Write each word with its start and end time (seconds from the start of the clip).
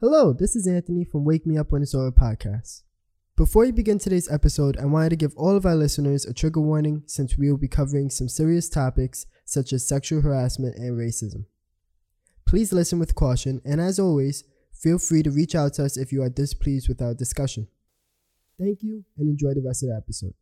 Hello, 0.00 0.32
this 0.32 0.54
is 0.54 0.68
Anthony 0.68 1.02
from 1.02 1.24
Wake 1.24 1.44
Me 1.44 1.58
Up 1.58 1.72
When 1.72 1.82
It's 1.82 1.92
Over 1.92 2.12
podcast. 2.12 2.82
Before 3.36 3.64
we 3.64 3.72
begin 3.72 3.98
today's 3.98 4.30
episode, 4.30 4.76
I 4.76 4.84
wanted 4.84 5.08
to 5.08 5.16
give 5.16 5.34
all 5.36 5.56
of 5.56 5.66
our 5.66 5.74
listeners 5.74 6.24
a 6.24 6.32
trigger 6.32 6.60
warning 6.60 7.02
since 7.06 7.36
we 7.36 7.50
will 7.50 7.58
be 7.58 7.66
covering 7.66 8.08
some 8.08 8.28
serious 8.28 8.68
topics 8.68 9.26
such 9.44 9.72
as 9.72 9.88
sexual 9.88 10.20
harassment 10.20 10.76
and 10.76 10.96
racism. 10.96 11.46
Please 12.46 12.72
listen 12.72 13.00
with 13.00 13.16
caution, 13.16 13.60
and 13.64 13.80
as 13.80 13.98
always, 13.98 14.44
feel 14.72 15.00
free 15.00 15.24
to 15.24 15.32
reach 15.32 15.56
out 15.56 15.74
to 15.74 15.84
us 15.86 15.96
if 15.96 16.12
you 16.12 16.22
are 16.22 16.30
displeased 16.30 16.88
with 16.88 17.02
our 17.02 17.12
discussion. 17.12 17.66
Thank 18.56 18.84
you 18.84 19.02
and 19.16 19.28
enjoy 19.28 19.52
the 19.54 19.64
rest 19.66 19.82
of 19.82 19.88
the 19.88 19.96
episode. 19.96 20.34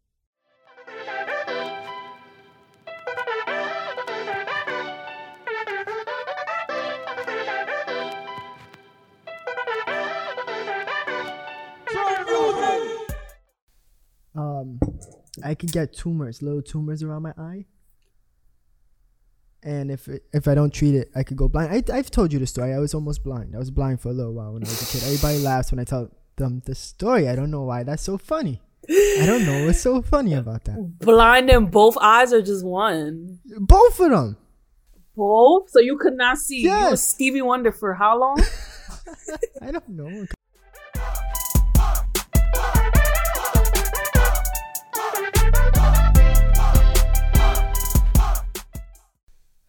I 15.44 15.54
could 15.54 15.72
get 15.72 15.92
tumors, 15.92 16.42
little 16.42 16.62
tumors 16.62 17.02
around 17.02 17.22
my 17.22 17.32
eye. 17.38 17.66
And 19.62 19.90
if 19.90 20.06
it, 20.06 20.24
if 20.32 20.46
I 20.46 20.54
don't 20.54 20.72
treat 20.72 20.94
it, 20.94 21.10
I 21.16 21.22
could 21.24 21.36
go 21.36 21.48
blind. 21.48 21.72
I, 21.90 21.96
I've 21.96 22.10
told 22.10 22.32
you 22.32 22.38
the 22.38 22.46
story. 22.46 22.72
I 22.72 22.78
was 22.78 22.94
almost 22.94 23.24
blind. 23.24 23.54
I 23.54 23.58
was 23.58 23.70
blind 23.70 24.00
for 24.00 24.10
a 24.10 24.12
little 24.12 24.32
while 24.32 24.52
when 24.52 24.62
I 24.62 24.66
was 24.68 24.80
a 24.82 24.86
kid. 24.98 25.04
Everybody 25.04 25.38
laughs 25.38 25.72
when 25.72 25.80
I 25.80 25.84
tell 25.84 26.08
them 26.36 26.62
the 26.66 26.74
story. 26.74 27.28
I 27.28 27.34
don't 27.34 27.50
know 27.50 27.62
why. 27.62 27.82
That's 27.82 28.02
so 28.02 28.16
funny. 28.16 28.62
I 28.88 29.24
don't 29.26 29.44
know 29.44 29.66
what's 29.66 29.80
so 29.80 30.00
funny 30.02 30.34
about 30.34 30.64
that. 30.66 30.98
Blind 31.00 31.50
in 31.50 31.66
both 31.66 31.96
eyes 32.00 32.32
or 32.32 32.42
just 32.42 32.64
one? 32.64 33.40
Both 33.58 33.98
of 33.98 34.10
them. 34.10 34.36
Both? 35.16 35.70
So 35.70 35.80
you 35.80 35.96
could 35.98 36.14
not 36.16 36.38
see. 36.38 36.58
You 36.60 36.68
Yes. 36.68 36.90
was 36.92 37.02
Stevie 37.02 37.42
Wonder 37.42 37.72
for 37.72 37.94
how 37.94 38.20
long? 38.20 38.40
I 39.62 39.72
don't 39.72 39.88
know. 39.88 40.26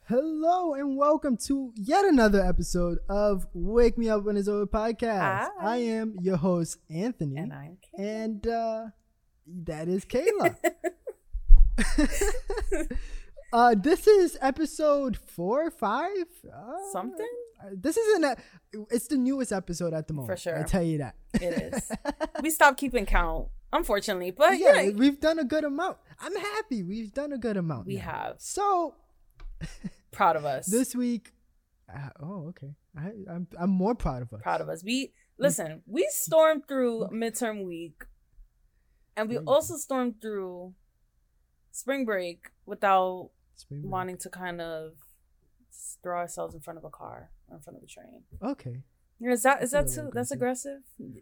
Hello 0.10 0.74
and 0.74 0.96
welcome 0.96 1.36
to 1.36 1.74
yet 1.76 2.06
another 2.06 2.40
episode 2.42 3.00
of 3.10 3.46
Wake 3.54 3.98
Me 3.98 4.08
Up 4.08 4.24
When 4.24 4.38
It's 4.38 4.48
Over 4.48 4.66
podcast. 4.66 5.10
Hi. 5.12 5.50
I 5.60 5.76
am 5.80 6.16
your 6.22 6.38
host 6.38 6.78
Anthony, 6.90 7.36
and 7.36 7.52
I'm 7.52 7.78
and 7.98 8.48
uh, 8.48 8.86
that 9.66 9.90
is 9.90 10.06
Kayla. 10.06 10.56
uh, 13.52 13.76
this 13.78 14.08
is 14.08 14.38
episode 14.40 15.18
four, 15.18 15.68
or 15.68 15.72
five, 15.72 16.26
uh, 16.56 16.92
Something? 16.94 17.28
This 17.74 17.98
isn't. 17.98 18.24
A, 18.24 18.38
it's 18.90 19.08
the 19.08 19.18
newest 19.18 19.52
episode 19.52 19.94
at 19.94 20.08
the 20.08 20.14
moment. 20.14 20.32
For 20.32 20.42
sure. 20.42 20.58
I 20.58 20.64
tell 20.64 20.84
you 20.84 21.00
that. 21.00 21.16
It 21.34 21.74
is. 21.74 21.92
we 22.42 22.50
stopped 22.50 22.78
keeping 22.78 23.06
count, 23.06 23.50
unfortunately. 23.74 24.32
But 24.32 24.58
yeah, 24.58 24.80
yeah, 24.80 24.92
we've 24.92 25.20
done 25.20 25.38
a 25.38 25.44
good 25.44 25.66
amount. 25.66 25.98
I'm 26.22 26.38
happy. 26.38 26.82
We've 26.82 27.14
done 27.14 27.34
a 27.34 27.38
good 27.38 27.58
amount. 27.58 27.88
We 27.88 27.98
now. 27.98 28.04
have. 28.04 28.36
So 28.38 28.96
proud 30.12 30.36
of 30.36 30.46
us. 30.46 30.66
this 30.68 30.96
week. 30.96 31.32
Uh, 31.94 32.10
oh, 32.22 32.48
okay. 32.50 32.74
I, 32.98 33.12
I'm 33.32 33.48
I'm 33.60 33.70
more 33.70 33.96
proud 33.96 34.22
of 34.22 34.34
us. 34.34 34.42
proud 34.42 34.62
of 34.62 34.70
us. 34.70 34.84
We 34.84 35.14
listen. 35.38 35.82
We 35.86 36.08
stormed 36.10 36.64
through 36.68 37.08
midterm 37.14 37.66
week, 37.66 38.04
and 39.16 39.30
we 39.30 39.38
also 39.38 39.78
stormed 39.78 40.16
through 40.22 40.74
spring 41.72 42.06
break 42.06 42.50
without 42.66 43.30
Spring 43.56 43.82
break. 43.82 43.92
wanting 43.92 44.18
to 44.18 44.30
kind 44.30 44.60
of 44.62 44.94
throw 46.04 46.18
ourselves 46.18 46.54
in 46.56 46.62
front 46.62 46.78
of 46.78 46.84
a 46.86 46.90
car 46.90 47.32
or 47.50 47.58
in 47.58 47.62
front 47.64 47.78
of 47.78 47.84
a 47.84 47.88
train. 47.88 48.24
Okay. 48.44 48.82
Is 49.22 49.44
that 49.44 49.64
is 49.64 49.72
That's 49.72 49.96
that 49.96 50.02
too? 50.04 50.12
That's 50.14 50.32
aggressive. 50.32 50.80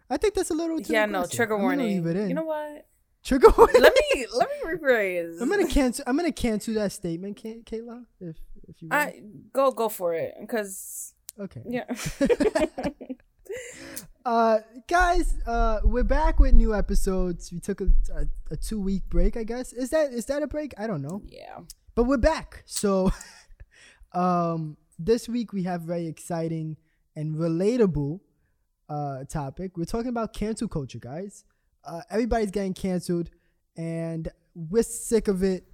I 0.09 0.17
think 0.17 0.33
that's 0.33 0.50
a 0.50 0.53
little. 0.53 0.80
Too 0.80 0.91
yeah, 0.94 1.06
no 1.06 1.25
trigger 1.25 1.58
warning. 1.58 1.88
leave 1.88 2.06
it 2.08 2.17
in. 2.17 2.30
You 2.30 2.36
know 2.36 2.44
what? 2.44 2.88
Trigger 3.23 3.47
warning. 3.58 3.81
let 3.81 3.94
me 4.13 4.25
let 4.33 4.50
me 4.50 4.72
rephrase. 4.78 5.40
I'm 5.41 5.50
gonna 5.50 5.68
cancel. 5.68 6.03
I'm 6.06 6.18
gonna 6.18 6.31
cancel 6.34 6.74
that 6.74 6.91
statement, 6.91 7.38
Kay- 7.38 7.62
Kayla. 7.66 8.03
If 8.19 8.35
if 8.67 8.81
you. 8.81 8.89
I 8.91 9.21
go 9.53 9.71
go 9.71 9.89
for 9.89 10.13
it 10.13 10.35
because 10.39 11.13
okay. 11.39 11.61
yeah. 11.67 11.85
Uh, 14.25 14.57
guys, 14.87 15.35
uh, 15.45 15.79
we're 15.83 16.03
back 16.03 16.39
with 16.39 16.51
new 16.55 16.73
episodes. 16.73 17.51
We 17.51 17.59
took 17.59 17.79
a, 17.79 17.89
a, 18.11 18.25
a 18.49 18.57
two 18.57 18.79
week 18.81 19.03
break, 19.07 19.37
I 19.37 19.43
guess. 19.43 19.71
Is 19.71 19.91
that 19.91 20.11
is 20.13 20.25
that 20.25 20.41
a 20.41 20.47
break? 20.47 20.73
I 20.79 20.87
don't 20.87 21.03
know. 21.03 21.21
yeah. 21.27 21.59
but 21.93 22.05
we're 22.05 22.17
back. 22.17 22.63
So, 22.65 23.11
um, 24.13 24.77
this 24.97 25.29
week 25.29 25.53
we 25.53 25.61
have 25.63 25.81
very 25.81 26.07
exciting 26.07 26.77
and 27.15 27.35
relatable 27.35 28.19
uh 28.89 29.25
topic. 29.25 29.77
We're 29.77 29.85
talking 29.85 30.09
about 30.09 30.33
cancel 30.33 30.67
culture, 30.67 30.99
guys. 30.99 31.45
Uh, 31.85 32.01
everybody's 32.09 32.49
getting 32.49 32.73
canceled, 32.73 33.29
and 33.77 34.27
we're 34.55 34.81
sick 34.81 35.27
of 35.27 35.43
it. 35.43 35.65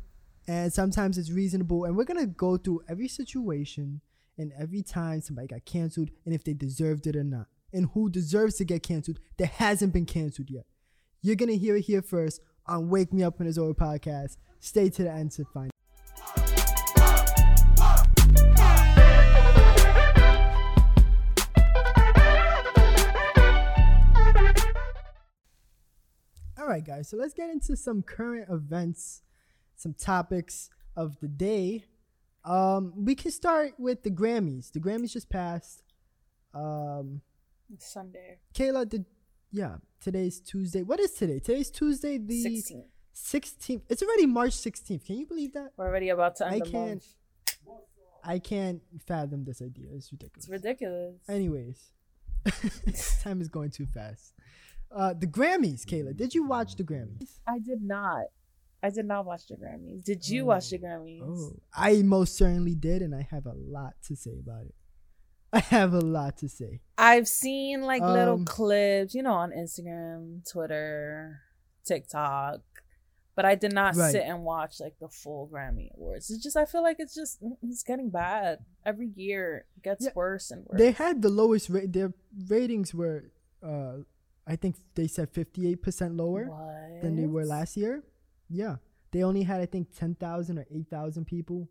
And 0.48 0.74
sometimes 0.74 1.18
it's 1.18 1.32
reasonable, 1.32 1.86
and 1.86 1.96
we're 1.96 2.04
gonna 2.04 2.26
go 2.26 2.58
through 2.58 2.82
every 2.90 3.08
situation 3.08 4.02
and 4.38 4.52
every 4.58 4.82
time 4.82 5.22
somebody 5.22 5.48
got 5.48 5.66
canceled, 5.66 6.10
and 6.26 6.34
if 6.34 6.44
they 6.44 6.54
deserved 6.54 7.06
it 7.08 7.16
or 7.16 7.24
not, 7.24 7.48
and 7.72 7.90
who 7.94 8.10
deserves 8.10 8.56
to 8.56 8.66
get 8.66 8.84
canceled 8.84 9.20
that 9.38 9.48
hasn't 9.48 9.94
been 9.94 10.06
canceled 10.06 10.50
yet. 10.50 10.66
You're 11.22 11.36
gonna 11.36 11.54
hear 11.54 11.76
it 11.76 11.82
here 11.86 12.02
first 12.02 12.42
on 12.66 12.90
Wake 12.90 13.14
Me 13.14 13.24
Up 13.24 13.40
It's 13.40 13.58
Over 13.58 13.74
podcast. 13.74 14.38
Stay 14.60 14.90
to 14.90 15.04
the 15.04 15.12
end 15.12 15.32
to 15.32 15.46
find. 15.46 15.72
All 26.58 26.68
right, 26.68 26.86
guys. 26.86 27.10
So 27.10 27.18
let's 27.18 27.34
get 27.34 27.50
into 27.50 27.76
some 27.76 28.02
current 28.02 28.48
events, 28.50 29.24
some 29.82 29.94
topics 29.94 30.70
of 30.96 31.20
the 31.20 31.28
day. 31.28 31.86
Um, 32.46 32.94
we 32.96 33.16
can 33.16 33.32
start 33.32 33.74
with 33.80 34.04
the 34.04 34.12
Grammys. 34.12 34.72
The 34.72 34.80
Grammys 34.80 35.12
just 35.12 35.30
passed. 35.30 35.84
Um, 36.54 37.22
Sunday 37.80 38.40
Kayla, 38.54 38.88
did 38.88 39.06
yeah? 39.52 39.76
Today's 40.02 40.40
Tuesday. 40.40 40.84
What 40.84 41.00
is 41.00 41.12
today? 41.12 41.40
Today's 41.40 41.70
Tuesday, 41.72 42.18
the 42.18 42.44
16th. 42.46 42.86
sixteenth. 43.14 43.84
It's 43.90 44.02
already 44.04 44.26
March 44.26 44.54
sixteenth. 44.54 45.06
Can 45.06 45.18
you 45.18 45.26
believe 45.28 45.54
that? 45.54 45.72
We're 45.78 45.88
already 45.88 46.10
about 46.10 46.36
to 46.38 46.46
end 46.48 46.56
I 46.56 46.60
the 46.60 46.66
can't- 46.72 46.90
month. 46.90 47.06
I 48.24 48.38
can't 48.38 48.82
fathom 49.08 49.46
this 49.46 49.64
idea. 49.64 49.88
It's 49.96 50.12
ridiculous. 50.12 50.44
It's 50.46 50.50
ridiculous. 50.50 51.16
Anyways, 51.28 51.92
time 53.24 53.42
is 53.42 53.50
going 53.50 53.72
too 53.72 53.88
fast. 53.88 54.34
Uh, 54.92 55.14
the 55.14 55.26
Grammys, 55.26 55.86
Kayla. 55.86 56.16
Did 56.16 56.36
you 56.36 56.46
watch 56.46 56.76
the 56.76 56.84
Grammys? 56.84 57.40
I 57.48 57.58
did 57.58 57.82
not. 57.82 58.26
I 58.84 58.90
did 58.90 59.06
not 59.06 59.26
watch 59.26 59.48
the 59.48 59.56
Grammys. 59.56 60.04
Did 60.04 60.28
you 60.28 60.46
watch 60.46 60.70
the 60.70 60.80
Grammys? 60.80 61.22
Oh, 61.24 61.56
I 61.76 62.02
most 62.02 62.36
certainly 62.36 62.74
did, 62.76 63.02
and 63.02 63.14
I 63.14 63.28
have 63.30 63.46
a 63.46 63.54
lot 63.54 63.94
to 64.08 64.16
say 64.16 64.40
about 64.40 64.66
it. 64.66 64.76
I 65.54 65.60
have 65.60 65.94
a 65.94 66.00
lot 66.02 66.38
to 66.38 66.50
say. 66.50 66.82
I've 66.98 67.28
seen 67.28 67.82
like 67.82 68.02
little 68.02 68.36
Um, 68.36 68.46
clips, 68.46 69.14
you 69.14 69.22
know, 69.22 69.34
on 69.34 69.52
Instagram, 69.52 70.50
Twitter, 70.50 71.42
TikTok, 71.86 72.62
but 73.36 73.46
I 73.46 73.56
did 73.56 73.74
not 73.74 73.96
Right. 73.96 74.12
sit 74.12 74.24
and 74.24 74.44
watch 74.44 74.80
like 74.80 74.98
the 75.00 75.10
full 75.10 75.50
Grammy 75.52 75.94
Awards. 75.96 76.30
It's 76.30 76.42
just 76.44 76.56
I 76.58 76.66
feel 76.66 76.82
like 76.82 76.98
it's 77.00 77.14
just 77.16 77.40
it's 77.62 77.84
getting 77.84 78.10
bad 78.10 78.60
every 78.86 79.08
year. 79.16 79.66
It 79.78 79.84
gets 79.84 80.06
Yeah, 80.06 80.12
worse 80.16 80.52
and 80.52 80.66
worse. 80.66 80.80
They 80.80 80.92
had 80.92 81.22
the 81.22 81.30
lowest 81.30 81.70
rate. 81.70 81.92
Their 81.92 82.14
ratings 82.48 82.94
were, 82.94 83.32
uh, 83.62 83.98
I 84.48 84.56
think 84.56 84.78
they 84.96 85.08
said 85.08 85.30
fifty-eight 85.30 85.82
percent 85.82 86.16
lower 86.16 86.50
than 87.02 87.16
they 87.16 87.28
were 87.28 87.46
last 87.46 87.76
year. 87.78 88.04
Yeah, 88.52 88.78
they 89.12 89.24
only 89.24 89.44
had 89.44 89.62
I 89.62 89.66
think 89.66 89.96
ten 89.96 90.16
thousand 90.16 90.60
or 90.60 90.66
eight 90.72 90.88
thousand 90.90 91.26
people. 91.26 91.70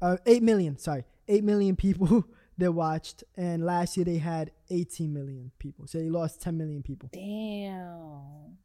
Uh, 0.00 0.16
eight 0.26 0.42
million. 0.42 0.78
Sorry, 0.78 1.04
eight 1.28 1.44
million 1.44 1.76
people 1.86 2.24
that 2.58 2.72
watched, 2.72 3.24
and 3.36 3.64
last 3.64 3.96
year 3.96 4.04
they 4.04 4.18
had 4.18 4.50
eighteen 4.70 5.12
million 5.12 5.50
people. 5.58 5.86
So 5.86 5.98
they 5.98 6.08
lost 6.08 6.40
ten 6.40 6.56
million 6.56 6.82
people. 6.82 7.10
Damn. 7.12 8.56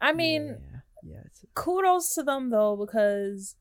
I 0.00 0.12
mean, 0.12 0.58
yeah, 1.04 1.14
yeah 1.14 1.20
it's, 1.24 1.44
kudos 1.54 2.14
to 2.14 2.22
them 2.22 2.50
though 2.50 2.76
because 2.76 3.56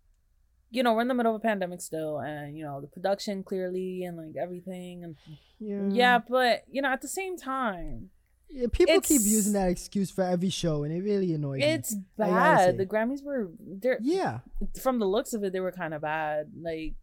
you 0.72 0.82
know 0.82 0.94
we're 0.94 1.02
in 1.02 1.08
the 1.08 1.14
middle 1.14 1.36
of 1.36 1.42
a 1.42 1.44
pandemic 1.44 1.82
still 1.82 2.20
and 2.20 2.58
you 2.58 2.64
know 2.64 2.82
the 2.82 2.88
production 2.88 3.44
clearly 3.44 4.04
and 4.04 4.18
like 4.18 4.36
everything 4.42 5.04
and 5.04 5.16
yeah, 5.60 5.90
yeah 5.92 6.20
but 6.28 6.64
you 6.72 6.82
know 6.82 6.90
at 6.90 7.02
the 7.02 7.08
same 7.08 7.38
time 7.38 8.10
Yeah, 8.54 8.68
people 8.72 9.00
keep 9.02 9.22
using 9.24 9.54
that 9.54 9.70
excuse 9.70 10.12
for 10.12 10.24
every 10.24 10.50
show, 10.50 10.84
and 10.84 10.94
it 10.94 11.02
really 11.04 11.34
annoys 11.34 11.60
me. 11.60 11.66
it's 11.66 11.96
I 12.20 12.28
gotta 12.28 12.32
bad 12.32 12.78
the 12.78 12.86
grammys 12.86 13.24
were 13.24 13.50
they're 13.60 13.98
Yeah, 14.02 14.40
from 14.82 15.00
the 15.00 15.06
looks 15.06 15.34
of 15.34 15.44
it 15.44 15.54
they 15.54 15.60
were 15.62 15.72
kind 15.72 15.94
of 15.94 16.02
bad 16.02 16.52
like 16.60 16.96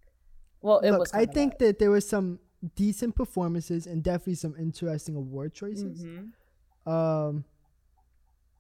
well 0.61 0.79
it 0.81 0.91
look, 0.91 1.01
was 1.01 1.13
I 1.15 1.25
think 1.27 1.59
bad. 1.59 1.69
that 1.69 1.79
there 1.79 1.91
were 1.91 2.01
some 2.03 2.39
decent 2.75 3.15
performances 3.15 3.87
and 3.87 4.03
definitely 4.03 4.35
some 4.35 4.55
interesting 4.59 5.15
award 5.17 5.55
choices. 5.55 6.05
Mhm. 6.05 6.33
Um, 6.87 7.45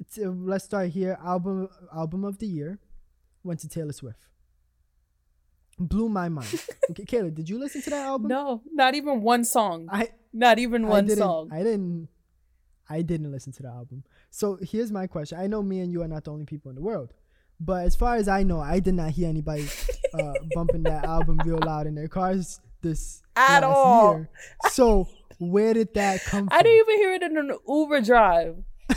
it's, 0.00 0.16
uh, 0.18 0.30
let's 0.30 0.64
start 0.64 0.88
here. 0.90 1.18
Album 1.22 1.68
album 1.94 2.24
of 2.24 2.38
the 2.38 2.46
year 2.46 2.78
went 3.42 3.60
to 3.60 3.68
Taylor 3.68 3.92
Swift. 3.92 4.26
Blew 5.78 6.08
my 6.08 6.28
mind. 6.28 6.48
okay, 6.90 7.04
Kayla, 7.04 7.34
did 7.34 7.48
you 7.48 7.58
listen 7.58 7.82
to 7.82 7.90
that 7.90 8.06
album? 8.06 8.28
no 8.28 8.62
not 8.72 8.94
even 8.94 9.20
one 9.22 9.44
song 9.44 9.88
I 9.92 10.08
Not 10.32 10.58
even 10.58 10.84
I 10.84 10.88
one 10.88 11.06
didn't, 11.06 11.18
song. 11.18 11.50
I 11.52 11.62
didn't. 11.62 12.08
I 12.90 13.02
didn't 13.02 13.30
listen 13.30 13.52
to 13.54 13.62
the 13.62 13.68
album. 13.68 14.04
So 14.30 14.58
here's 14.62 14.90
my 14.90 15.06
question. 15.06 15.38
I 15.38 15.46
know 15.46 15.62
me 15.62 15.80
and 15.80 15.92
you 15.92 16.02
are 16.02 16.08
not 16.08 16.24
the 16.24 16.32
only 16.32 16.44
people 16.46 16.70
in 16.70 16.74
the 16.74 16.82
world, 16.82 17.12
but 17.60 17.84
as 17.84 17.94
far 17.96 18.16
as 18.16 18.28
I 18.28 18.42
know, 18.42 18.60
I 18.60 18.80
did 18.80 18.94
not 18.94 19.10
hear 19.10 19.28
anybody 19.28 19.68
uh, 20.14 20.32
bumping 20.54 20.82
that 20.84 21.04
album 21.04 21.38
real 21.44 21.58
loud 21.64 21.86
in 21.86 21.94
their 21.94 22.08
cars 22.08 22.60
this 22.82 23.22
At 23.36 23.64
all. 23.64 24.14
year. 24.16 24.30
So 24.70 25.08
where 25.38 25.74
did 25.74 25.92
that 25.94 26.22
come 26.26 26.48
from? 26.48 26.58
I 26.58 26.62
didn't 26.62 26.78
even 26.88 26.96
hear 26.98 27.14
it 27.14 27.22
in 27.22 27.36
an 27.36 27.52
Uber 27.68 28.00
drive. 28.02 28.56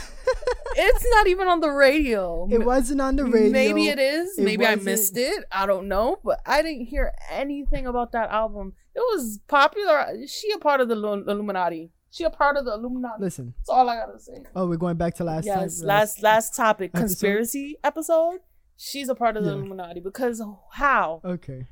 it's 0.74 1.06
not 1.10 1.26
even 1.26 1.48
on 1.48 1.60
the 1.60 1.70
radio. 1.70 2.48
It 2.50 2.64
wasn't 2.64 3.00
on 3.00 3.16
the 3.16 3.24
radio. 3.24 3.50
Maybe 3.50 3.88
it 3.88 3.98
is. 3.98 4.38
It 4.38 4.44
Maybe 4.44 4.64
I 4.64 4.70
wasn't- 4.70 4.84
missed 4.86 5.16
it. 5.16 5.44
I 5.52 5.66
don't 5.66 5.88
know. 5.88 6.16
But 6.24 6.40
I 6.46 6.62
didn't 6.62 6.86
hear 6.86 7.12
anything 7.30 7.86
about 7.86 8.12
that 8.12 8.30
album. 8.30 8.72
It 8.94 9.00
was 9.00 9.40
popular. 9.48 10.06
Is 10.14 10.30
She 10.30 10.50
a 10.52 10.58
part 10.58 10.80
of 10.80 10.88
the 10.88 10.94
Illuminati. 10.94 11.90
She 12.12 12.24
a 12.24 12.30
part 12.30 12.56
of 12.58 12.64
the 12.66 12.74
Illuminati. 12.74 13.20
Listen. 13.22 13.54
That's 13.58 13.70
all 13.70 13.88
I 13.88 13.96
gotta 13.96 14.18
say. 14.20 14.44
Oh, 14.54 14.66
we're 14.68 14.76
going 14.76 14.96
back 14.98 15.14
to 15.16 15.24
last 15.24 15.46
time. 15.46 15.60
yes, 15.62 15.82
last 15.82 16.22
last 16.22 16.54
topic, 16.54 16.90
episode? 16.92 17.00
conspiracy 17.06 17.76
episode. 17.82 18.38
She's 18.76 19.08
a 19.08 19.14
part 19.14 19.36
of 19.36 19.44
the 19.44 19.50
Yeah. 19.50 19.56
Illuminati 19.56 20.00
because 20.00 20.42
how? 20.72 21.20
Okay. 21.24 21.66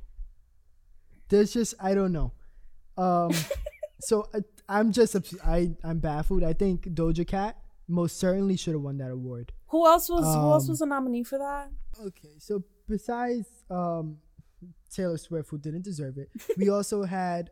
There's 1.28 1.52
just 1.52 1.74
I 1.80 1.94
don't 1.94 2.12
know. 2.12 2.32
Um, 2.96 3.32
so 4.00 4.28
uh, 4.34 4.40
I'm 4.68 4.92
just 4.92 5.14
I 5.44 5.72
I'm 5.84 5.98
baffled. 5.98 6.42
I 6.42 6.54
think 6.54 6.84
Doja 6.86 7.26
Cat 7.26 7.56
most 7.86 8.18
certainly 8.18 8.56
should 8.56 8.72
have 8.74 8.82
won 8.82 8.98
that 8.98 9.10
award. 9.10 9.52
Who 9.68 9.86
else 9.86 10.08
was 10.08 10.24
who 10.24 10.40
else 10.52 10.64
Um, 10.64 10.70
was 10.70 10.80
a 10.80 10.86
nominee 10.86 11.22
for 11.24 11.38
that? 11.38 11.70
Okay, 12.02 12.34
so 12.38 12.62
besides 12.88 13.46
um, 13.68 14.16
Taylor 14.90 15.18
Swift, 15.18 15.50
who 15.50 15.58
didn't 15.58 15.82
deserve 15.82 16.16
it, 16.18 16.30
we 16.56 16.68
also 16.76 17.02
had 17.04 17.50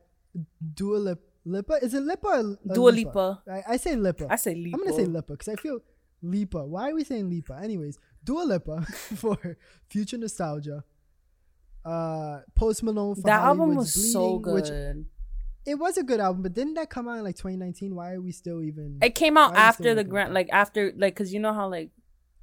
Dua 0.75 0.97
Lip- 0.97 1.28
Lipa. 1.49 1.75
Is 1.83 1.95
it 1.95 2.03
Lipa? 2.03 2.29
Or 2.29 2.75
Dua 2.75 2.91
Lipa. 2.91 3.43
I, 3.51 3.63
I 3.75 3.77
say 3.77 3.97
Lipa. 3.97 4.27
I 4.31 4.37
say 4.37 4.55
Lipa. 4.55 4.77
I'm 4.77 4.85
gonna 4.85 4.97
say 4.97 5.07
Lipa 5.07 5.33
because 5.33 5.49
I 5.49 5.57
feel 5.57 5.81
Lipa. 6.23 6.65
Why 6.65 6.91
are 6.91 6.95
we 6.95 7.05
saying 7.05 7.29
Lipa? 7.31 7.59
Anyways, 7.63 7.99
Dua 8.25 8.43
Lipa 8.43 8.83
for 9.17 9.57
Future 9.89 10.19
Nostalgia. 10.19 10.85
Uh, 11.85 12.41
Post 12.55 12.83
Malone 12.83 13.15
for 13.15 13.23
That 13.23 13.41
album 13.41 13.59
Hollywood's 13.69 13.97
was 13.97 14.13
so 14.13 14.39
Bleeding, 14.39 14.55
which 14.55 14.65
good. 14.69 15.07
it 15.65 15.75
was 15.77 15.97
a 15.97 16.03
good 16.03 16.21
album, 16.21 16.43
but 16.43 16.53
didn't 16.53 16.75
that 16.75 16.91
come 16.91 17.09
out 17.09 17.17
in 17.19 17.25
like 17.25 17.37
2019? 17.37 17.95
Why 17.95 18.13
are 18.13 18.21
we 18.21 18.33
still 18.33 18.63
even 18.63 18.99
It 19.01 19.15
came 19.15 19.39
out 19.39 19.55
Why 19.55 19.59
are 19.65 19.69
we 19.69 19.73
still 19.73 19.87
after 19.87 19.95
the 19.95 20.03
looking 20.11 20.35
like 20.35 20.49
after, 20.53 20.93
like, 20.97 21.17
cause 21.17 21.33
you 21.33 21.41
know 21.41 21.55
how 21.55 21.69
like 21.71 21.91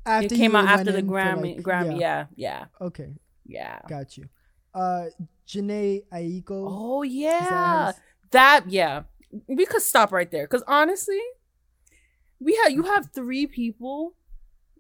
after 0.06 0.34
it 0.34 0.38
came 0.38 0.56
out 0.56 0.66
after 0.66 0.92
the 0.92 1.04
Grammy, 1.04 1.58
like- 1.58 1.66
Grammy. 1.66 2.00
Yeah, 2.00 2.26
yeah, 2.36 2.66
Okay, 2.82 3.14
yeah. 3.46 3.80
got 3.88 4.18
you. 4.18 4.30
Uh, 4.74 5.06
Jhené 5.48 6.04
Aiko. 6.12 6.66
Oh 6.68 7.04
Is 7.04 7.12
that 7.14 7.42
how 7.44 7.86
yeah, 7.88 7.92
that 8.32 8.66
yeah. 8.70 9.04
We 9.48 9.66
could 9.66 9.82
stop 9.82 10.12
right 10.14 10.30
there, 10.32 10.48
cause 10.48 10.64
honestly, 10.68 11.20
we 12.40 12.56
have 12.64 12.72
you 12.72 12.84
have 12.84 13.10
three 13.14 13.48
people 13.48 14.16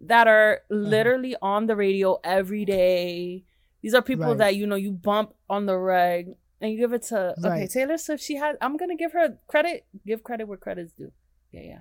that 0.01 0.27
are 0.27 0.61
Uh-huh. 0.71 0.75
literally 0.89 1.35
on 1.41 1.67
the 1.67 1.75
radio 1.75 2.19
every 2.23 2.63
day. 2.65 3.43
These 3.81 3.93
are 3.93 4.01
people 4.01 4.27
Right. 4.27 4.37
that 4.37 4.55
you 4.55 4.65
know 4.67 4.75
you 4.75 4.91
bump 4.91 5.35
on 5.49 5.65
the 5.65 5.77
reg, 5.77 6.35
and 6.61 6.71
you 6.71 6.77
give 6.77 6.93
it 6.93 7.03
to 7.03 7.31
okay 7.39 7.49
Right. 7.49 7.69
Taylor 7.69 7.97
Swift. 7.97 8.23
She 8.23 8.35
has. 8.35 8.55
I'm 8.61 8.77
gonna 8.77 8.95
give 8.95 9.11
her 9.13 9.37
credit. 9.47 9.85
Give 10.05 10.23
credit 10.23 10.47
where 10.47 10.57
credit's 10.57 10.93
due. 10.93 11.11
Yeah, 11.51 11.61
yeah. 11.61 11.79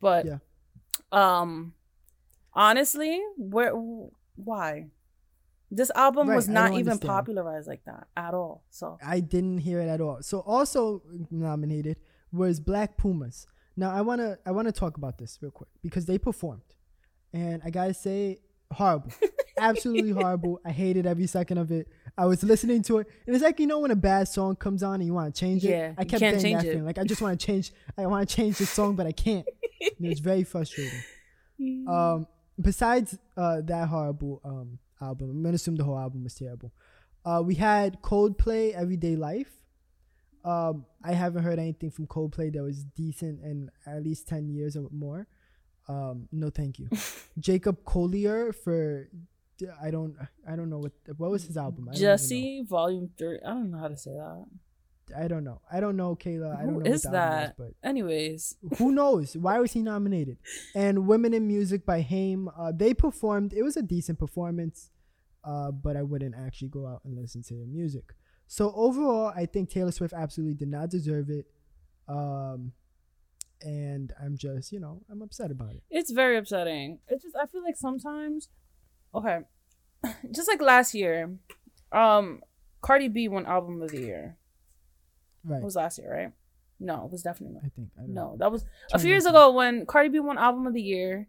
But 0.00 0.26
Yeah. 0.26 0.38
um, 1.12 1.74
honestly, 2.52 3.22
where 3.36 3.72
why? 4.34 4.90
This 5.70 5.90
album 5.96 6.28
Right, 6.28 6.36
was 6.36 6.48
not 6.48 6.72
even 6.74 6.92
understand. 6.92 7.08
popularized 7.10 7.66
like 7.66 7.84
that 7.86 8.06
at 8.16 8.34
all. 8.34 8.62
So 8.70 8.98
I 9.04 9.20
didn't 9.20 9.58
hear 9.58 9.80
it 9.80 9.88
at 9.88 10.00
all. 10.00 10.22
So 10.22 10.40
also 10.40 11.02
nominated 11.30 11.96
was 12.32 12.60
Black 12.60 12.96
Pumas. 12.96 13.46
Now 13.76 13.90
I 13.90 14.00
wanna 14.02 14.38
I 14.46 14.52
wanna 14.52 14.72
talk 14.72 14.96
about 14.96 15.18
this 15.18 15.38
real 15.42 15.50
quick 15.50 15.68
because 15.82 16.06
they 16.06 16.18
performed, 16.18 16.62
and 17.32 17.60
I 17.64 17.70
gotta 17.70 17.94
say 17.94 18.38
horrible, 18.72 19.10
absolutely 19.58 20.12
horrible. 20.12 20.60
I 20.64 20.70
hated 20.72 21.04
every 21.06 21.26
second 21.26 21.58
of 21.58 21.70
it. 21.70 21.88
I 22.16 22.24
was 22.26 22.42
listening 22.42 22.82
to 22.84 22.98
it, 22.98 23.08
and 23.26 23.34
it's 23.34 23.44
like 23.44 23.58
you 23.60 23.66
know 23.66 23.80
when 23.80 23.90
a 23.90 23.96
bad 23.96 24.28
song 24.28 24.56
comes 24.56 24.82
on 24.82 24.94
and 24.94 25.04
you 25.04 25.12
want 25.14 25.34
to 25.34 25.38
change 25.38 25.64
it. 25.64 25.70
Yeah, 25.70 25.92
I 25.98 26.04
kept 26.04 26.20
change 26.20 26.42
that 26.42 26.64
it. 26.64 26.68
feeling. 26.70 26.84
Like 26.86 26.98
I 26.98 27.04
just 27.04 27.20
want 27.20 27.38
to 27.38 27.44
change. 27.46 27.72
I 27.98 28.06
want 28.06 28.26
to 28.28 28.34
change 28.34 28.56
the 28.58 28.66
song, 28.66 28.94
but 28.96 29.06
I 29.06 29.12
can't. 29.12 29.46
And 29.98 30.06
it 30.06 30.08
was 30.10 30.20
very 30.20 30.44
frustrating. 30.44 31.00
Um, 31.88 32.26
besides 32.60 33.16
uh, 33.36 33.62
that 33.62 33.88
horrible 33.88 34.42
um, 34.44 34.78
album, 35.00 35.30
I'm 35.30 35.42
gonna 35.42 35.54
assume 35.54 35.76
the 35.76 35.84
whole 35.84 35.98
album 35.98 36.24
was 36.24 36.34
terrible. 36.34 36.72
Uh, 37.24 37.42
we 37.44 37.56
had 37.56 38.02
Coldplay, 38.02 38.72
Everyday 38.72 39.16
Life. 39.16 39.52
Um, 40.44 40.86
I 41.02 41.12
haven't 41.12 41.42
heard 41.42 41.58
anything 41.58 41.90
from 41.90 42.06
Coldplay 42.06 42.52
that 42.52 42.62
was 42.62 42.84
decent 42.84 43.40
in 43.42 43.70
at 43.84 44.02
least 44.02 44.28
ten 44.28 44.48
years 44.48 44.76
or 44.76 44.88
more. 44.92 45.26
Um, 45.88 46.28
no, 46.32 46.50
thank 46.50 46.78
you. 46.78 46.88
Jacob 47.38 47.84
Collier 47.84 48.52
for 48.52 49.08
I 49.82 49.90
don't 49.90 50.16
I 50.48 50.56
don't 50.56 50.70
know 50.70 50.78
what 50.78 50.92
what 51.16 51.30
was 51.30 51.44
his 51.44 51.56
album. 51.56 51.88
I 51.88 51.92
don't 51.92 52.02
even 52.02 52.08
know. 52.08 52.14
Djesse 52.14 52.68
Volume 52.68 53.10
Three. 53.18 53.38
I 53.44 53.50
don't 53.50 53.70
know 53.70 53.78
how 53.78 53.88
to 53.88 53.96
say 53.96 54.12
that. 54.12 54.44
I 55.16 55.28
don't 55.28 55.44
know. 55.44 55.60
I 55.70 55.80
don't 55.80 55.96
know 55.96 56.16
Kayla. 56.16 56.56
I 56.56 56.62
don't 56.64 56.74
Who 56.74 56.80
know 56.82 56.90
is 56.90 57.04
what 57.04 57.12
the 57.12 57.18
album 57.18 57.38
that? 57.38 57.58
was, 57.58 57.72
Anyways, 57.84 58.56
who 58.78 58.92
knows? 58.92 59.36
Why 59.36 59.58
was 59.58 59.72
he 59.72 59.82
nominated? 59.82 60.38
And 60.74 61.06
Women 61.06 61.34
in 61.34 61.46
Music 61.46 61.84
by 61.86 62.00
Haim. 62.00 62.48
Uh, 62.58 62.72
they 62.74 62.92
performed. 62.94 63.52
It 63.52 63.62
was 63.62 63.76
a 63.76 63.82
decent 63.82 64.18
performance, 64.18 64.90
uh, 65.44 65.70
but 65.70 65.96
I 65.96 66.02
wouldn't 66.02 66.34
actually 66.34 66.68
go 66.68 66.86
out 66.86 67.02
and 67.04 67.16
listen 67.16 67.42
to 67.44 67.54
their 67.54 67.66
music. 67.66 68.14
So 68.48 68.72
overall, 68.74 69.32
I 69.34 69.46
think 69.46 69.70
Taylor 69.70 69.92
Swift 69.92 70.12
absolutely 70.14 70.54
did 70.54 70.68
not 70.68 70.90
deserve 70.90 71.30
it. 71.30 71.46
Um, 72.08 72.72
and 73.62 74.12
I'm 74.22 74.36
just, 74.36 74.70
you 74.72 74.80
know, 74.80 75.02
I'm 75.10 75.22
upset 75.22 75.50
about 75.50 75.70
it. 75.74 75.82
it's 75.90 76.10
very 76.10 76.36
upsetting. 76.36 76.98
It's 77.08 77.22
just 77.24 77.36
I 77.36 77.46
feel 77.46 77.62
like 77.62 77.76
sometimes, 77.76 78.48
okay, 79.14 79.40
just 80.30 80.46
like 80.48 80.60
last 80.60 80.94
year, 80.94 81.36
um, 81.92 82.42
Cardi 82.82 83.08
B 83.08 83.28
won 83.28 83.46
Album 83.46 83.82
of 83.82 83.90
the 83.90 84.00
Year. 84.00 84.36
Right. 85.46 85.62
It 85.62 85.64
was 85.64 85.76
last 85.76 85.98
year, 85.98 86.12
right? 86.12 86.32
No, 86.78 87.04
it 87.06 87.10
was 87.10 87.22
definitely 87.22 87.58
I 87.64 87.68
think. 87.70 87.88
I 87.96 88.02
don't 88.02 88.12
know. 88.14 88.30
no. 88.32 88.36
That 88.38 88.52
was 88.52 88.64
a 88.92 88.98
few 88.98 89.08
years 89.08 89.24
ago 89.26 89.52
when 89.52 89.86
Cardi 89.86 90.08
B 90.10 90.20
won 90.20 90.36
Album 90.36 90.66
of 90.66 90.74
the 90.74 90.82
Year 90.82 91.28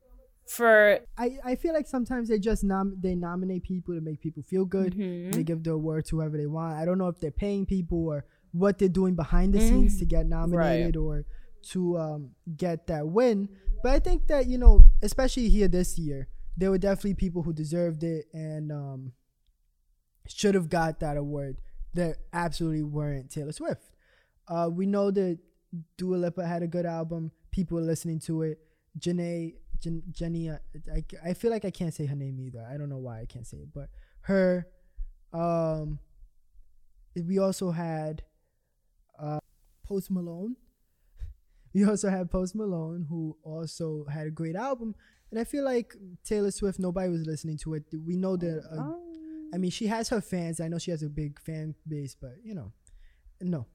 for 0.50 1.00
I, 1.18 1.38
I 1.44 1.56
feel 1.56 1.74
like 1.74 1.88
sometimes 1.88 2.30
they 2.30 2.40
just 2.40 2.64
nom- 2.64 2.98
they 3.02 3.16
nominate 3.16 3.64
people 3.64 3.94
to 3.96 4.02
make 4.02 4.20
people 4.22 4.44
feel 4.44 4.66
good. 4.66 4.94
Mhm. 4.96 5.34
They 5.34 5.44
give 5.44 5.64
the 5.64 5.72
award 5.72 6.06
to 6.06 6.18
whoever 6.18 6.38
they 6.38 6.48
want. 6.48 6.78
I 6.78 6.84
don't 6.86 6.98
know 6.98 7.08
if 7.10 7.20
they're 7.20 7.32
paying 7.32 7.66
people 7.66 8.08
or 8.08 8.26
what 8.52 8.78
they're 8.80 8.88
doing 8.90 9.16
behind 9.16 9.54
the 9.54 9.60
Mm. 9.60 9.70
scenes 9.70 10.00
to 10.00 10.06
get 10.06 10.26
nominated 10.26 10.96
or 10.98 11.26
to 11.72 11.98
um, 11.98 12.32
get 12.56 12.88
that 12.88 13.08
win. 13.08 13.50
But 13.84 13.92
I 13.92 14.00
think 14.00 14.28
that 14.28 14.48
you 14.48 14.58
know, 14.58 14.86
especially 15.02 15.50
here 15.50 15.68
this 15.68 15.98
year, 16.00 16.28
there 16.56 16.72
were 16.72 16.78
definitely 16.78 17.16
people 17.16 17.44
who 17.44 17.54
deserved 17.54 18.04
it 18.04 18.26
and 18.34 18.72
um, 18.72 19.12
should 20.28 20.56
have 20.56 20.70
got 20.70 21.00
that 21.00 21.18
award 21.18 21.58
that 21.94 22.18
absolutely 22.34 22.84
weren't 22.84 23.30
Taylor 23.30 23.52
Swift. 23.52 23.92
Uh, 24.48 24.70
we 24.72 24.86
know 24.86 25.12
that 25.12 25.38
Dua 25.98 26.16
Lipa 26.16 26.46
had 26.46 26.64
a 26.64 26.68
good 26.68 26.86
album. 26.86 27.32
People 27.52 27.76
were 27.78 27.84
listening 27.84 28.20
to 28.22 28.44
it. 28.44 28.60
Jhené, 29.00 29.56
Jen, 29.80 30.02
Jenny, 30.12 30.50
I, 30.50 30.60
I 31.24 31.34
feel 31.34 31.52
like 31.52 31.66
I 31.66 31.72
can't 31.72 31.94
say 31.94 32.06
her 32.06 32.16
name 32.16 32.40
either. 32.40 32.66
I 32.70 32.78
don't 32.78 32.90
know 32.90 32.98
why 32.98 33.20
I 33.22 33.26
can't 33.26 33.46
say 33.46 33.58
it, 33.58 33.74
but 33.74 33.90
her. 34.22 34.68
Um, 35.34 36.00
we 37.16 37.40
also 37.40 37.72
had 37.72 38.24
uh, 39.20 39.40
Post 39.86 40.12
Malone. 40.12 40.56
We 41.74 41.86
also 41.86 42.10
had 42.10 42.32
Post 42.32 42.56
Malone, 42.56 43.06
who 43.08 43.38
also 43.44 44.06
had 44.12 44.26
a 44.26 44.32
great 44.32 44.56
album. 44.56 44.96
And 45.30 45.40
I 45.40 45.44
feel 45.44 45.64
like 45.64 45.94
Taylor 46.24 46.50
Swift, 46.50 46.80
nobody 46.80 47.10
was 47.10 47.28
listening 47.28 47.58
to 47.60 47.76
it. 47.76 47.84
We 47.94 48.16
know 48.16 48.36
that. 48.38 48.64
Uh, 48.72 48.80
Um, 48.80 49.04
I 49.54 49.58
mean, 49.58 49.70
she 49.70 49.86
has 49.88 50.10
her 50.10 50.22
fans. 50.22 50.60
I 50.60 50.70
know 50.70 50.80
she 50.80 50.92
has 50.92 51.04
a 51.04 51.10
big 51.10 51.40
fan 51.40 51.76
base, 51.88 52.16
but 52.20 52.38
you 52.44 52.56
know, 52.56 52.72
no. 53.42 53.68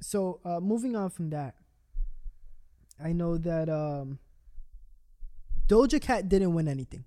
So 0.00 0.40
uh, 0.44 0.60
moving 0.60 0.96
on 0.96 1.10
from 1.10 1.30
that, 1.30 1.54
I 3.02 3.12
know 3.12 3.36
that 3.38 3.68
um, 3.68 4.18
Doja 5.68 6.00
Cat 6.00 6.28
didn't 6.28 6.54
win 6.54 6.68
anything. 6.68 7.04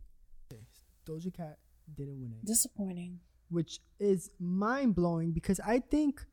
Doja 1.06 1.34
Cat 1.34 1.58
didn't 1.96 2.20
win 2.22 2.30
anything, 2.30 2.46
disappointing. 2.46 3.20
which 3.50 3.80
is 4.00 4.32
mind 4.40 4.96
blowing 4.96 5.32
because 5.32 5.60
I 5.60 5.80
think 5.80 6.26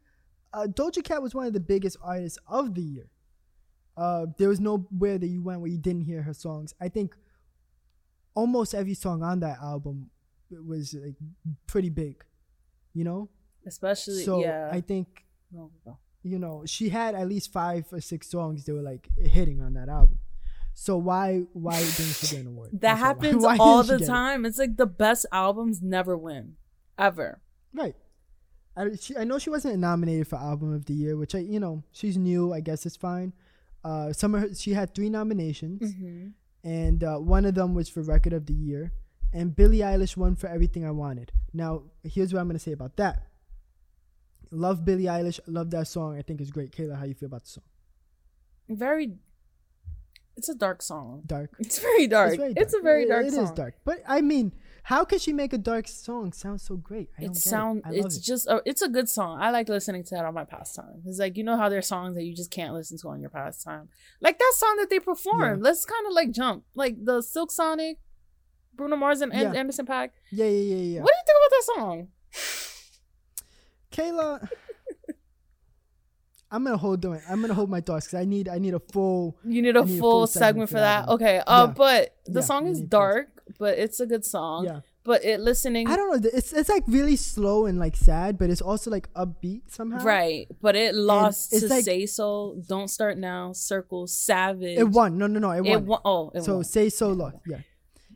uh, 0.52 0.66
Doja 0.66 1.02
Cat 1.02 1.22
was 1.22 1.34
one 1.34 1.46
of 1.46 1.52
the 1.52 1.60
biggest 1.60 1.96
artists 2.02 2.38
of 2.46 2.74
the 2.74 2.82
year. 2.82 3.10
Uh, 3.96 4.26
there 4.38 4.48
was 4.48 4.60
nowhere 4.60 5.18
that 5.18 5.26
you 5.26 5.42
went 5.42 5.60
where 5.60 5.70
you 5.70 5.78
didn't 5.78 6.02
hear 6.02 6.22
her 6.22 6.32
songs. 6.32 6.72
I 6.80 6.88
think 6.88 7.16
almost 8.34 8.74
every 8.74 8.94
song 8.94 9.22
on 9.22 9.40
that 9.40 9.58
album 9.60 10.10
was 10.50 10.94
like 10.94 11.16
pretty 11.66 11.90
big, 11.90 12.24
you 12.94 13.04
know. 13.04 13.28
Especially 13.66 14.22
So 14.22 14.40
yeah. 14.40 14.70
I 14.72 14.80
think 14.80 15.24
No, 15.50 15.70
no. 15.84 15.98
You 16.22 16.38
know 16.38 16.62
she 16.66 16.88
had 16.90 17.14
at 17.14 17.28
least 17.28 17.52
five 17.52 17.86
or 17.92 18.00
six 18.00 18.28
songs 18.30 18.64
that 18.64 18.74
were 18.74 18.82
like 18.82 19.08
hitting 19.18 19.60
on 19.60 19.74
that 19.74 19.88
album. 19.88 20.18
So 20.74 20.96
why 20.96 21.42
why 21.52 21.78
didn't 21.78 22.14
she 22.16 22.26
get 22.36 22.40
an 22.40 22.48
award? 22.48 22.70
That 22.72 22.80
That's 22.80 23.00
happens 23.00 23.42
Why 23.44 23.56
all 23.58 23.82
the 23.82 23.98
get 23.98 24.04
it? 24.04 24.06
time. 24.06 24.44
It's 24.46 24.58
like 24.58 24.76
the 24.76 24.86
best 24.86 25.26
albums 25.32 25.82
never 25.82 26.16
win. 26.16 26.56
Ever. 26.98 27.40
Right. 27.74 27.96
I, 28.76 28.94
she, 29.00 29.16
I 29.16 29.24
know 29.24 29.38
she 29.38 29.50
wasn't 29.50 29.78
nominated 29.78 30.28
for 30.28 30.36
album 30.36 30.72
of 30.72 30.84
the 30.86 30.94
year, 30.94 31.16
which 31.16 31.34
I 31.34 31.38
you 31.38 31.58
know 31.60 31.82
she's 31.92 32.16
new. 32.16 32.52
I 32.52 32.60
guess 32.60 32.86
it's 32.86 32.96
fine. 32.96 33.32
Uh, 33.84 34.12
some 34.12 34.34
of 34.34 34.42
her, 34.42 34.54
she 34.54 34.74
had 34.74 34.94
three 34.94 35.08
nominations, 35.10 35.80
Mm-hmm. 35.94 36.28
and 36.68 37.02
uh, 37.02 37.16
one 37.16 37.44
of 37.46 37.54
them 37.54 37.74
was 37.74 37.88
for 37.88 38.02
record 38.02 38.32
of 38.34 38.44
the 38.46 38.52
year, 38.54 38.92
and 39.32 39.56
Billie 39.56 39.78
Eilish 39.78 40.16
won 40.16 40.36
for 40.36 40.46
everything 40.48 40.84
I 40.86 40.90
wanted. 40.92 41.32
Now 41.52 41.82
here's 42.04 42.32
what 42.32 42.40
I'm 42.40 42.46
gonna 42.48 42.58
say 42.58 42.72
about 42.72 42.96
that. 42.96 43.26
Love 44.50 44.84
Billie 44.84 45.04
Eilish. 45.04 45.40
Love 45.46 45.70
that 45.70 45.86
song. 45.88 46.18
I 46.18 46.22
think 46.22 46.40
it's 46.40 46.50
great. 46.50 46.72
Kayla, 46.72 46.98
how 46.98 47.04
you 47.04 47.14
feel 47.14 47.28
about 47.28 47.44
the 47.44 47.50
song? 47.50 47.64
Very. 48.68 49.12
It's 50.36 50.48
a 50.48 50.54
dark 50.54 50.80
song. 50.80 51.22
Dark. 51.26 51.50
It's 51.58 51.78
very 51.78 52.06
dark. 52.06 52.38
It's, 52.38 52.72
a 52.74 52.80
very 52.80 53.04
dark 53.06 53.26
It 53.26 53.32
song. 53.34 53.44
is 53.44 53.50
dark, 53.50 53.74
but 53.84 53.98
I 54.08 54.22
mean, 54.22 54.52
how 54.84 55.04
could 55.04 55.20
she 55.20 55.32
make 55.34 55.52
a 55.52 55.58
dark 55.58 55.86
song 55.86 56.32
sound 56.32 56.60
so 56.62 56.76
great? 56.76 57.10
I 57.18 57.22
don't 57.22 57.30
It 57.32 57.34
get 57.34 57.42
sound. 57.42 57.78
It. 57.80 57.84
I 57.84 57.90
love 57.90 58.06
It's 58.06 58.16
it. 58.16 58.22
just. 58.22 58.46
A, 58.46 58.62
it's 58.64 58.80
a 58.80 58.88
good 58.88 59.08
song. 59.08 59.38
I 59.40 59.50
like 59.50 59.68
listening 59.68 60.02
to 60.04 60.14
that 60.14 60.24
on 60.24 60.32
my 60.32 60.44
pastime. 60.44 61.02
It's 61.04 61.18
like 61.18 61.36
you 61.36 61.44
know 61.44 61.56
how 61.58 61.68
there's 61.68 61.86
songs 61.88 62.14
that 62.16 62.24
you 62.24 62.34
just 62.34 62.50
can't 62.50 62.72
listen 62.72 62.96
to 62.98 63.08
on 63.08 63.20
your 63.20 63.28
pastime. 63.30 63.88
Like 64.20 64.38
that 64.38 64.52
song 64.56 64.76
that 64.78 64.88
they 64.88 64.98
performed. 65.00 65.62
Let's 65.62 65.84
kind 65.84 66.06
of 66.06 66.12
like 66.14 66.30
jump. 66.30 66.64
Like 66.74 67.04
the 67.04 67.20
Silk 67.22 67.52
Sonic, 67.52 67.98
Bruno 68.74 68.96
Mars 68.96 69.20
and 69.20 69.32
Yeah. 69.34 69.52
Anderson 69.52 69.84
Paak. 69.84 70.10
yeah, 70.30 70.46
yeah, 70.46 70.74
yeah, 70.74 70.76
yeah. 70.76 71.00
What 71.02 71.12
do 71.12 71.18
you 71.18 71.24
think 71.26 71.38
about 71.38 71.50
that 71.50 71.64
song? 71.74 72.08
Kayla, 73.92 74.48
I'm 76.52 76.64
gonna 76.64 76.76
hold 76.76 77.04
on. 77.06 77.20
I'm 77.28 77.40
gonna 77.40 77.54
hold 77.54 77.70
my 77.70 77.80
thoughts 77.80 78.06
because 78.06 78.20
I 78.20 78.24
need 78.24 78.48
I 78.48 78.58
need 78.58 78.74
a 78.74 78.80
full. 78.80 79.36
You 79.44 79.62
need 79.62 79.76
a 79.76 79.84
need 79.84 79.96
a 79.96 80.00
full, 80.00 80.10
full 80.20 80.26
segment, 80.26 80.68
segment 80.68 80.70
for 80.70 80.80
that. 80.80 81.06
that. 81.06 81.12
Okay. 81.12 81.38
Uh, 81.46 81.66
Yeah. 81.68 81.72
but 81.76 82.14
the 82.26 82.40
Yeah, 82.40 82.46
song 82.46 82.66
is 82.66 82.78
full- 82.78 82.88
dark, 82.88 83.28
but 83.58 83.78
it's 83.78 84.00
a 84.00 84.06
good 84.06 84.24
song. 84.24 84.64
Yeah, 84.64 84.80
But 85.04 85.24
it 85.24 85.38
listening 85.40 85.86
I 85.88 85.96
don't 85.96 86.22
know. 86.22 86.28
It's 86.32 86.52
it's 86.52 86.68
like 86.68 86.82
really 86.88 87.14
slow 87.16 87.66
and 87.66 87.78
like 87.78 87.94
sad, 87.96 88.36
but 88.36 88.50
it's 88.50 88.60
also 88.60 88.90
like 88.90 89.12
upbeat 89.14 89.62
somehow. 89.70 90.02
right, 90.04 90.48
but 90.60 90.74
it 90.74 90.94
lost 90.94 91.52
it's 91.52 91.62
to 91.62 91.68
like- 91.68 91.84
say 91.84 92.04
so. 92.06 92.56
Don't 92.66 92.88
start 92.88 93.16
now. 93.16 93.52
Circle 93.52 94.08
Savage. 94.08 94.76
It 94.78 94.88
won. 94.88 95.18
No, 95.18 95.26
no, 95.28 95.38
no. 95.38 95.52
It 95.52 95.60
won. 95.62 95.72
It 95.72 95.82
won. 95.84 96.00
Oh, 96.04 96.30
it 96.34 96.42
so 96.42 96.56
won. 96.56 96.64
say 96.64 96.88
so 96.90 97.10
lost. 97.12 97.36
Yeah, 97.46 97.60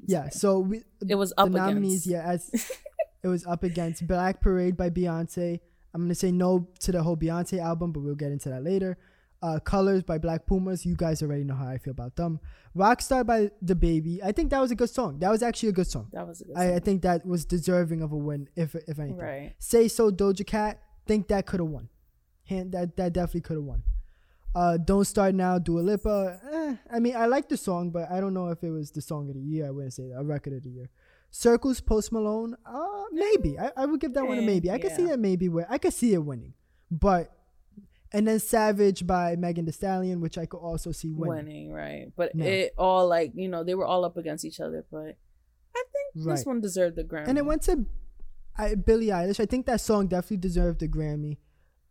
yeah. 0.07 0.29
So 0.31 0.59
we 0.59 0.83
It 1.09 1.15
was 1.15 1.33
up 1.39 1.53
the 1.53 1.59
nominees. 1.59 2.07
against. 2.07 2.07
Yeah, 2.07 2.31
as 2.33 2.71
it 3.25 3.29
was 3.29 3.45
up 3.47 3.65
against 3.65 4.07
Black 4.07 4.41
Parade 4.41 4.77
by 4.77 4.91
Beyonce. 4.91 5.59
I'm 5.95 6.03
gonna 6.03 6.15
say 6.15 6.31
no 6.31 6.69
to 6.81 6.93
the 6.93 7.03
whole 7.03 7.17
Beyonce 7.17 7.59
album, 7.61 7.91
but 7.91 8.01
we'll 8.01 8.15
get 8.15 8.31
into 8.31 8.51
that 8.51 8.63
later. 8.63 8.99
Uh, 9.43 9.59
Colors 9.59 10.03
by 10.03 10.17
Black 10.19 10.47
Pumas. 10.47 10.87
You 10.87 10.97
guys 10.97 11.23
already 11.23 11.45
know 11.45 11.55
how 11.55 11.69
I 11.69 11.79
feel 11.79 11.91
about 11.93 12.17
them. 12.17 12.41
Rockstar 12.77 13.27
by 13.27 13.51
DaBaby. 13.65 14.21
I 14.25 14.33
think 14.33 14.51
that 14.51 14.61
was 14.61 14.71
a 14.71 14.75
good 14.75 14.89
song. 14.91 15.19
That 15.19 15.31
was 15.31 15.43
actually 15.43 15.69
a 15.71 15.73
good 15.73 15.87
song. 15.87 16.09
That 16.13 16.27
was 16.27 16.41
a 16.41 16.45
good. 16.45 16.57
I, 16.57 16.75
I 16.77 16.79
think 16.79 17.03
that 17.03 17.27
was 17.27 17.45
deserving 17.45 18.03
of 18.03 18.13
a 18.13 18.17
win, 18.17 18.49
if 18.57 18.75
if 18.75 18.99
anything. 18.99 19.17
right. 19.19 19.55
Say 19.59 19.89
so, 19.89 20.11
Doja 20.11 20.47
Cat. 20.47 20.81
Think 21.07 21.29
that 21.29 21.47
could 21.47 21.61
have 21.61 21.69
won. 21.69 21.89
Hand 22.49 22.73
that 22.73 22.97
that 22.97 23.13
definitely 23.13 23.43
could 23.43 23.57
have 23.57 23.65
won. 23.65 23.83
Uh, 24.55 24.77
Don't 24.77 25.05
start 25.05 25.35
now, 25.35 25.59
Dua 25.59 25.81
Lipa. 25.81 26.41
Eh, 26.53 26.77
I 26.93 27.01
mean, 27.01 27.17
I 27.17 27.27
like 27.27 27.49
the 27.49 27.57
song, 27.57 27.91
but 27.91 28.09
I 28.11 28.21
don't 28.21 28.33
know 28.35 28.49
if 28.51 28.63
it 28.63 28.71
was 28.71 28.93
the 28.93 29.01
song 29.03 29.29
of 29.29 29.35
the 29.35 29.41
year. 29.41 29.67
I 29.67 29.71
wouldn't 29.71 29.93
say 29.95 30.05
that. 30.09 30.19
A 30.19 30.25
record 30.25 30.53
of 30.53 30.63
the 30.63 30.71
year. 30.71 30.91
Circles, 31.35 31.81
Post 31.81 32.13
Malone. 32.13 32.57
Uh, 32.65 33.07
maybe 33.11 33.59
I, 33.59 33.73
I 33.77 33.87
would 33.87 33.99
give 33.99 34.15
that 34.15 34.25
one 34.25 34.39
a 34.39 34.43
maybe. 34.43 34.71
I 34.71 34.79
could 34.79 34.93
see 34.93 35.03
yeah. 35.03 35.09
that 35.09 35.19
maybe 35.19 35.49
where 35.49 35.67
I 35.69 35.79
could 35.79 35.93
see 35.93 36.15
it 36.15 36.19
winning, 36.19 36.55
but 36.93 37.33
and 38.13 38.29
then 38.29 38.39
Savage 38.39 39.05
by 39.05 39.35
Megan 39.35 39.65
Thee 39.65 39.73
Stallion, 39.73 40.21
which 40.21 40.39
I 40.39 40.47
could 40.47 40.59
also 40.59 40.93
see 40.93 41.11
winning. 41.11 41.47
Winning, 41.47 41.73
right? 41.73 42.13
But 42.15 42.37
No. 42.37 42.45
it 42.45 42.73
all 42.79 43.09
like 43.09 43.33
you 43.35 43.49
know 43.49 43.65
they 43.65 43.75
were 43.75 43.85
all 43.85 44.05
up 44.05 44.17
against 44.17 44.45
each 44.45 44.61
other. 44.61 44.85
But 44.89 45.17
I 45.75 45.83
think 45.93 46.25
this 46.25 46.47
one 46.47 46.61
deserved 46.61 46.95
the 46.95 47.03
Grammy. 47.03 47.27
And 47.27 47.37
it 47.37 47.45
went 47.45 47.63
to 47.63 47.85
I, 48.57 48.77
Billie 48.77 49.09
Eilish. 49.09 49.41
I 49.41 49.47
think 49.47 49.67
that 49.67 49.81
song 49.81 50.07
definitely 50.07 50.37
deserved 50.37 50.85
a 50.85 50.89
Grammy. 50.89 51.39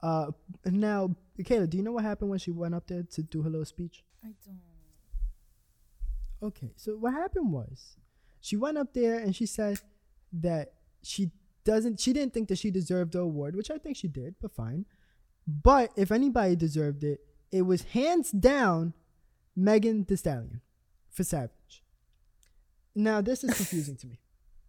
Uh, 0.01 0.27
now, 0.63 1.17
Kayla, 1.37 1.69
do 1.69 1.75
you 1.75 1.83
know 1.83 1.91
what 1.91 2.05
happened 2.05 2.29
when 2.29 2.39
she 2.39 2.51
went 2.51 2.75
up 2.75 2.87
there 2.87 3.03
to 3.03 3.23
do 3.23 3.41
her 3.41 3.49
little 3.49 3.65
speech? 3.65 4.05
I 4.23 4.27
don't. 4.45 4.61
Okay, 6.41 6.71
so 6.77 6.93
what 6.93 7.13
happened 7.13 7.51
was 7.51 7.97
she 8.43 8.57
went 8.57 8.77
up 8.77 8.93
there 8.93 9.17
and 9.17 9.33
she 9.33 9.45
said 9.45 9.79
that 10.33 10.73
she 11.01 11.31
doesn't, 11.63 12.01
she 12.01 12.11
didn't 12.11 12.33
think 12.33 12.49
that 12.49 12.57
she 12.57 12.71
deserved 12.71 13.13
the 13.13 13.19
award, 13.19 13.55
which 13.55 13.71
I 13.71 13.77
think 13.77 13.95
she 13.95 14.09
did, 14.09 14.35
but 14.41 14.51
fine. 14.51 14.85
But 15.47 15.91
if 15.95 16.11
anybody 16.11 16.57
deserved 16.57 17.05
it, 17.05 17.21
it 17.53 17.61
was 17.61 17.83
hands 17.83 18.31
down 18.31 18.95
Megan 19.55 20.03
Thee 20.03 20.17
Stallion 20.17 20.59
for 21.09 21.23
Savage. 21.23 21.83
Now, 22.93 23.21
this 23.21 23.45
is 23.45 23.55
confusing 23.55 23.95
to 23.95 24.07
me. 24.07 24.19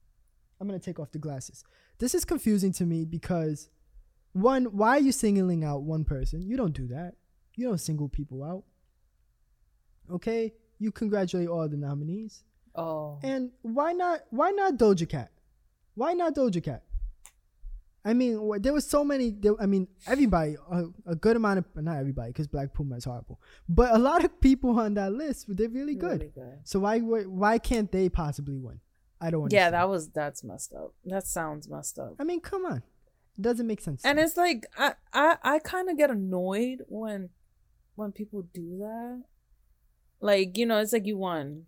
I'm 0.61 0.69
going 0.69 0.79
to 0.79 0.85
take 0.85 1.01
off 1.01 1.11
the 1.11 1.19
glasses. 1.19 1.65
This 1.99 2.15
is 2.15 2.25
confusing 2.25 2.73
to 2.75 2.85
me 2.85 3.05
because, 3.05 3.71
one, 4.35 4.67
why 4.67 4.91
are 4.91 5.01
you 5.01 5.11
singling 5.11 5.65
out 5.65 5.83
one 5.83 6.05
person? 6.05 6.43
You 6.43 6.57
don't 6.57 6.75
do 6.75 6.87
that. 6.89 7.15
You 7.57 7.67
don't 7.67 7.79
single 7.79 8.09
people 8.09 8.45
out. 8.45 8.63
Okay? 10.13 10.53
You 10.79 10.93
congratulate 10.93 11.49
all 11.49 11.69
the 11.69 11.77
nominees. 11.77 12.45
Oh, 12.75 13.19
And 13.23 13.51
why 13.63 13.93
not 13.93 14.21
why 14.31 14.51
not 14.51 14.77
Doja 14.77 15.09
Cat? 15.09 15.31
Why 15.95 16.13
not 16.13 16.35
Doja 16.35 16.63
Cat? 16.63 16.83
I 18.07 18.13
mean, 18.13 18.61
there 18.61 18.73
was 18.75 18.87
so 18.87 19.03
many. 19.03 19.31
There, 19.31 19.55
I 19.59 19.65
mean, 19.65 19.89
everybody, 20.07 20.57
a, 20.71 20.85
a 21.07 21.15
good 21.15 21.37
amount 21.37 21.61
of 21.61 21.65
not 21.77 21.97
everybody, 21.97 22.31
because 22.31 22.47
Black 22.47 22.75
Puma 22.75 22.97
is 22.97 23.05
horrible, 23.05 23.41
but 23.67 23.95
a 23.95 23.99
lot 23.99 24.25
of 24.25 24.41
people 24.43 24.79
on 24.79 24.95
that 24.95 25.13
list, 25.13 25.47
they're 25.49 25.71
really 25.71 25.95
good. 25.95 26.21
Really 26.21 26.33
good. 26.35 26.59
So 26.65 26.81
why 26.81 26.99
why 26.99 27.23
why 27.23 27.59
can't 27.59 27.91
they 27.91 28.11
possibly 28.11 28.59
win? 28.59 28.81
I 29.21 29.31
don't. 29.31 29.51
Yeah, 29.51 29.71
that 29.71 29.89
was 29.89 30.09
that's 30.11 30.45
messed 30.45 30.75
up. 30.75 30.93
That 31.07 31.27
sounds 31.27 31.67
messed 31.69 31.99
up. 31.99 32.17
I 32.19 32.25
mean, 32.25 32.41
come 32.41 32.67
on, 32.67 32.83
it 33.39 33.43
doesn't 33.43 33.67
make 33.67 33.81
sense. 33.81 34.05
And 34.05 34.19
it's 34.19 34.37
like 34.37 34.67
I 34.77 34.95
I, 35.13 35.37
I 35.43 35.59
kind 35.61 35.89
of 35.89 35.97
get 35.97 36.11
annoyed 36.11 36.83
when 36.89 37.31
when 37.95 38.13
people 38.13 38.43
do 38.53 38.79
that. 38.81 39.23
Like 40.21 40.59
you 40.59 40.67
know, 40.67 40.79
it's 40.79 40.93
like 40.93 41.07
you 41.07 41.17
won. 41.17 41.67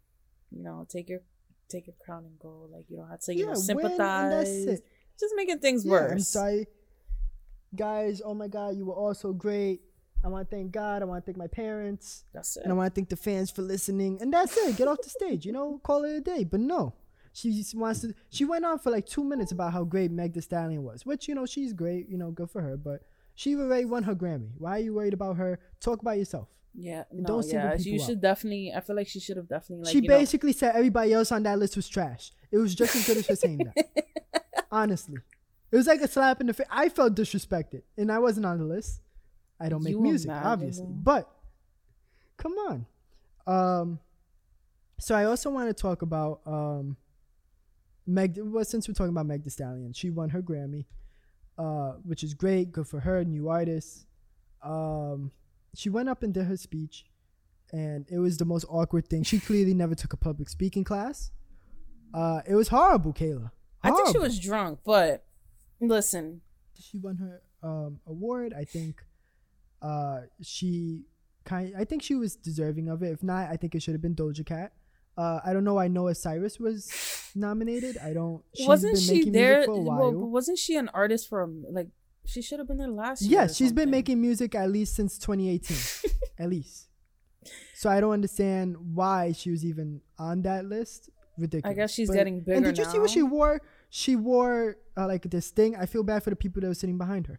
You 0.57 0.65
know, 0.65 0.87
take 0.89 1.09
your 1.09 1.21
take 1.69 1.87
your 1.87 1.97
crown 2.05 2.25
and 2.25 2.39
go. 2.39 2.69
Like 2.73 2.87
you 2.89 2.97
don't 2.97 3.09
have 3.09 3.21
to 3.21 3.35
you 3.35 3.41
yeah, 3.47 3.53
know 3.53 3.55
sympathize. 3.55 3.99
and 4.01 4.33
that's 4.33 4.81
it. 4.81 4.87
Just 5.19 5.35
making 5.37 5.59
things 5.59 5.85
Yeah, 5.85 5.93
worse. 5.93 6.13
I'm 6.13 6.21
sorry, 6.21 6.67
guys. 7.75 8.23
Oh 8.25 8.35
my 8.35 8.49
God, 8.49 8.77
you 8.77 8.87
were 8.87 8.95
all 8.95 9.15
so 9.15 9.33
great. 9.33 9.81
I 10.25 10.29
want 10.29 10.49
to 10.49 10.57
thank 10.57 10.73
God. 10.73 11.03
I 11.03 11.05
want 11.05 11.25
to 11.25 11.27
thank 11.27 11.37
my 11.39 11.47
parents. 11.47 12.25
That's 12.33 12.57
it. 12.57 12.65
And 12.65 12.73
I 12.73 12.75
want 12.75 12.93
to 12.93 12.99
thank 12.99 13.11
the 13.11 13.17
fans 13.17 13.51
for 13.51 13.63
listening. 13.63 14.19
And 14.21 14.33
that's 14.33 14.57
it. 14.57 14.77
Get 14.77 14.89
off 14.89 14.99
the 15.03 15.11
stage. 15.11 15.47
You 15.47 15.53
know, 15.53 15.79
call 15.85 16.05
it 16.05 16.17
a 16.17 16.21
day. 16.21 16.45
But 16.45 16.61
no, 16.61 16.95
she 17.33 17.53
just 17.53 17.75
wants 17.75 18.01
to. 18.01 18.15
She 18.31 18.45
went 18.45 18.65
on 18.65 18.79
for 18.79 18.91
like 18.91 19.07
two 19.07 19.23
minutes 19.23 19.53
about 19.53 19.73
how 19.73 19.85
great 19.85 20.11
Meg 20.11 20.33
Thee 20.33 20.41
Stallion 20.41 20.83
was, 20.83 21.05
which 21.05 21.29
you 21.29 21.35
know 21.35 21.47
she's 21.47 21.73
great. 21.73 22.09
You 22.09 22.19
know, 22.19 22.31
good 22.31 22.51
for 22.51 22.63
her. 22.63 22.77
But 22.77 23.03
she 23.35 23.55
already 23.57 23.85
won 23.85 24.03
her 24.05 24.15
Grammy. 24.15 24.51
Why 24.59 24.79
are 24.79 24.81
you 24.81 24.95
worried 24.95 25.15
about 25.15 25.37
her? 25.37 25.61
Talk 25.81 26.01
about 26.01 26.19
yourself. 26.19 26.49
Yeah, 26.79 27.05
don't 27.11 27.23
no, 27.23 27.41
single 27.41 27.71
yeah. 27.71 27.77
You 27.79 27.99
should 27.99 28.21
definitely. 28.21 28.73
I 28.75 28.81
feel 28.81 28.97
like 28.97 29.09
she 29.09 29.21
should 29.21 29.37
have 29.37 29.49
definitely 29.49 29.85
like 29.85 29.93
she 29.93 30.01
you 30.01 30.09
know, 30.09 30.19
basically 30.19 30.53
said 30.53 30.75
everybody 30.75 31.13
else 31.13 31.33
on 31.33 31.43
that 31.45 31.59
list 31.59 31.77
was 31.77 31.89
trash. 31.89 32.33
It 32.53 32.59
was 32.59 32.75
just 32.75 32.95
as 32.95 33.07
good 33.07 33.17
as 33.17 33.27
her 33.29 33.37
saying 33.37 33.59
that. 33.59 34.05
Honestly, 34.71 35.17
it 35.71 35.77
was 35.77 35.87
like 35.87 36.01
a 36.01 36.09
slap 36.09 36.41
in 36.41 36.49
the 36.49 36.55
face. 36.55 36.67
I 36.71 36.89
felt 36.91 37.15
disrespected, 37.15 37.83
and 37.97 38.13
I 38.13 38.19
wasn't 38.19 38.47
on 38.47 38.59
the 38.59 38.65
list. 38.65 39.01
I 39.59 39.71
don't 39.71 39.83
make 39.83 39.93
You 39.93 40.01
music, 40.01 40.31
obviously, 40.31 40.87
but 40.91 41.31
come 42.37 42.53
on. 42.53 42.87
Um, 43.47 43.99
so 44.99 45.15
I 45.15 45.25
also 45.25 45.51
want 45.51 45.69
to 45.69 45.75
talk 45.75 46.03
about 46.03 46.41
um, 46.45 46.97
Meg. 48.07 48.39
Well, 48.39 48.65
since 48.65 48.87
we're 48.87 48.95
talking 48.95 49.13
about 49.13 49.27
Meg 49.27 49.45
Thee 49.45 49.51
Stallion, 49.51 49.95
she 49.95 50.11
won 50.11 50.29
her 50.31 50.43
Grammy, 50.43 50.85
uh, 51.57 51.93
which 52.05 52.23
is 52.23 52.35
great. 52.35 52.71
Good 52.71 52.87
for 52.87 53.01
her, 53.01 53.25
new 53.25 53.49
artist. 53.49 54.07
Um, 54.63 55.31
she 55.77 55.89
went 55.89 56.09
up 56.09 56.23
and 56.23 56.33
did 56.33 56.45
her 56.45 56.57
speech, 56.57 57.05
and 57.73 58.07
it 58.09 58.19
was 58.19 58.39
the 58.39 58.45
most 58.45 58.65
awkward 58.69 59.09
thing. 59.09 59.23
She 59.23 59.39
clearly 59.39 59.75
never 59.75 59.95
took 59.95 60.13
a 60.13 60.17
public 60.17 60.49
speaking 60.49 60.85
class. 60.85 61.31
Uh, 62.15 62.41
it 62.47 62.55
was 62.55 62.69
horrible, 62.69 63.13
Kayla. 63.13 63.51
I 63.83 63.91
think 63.91 64.09
she 64.09 64.19
was 64.19 64.39
drunk, 64.39 64.81
but 64.85 65.25
listen, 65.81 66.41
she 66.75 66.99
won 66.99 67.17
her 67.17 67.43
um, 67.63 68.01
award. 68.07 68.55
I 68.57 68.65
think 68.65 69.05
uh, 69.83 70.21
she 70.43 71.05
kind. 71.45 71.75
I 71.77 71.85
think 71.85 72.03
she 72.03 72.15
was 72.15 72.37
deserving 72.37 72.89
of 72.89 73.03
it. 73.03 73.13
If 73.13 73.23
not, 73.23 73.51
I 73.51 73.57
think 73.57 73.75
it 73.75 73.83
should 73.83 73.95
have 73.95 74.03
been 74.03 74.15
Doja 74.15 74.45
Cat. 74.45 74.73
Uh, 75.17 75.41
I 75.45 75.53
don't 75.53 75.65
know. 75.65 75.75
why 75.75 75.89
Noah 75.89 76.15
Cyrus 76.15 76.61
was 76.61 76.91
nominated. 77.35 77.97
I 77.99 78.13
don't. 78.13 78.43
She's 78.55 78.67
wasn't 78.67 78.99
she 78.99 79.31
there? 79.31 79.59
music 79.59 79.67
for 79.67 79.81
a 79.81 79.83
Well, 79.83 80.13
wasn't 80.13 80.59
she 80.59 80.77
an 80.77 80.89
artist 80.93 81.29
for 81.29 81.49
like? 81.71 81.89
She 82.27 82.43
should 82.43 82.59
have 82.59 82.69
been 82.69 82.77
there 82.77 82.89
last 82.89 83.23
year. 83.23 83.41
Yes, 83.43 83.57
she's 83.57 83.73
been 83.73 83.91
making 83.91 84.21
music 84.21 84.55
at 84.55 84.71
least 84.71 84.95
since 84.95 85.19
2018, 85.19 86.11
at 86.39 86.49
least. 86.51 86.89
So 87.75 87.89
I 87.91 88.01
don't 88.01 88.13
understand 88.13 88.77
why 88.95 89.33
she 89.33 89.51
was 89.51 89.65
even 89.65 90.01
on 90.19 90.43
that 90.43 90.65
list. 90.65 91.11
Ridiculous. 91.39 91.71
I 91.71 91.75
guess 91.75 91.93
she's 91.93 92.09
But- 92.09 92.15
getting 92.15 92.41
bigger 92.41 92.55
And 92.57 92.65
did 92.65 92.79
you 92.79 92.85
see 92.85 92.99
what 92.99 93.11
she 93.11 93.23
wore? 93.23 93.61
She 93.91 94.17
wore 94.17 94.77
uh, 94.97 95.07
like 95.07 95.23
this 95.31 95.51
thing. 95.51 95.77
I 95.77 95.87
feel 95.87 96.03
bad 96.03 96.23
for 96.23 96.31
the 96.31 96.37
people 96.37 96.61
that 96.63 96.69
were 96.69 96.75
sitting 96.75 96.99
behind 96.99 97.27
her. 97.29 97.39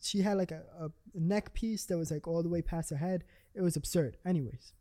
She 0.00 0.20
had 0.22 0.36
like 0.38 0.50
a, 0.50 0.62
a 0.80 0.90
neck 1.14 1.52
piece 1.54 1.84
that 1.86 1.98
was 1.98 2.10
like 2.10 2.26
all 2.26 2.42
the 2.42 2.48
way 2.48 2.62
past 2.62 2.90
her 2.90 2.96
head. 2.96 3.22
It 3.54 3.60
was 3.60 3.76
absurd. 3.76 4.16
Anyways, 4.24 4.72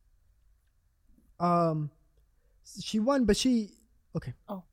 um, 1.39 1.91
she 2.81 3.00
won, 3.00 3.25
but 3.25 3.36
she 3.38 3.72
okay. 4.15 4.33
Oh. 4.48 4.63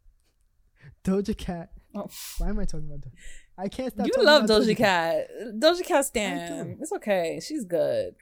Doja 1.05 1.37
Cat 1.37 1.71
Oh. 1.95 2.09
Why 2.39 2.49
am 2.49 2.59
I 2.61 2.65
talking 2.65 2.87
about 2.87 3.01
Doja? 3.01 3.13
I 3.61 3.69
can't 3.69 3.93
stop. 3.93 4.07
You 4.07 4.13
love 4.25 4.45
about 4.45 4.63
Doja 4.63 4.77
Cat. 4.77 5.29
Doja 5.55 5.85
Cat 5.85 6.05
stan. 6.07 6.79
It's 6.81 6.93
okay. 6.93 7.41
She's 7.47 7.65
good. 7.65 8.15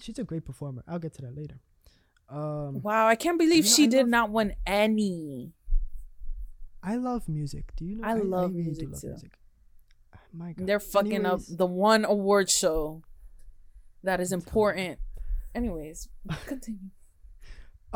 She's 0.00 0.18
a 0.18 0.24
great 0.24 0.44
performer. 0.44 0.84
I'll 0.86 0.98
get 0.98 1.14
to 1.14 1.22
that 1.22 1.34
later. 1.36 1.58
Um, 2.28 2.82
Wow, 2.82 3.06
I 3.06 3.14
can't 3.14 3.38
believe 3.38 3.64
You 3.64 3.70
know, 3.70 3.76
she 3.76 3.84
I 3.84 3.86
did 3.86 3.98
love- 4.00 4.08
not 4.08 4.30
win 4.30 4.54
any. 4.66 5.52
I 6.82 6.96
love 6.96 7.28
music. 7.28 7.72
Do 7.76 7.84
you 7.84 7.96
know? 7.96 8.06
I 8.06 8.14
love 8.14 8.50
really 8.52 8.64
music 8.64 8.94
too. 9.00 9.16
My 10.32 10.52
God. 10.52 10.66
They're 10.66 10.80
fucking 10.80 11.24
Anyways, 11.24 11.50
up 11.52 11.56
the 11.58 11.66
one 11.66 12.04
award 12.04 12.50
show 12.50 13.02
that 14.02 14.20
is 14.20 14.32
important. 14.32 14.98
Anyways, 15.54 16.08
continue. 16.46 16.90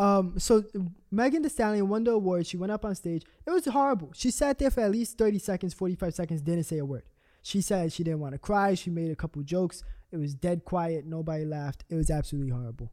Um, 0.01 0.39
so 0.39 0.65
Megan 1.11 1.43
Thee 1.43 1.51
Stallion 1.51 1.87
won 1.87 2.05
the 2.05 2.13
award. 2.13 2.47
She 2.47 2.57
went 2.57 2.73
up 2.73 2.87
on 2.87 2.95
stage. 2.95 3.23
It 3.47 3.51
was 3.51 3.67
horrible. 3.67 4.11
She 4.15 4.31
sat 4.31 4.59
there 4.59 4.71
for 4.71 4.81
at 4.81 4.91
least 4.91 5.19
30 5.19 5.39
seconds, 5.39 5.75
45 5.75 6.15
seconds, 6.15 6.41
didn't 6.41 6.65
say 6.65 6.79
a 6.79 6.85
word. 6.87 7.03
She 7.43 7.61
said 7.61 7.93
she 7.93 8.03
didn't 8.03 8.21
want 8.21 8.33
to 8.33 8.39
cry. 8.39 8.73
She 8.75 8.89
made 8.89 9.11
a 9.11 9.15
couple 9.15 9.43
jokes. 9.43 9.85
It 10.11 10.17
was 10.17 10.35
dead 10.35 10.65
quiet. 10.65 11.05
Nobody 11.05 11.45
laughed. 11.45 11.85
It 11.91 11.97
was 11.97 12.11
absolutely 12.11 12.51
horrible. 12.51 12.91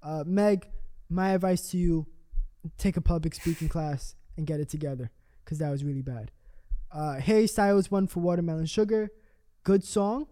Uh, 0.00 0.22
Meg, 0.24 0.68
my 1.08 1.30
advice 1.30 1.70
to 1.70 1.76
you 1.76 2.06
take 2.78 2.96
a 2.96 3.00
public 3.00 3.34
speaking 3.34 3.68
class 3.68 4.14
and 4.36 4.46
get 4.46 4.60
it 4.60 4.68
together 4.68 5.10
because 5.44 5.58
that 5.58 5.70
was 5.70 5.82
really 5.82 6.02
bad. 6.02 6.30
Uh, 6.92 7.14
Harry 7.14 7.48
Styles 7.48 7.90
won 7.90 8.06
for 8.06 8.20
Watermelon 8.20 8.66
Sugar. 8.66 9.10
Good 9.64 9.82
song. 9.82 10.28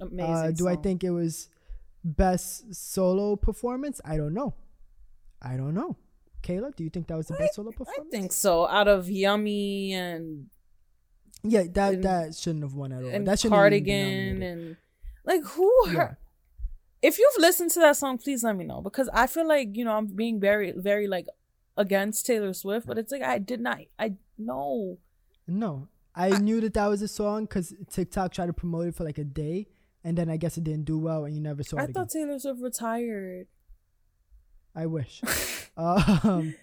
Amazing. 0.00 0.32
Uh, 0.32 0.50
do 0.52 0.68
I 0.68 0.76
think 0.76 1.02
it 1.02 1.10
was 1.10 1.48
best 2.04 2.72
solo 2.72 3.34
performance? 3.34 4.00
I 4.04 4.16
don't 4.16 4.32
know. 4.32 4.54
I 5.42 5.56
don't 5.56 5.74
know. 5.74 5.96
Kayla, 6.42 6.74
do 6.76 6.84
you 6.84 6.90
think 6.90 7.08
that 7.08 7.16
was 7.16 7.26
the 7.28 7.34
best 7.34 7.54
solo 7.54 7.70
performance? 7.72 8.06
I 8.06 8.10
think 8.10 8.32
so. 8.32 8.66
Out 8.66 8.88
of 8.88 9.10
Yummy 9.10 9.92
and 9.94 10.46
Yeah, 11.42 11.64
that 11.72 11.94
and- 11.94 12.04
that 12.04 12.34
shouldn't 12.34 12.62
have 12.64 12.74
won 12.74 12.92
at 12.92 13.02
all. 13.02 13.10
and 13.10 13.26
that 13.26 13.38
shouldn't 13.40 13.60
have 13.60 13.72
even 13.72 13.84
been 13.84 14.38
Cardigan 14.38 14.42
and 14.42 14.76
like 15.24 15.42
who 15.44 15.72
Yeah. 15.86 15.92
her 15.92 16.18
if 17.02 17.18
you've 17.18 17.36
listened 17.38 17.70
to 17.72 17.80
that 17.80 17.96
song 17.96 18.16
please 18.18 18.42
let 18.42 18.56
me 18.56 18.64
know 18.64 18.80
because 18.80 19.08
i 19.12 19.26
feel 19.26 19.46
like 19.46 19.76
you 19.76 19.84
know 19.84 19.92
i'm 19.92 20.06
being 20.06 20.40
very 20.40 20.72
very 20.72 21.06
like 21.06 21.26
against 21.76 22.24
taylor 22.26 22.52
swift 22.54 22.86
but 22.86 22.96
it's 22.96 23.12
like 23.12 23.22
i 23.22 23.38
did 23.38 23.60
not 23.60 23.78
i 23.98 24.14
know 24.38 24.98
No, 25.46 25.88
I, 26.14 26.38
knew 26.38 26.60
that 26.62 26.74
that 26.74 26.86
was 26.86 27.02
a 27.02 27.08
song 27.08 27.44
because 27.44 27.74
TikTok 27.90 28.32
tried 28.32 28.46
to 28.46 28.52
promote 28.54 28.86
it 28.88 28.94
for 28.94 29.04
like 29.04 29.18
a 29.18 29.24
day, 29.24 29.66
and 30.02 30.16
then 30.18 30.28
I 30.30 30.38
guess 30.38 30.56
it 30.56 30.64
didn't 30.64 30.86
do 30.86 30.98
well, 30.98 31.24
and 31.26 31.34
you 31.36 31.40
never 31.42 31.62
saw 31.62 31.76
i 31.78 31.82
it 31.84 31.90
I 31.90 31.92
thought 31.92 32.08
taylor 32.10 32.38
swift 32.38 32.60
retired 32.62 33.46
I 34.76 34.86
wish. 34.86 35.22
um, 35.76 36.54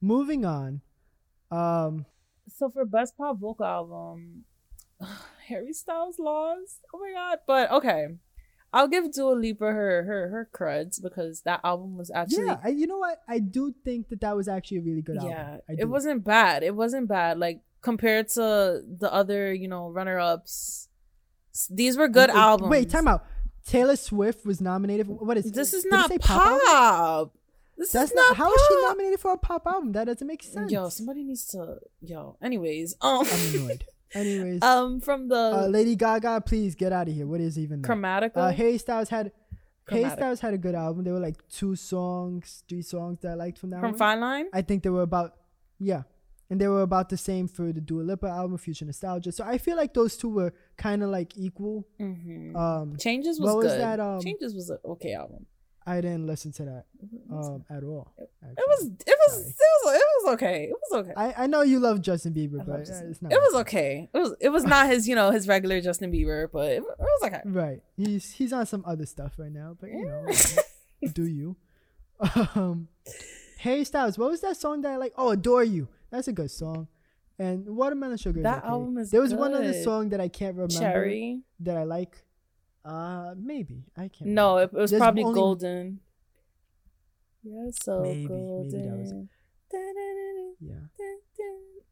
moving 0.00 0.44
on. 0.44 0.82
Um, 1.50 2.06
so 2.48 2.70
for 2.70 2.84
best 2.84 3.16
pop 3.16 3.38
vocal 3.38 3.64
album 3.64 4.44
harry 5.48 5.72
styles 5.72 6.18
lost 6.18 6.80
oh 6.94 6.98
my 6.98 7.12
god 7.12 7.38
but 7.46 7.70
okay 7.70 8.08
i'll 8.72 8.88
give 8.88 9.12
Dua 9.12 9.32
Lipa 9.32 9.64
her 9.64 10.04
her 10.04 10.28
her 10.28 10.48
creds 10.52 11.02
because 11.02 11.42
that 11.42 11.60
album 11.64 11.96
was 11.96 12.10
actually 12.14 12.46
yeah, 12.46 12.58
I, 12.62 12.68
you 12.68 12.86
know 12.86 12.98
what? 12.98 13.20
I 13.28 13.38
do 13.38 13.74
think 13.84 14.08
that 14.08 14.20
that 14.20 14.36
was 14.36 14.48
actually 14.48 14.78
a 14.78 14.82
really 14.82 15.02
good 15.02 15.16
album. 15.16 15.30
yeah 15.30 15.58
it 15.68 15.86
wasn't 15.86 16.24
bad 16.24 16.62
it 16.62 16.74
wasn't 16.74 17.08
bad 17.08 17.38
like 17.38 17.60
compared 17.82 18.28
to 18.30 18.82
the 18.98 19.12
other 19.12 19.52
you 19.52 19.68
know 19.68 19.90
runner-ups 19.90 20.88
these 21.70 21.96
were 21.96 22.08
good 22.08 22.30
Wait, 22.30 22.36
albums 22.36 22.70
Wait, 22.70 22.90
time 22.90 23.06
out. 23.06 23.24
Taylor 23.64 23.94
Swift 23.94 24.44
was 24.44 24.60
nominated. 24.60 25.06
For, 25.06 25.12
what 25.12 25.36
is 25.36 25.44
this 25.44 25.70
This 25.70 25.72
is 25.72 25.86
not 25.86 26.10
pop, 26.20 26.60
album? 26.68 27.30
This 27.76 27.92
That's 27.92 28.10
is 28.10 28.16
not, 28.16 28.28
not 28.30 28.36
how 28.36 28.52
is 28.54 28.60
she 28.68 28.74
nominated 28.82 29.20
for 29.20 29.32
a 29.32 29.38
pop 29.38 29.66
album? 29.66 29.92
That 29.92 30.04
doesn't 30.04 30.26
make 30.26 30.42
sense. 30.42 30.70
yo 30.70 30.88
somebody 30.88 31.24
needs 31.24 31.46
to 31.48 31.78
yo 32.00 32.36
anyways 32.42 32.94
um 33.00 33.26
I'm 33.30 33.54
annoyed. 33.54 33.84
Anyways, 34.14 34.62
um 34.62 35.00
from 35.00 35.26
the 35.26 35.34
uh, 35.36 35.66
Lady 35.66 35.96
Gaga, 35.96 36.42
please 36.46 36.76
get 36.76 36.92
out 36.92 37.08
of 37.08 37.14
here. 37.14 37.26
What 37.26 37.40
is 37.40 37.58
even 37.58 37.82
that? 37.82 37.88
chromatica 37.88 38.36
Uh, 38.36 38.52
Harry 38.52 38.78
Styles 38.78 39.08
had 39.08 39.32
Harry 39.88 40.08
Styles 40.08 40.38
had 40.38 40.54
a 40.54 40.58
good 40.58 40.76
album. 40.76 41.02
There 41.02 41.12
were 41.12 41.18
like 41.18 41.36
two 41.48 41.74
songs, 41.74 42.62
three 42.68 42.82
songs 42.82 43.18
that 43.22 43.32
I 43.32 43.34
liked 43.34 43.58
from 43.58 43.70
that 43.70 43.80
from 43.80 43.90
one. 43.90 43.98
fine 43.98 44.20
line 44.20 44.46
I 44.52 44.62
think 44.62 44.84
they 44.84 44.90
were 44.90 45.02
about 45.02 45.34
yeah, 45.80 46.02
and 46.48 46.60
they 46.60 46.68
were 46.68 46.82
about 46.82 47.08
the 47.08 47.16
same 47.16 47.48
for 47.48 47.72
the 47.72 47.80
Dua 47.80 48.02
Lipa 48.02 48.28
album, 48.28 48.56
Future 48.56 48.84
Nostalgia. 48.84 49.32
So 49.32 49.42
I 49.44 49.58
feel 49.58 49.76
like 49.76 49.92
those 49.94 50.16
two 50.16 50.28
were 50.28 50.54
kind 50.76 51.02
of 51.02 51.10
like 51.10 51.36
equal. 51.36 51.84
hmm 51.98 52.54
Um, 52.56 52.96
changes 52.96 53.40
was 53.40 53.52
good 53.64 53.80
that, 53.80 53.98
um, 53.98 54.20
changes 54.20 54.54
was 54.54 54.70
an 54.70 54.78
okay 54.84 55.14
album 55.14 55.46
I 55.86 56.00
didn't 56.00 56.26
listen 56.26 56.50
to 56.52 56.64
that 56.64 56.84
um 57.30 57.64
at 57.68 57.84
all. 57.84 58.12
it 58.18 58.28
was 58.68 58.86
it 59.06 59.18
was 59.28 59.32
Sorry. 59.34 59.48
it 59.48 59.84
was 59.84 59.94
it 59.96 60.02
was 60.24 60.32
okay 60.34 60.64
it 60.64 60.76
was 60.90 61.00
okay 61.00 61.12
I, 61.16 61.44
I 61.44 61.46
know 61.46 61.62
you 61.62 61.78
love 61.78 62.00
Justin 62.00 62.32
Bieber, 62.32 62.60
I 62.60 62.64
but 62.64 62.74
uh, 62.74 62.84
Justin- 62.84 63.10
it's 63.10 63.20
not. 63.22 63.32
it 63.32 63.38
was 63.40 63.54
okay 63.62 64.08
it 64.12 64.18
was 64.18 64.34
it 64.40 64.48
was 64.48 64.64
not 64.64 64.86
his 64.88 65.06
you 65.08 65.14
know 65.14 65.30
his 65.30 65.46
regular 65.46 65.80
justin 65.82 66.10
bieber 66.10 66.48
but 66.50 66.70
it, 66.72 66.76
it 66.78 66.82
was 66.98 67.22
okay 67.24 67.40
Right. 67.44 67.82
He's 67.96 68.32
he's 68.32 68.52
on 68.52 68.64
some 68.66 68.82
other 68.86 69.04
stuff 69.06 69.32
right 69.38 69.52
now, 69.52 69.76
but 69.80 69.90
you 69.90 70.04
know, 70.06 70.26
do 71.12 71.26
you? 71.26 71.56
Um, 72.54 72.88
Harry 73.58 73.84
Styles. 73.84 74.16
What 74.18 74.30
was 74.30 74.40
that 74.40 74.56
song 74.56 74.80
that 74.82 74.92
I 74.92 74.96
like? 74.96 75.12
Oh, 75.16 75.30
adore 75.30 75.64
you. 75.64 75.88
That's 76.10 76.28
a 76.28 76.32
good 76.32 76.50
song. 76.50 76.88
And 77.38 77.66
Watermelon 77.76 78.16
Sugar. 78.18 78.38
is 78.38 78.44
That 78.44 78.58
okay. 78.58 78.68
album 78.68 78.98
is 78.98 79.10
There 79.10 79.20
was 79.20 79.34
one 79.34 79.52
other 79.54 79.72
song 79.82 80.10
that 80.10 80.20
I 80.20 80.28
can't 80.28 80.54
remember 80.54 80.72
cherry 80.74 81.40
that 81.60 81.76
I 81.76 81.82
like. 81.84 82.22
Uh, 82.84 83.34
maybe 83.38 83.84
I 83.96 84.08
can't. 84.08 84.30
No, 84.30 84.56
it, 84.58 84.60
remember. 84.60 84.78
it 84.78 84.80
was 84.82 84.90
There's 84.90 85.00
probably 85.00 85.24
only- 85.24 85.40
golden. 85.40 86.00
You're 87.42 87.72
so 87.72 88.00
Maybe- 88.02 88.20
maybe 88.22 88.28
golden. 88.28 88.88
that 88.90 88.98
was 88.98 89.12
it. 89.12 89.28
Yeah. 90.60 90.74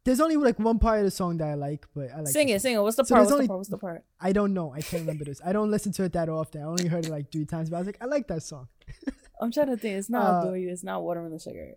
There's 0.05 0.19
only 0.19 0.35
like 0.35 0.59
one 0.59 0.79
part 0.79 0.99
of 0.99 1.05
the 1.05 1.11
song 1.11 1.37
that 1.37 1.47
I 1.47 1.53
like, 1.53 1.85
but 1.95 2.11
I 2.11 2.17
like. 2.21 2.33
the 2.33 2.39
it, 2.41 2.49
song. 2.49 2.59
sing 2.59 2.73
it. 2.75 2.81
What's 2.81 2.97
the 2.97 3.05
So 3.05 3.15
part? 3.15 3.21
there's 3.21 3.25
What's 3.27 3.33
only- 3.33 3.45
the 3.45 3.47
part? 3.49 3.57
What's 3.59 3.69
the 3.69 3.77
part? 3.77 4.03
I 4.19 4.31
don't 4.33 4.53
know. 4.53 4.73
I 4.73 4.81
can't 4.81 5.01
remember 5.01 5.23
this. 5.25 5.39
I 5.45 5.53
don't 5.53 5.71
listen 5.71 5.91
to 5.93 6.03
it 6.03 6.13
that 6.13 6.27
often. 6.27 6.61
I 6.61 6.65
only 6.65 6.87
heard 6.87 7.05
it 7.05 7.11
like 7.11 7.31
three 7.31 7.45
times, 7.45 7.69
but 7.69 7.77
I 7.77 7.79
was 7.79 7.87
like, 7.87 7.97
I 8.01 8.05
like 8.05 8.27
that 8.27 8.43
song. 8.43 8.67
I'm 9.41 9.51
trying 9.51 9.67
to 9.67 9.77
think. 9.77 9.97
It's 9.97 10.09
not 10.09 10.25
Uh, 10.25 10.41
adore 10.41 10.57
you. 10.57 10.69
It's 10.69 10.83
not 10.83 11.03
watermelon 11.03 11.39
sugar. 11.39 11.75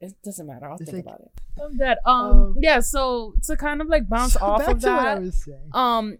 It 0.00 0.14
doesn't 0.24 0.46
matter. 0.46 0.68
I'll 0.68 0.78
think 0.78 0.92
like- 0.92 1.04
about 1.04 1.20
it. 1.20 1.30
I'm 1.62 1.76
dead. 1.76 1.98
Um, 2.04 2.26
Um, 2.30 2.54
yeah. 2.58 2.80
So 2.80 3.34
to 3.44 3.56
kind 3.56 3.80
of 3.80 3.86
like 3.88 4.08
bounce 4.08 4.32
So 4.32 4.40
off 4.40 4.58
back 4.58 4.68
of 4.74 4.80
to 4.80 4.86
what 4.88 4.98
I 4.98 5.14
that, 5.14 5.20
was 5.22 5.44
saying. 5.44 5.70
um, 5.72 6.18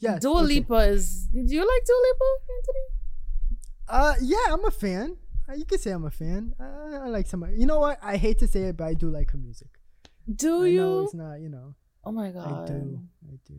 Yes. 0.00 0.22
Dua 0.22 0.36
okay. 0.36 0.46
Lipa 0.46 0.78
is. 0.88 1.26
Do 1.26 1.38
you 1.54 1.60
like 1.60 1.84
Dua 1.84 2.00
Lipa, 2.08 2.24
Anthony? 2.56 2.84
Uh, 3.88 4.14
yeah, 4.22 4.54
I'm 4.54 4.64
a 4.64 4.70
fan. 4.70 5.16
Uh, 5.48 5.54
you 5.54 5.64
can 5.64 5.78
say 5.78 5.90
I'm 5.90 6.04
a 6.04 6.10
fan. 6.10 6.54
Uh, 6.58 7.04
I 7.04 7.08
like 7.08 7.26
some. 7.26 7.44
You 7.54 7.66
know 7.66 7.80
what? 7.80 7.98
I 8.02 8.16
hate 8.16 8.38
to 8.38 8.48
say 8.48 8.64
it, 8.64 8.76
but 8.76 8.84
I 8.84 8.94
do 8.94 9.10
like 9.10 9.30
her 9.32 9.38
music. 9.38 9.68
Do 10.34 10.64
I 10.64 10.68
you? 10.68 10.80
know 10.80 11.04
it's 11.04 11.14
not. 11.14 11.34
You 11.40 11.48
know, 11.50 11.74
oh 12.04 12.12
my 12.12 12.30
god. 12.30 12.64
I 12.64 12.66
do. 12.66 13.00
I 13.28 13.36
do. 13.46 13.54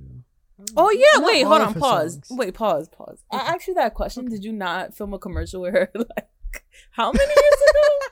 Oh 0.78 0.92
yeah, 0.92 1.20
Not 1.20 1.26
wait, 1.26 1.42
hold 1.44 1.62
on, 1.62 1.74
pause. 1.74 2.14
songs. 2.14 2.28
Wait, 2.32 2.54
pause, 2.54 2.88
pause. 2.90 3.24
I 3.32 3.38
asked 3.38 3.68
you 3.68 3.74
that 3.76 3.94
question. 3.96 4.30
Did 4.30 4.44
you 4.44 4.54
not 4.54 4.94
film 4.94 5.14
a 5.14 5.20
commercial 5.20 5.62
with 5.62 5.74
her 5.74 5.90
like 5.96 6.64
how 6.92 7.12
many 7.12 7.26
years 7.26 7.62
ago? 7.70 7.80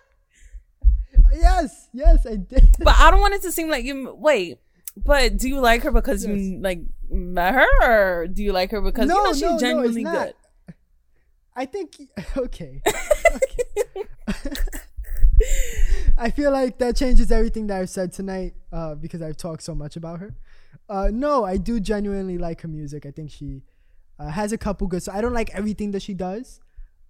Yes, 1.31 1.89
yes, 1.93 2.25
I 2.25 2.37
did. 2.37 2.67
But 2.79 2.95
I 2.97 3.11
don't 3.11 3.21
want 3.21 3.35
it 3.35 3.43
to 3.43 3.51
seem 3.51 3.69
like 3.69 3.85
you 3.85 4.15
wait. 4.17 4.57
But 4.97 5.37
do 5.37 5.47
you 5.47 5.59
like 5.59 5.83
her 5.83 5.91
because 5.91 6.25
you 6.25 6.59
like 6.59 6.81
met 7.09 7.53
her, 7.53 8.21
or 8.21 8.27
do 8.27 8.43
you 8.43 8.51
like 8.51 8.71
her 8.71 8.81
because 8.81 9.07
you 9.07 9.15
know 9.15 9.33
she's 9.33 9.61
genuinely 9.61 10.01
it's 10.01 10.11
good? 10.11 10.33
I 11.55 11.65
think 11.65 11.97
okay. 12.37 12.81
okay. 13.35 14.07
I 16.17 16.31
feel 16.31 16.51
like 16.51 16.79
that 16.79 16.95
changes 16.95 17.31
everything 17.31 17.67
that 17.67 17.79
I've 17.81 17.89
said 17.89 18.11
tonight 18.11 18.53
uh, 18.73 18.95
because 18.95 19.21
I've 19.21 19.37
talked 19.37 19.63
so 19.63 19.73
much 19.73 19.95
about 19.95 20.19
her. 20.19 20.35
Uh, 20.89 21.09
no, 21.11 21.45
I 21.45 21.57
do 21.57 21.79
genuinely 21.79 22.37
like 22.37 22.61
her 22.61 22.67
music. 22.67 23.05
I 23.05 23.11
think 23.11 23.31
she 23.31 23.63
uh, 24.19 24.27
has 24.29 24.51
a 24.51 24.57
couple 24.57 24.87
good. 24.87 25.03
So 25.03 25.11
I 25.13 25.21
don't 25.21 25.33
like 25.33 25.49
everything 25.53 25.91
that 25.91 26.01
she 26.01 26.13
does, 26.13 26.59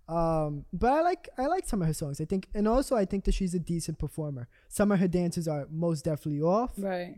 um, 0.08 0.65
but 0.74 0.92
I 0.94 1.02
like 1.02 1.30
I 1.38 1.46
like 1.46 1.68
some 1.68 1.82
of 1.82 1.88
her 1.88 1.94
songs. 1.94 2.20
I 2.20 2.26
think, 2.26 2.48
and 2.54 2.68
also 2.68 2.96
I 2.96 3.06
think 3.06 3.26
that 3.26 3.34
she's 3.34 3.54
a 3.54 3.60
decent 3.60 4.00
performer. 4.00 4.48
Some 4.68 4.92
of 4.92 5.00
her 5.00 5.08
dances 5.08 5.48
are 5.48 5.68
most 5.72 6.06
definitely 6.06 6.42
off. 6.42 6.74
Right. 6.78 7.15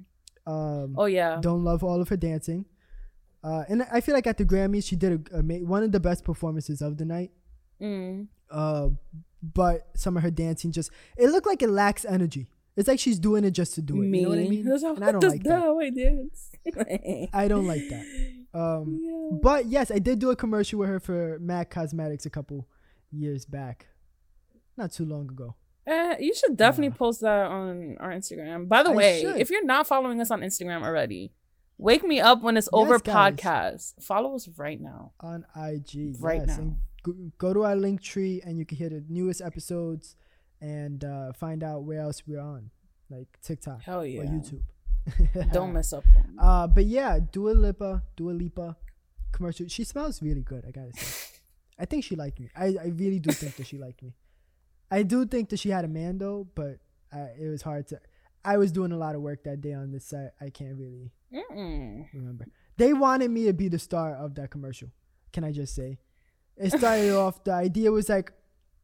Um, 0.47 0.95
Oh 0.97 1.05
yeah. 1.05 1.39
don't 1.41 1.63
love 1.63 1.83
all 1.83 2.01
of 2.01 2.09
her 2.09 2.17
dancing. 2.17 2.65
Uh, 3.43 3.63
and 3.69 3.83
I 3.91 4.01
feel 4.01 4.13
like 4.13 4.27
at 4.27 4.37
the 4.37 4.45
Grammys, 4.45 4.85
she 4.87 4.95
did 4.95 5.27
a, 5.33 5.39
a 5.39 5.41
one 5.63 5.83
of 5.83 5.91
the 5.91 5.99
best 5.99 6.23
performances 6.23 6.81
of 6.81 6.97
the 6.97 7.05
night. 7.05 7.31
Mm. 7.81 8.27
Uh, 8.49 8.89
but 9.41 9.87
some 9.95 10.15
of 10.17 10.23
her 10.23 10.29
dancing 10.31 10.71
just 10.71 10.91
it 11.17 11.29
looked 11.29 11.47
like 11.47 11.61
it 11.63 11.69
lacks 11.69 12.05
energy. 12.05 12.49
It's 12.77 12.87
like 12.87 12.99
she's 12.99 13.19
doing 13.19 13.43
it 13.43 13.51
just 13.51 13.73
to 13.75 13.81
do 13.81 14.01
it. 14.01 14.05
You 14.07 14.21
know 14.23 14.29
what 14.29 14.37
I 14.39 14.43
mean? 14.47 14.63
That's 14.65 14.83
how, 14.83 14.95
And 14.95 15.03
I 15.03 15.11
don't 15.11 15.23
like 15.27 15.43
that. 15.43 15.59
how 15.59 15.79
I 15.79 15.89
dance. 15.89 16.51
I 17.33 17.47
don't 17.47 17.67
like 17.67 17.81
that. 17.89 18.05
Um, 18.53 18.99
Yeah. 19.01 19.37
but 19.41 19.65
yes, 19.65 19.91
I 19.91 19.99
did 19.99 20.19
do 20.19 20.29
a 20.29 20.35
commercial 20.35 20.79
with 20.79 20.89
her 20.89 20.99
for 20.99 21.37
MAC 21.41 21.69
Cosmetics 21.69 22.25
a 22.25 22.29
couple 22.29 22.67
years 23.11 23.45
back, 23.45 23.87
not 24.77 24.91
too 24.91 25.05
long 25.05 25.29
ago. 25.29 25.55
Uh, 25.87 26.15
you 26.19 26.33
should 26.33 26.55
definitely 26.57 26.93
Uh, 26.93 26.97
post 26.97 27.21
that 27.21 27.47
on 27.47 27.97
our 27.99 28.11
Instagram. 28.11 28.67
By 28.67 28.83
the 28.83 28.91
I 28.91 28.95
way, 28.95 29.21
should. 29.21 29.37
if 29.37 29.49
you're 29.49 29.65
not 29.65 29.87
following 29.87 30.21
us 30.21 30.29
on 30.31 30.41
Instagram 30.41 30.83
already, 30.83 31.33
wake 31.77 32.03
me 32.03 32.19
up 32.19 32.41
when 32.43 32.55
it's 32.57 32.69
over 32.71 32.99
guys. 32.99 33.35
podcast. 33.35 34.03
Follow 34.03 34.35
us 34.35 34.47
right 34.57 34.79
now. 34.79 35.13
on 35.19 35.45
IG 35.55 36.15
Right 36.19 36.41
yes, 36.45 36.49
now. 36.49 36.63
And 36.63 36.75
go, 37.03 37.13
go 37.39 37.53
to 37.53 37.63
our 37.63 37.75
link 37.75 38.01
tree 38.01 38.41
and 38.45 38.57
you 38.59 38.65
can 38.65 38.77
hear 38.77 38.89
the 38.89 39.03
newest 39.09 39.41
episodes 39.41 40.15
and 40.61 41.03
uh, 41.03 41.33
find 41.33 41.63
out 41.63 41.83
where 41.83 41.99
else 42.01 42.21
we're 42.27 42.39
on. 42.39 42.69
like 43.09 43.27
TikTok 43.41 43.81
Hell 43.81 44.01
or 44.01 44.05
yeah. 44.05 44.23
YouTube. 44.23 44.61
Don't 45.51 45.73
mess 45.73 45.91
up. 45.93 46.03
Uh, 46.37 46.67
but 46.67 46.85
yeah, 46.85 47.17
Dua 47.31 47.51
Lipa, 47.51 48.03
Dua 48.15 48.31
Lipa 48.31 48.77
commercial. 49.31 49.67
She 49.67 49.83
smells 49.83 50.21
really 50.21 50.43
good. 50.43 50.63
I 50.67 50.71
gotta 50.71 50.93
say. 50.95 51.39
I 51.79 51.85
think 51.85 52.03
she 52.03 52.15
liked 52.15 52.39
me. 52.39 52.49
I, 52.55 52.75
I 52.79 52.87
really 52.95 53.17
do 53.19 53.31
think 53.31 53.55
that 53.55 53.65
she 53.65 53.79
liked 53.79 54.03
me. 54.03 54.13
I 54.91 55.03
do 55.03 55.25
think 55.25 55.49
that 55.49 55.59
she 55.59 55.69
had 55.69 55.85
a 55.85 55.87
man 55.87 56.17
though, 56.17 56.47
but 56.53 56.79
I, 57.11 57.29
it 57.39 57.47
was 57.49 57.61
hard 57.61 57.87
to. 57.87 57.99
I 58.43 58.57
was 58.57 58.71
doing 58.71 58.91
a 58.91 58.97
lot 58.97 59.15
of 59.15 59.21
work 59.21 59.43
that 59.45 59.61
day 59.61 59.73
on 59.73 59.91
this 59.91 60.05
set. 60.05 60.33
I 60.41 60.49
can't 60.49 60.75
really 60.75 61.11
Mm-mm. 61.33 62.07
remember. 62.13 62.45
They 62.77 62.91
wanted 62.93 63.29
me 63.31 63.45
to 63.45 63.53
be 63.53 63.67
the 63.69 63.79
star 63.79 64.15
of 64.15 64.35
that 64.35 64.49
commercial. 64.49 64.89
Can 65.31 65.43
I 65.43 65.51
just 65.51 65.75
say? 65.75 65.99
It 66.57 66.71
started 66.77 67.11
off. 67.15 67.43
The 67.43 67.53
idea 67.53 67.91
was 67.91 68.09
like 68.09 68.33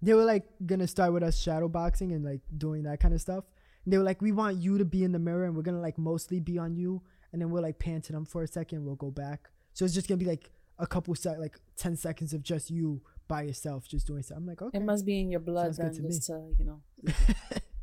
they 0.02 0.14
were 0.14 0.24
like 0.26 0.46
gonna 0.66 0.88
start 0.88 1.12
with 1.12 1.24
us 1.24 1.40
shadow 1.40 1.68
boxing 1.68 2.12
and 2.12 2.24
like 2.24 2.42
doing 2.58 2.84
that 2.84 3.00
kind 3.00 3.14
of 3.14 3.22
stuff. 3.22 3.44
And 3.84 3.92
they 3.94 3.98
were 3.98 4.04
like, 4.04 4.22
we 4.22 4.32
want 4.32 4.58
you 4.58 4.78
to 4.78 4.86
be 4.86 5.04
in 5.04 5.12
the 5.12 5.20
mirror, 5.20 5.46
and 5.46 5.56
we're 5.56 5.64
gonna 5.64 5.82
like 5.82 5.98
mostly 5.98 6.40
be 6.40 6.58
on 6.58 6.76
you, 6.76 7.02
and 7.34 7.42
then 7.42 7.50
we'll 7.50 7.64
like 7.64 7.80
pan 7.80 8.02
to 8.04 8.14
them 8.14 8.26
for 8.26 8.44
a 8.44 8.48
second. 8.48 8.86
We'll 8.86 8.96
go 8.96 9.12
back. 9.12 9.50
So 9.74 9.84
it's 9.86 9.94
just 9.94 10.08
gonna 10.08 10.18
be 10.20 10.26
like 10.26 10.52
a 10.80 10.86
couple 10.88 11.16
sec, 11.16 11.38
like 11.40 11.58
ten 11.76 11.96
seconds 11.96 12.34
of 12.34 12.44
just 12.44 12.70
you 12.70 13.02
by 13.28 13.42
yourself, 13.44 13.88
just 13.88 14.08
doing 14.08 14.24
stuff. 14.24 14.38
I'm 14.38 14.46
like, 14.48 14.62
okay. 14.62 14.78
It 14.78 14.84
must 14.84 15.06
be 15.06 15.20
in 15.20 15.30
your 15.30 15.40
blood 15.40 15.76
Sounds 15.76 15.98
then, 15.98 16.04
to 16.08 16.14
just 16.14 16.26
to 16.28 16.54
you 16.58 16.66
know, 16.66 16.82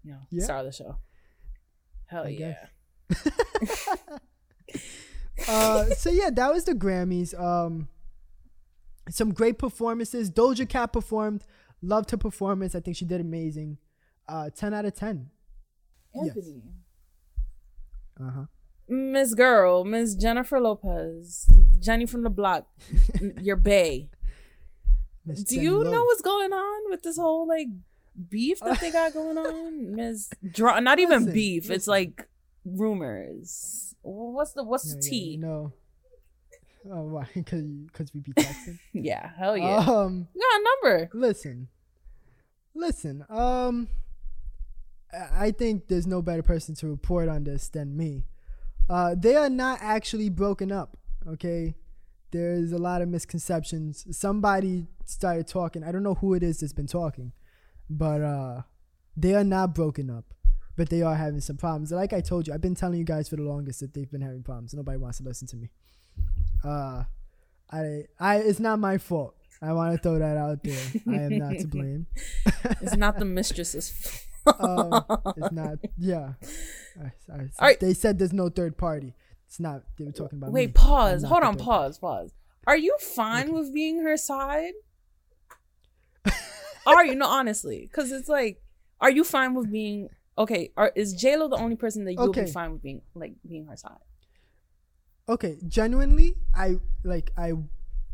you 0.02 0.12
know, 0.12 0.18
Yeah. 0.30 0.44
start 0.44 0.64
the 0.66 0.72
show. 0.72 0.96
Hell 2.06 2.24
I 2.26 2.28
yeah. 2.30 2.66
uh, 5.48 5.84
so 5.96 6.10
yeah, 6.10 6.30
that 6.30 6.52
was 6.52 6.64
the 6.64 6.72
Grammys. 6.74 7.38
Um, 7.38 7.88
some 9.10 9.32
great 9.32 9.58
performances. 9.58 10.30
Doja 10.30 10.68
Cat 10.68 10.92
performed. 10.92 11.44
Loved 11.82 12.10
her 12.12 12.16
performance. 12.16 12.74
I 12.74 12.80
think 12.80 12.96
she 12.96 13.04
did 13.04 13.20
amazing. 13.20 13.78
Uh, 14.26 14.48
ten 14.54 14.72
out 14.72 14.84
of 14.86 14.94
ten. 14.94 15.28
Yes. 16.14 16.36
Uh 18.18 18.30
huh. 18.30 18.44
Miss 18.88 19.34
Girl, 19.34 19.84
Miss 19.84 20.14
Jennifer 20.14 20.60
Lopez, 20.60 21.50
Jenny 21.80 22.06
from 22.06 22.22
the 22.22 22.30
block, 22.30 22.66
your 23.40 23.56
bae. 25.26 25.34
Do 25.46 25.60
you 25.60 25.84
know 25.84 26.04
what's 26.04 26.22
going 26.22 26.52
on 26.52 26.90
with 26.90 27.02
this 27.02 27.16
whole 27.16 27.46
like 27.48 27.68
beef 28.28 28.60
that 28.60 28.80
they 28.80 28.90
got 28.90 29.12
going 29.20 29.38
on? 29.38 29.94
Miss 29.96 30.30
Dra- 30.52 30.80
not 30.80 30.98
even 30.98 31.20
Listen, 31.20 31.32
beef. 31.34 31.70
It's 31.70 31.86
like 31.88 32.26
rumors. 32.64 33.94
What's 34.02 34.52
the 34.52 34.62
what's 34.64 34.84
the 34.94 35.00
Yeah, 35.02 35.10
tea? 35.10 35.24
you 35.32 35.38
know. 35.38 35.72
Oh, 36.90 37.02
why? 37.04 37.26
Because 37.34 37.62
because 37.64 38.12
we 38.14 38.20
be 38.20 38.32
texting. 38.32 38.78
Yeah, 38.92 39.30
hell 39.38 39.56
yeah. 39.56 39.76
Um, 39.78 40.28
got 40.34 40.60
a 40.60 40.64
number. 40.90 41.10
listen, 41.14 41.68
listen. 42.74 43.24
Um, 43.30 43.88
I 45.12 45.46
I 45.46 45.50
think 45.52 45.88
there's 45.88 46.06
no 46.06 46.20
better 46.22 46.42
person 46.42 46.74
to 46.76 46.88
report 46.88 47.28
on 47.28 47.44
this 47.44 47.68
than 47.68 47.96
me. 47.96 48.24
Uh, 48.88 49.14
they 49.16 49.34
are 49.36 49.48
not 49.48 49.78
actually 49.80 50.28
broken 50.28 50.70
up. 50.70 50.98
Okay, 51.26 51.74
there's 52.34 52.72
a 52.72 52.78
lot 52.78 53.00
of 53.00 53.08
misconceptions. 53.08 54.04
Somebody 54.10 54.88
started 55.04 55.46
talking. 55.46 55.84
I 55.84 55.92
don't 55.92 56.02
know 56.02 56.14
who 56.14 56.34
it 56.34 56.42
is 56.42 56.58
that's 56.58 56.72
been 56.72 56.88
talking, 56.88 57.30
but 57.88 58.20
uh, 58.20 58.62
they 59.16 59.34
are 59.34 59.44
not 59.44 59.72
broken 59.72 60.10
up. 60.10 60.24
But 60.76 60.90
they 60.90 61.02
are 61.02 61.14
having 61.14 61.40
some 61.40 61.56
problems. 61.56 61.92
Like 61.92 62.12
I 62.12 62.20
told 62.20 62.48
you, 62.48 62.52
I've 62.52 62.60
been 62.60 62.74
telling 62.74 62.98
you 62.98 63.04
guys 63.04 63.28
for 63.28 63.36
the 63.36 63.42
longest 63.42 63.78
that 63.78 63.94
they've 63.94 64.10
been 64.10 64.22
having 64.22 64.42
problems. 64.42 64.74
Nobody 64.74 64.98
wants 64.98 65.18
to 65.18 65.24
listen 65.24 65.46
to 65.46 65.56
me. 65.56 65.70
Uh, 66.64 67.04
I, 67.70 68.06
I, 68.18 68.38
it's 68.38 68.58
not 68.58 68.80
my 68.80 68.98
fault. 68.98 69.36
I 69.62 69.72
want 69.72 69.94
to 69.94 70.02
throw 70.02 70.18
that 70.18 70.36
out 70.36 70.64
there. 70.64 70.84
I 71.08 71.20
am 71.22 71.38
not 71.38 71.56
to 71.60 71.68
blame. 71.68 72.06
It's 72.82 72.96
not 72.96 73.20
the 73.20 73.24
mistress's. 73.24 73.94
Um, 74.58 75.02
it's 75.38 75.52
not. 75.52 75.78
Yeah. 75.96 76.34
I, 77.00 77.32
I, 77.32 77.48
Alright. 77.58 77.80
They 77.80 77.94
said 77.94 78.18
there's 78.18 78.34
no 78.34 78.50
third 78.50 78.76
party. 78.76 79.14
It's 79.54 79.60
not. 79.60 79.82
They 79.96 80.04
were 80.04 80.10
talking 80.10 80.38
about. 80.38 80.50
Wait, 80.50 80.70
me. 80.70 80.72
pause. 80.72 81.22
Hold 81.22 81.44
on, 81.44 81.56
pause, 81.56 81.96
pause. 81.96 82.32
Are 82.66 82.76
you 82.76 82.96
fine 82.98 83.54
with 83.54 83.72
being 83.72 84.02
her 84.02 84.16
side? 84.16 84.72
are 86.86 87.06
you? 87.06 87.14
No, 87.14 87.28
honestly, 87.28 87.82
because 87.88 88.10
it's 88.10 88.28
like, 88.28 88.60
are 89.00 89.12
you 89.12 89.22
fine 89.22 89.54
with 89.54 89.70
being 89.70 90.08
okay? 90.36 90.72
Are 90.76 90.90
is 90.96 91.12
J 91.14 91.36
Lo 91.36 91.46
the 91.46 91.54
only 91.54 91.76
person 91.76 92.04
that 92.06 92.14
you'll 92.14 92.30
Okay. 92.30 92.46
be 92.46 92.50
fine 92.50 92.72
with 92.72 92.82
being 92.82 93.02
like 93.14 93.34
being 93.48 93.66
her 93.66 93.76
side? 93.76 93.98
Okay, 95.28 95.56
genuinely, 95.68 96.34
I 96.52 96.78
like 97.04 97.30
I. 97.38 97.52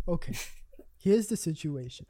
Okay, 0.06 0.34
here's 0.98 1.28
the 1.28 1.38
situation. 1.38 2.04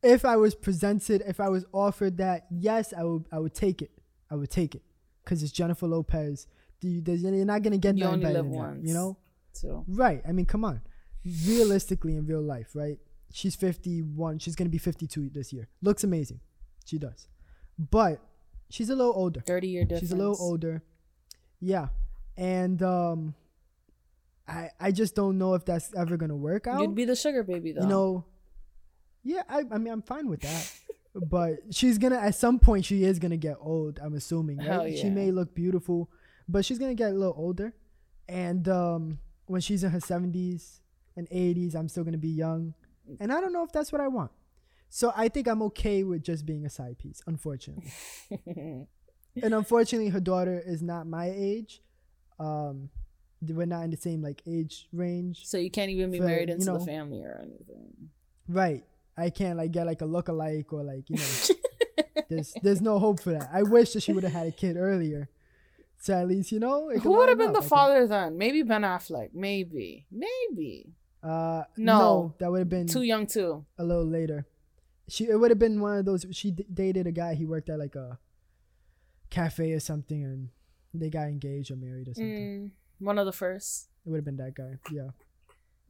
If 0.00 0.24
I 0.24 0.36
was 0.36 0.54
presented, 0.54 1.24
if 1.26 1.40
I 1.40 1.48
was 1.48 1.66
offered 1.72 2.18
that, 2.18 2.46
yes, 2.52 2.94
I 2.96 3.02
would. 3.02 3.24
I 3.32 3.40
would 3.40 3.52
take 3.54 3.82
it. 3.82 3.90
I 4.30 4.36
would 4.36 4.50
take 4.50 4.76
it 4.76 4.82
because 5.24 5.42
it's 5.42 5.50
Jennifer 5.50 5.88
Lopez. 5.88 6.46
Do 6.80 6.88
you, 6.88 7.00
there's, 7.00 7.22
you're 7.22 7.44
not 7.44 7.62
gonna 7.62 7.78
get 7.78 7.96
You 7.96 8.04
nothing 8.04 8.20
better 8.20 8.34
live 8.34 8.44
than 8.44 8.52
that, 8.52 8.58
once. 8.58 8.88
you 8.88 8.94
know. 8.94 9.16
So 9.52 9.84
Right. 9.88 10.22
I 10.26 10.32
mean, 10.32 10.46
come 10.46 10.64
on. 10.64 10.80
Realistically, 11.46 12.16
in 12.16 12.26
real 12.26 12.40
life, 12.42 12.70
right? 12.74 12.98
She's 13.32 13.54
51. 13.54 14.38
She's 14.38 14.56
going 14.56 14.66
to 14.66 14.70
be 14.70 14.78
52 14.78 15.30
this 15.32 15.52
year. 15.52 15.68
Looks 15.82 16.02
amazing. 16.02 16.40
She 16.86 16.98
does. 16.98 17.28
But 17.78 18.20
she's 18.70 18.90
a 18.90 18.96
little 18.96 19.12
older. 19.14 19.40
thirty 19.40 19.68
year 19.68 19.84
difference. 19.84 20.00
She's 20.00 20.12
a 20.12 20.16
little 20.16 20.36
older. 20.40 20.82
Yeah. 21.60 21.88
And 22.36 22.82
um 22.82 23.34
I 24.48 24.70
I 24.80 24.92
just 24.92 25.14
don't 25.14 25.38
know 25.38 25.54
if 25.54 25.64
that's 25.64 25.92
ever 25.94 26.16
going 26.16 26.30
to 26.30 26.36
work 26.36 26.66
out. 26.66 26.80
You'd 26.80 26.94
be 26.94 27.04
the 27.04 27.14
sugar 27.16 27.42
baby 27.42 27.72
though. 27.72 27.82
you 27.82 27.86
know. 27.88 28.24
Yeah, 29.22 29.42
I 29.48 29.64
I 29.70 29.78
mean, 29.78 29.92
I'm 29.92 30.02
fine 30.02 30.28
with 30.28 30.40
that. 30.40 30.72
but 31.14 31.56
she's 31.70 31.98
going 31.98 32.12
to 32.12 32.20
at 32.20 32.34
some 32.34 32.58
point 32.58 32.84
she 32.84 33.04
is 33.04 33.18
going 33.18 33.30
to 33.32 33.36
get 33.36 33.56
old, 33.60 33.98
I'm 34.02 34.14
assuming, 34.14 34.58
right? 34.58 34.66
Hell 34.66 34.86
She 34.96 35.10
may 35.10 35.30
look 35.30 35.54
beautiful, 35.54 36.10
but 36.50 36.64
she's 36.64 36.78
going 36.78 36.90
to 36.90 37.00
get 37.00 37.10
a 37.10 37.14
little 37.14 37.34
older. 37.36 37.74
And 38.28 38.68
um 38.68 39.18
when 39.46 39.60
she's 39.60 39.82
in 39.82 39.90
her 39.90 39.98
70s 39.98 40.78
and 41.16 41.28
80s, 41.28 41.74
I'm 41.74 41.88
still 41.88 42.04
going 42.04 42.12
to 42.12 42.18
be 42.18 42.28
young. 42.28 42.74
And 43.18 43.32
I 43.32 43.40
don't 43.40 43.52
know 43.52 43.64
if 43.64 43.72
that's 43.72 43.90
what 43.90 44.00
I 44.00 44.06
want. 44.06 44.30
So 44.88 45.12
I 45.16 45.28
think 45.28 45.48
I'm 45.48 45.62
okay 45.62 46.04
with 46.04 46.22
just 46.22 46.46
being 46.46 46.64
a 46.64 46.70
side 46.70 46.98
piece, 46.98 47.20
unfortunately. 47.26 47.90
and 48.46 48.86
unfortunately, 49.54 50.10
her 50.10 50.20
daughter 50.20 50.62
is 50.64 50.82
not 50.82 51.08
my 51.08 51.32
age. 51.34 51.82
Um, 52.38 52.90
we're 53.42 53.66
not 53.66 53.82
in 53.82 53.90
the 53.90 53.96
same 53.96 54.22
like 54.22 54.42
age 54.46 54.86
range. 54.92 55.46
so 55.46 55.58
you 55.58 55.70
can't 55.70 55.90
even 55.90 56.10
be 56.10 56.18
For, 56.18 56.24
married 56.24 56.48
you 56.48 56.54
into 56.54 56.72
the 56.72 56.80
family 56.80 57.22
or 57.22 57.40
anything. 57.42 58.10
Right. 58.48 58.84
I 59.16 59.30
can't 59.30 59.58
like 59.58 59.72
get 59.72 59.86
like 59.86 60.00
a 60.00 60.06
look-alike 60.06 60.72
or 60.72 60.82
like 60.82 61.10
you 61.10 61.16
know. 61.16 62.04
there's 62.28 62.54
there's 62.62 62.80
no 62.80 62.98
hope 62.98 63.20
for 63.20 63.32
that. 63.32 63.50
I 63.52 63.62
wish 63.62 63.92
that 63.92 64.02
she 64.02 64.12
would 64.12 64.22
have 64.22 64.32
had 64.32 64.46
a 64.46 64.52
kid 64.52 64.76
earlier. 64.76 65.28
So 66.00 66.14
at 66.14 66.26
least 66.28 66.50
you 66.50 66.58
know. 66.58 66.88
Who 66.90 67.10
would 67.12 67.28
have 67.28 67.38
been 67.38 67.52
the. 67.52 67.60
I 67.60 67.66
father 67.66 68.06
then? 68.06 68.36
Maybe 68.38 68.62
Ben 68.62 68.82
Affleck. 68.82 69.30
Maybe. 69.34 70.06
Maybe. 70.10 70.94
Uh, 71.22 71.64
No. 71.76 71.98
no, 71.98 72.34
that 72.38 72.50
would 72.50 72.60
have 72.60 72.68
been 72.70 72.86
Too 72.86 73.02
young 73.02 73.26
too. 73.26 73.66
a 73.78 73.84
little 73.84 74.06
later. 74.06 74.46
She 75.08 75.24
it 75.28 75.38
would 75.38 75.50
have 75.50 75.58
been 75.58 75.80
one 75.80 75.98
of 75.98 76.04
those. 76.06 76.24
She 76.32 76.52
d- 76.52 76.64
dated 76.72 77.06
a 77.06 77.12
guy. 77.12 77.34
He 77.34 77.44
worked 77.44 77.68
at 77.68 77.78
like 77.78 77.94
a 77.96 78.18
cafe 79.28 79.72
or 79.72 79.80
something, 79.80 80.24
and 80.24 80.48
they 80.94 81.10
got 81.10 81.28
engaged 81.28 81.70
or 81.70 81.76
married 81.76 82.08
or 82.08 82.14
something. 82.14 82.70
Mm, 83.00 83.04
one 83.04 83.18
of 83.18 83.26
the 83.26 83.32
first. 83.32 83.88
It 84.06 84.08
would 84.10 84.16
have 84.18 84.24
been 84.24 84.38
that 84.38 84.54
guy. 84.54 84.78
Yeah. 84.90 85.10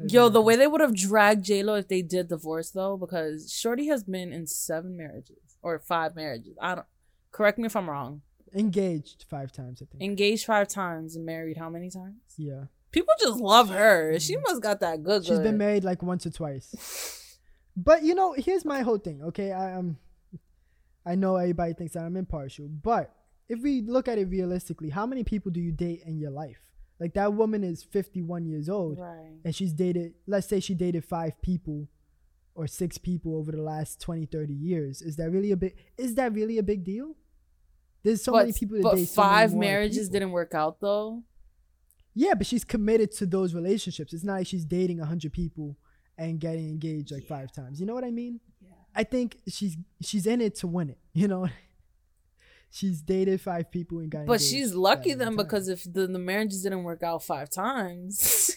Yo, 0.09 0.29
the 0.31 0.41
way 0.41 0.57
they 0.57 0.67
would 0.67 0.81
have 0.81 0.97
dragged 0.97 1.45
J 1.45 1.63
Lo 1.63 1.75
if 1.75 1.87
they 1.87 2.03
did 2.03 2.29
divorce 2.29 2.71
though, 2.71 2.97
because 2.97 3.53
Shorty 3.53 3.87
has 3.89 4.03
been 4.03 4.33
in 4.33 4.47
seven 4.47 4.97
marriages 4.97 5.57
or 5.63 5.79
five 5.79 6.17
marriages. 6.17 6.57
I 6.61 6.75
don't. 6.75 6.87
Correct 7.31 7.59
me 7.59 7.67
if 7.67 7.77
I'm 7.77 7.89
wrong. 7.89 8.23
Engaged 8.55 9.25
five 9.29 9.53
times, 9.53 9.83
I 9.83 9.87
think. 9.87 10.03
Engaged 10.03 10.47
five 10.47 10.69
times 10.69 11.17
and 11.17 11.25
married 11.27 11.57
how 11.57 11.69
many 11.71 11.91
times? 11.91 12.17
yeah. 12.37 12.65
People 12.93 13.15
just 13.21 13.39
love 13.39 13.69
her. 13.71 14.19
She 14.19 14.37
must 14.37 14.61
got 14.63 14.81
that 14.81 15.05
good. 15.05 15.25
She's 15.25 15.37
good. 15.37 15.45
been 15.45 15.59
married 15.59 15.85
like 15.85 16.03
once 16.03 16.27
or 16.27 16.31
twice. 16.31 17.17
But 17.77 18.03
you 18.03 18.17
know, 18.17 18.33
here's 18.37 18.65
my 18.65 18.81
whole 18.83 18.99
thing. 18.99 19.23
Okay, 19.23 19.53
I 19.53 19.75
um, 19.75 19.97
I 21.07 21.15
know 21.15 21.37
everybody 21.37 21.73
thinks 21.73 21.95
that 21.95 22.03
I'm 22.03 22.17
impartial, 22.17 22.67
but 22.69 23.15
if 23.49 23.61
we 23.63 23.81
look 23.81 24.09
at 24.09 24.19
it 24.19 24.27
realistically, 24.29 24.91
how 24.91 25.07
many 25.07 25.23
people 25.25 25.51
do 25.53 25.61
you 25.61 25.71
date 25.73 26.03
in 26.05 26.19
your 26.19 26.33
life? 26.33 26.59
Like 26.99 27.15
that 27.15 27.33
woman 27.33 27.63
is 27.65 27.83
51 27.85 28.45
years 28.45 28.69
old, 28.69 28.99
Right. 28.99 29.39
and 29.45 29.55
she's 29.55 29.73
dated. 29.73 30.15
Let's 30.27 30.49
say 30.49 30.59
she 30.61 30.75
dated 30.75 31.05
five 31.05 31.41
people, 31.43 31.89
or 32.57 32.67
six 32.67 32.99
people 32.99 33.37
over 33.37 33.53
the 33.53 33.63
last 33.63 34.01
20, 34.01 34.27
30 34.27 34.53
years. 34.53 35.01
Is 35.01 35.15
that 35.17 35.31
really 35.31 35.53
a 35.53 35.57
big? 35.57 35.77
Is 35.97 36.17
that 36.17 36.35
really 36.35 36.59
a 36.59 36.63
big 36.65 36.85
deal? 36.85 37.15
There's 38.03 38.23
so 38.23 38.33
but 38.33 38.39
many 38.47 38.53
people 38.53 38.77
that 38.79 38.83
but 38.83 38.95
date 38.97 39.09
so 39.09 39.23
five 39.23 39.55
marriages 39.55 40.09
people. 40.09 40.13
didn't 40.21 40.31
work 40.33 40.55
out 40.55 40.81
though. 40.81 41.23
Yeah, 42.15 42.35
but 42.35 42.47
she's 42.47 42.65
committed 42.65 43.13
to 43.13 43.27
those 43.27 43.55
relationships. 43.55 44.13
It's 44.13 44.25
not 44.25 44.35
like 44.39 44.47
she's 44.47 44.65
dating 44.65 44.99
hundred 44.99 45.33
people 45.33 45.77
and 46.19 46.39
getting 46.41 46.69
engaged 46.69 47.13
like 47.13 47.25
five 47.25 47.53
times. 47.53 47.81
You 47.81 47.87
know 47.87 47.95
what 47.95 48.05
I 48.05 48.11
mean? 48.11 48.41
Yeah. 48.61 48.71
I 48.95 49.05
think 49.05 49.39
she's 49.49 49.77
she's 50.03 50.27
in 50.27 50.41
it 50.41 50.55
to 50.57 50.67
win 50.67 50.91
it. 50.91 50.99
You 51.13 51.29
know, 51.29 51.49
she's 52.71 53.01
dated 53.03 53.41
five 53.41 53.71
people 53.71 53.99
and 54.01 54.11
got. 54.11 54.27
But 54.27 54.41
she's 54.41 54.75
lucky 54.75 55.15
then 55.15 55.37
because 55.37 55.69
if 55.69 55.85
the, 55.85 56.07
the 56.07 56.19
marriages 56.19 56.63
didn't 56.63 56.83
work 56.85 57.03
out 57.03 57.23
five 57.23 57.49
times, 57.51 58.19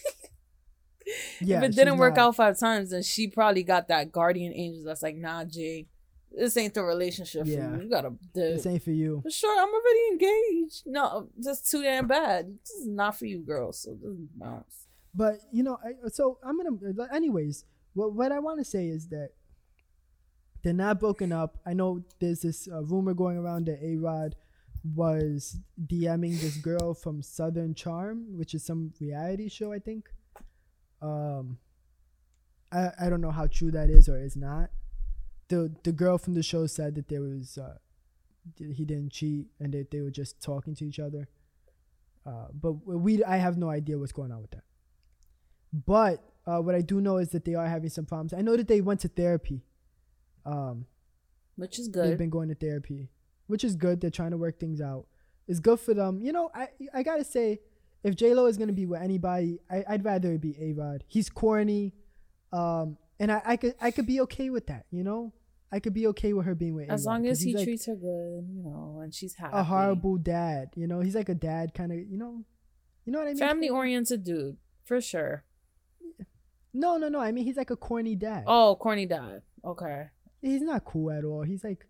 yeah, 1.40 1.58
if 1.58 1.64
it 1.64 1.74
didn't 1.76 1.98
work 1.98 2.16
not- 2.16 2.28
out 2.28 2.36
five 2.36 2.58
times, 2.58 2.90
then 2.90 3.02
she 3.02 3.28
probably 3.28 3.62
got 3.62 3.88
that 3.88 4.10
guardian 4.10 4.52
angel 4.54 4.84
that's 4.84 5.02
like, 5.02 5.16
nah, 5.16 5.44
Jay, 5.44 5.86
this 6.36 6.56
ain't 6.56 6.74
the 6.74 6.82
relationship 6.82 7.46
Yeah. 7.46 7.70
for 7.70 7.76
you. 7.76 7.82
You 7.84 7.90
gotta. 7.90 8.12
This 8.34 8.66
ain't 8.66 8.82
for 8.82 8.90
you. 8.90 9.20
For 9.22 9.30
sure, 9.30 9.60
I'm 9.60 9.68
already 9.68 10.08
engaged. 10.12 10.82
No, 10.86 11.28
just 11.42 11.70
too 11.70 11.82
damn 11.82 12.06
bad. 12.06 12.58
This 12.60 12.70
is 12.70 12.86
not 12.86 13.16
for 13.18 13.26
you, 13.26 13.40
girls. 13.40 13.78
So 13.82 13.94
just 13.94 14.38
bounce. 14.38 14.86
But 15.14 15.40
you 15.52 15.62
know, 15.62 15.78
I, 15.84 16.08
so 16.08 16.38
I'm 16.44 16.56
gonna. 16.56 17.08
Anyways, 17.14 17.64
what 17.94 18.12
what 18.14 18.32
I 18.32 18.40
want 18.40 18.58
to 18.58 18.64
say 18.64 18.88
is 18.88 19.08
that 19.08 19.30
they're 20.62 20.72
not 20.72 20.98
broken 20.98 21.30
up. 21.30 21.58
I 21.66 21.74
know 21.74 22.04
there's 22.20 22.40
this 22.40 22.66
uh, 22.72 22.82
rumor 22.82 23.14
going 23.14 23.36
around 23.36 23.66
that 23.66 23.78
A 23.82 23.96
Rod 23.96 24.34
was 24.94 25.58
DMing 25.86 26.40
this 26.40 26.56
girl 26.56 26.94
from 26.94 27.22
Southern 27.22 27.74
Charm, 27.74 28.36
which 28.36 28.54
is 28.54 28.64
some 28.64 28.92
reality 29.00 29.48
show, 29.48 29.72
I 29.72 29.78
think. 29.78 30.08
Um, 31.00 31.58
I 32.72 32.90
I 32.98 33.08
don't 33.08 33.20
know 33.20 33.30
how 33.30 33.46
true 33.46 33.70
that 33.70 33.88
is 33.90 34.08
or 34.08 34.18
is 34.18 34.36
not. 34.36 34.70
The 35.48 35.74
The 35.82 35.92
girl 35.92 36.18
from 36.18 36.34
the 36.34 36.42
show 36.42 36.66
said 36.66 36.94
that 36.96 37.08
there 37.08 37.22
was 37.22 37.58
uh, 37.58 37.76
he 38.58 38.84
didn't 38.84 39.12
cheat 39.12 39.46
and 39.60 39.72
that 39.72 39.90
they 39.90 40.00
were 40.00 40.10
just 40.10 40.40
talking 40.42 40.74
to 40.76 40.84
each 40.84 40.98
other. 40.98 41.28
Uh, 42.26 42.46
but 42.52 42.72
we 42.86 43.22
I 43.24 43.36
have 43.36 43.56
no 43.58 43.68
idea 43.70 43.98
what's 43.98 44.12
going 44.12 44.32
on 44.32 44.40
with 44.42 44.50
that. 44.52 44.64
But 45.72 46.22
uh, 46.46 46.60
what 46.60 46.74
I 46.74 46.80
do 46.82 47.00
know 47.00 47.16
is 47.18 47.30
that 47.30 47.44
they 47.44 47.54
are 47.54 47.66
having 47.66 47.90
some 47.90 48.04
problems. 48.06 48.32
I 48.32 48.40
know 48.42 48.56
that 48.56 48.68
they 48.68 48.80
went 48.80 49.00
to 49.00 49.08
therapy. 49.08 49.62
Um, 50.46 50.86
Which 51.56 51.78
is 51.78 51.88
good. 51.88 52.06
they've 52.08 52.18
been 52.18 52.30
going 52.30 52.48
to 52.48 52.54
therapy, 52.54 53.08
which 53.46 53.64
is 53.64 53.76
good. 53.76 54.00
They're 54.00 54.10
trying 54.10 54.32
to 54.32 54.36
work 54.36 54.58
things 54.60 54.80
out. 54.80 55.06
It's 55.48 55.60
good 55.60 55.80
for 55.80 55.94
them. 55.94 56.20
You 56.22 56.32
know, 56.32 56.50
I 56.54 56.68
I 56.92 57.02
gotta 57.02 57.24
say, 57.24 57.60
if 58.02 58.14
J 58.14 58.34
Lo 58.34 58.46
is 58.46 58.56
gonna 58.58 58.72
be 58.72 58.86
with 58.86 59.00
anybody, 59.00 59.58
I, 59.70 59.84
I'd 59.88 60.04
rather 60.04 60.32
it 60.32 60.40
be 60.42 60.54
A 60.60 60.72
Rod. 60.72 61.04
He's 61.06 61.28
corny, 61.30 61.94
um, 62.52 62.98
and 63.20 63.30
I, 63.32 63.42
I 63.44 63.56
could 63.56 63.74
I 63.80 63.90
could 63.90 64.06
be 64.06 64.20
okay 64.22 64.50
with 64.50 64.66
that. 64.66 64.86
You 64.90 65.04
know, 65.04 65.32
I 65.72 65.80
could 65.80 65.94
be 65.94 66.06
okay 66.08 66.32
with 66.32 66.46
her 66.46 66.54
being 66.54 66.74
with 66.74 66.90
as 66.90 67.04
A-Rod, 67.04 67.12
long 67.12 67.22
'cause 67.24 67.38
as 67.38 67.42
he 67.42 67.54
like 67.54 67.64
treats 67.64 67.86
her 67.86 67.94
good, 67.96 68.46
you 68.50 68.62
know, 68.62 69.00
and 69.02 69.14
she's 69.14 69.34
happy. 69.34 69.56
a 69.56 69.62
horrible 69.64 70.16
dad. 70.18 70.70
You 70.76 70.86
know, 70.86 71.00
he's 71.00 71.14
like 71.14 71.28
a 71.28 71.34
dad 71.34 71.74
kind 71.74 71.92
of. 71.92 71.98
You 71.98 72.16
know, 72.18 72.44
you 73.04 73.12
know 73.12 73.18
what 73.18 73.28
I 73.28 73.30
mean. 73.30 73.38
family 73.38 73.68
oriented 73.68 74.24
dude 74.24 74.56
for 74.84 75.00
sure. 75.00 75.44
No, 76.72 76.96
no, 76.96 77.08
no. 77.08 77.20
I 77.20 77.30
mean, 77.32 77.44
he's 77.44 77.56
like 77.56 77.70
a 77.70 77.76
corny 77.76 78.16
dad. 78.16 78.44
Oh, 78.46 78.76
corny 78.76 79.06
dad. 79.06 79.42
Okay. 79.64 80.08
He's 80.42 80.62
not 80.62 80.84
cool 80.84 81.10
at 81.10 81.24
all. 81.24 81.42
He's 81.42 81.62
like, 81.62 81.86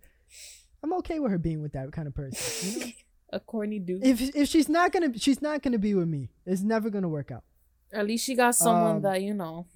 I'm 0.83 0.93
okay 0.95 1.19
with 1.19 1.31
her 1.33 1.39
being 1.39 1.63
with 1.63 1.73
that 1.73 1.91
kind 1.93 2.07
of 2.07 2.15
person. 2.15 2.81
You 2.81 2.87
know? 2.87 2.93
A 3.33 3.41
corny 3.41 3.81
dude. 3.81 4.05
if 4.07 4.21
if 4.37 4.49
she's 4.49 4.69
not 4.69 4.93
gonna 4.93 5.19
she's 5.19 5.43
not 5.43 5.61
gonna 5.61 5.79
be 5.79 5.93
with 5.95 6.07
me, 6.07 6.29
it's 6.47 6.61
never 6.63 6.89
gonna 6.89 7.09
work 7.09 7.33
out. 7.33 7.43
At 7.93 8.07
least 8.07 8.25
she 8.27 8.37
got 8.37 8.55
someone 8.55 8.97
Um, 8.97 9.03
that 9.03 9.23
you 9.23 9.35
know 9.35 9.67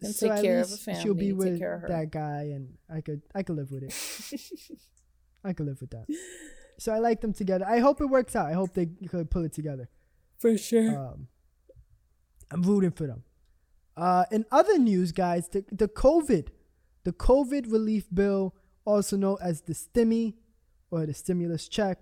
can 0.00 0.12
So 0.12 0.26
take 0.28 0.38
at 0.38 0.42
care 0.44 0.60
of 0.60 0.72
a 0.72 0.76
family. 0.76 1.02
She'll 1.02 1.14
be 1.14 1.32
with 1.32 1.58
care 1.58 1.74
of 1.74 1.82
her. 1.82 1.88
that 1.88 2.10
guy, 2.10 2.50
and 2.54 2.74
I 2.92 3.00
could 3.00 3.22
I 3.34 3.42
could 3.42 3.56
live 3.56 3.70
with 3.70 3.82
it. 3.84 3.94
I 5.44 5.52
could 5.52 5.66
live 5.66 5.80
with 5.80 5.90
that. 5.90 6.06
So 6.78 6.92
I 6.92 6.98
like 6.98 7.20
them 7.20 7.32
together. 7.32 7.66
I 7.66 7.78
hope 7.78 8.00
it 8.00 8.06
works 8.06 8.34
out. 8.36 8.46
I 8.46 8.52
hope 8.54 8.74
they 8.74 8.86
could 8.86 9.30
pull 9.30 9.44
it 9.44 9.52
together. 9.52 9.88
for 10.38 10.56
sure. 10.56 10.96
Um, 10.96 11.28
I'm 12.50 12.62
rooting 12.62 12.90
for 12.90 13.06
them. 13.06 13.22
Uh, 13.96 14.24
in 14.30 14.44
other 14.50 14.78
news, 14.78 15.12
guys, 15.12 15.48
the 15.48 15.64
the 15.70 15.88
COVID, 15.88 16.48
the 17.04 17.12
COVID 17.12 17.70
relief 17.70 18.06
bill, 18.12 18.54
also 18.84 19.16
known 19.16 19.36
as 19.42 19.62
the 19.62 19.74
stimmy 19.74 20.34
or 20.90 21.06
the 21.06 21.14
stimulus 21.14 21.68
check, 21.68 21.98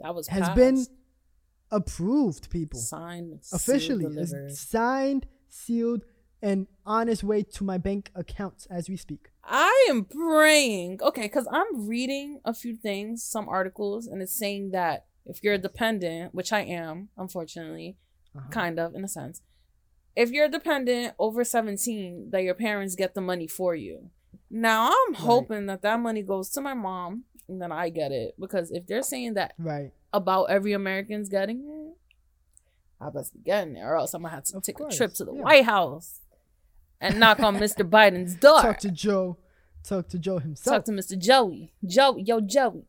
that 0.00 0.14
was 0.14 0.26
has 0.28 0.42
passed. 0.42 0.56
been 0.56 0.86
approved. 1.70 2.50
People 2.50 2.80
signed 2.80 3.40
officially 3.52 4.04
sealed, 4.26 4.50
signed, 4.52 5.26
sealed, 5.48 6.04
and 6.46 6.66
on 6.84 7.08
his 7.08 7.24
way 7.24 7.42
to 7.42 7.64
my 7.64 7.76
bank 7.78 8.10
accounts 8.14 8.66
as 8.66 8.88
we 8.88 8.96
speak. 8.96 9.30
I 9.42 9.86
am 9.90 10.04
praying. 10.04 11.00
Okay, 11.02 11.22
because 11.22 11.48
I'm 11.50 11.88
reading 11.88 12.40
a 12.44 12.54
few 12.54 12.76
things, 12.76 13.22
some 13.24 13.48
articles, 13.48 14.06
and 14.06 14.22
it's 14.22 14.32
saying 14.32 14.70
that 14.70 15.06
if 15.24 15.42
you're 15.42 15.54
a 15.54 15.58
dependent, 15.58 16.34
which 16.34 16.52
I 16.52 16.60
am, 16.60 17.08
unfortunately, 17.16 17.96
Uh-huh. 18.36 18.48
kind 18.50 18.78
of 18.78 18.94
in 18.94 19.02
a 19.02 19.08
sense, 19.08 19.42
if 20.14 20.30
you're 20.30 20.44
a 20.46 20.50
dependent 20.58 21.14
over 21.18 21.42
17, 21.42 22.30
that 22.30 22.42
your 22.42 22.54
parents 22.54 22.94
get 22.94 23.14
the 23.14 23.20
money 23.20 23.46
for 23.48 23.74
you. 23.74 24.10
Now 24.50 24.86
I'm 24.90 25.12
Right. 25.14 25.22
hoping 25.22 25.66
that 25.66 25.82
that 25.82 25.98
money 26.00 26.22
goes 26.22 26.50
to 26.50 26.60
my 26.60 26.74
mom 26.74 27.24
and 27.48 27.60
then 27.60 27.72
I 27.72 27.88
get 27.88 28.12
it 28.12 28.34
because 28.38 28.70
if 28.70 28.86
they're 28.86 29.02
saying 29.02 29.34
that 29.34 29.54
Right. 29.58 29.90
about 30.12 30.44
every 30.44 30.72
American's 30.74 31.28
getting 31.28 31.60
it, 31.68 31.96
I 33.00 33.10
must 33.10 33.34
be 33.34 33.40
getting 33.40 33.76
it, 33.76 33.82
or 33.82 33.94
else 33.96 34.14
I'm 34.14 34.22
gonna 34.22 34.34
have 34.34 34.44
to 34.44 34.56
Of 34.58 34.62
take 34.62 34.76
course, 34.76 34.94
a 34.94 34.96
trip 34.96 35.12
to 35.14 35.24
the 35.24 35.34
yeah. 35.34 35.42
White 35.42 35.64
House 35.64 36.20
and 37.00 37.18
knock 37.20 37.40
on 37.40 37.56
Mr. 37.56 37.88
Biden's 37.88 38.34
door. 38.34 38.60
Talk 38.60 38.78
to 38.80 38.90
Joe. 38.90 39.38
Talk 39.84 40.08
to 40.08 40.18
Joe 40.18 40.38
himself. 40.38 40.76
Talk 40.76 40.84
to 40.86 40.92
Mr. 40.92 41.16
Joey. 41.18 41.72
Joey, 41.84 42.22
yo, 42.22 42.40
Joey, 42.40 42.86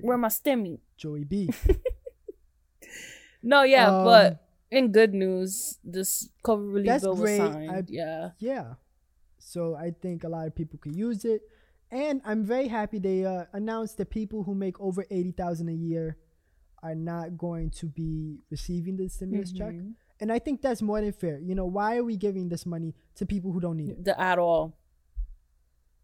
where 0.00 0.16
my 0.16 0.28
stimmy? 0.28 0.80
Joey 0.96 1.24
B. 1.24 1.50
No, 3.42 3.62
yeah, 3.62 3.88
Um, 3.98 4.04
but 4.04 4.44
in 4.70 4.90
good 4.92 5.14
news, 5.14 5.78
this 5.84 6.28
COVID 6.44 6.72
relief 6.74 6.86
That's 6.86 7.04
bill 7.04 7.12
was 7.12 7.20
great. 7.20 7.38
signed. 7.38 7.70
I- 7.70 7.84
yeah, 7.88 8.30
Yeah. 8.38 8.74
So 9.38 9.74
I 9.76 9.92
think 9.92 10.24
a 10.24 10.28
lot 10.28 10.46
of 10.46 10.54
people 10.54 10.78
could 10.78 10.94
use 10.94 11.24
it. 11.24 11.40
And 11.90 12.20
I'm 12.24 12.44
very 12.44 12.68
happy 12.68 12.98
they 12.98 13.24
uh, 13.24 13.44
announced 13.52 13.96
that 13.96 14.10
people 14.10 14.42
who 14.42 14.54
make 14.54 14.78
over 14.80 15.06
80,000 15.10 15.68
a 15.68 15.72
year 15.72 16.18
are 16.82 16.94
not 16.94 17.38
going 17.38 17.70
to 17.70 17.86
be 17.86 18.40
receiving 18.50 18.96
the 18.96 19.08
stimulus 19.08 19.52
check. 19.52 19.74
And 20.20 20.32
I 20.32 20.38
think 20.38 20.62
that's 20.62 20.82
more 20.82 21.00
than 21.00 21.12
fair. 21.12 21.38
You 21.38 21.54
know, 21.54 21.66
why 21.66 21.96
are 21.96 22.04
we 22.04 22.16
giving 22.16 22.48
this 22.48 22.66
money 22.66 22.94
to 23.16 23.26
people 23.26 23.52
who 23.52 23.60
don't 23.60 23.76
need 23.76 23.90
it? 23.90 24.04
the 24.04 24.20
at 24.20 24.38
all. 24.38 24.76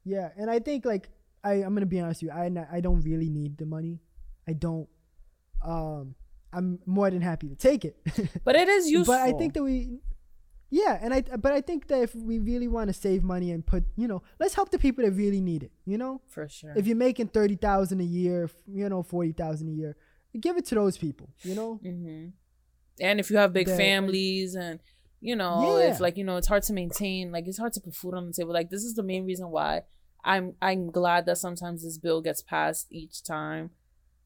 Yeah, 0.05 0.29
and 0.37 0.50
I 0.50 0.59
think 0.59 0.85
like 0.85 1.09
I 1.42 1.55
I'm 1.55 1.74
gonna 1.74 1.87
be 1.87 2.00
honest 2.00 2.22
with 2.22 2.33
you. 2.33 2.37
I 2.37 2.77
I 2.77 2.81
don't 2.81 3.00
really 3.00 3.29
need 3.31 3.59
the 3.59 3.66
money. 3.66 4.00
I 4.46 4.53
don't. 4.53 4.88
Um, 5.64 6.14
I'm 6.53 6.79
more 6.87 7.11
than 7.11 7.22
happy 7.22 7.48
to 7.48 7.57
take 7.57 7.85
it. 7.85 7.96
But 8.44 8.55
it 8.55 8.68
is 8.68 8.90
useful. 8.90 9.14
but 9.14 9.20
I 9.20 9.33
think 9.33 9.55
that 9.55 9.62
we, 9.62 9.98
yeah, 10.70 10.98
and 11.00 11.12
I 11.12 11.22
but 11.22 11.53
I 11.53 11.61
think 11.61 11.88
that 11.88 12.03
if 12.03 12.14
we 12.14 12.38
really 12.38 12.68
want 12.68 12.88
to 12.88 12.94
save 12.94 13.24
money 13.24 13.50
and 13.50 13.66
put, 13.66 13.85
you 13.96 14.07
know, 14.07 14.22
let's 14.38 14.55
help 14.55 14.70
the 14.70 14.79
people 14.79 15.05
that 15.05 15.12
really 15.12 15.40
need 15.40 15.62
it. 15.62 15.72
You 15.85 15.98
know, 15.98 16.20
for 16.29 16.48
sure. 16.48 16.74
if 16.77 16.87
you're 16.87 16.96
making 16.96 17.29
thirty 17.29 17.57
thousand 17.57 18.00
a 18.00 18.05
year, 18.05 18.50
you 18.66 18.88
know, 18.88 19.03
forty 19.03 19.33
thousand 19.33 19.68
a 19.68 19.72
year, 19.72 19.96
give 20.38 20.57
it 20.57 20.66
to 20.66 20.74
those 20.74 20.96
people. 20.98 21.31
You 21.42 21.55
know, 21.55 21.74
hmm 21.83 22.27
And 23.00 23.18
if 23.20 23.30
you 23.30 23.37
have 23.38 23.52
big 23.52 23.66
That- 23.66 23.76
families 23.76 24.54
and 24.54 24.80
you 25.20 25.35
know, 25.37 25.78
Yeah. 25.78 25.96
like 26.00 26.16
you 26.18 26.24
know, 26.24 26.37
it's 26.37 26.48
hard 26.48 26.62
to 26.64 26.72
maintain. 26.74 27.33
Like 27.33 27.46
it's 27.46 27.59
hard 27.59 27.72
to 27.74 27.80
put 27.80 27.94
food 27.94 28.14
on 28.14 28.26
the 28.26 28.33
table. 28.33 28.52
Like 28.52 28.68
this 28.70 28.85
is 28.85 28.94
the 28.94 29.02
main 29.02 29.24
reason 29.24 29.50
why 29.50 29.83
I'm 30.22 30.54
I'm 30.61 30.90
glad 30.90 31.24
that 31.26 31.38
sometimes 31.38 31.83
this 31.83 31.96
bill 31.98 32.20
gets 32.20 32.42
passed 32.42 32.88
each 32.90 33.22
time 33.24 33.70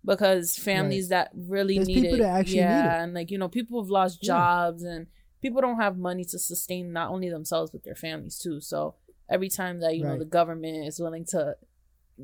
because 0.05 0.57
families 0.57 1.09
that 1.09 1.31
really 1.35 1.77
There's 1.77 1.89
need 1.89 2.05
it, 2.05 2.21
actually 2.21 2.55
need 2.55 2.61
yeah, 2.61 2.99
it. 3.01 3.03
and 3.05 3.15
like 3.15 3.31
you 3.31 3.39
know, 3.39 3.49
people 3.49 3.81
have 3.83 3.91
lost 3.91 4.19
Yeah. 4.23 4.27
jobs 4.29 4.83
and 4.83 5.07
people 5.41 5.61
don't 5.61 5.77
have 5.81 5.97
money 5.97 6.25
to 6.25 6.39
sustain 6.39 6.93
not 6.93 7.11
only 7.11 7.29
themselves 7.31 7.71
but 7.71 7.85
their 7.85 7.95
families 7.95 8.39
too. 8.39 8.61
So 8.61 8.95
every 9.31 9.49
time 9.49 9.79
that 9.81 9.97
you 9.97 10.03
know 10.05 10.19
the 10.19 10.25
government 10.25 10.87
is 10.87 10.99
willing 10.99 11.25
to 11.27 11.57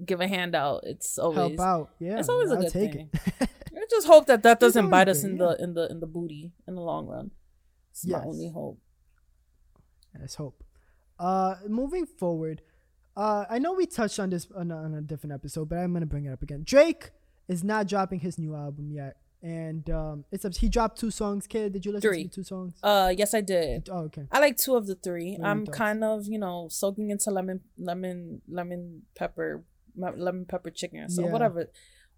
give 0.05 0.21
a 0.21 0.27
handout, 0.27 0.83
it's 0.85 1.17
always 1.19 1.37
help 1.39 1.61
out. 1.61 1.91
Yeah, 2.01 2.19
it's 2.19 2.29
always 2.29 2.51
a 2.51 2.55
I'll 2.55 2.63
good 2.63 2.73
take 2.73 2.93
thing. 2.93 3.11
I 3.85 3.87
just 3.91 4.07
hope 4.07 4.27
that 4.27 4.43
that 4.45 4.61
doesn't 4.61 4.89
bite 4.89 5.09
us 5.11 5.25
in 5.25 5.37
the 5.37 5.57
in 5.63 5.75
the 5.75 5.91
in 5.91 6.01
the 6.01 6.07
booty 6.07 6.53
in 6.67 6.75
the 6.75 6.81
long 6.81 7.07
run. 7.07 7.33
It's 7.91 8.07
my 8.07 8.23
only 8.25 8.51
hope. 8.51 8.81
Let's 10.19 10.37
hope. 10.37 10.65
Uh, 11.19 11.57
moving 11.69 12.07
forward, 12.07 12.63
uh, 13.17 13.45
I 13.51 13.59
know 13.59 13.75
we 13.75 13.85
touched 13.85 14.19
on 14.19 14.31
this 14.31 14.49
on 14.57 14.71
a, 14.71 14.77
on 14.77 14.95
a 14.95 15.03
different 15.03 15.35
episode, 15.35 15.69
but 15.69 15.77
I'm 15.77 15.93
gonna 15.93 16.07
bring 16.07 16.25
it 16.25 16.33
up 16.33 16.43
again. 16.43 16.63
Drake 16.65 17.11
is 17.47 17.63
not 17.63 17.87
dropping 17.87 18.21
his 18.21 18.39
new 18.39 18.55
album 18.55 18.91
yet, 18.91 19.17
and 19.43 19.89
um, 19.91 20.25
it's 20.33 20.47
up. 20.47 20.57
He 20.57 20.71
dropped 20.71 20.99
two 20.99 21.11
songs. 21.11 21.47
Kid, 21.47 21.75
did 21.75 21.85
you 21.85 21.93
listen 21.93 22.09
Three. 22.09 22.23
to 22.23 22.29
the 22.31 22.35
two 22.37 22.43
songs? 22.43 22.75
Uh, 22.83 23.13
yes, 23.15 23.35
I 23.35 23.43
did. 23.43 23.91
Oh, 23.93 24.05
okay. 24.05 24.27
I 24.33 24.41
like 24.41 24.57
two 24.57 24.77
of 24.77 24.87
the 24.87 24.95
three. 24.95 25.37
What 25.37 25.47
I'm 25.47 25.67
kind 25.67 26.03
of 26.03 26.27
you 26.27 26.39
know 26.39 26.69
soaking 26.71 27.11
into 27.11 27.31
lemon 27.31 27.61
lemon 27.77 28.41
lemon 28.49 29.03
pepper 29.15 29.63
lemon 29.95 30.47
pepper 30.47 30.71
chicken. 30.71 31.11
So 31.11 31.27
Yeah. 31.27 31.33
whatever 31.33 31.69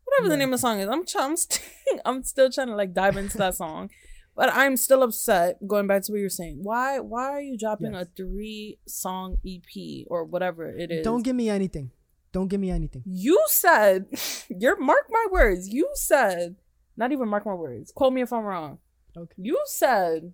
whatever 0.07 0.29
the 0.29 0.37
name 0.37 0.49
of 0.49 0.53
the 0.53 0.59
song 0.59 0.81
is, 0.81 0.89
I'm 0.89 1.05
try- 1.05 1.25
I'm, 1.25 1.37
st- 1.37 1.63
I'm 2.05 2.23
still 2.23 2.51
trying 2.51 2.69
to 2.69 2.77
like 2.77 2.95
dive 2.95 3.17
into 3.17 3.37
that 3.39 3.55
song. 3.55 3.91
But 4.35 4.51
I'm 4.53 4.77
still 4.77 5.03
upset. 5.03 5.67
Going 5.67 5.87
back 5.87 6.03
to 6.03 6.13
what 6.13 6.19
you 6.19 6.25
were 6.25 6.29
saying, 6.29 6.59
why 6.63 7.01
why 7.01 7.31
are 7.31 7.41
you 7.41 7.57
dropping 7.57 7.95
Yes. 7.95 8.03
a 8.03 8.05
three 8.17 8.79
song 8.87 9.39
EP 9.47 10.05
or 10.09 10.25
whatever 10.25 10.69
it 10.69 10.91
is? 10.91 11.05
Don't 11.05 11.23
give 11.23 11.35
me 11.37 11.49
anything. 11.49 11.91
Don't 12.33 12.49
give 12.49 12.61
me 12.61 12.71
anything. 12.71 13.03
You 13.07 13.43
said, 13.47 14.05
you're 14.51 14.79
mark 14.79 15.07
my 15.09 15.27
words. 15.31 15.69
You 15.71 15.89
said, 15.95 16.57
not 16.99 17.13
even 17.13 17.29
mark 17.31 17.47
my 17.47 17.55
words. 17.55 17.93
Quote 17.93 18.13
me 18.13 18.21
if 18.21 18.31
I'm 18.31 18.45
wrong. 18.45 18.79
Okay. 19.17 19.33
You 19.39 19.59
said 19.65 20.33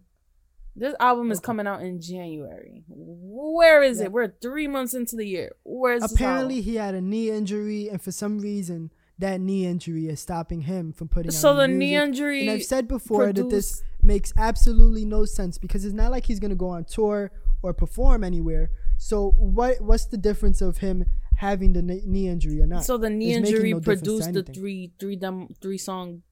this 0.75 0.95
album 0.99 1.31
is 1.31 1.39
coming 1.39 1.69
out 1.69 1.83
in 1.83 2.01
January. 2.01 2.83
Where 2.89 3.85
is 3.85 3.99
Yeah. 4.01 4.07
it? 4.07 4.13
We're 4.13 4.33
three 4.43 4.67
months 4.67 4.95
into 4.95 5.15
the 5.15 5.27
year. 5.29 5.53
Where's 5.65 6.03
this 6.03 6.13
Apparently, 6.13 6.57
album? 6.57 6.65
he 6.65 6.75
had 6.77 6.95
a 6.97 7.01
knee 7.01 7.31
injury, 7.31 7.89
and 7.89 8.03
for 8.03 8.11
some 8.11 8.41
reason, 8.41 8.91
that 9.23 9.41
knee 9.41 9.65
injury 9.67 10.09
is 10.09 10.21
stopping 10.21 10.63
him 10.63 10.93
from 10.93 11.09
putting. 11.09 11.31
So 11.31 11.51
out 11.51 11.57
the 11.57 11.69
new 11.69 11.77
knee 11.77 11.97
injury. 11.97 12.41
And 12.43 12.51
I've 12.51 12.65
said 12.65 12.89
before 12.89 13.33
that 13.33 13.49
this 13.49 13.83
makes 14.03 14.33
absolutely 14.37 15.05
no 15.05 15.25
sense 15.25 15.59
because 15.59 15.85
it's 15.85 15.95
not 15.95 16.11
like 16.11 16.27
he's 16.27 16.41
gonna 16.41 16.55
go 16.55 16.69
on 16.69 16.85
tour 16.85 17.31
or 17.63 17.73
perform 17.73 18.25
anywhere. 18.25 18.71
So 18.99 19.31
what 19.31 19.81
what's 19.81 20.07
the 20.07 20.17
difference 20.17 20.61
of 20.61 20.79
him 20.79 21.07
having 21.37 21.73
the 21.73 21.83
knee 21.83 22.29
injury 22.29 22.61
or 22.61 22.67
not. 22.67 22.85
So 22.85 22.97
the 22.97 23.11
knee 23.11 23.35
It's 23.35 23.49
injury 23.49 23.73
no 23.73 23.81
produced 23.81 24.33
the 24.33 24.43
three 24.43 24.93
three 24.99 25.17
dem 25.17 25.49
three 25.61 25.79
song. 25.79 26.23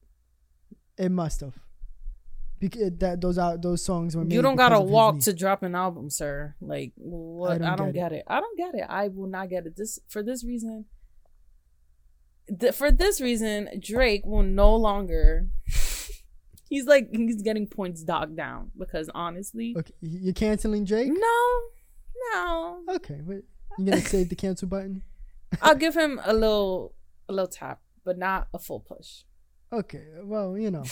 it 0.97 1.11
must 1.11 1.41
have. 1.41 1.55
Because 2.59 2.91
that 2.99 3.19
those 3.19 3.37
are 3.37 3.57
those 3.57 3.83
songs 3.83 4.15
were 4.15 4.23
made. 4.23 4.35
You 4.35 4.41
don't 4.41 4.55
gotta 4.55 4.79
walk 4.79 5.19
to 5.21 5.33
drop 5.33 5.63
an 5.63 5.75
album, 5.75 6.09
sir. 6.09 6.55
Like 6.61 6.91
what? 6.95 7.53
I 7.53 7.57
don't 7.57 7.77
don't, 7.77 7.91
get 7.91 8.11
get, 8.11 8.19
it. 8.19 8.23
I 8.27 8.39
don't 8.39 8.57
get 8.57 8.75
it. 8.75 8.85
I 8.87 9.07
will 9.07 9.27
not 9.27 9.49
get 9.49 9.65
it. 9.65 9.75
This 9.75 9.99
for 10.07 10.21
this 10.21 10.43
reason. 10.43 10.85
Th- 12.59 12.73
for 12.73 12.91
this 12.91 13.21
reason, 13.21 13.69
Drake 13.79 14.25
will 14.25 14.43
no 14.43 14.75
longer. 14.75 15.47
he's 16.69 16.85
like 16.85 17.09
he's 17.11 17.41
getting 17.41 17.67
points 17.67 18.01
docked 18.03 18.35
down 18.35 18.71
because 18.77 19.09
honestly, 19.13 19.75
Okay, 19.77 19.93
you're 20.01 20.33
canceling 20.33 20.85
Drake. 20.85 21.11
no, 21.11 21.59
no. 22.33 22.81
Okay, 22.95 23.19
wait. 23.25 23.43
You 23.77 23.85
gonna 23.85 24.01
save 24.01 24.29
the 24.29 24.35
cancel 24.35 24.67
button? 24.67 25.03
I'll 25.61 25.75
give 25.75 25.95
him 26.03 26.19
a 26.23 26.33
little 26.33 26.93
a 27.29 27.33
little 27.33 27.47
tap, 27.47 27.79
but 28.03 28.17
not 28.17 28.47
a 28.53 28.59
full 28.59 28.79
push. 28.79 29.23
Okay, 29.73 30.03
well, 30.23 30.57
you 30.57 30.69
know, 30.69 30.83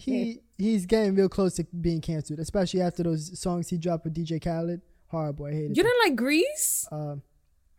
he 0.00 0.40
he's 0.58 0.86
getting 0.86 1.14
real 1.14 1.28
close 1.28 1.54
to 1.54 1.64
being 1.80 2.00
canceled, 2.00 2.40
especially 2.40 2.80
after 2.80 3.04
those 3.04 3.38
songs 3.40 3.68
he 3.68 3.78
dropped 3.78 4.04
with 4.04 4.14
DJ 4.14 4.42
Khaled. 4.42 4.80
Horrible, 5.08 5.46
I 5.46 5.52
hated. 5.52 5.76
You 5.76 5.84
didn't 5.84 6.00
like 6.04 6.16
Greece? 6.16 6.84
Um, 6.90 7.22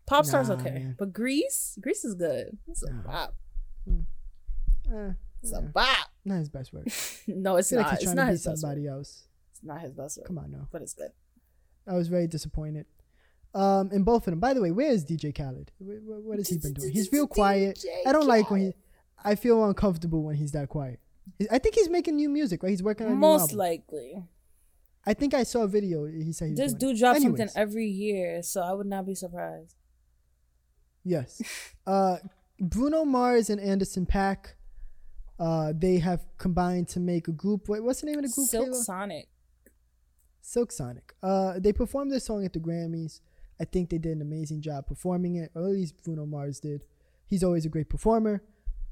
Pop 0.08 0.26
Star's 0.26 0.48
Nah, 0.50 0.56
okay, 0.56 0.72
man. 0.72 0.96
but 0.98 1.14
Greece, 1.14 1.78
Greece 1.82 2.04
is 2.06 2.16
good. 2.16 2.58
It's 2.68 2.82
a 2.84 2.92
Nah. 2.92 3.02
bop. 3.04 3.36
eh, 4.92 5.12
It's 5.44 5.52
a 5.54 5.62
bop. 5.62 6.08
not 6.26 6.40
his 6.40 6.50
best 6.50 6.74
work. 6.74 6.88
No, 7.28 7.58
it's 7.58 7.72
like 7.72 7.82
not. 7.82 7.90
he's 7.92 7.98
it's 8.00 8.04
trying 8.06 8.16
not 8.16 8.24
to 8.24 8.28
be 8.28 8.32
his 8.32 8.42
best 8.46 8.48
work. 8.48 8.58
somebody 8.60 8.88
else. 8.88 9.28
It's 9.52 9.64
not 9.64 9.82
his 9.82 9.92
best 9.94 10.18
work, 10.18 10.28
Come 10.28 10.38
on 10.40 10.52
no. 10.52 10.68
but 10.72 10.82
it's 10.82 10.94
good. 10.94 11.12
I 11.86 11.94
was 11.96 12.08
very 12.08 12.28
disappointed. 12.28 12.86
Um, 13.54 13.92
in 13.92 14.04
both 14.04 14.28
of 14.28 14.32
them. 14.32 14.40
By 14.40 14.54
the 14.54 14.62
way, 14.62 14.72
where 14.72 14.92
is 14.92 15.04
DJ 15.06 15.32
Khaled? 15.36 15.72
Wh- 15.80 16.04
wh- 16.06 16.26
What 16.28 16.38
has 16.38 16.48
he 16.50 16.58
been 16.58 16.74
doing? 16.74 16.92
He's 16.92 17.12
real 17.12 17.28
quiet. 17.28 17.84
I 18.06 18.12
don't 18.12 18.28
like 18.28 18.52
when 18.52 18.62
he. 18.62 18.74
I 19.24 19.36
feel 19.36 19.64
uncomfortable 19.66 20.22
when 20.22 20.36
he's 20.36 20.52
that 20.52 20.70
quiet. 20.70 21.00
I 21.50 21.58
think 21.58 21.76
he's 21.76 21.90
making 21.90 22.18
new 22.18 22.30
music, 22.30 22.62
right? 22.62 22.70
He's 22.70 22.84
working 22.84 23.08
on 23.08 23.18
Most 23.18 23.54
likely. 23.54 24.24
I 25.06 25.14
think 25.14 25.34
I 25.34 25.44
saw 25.44 25.62
a 25.64 25.68
video. 25.68 26.06
He 26.06 26.34
said 26.34 26.50
he 26.50 26.54
This 26.56 26.74
dude 26.74 26.98
drops 26.98 27.18
Anyways. 27.18 27.40
something 27.40 27.50
every 27.62 27.88
year, 27.88 28.44
so 28.44 28.62
I 28.62 28.74
would 28.74 28.86
not 28.88 29.06
be 29.06 29.16
surprised. 29.16 29.76
Yes. 31.08 31.42
Uh, 31.88 32.18
Bruno 32.60 33.06
Mars 33.06 33.50
and 33.50 33.62
Anderson 33.62 34.06
.Paak. 34.06 34.48
Uh, 35.40 35.72
they 35.74 36.00
have 36.00 36.26
combined 36.38 36.90
to 36.90 37.00
make 37.00 37.30
a 37.30 37.32
group. 37.32 37.70
Wait, 37.70 37.82
what's 37.82 38.02
the 38.02 38.08
name 38.08 38.18
of 38.20 38.24
the 38.26 38.30
group? 38.36 38.48
Silk 38.50 38.68
Kayla? 38.70 38.74
Sonic. 38.84 39.28
Silk 40.42 40.72
Sonic. 40.74 41.14
Uh, 41.24 41.60
they 41.60 41.72
performed 41.72 42.12
this 42.12 42.26
song 42.26 42.44
at 42.46 42.52
the 42.52 42.60
Grammys. 42.60 43.22
I 43.60 43.64
think 43.66 43.90
they 43.90 43.98
did 43.98 44.18
an 44.18 44.22
amazing 44.22 44.62
job 44.62 44.86
performing 44.88 45.36
it, 45.38 45.52
or 45.56 45.62
at 45.64 45.70
least 45.74 45.96
Bruno 46.04 46.26
Mars 46.26 46.60
did. 46.60 46.84
He's 47.26 47.44
always 47.44 47.66
a 47.66 47.70
great 47.70 47.90
performer. 47.90 48.44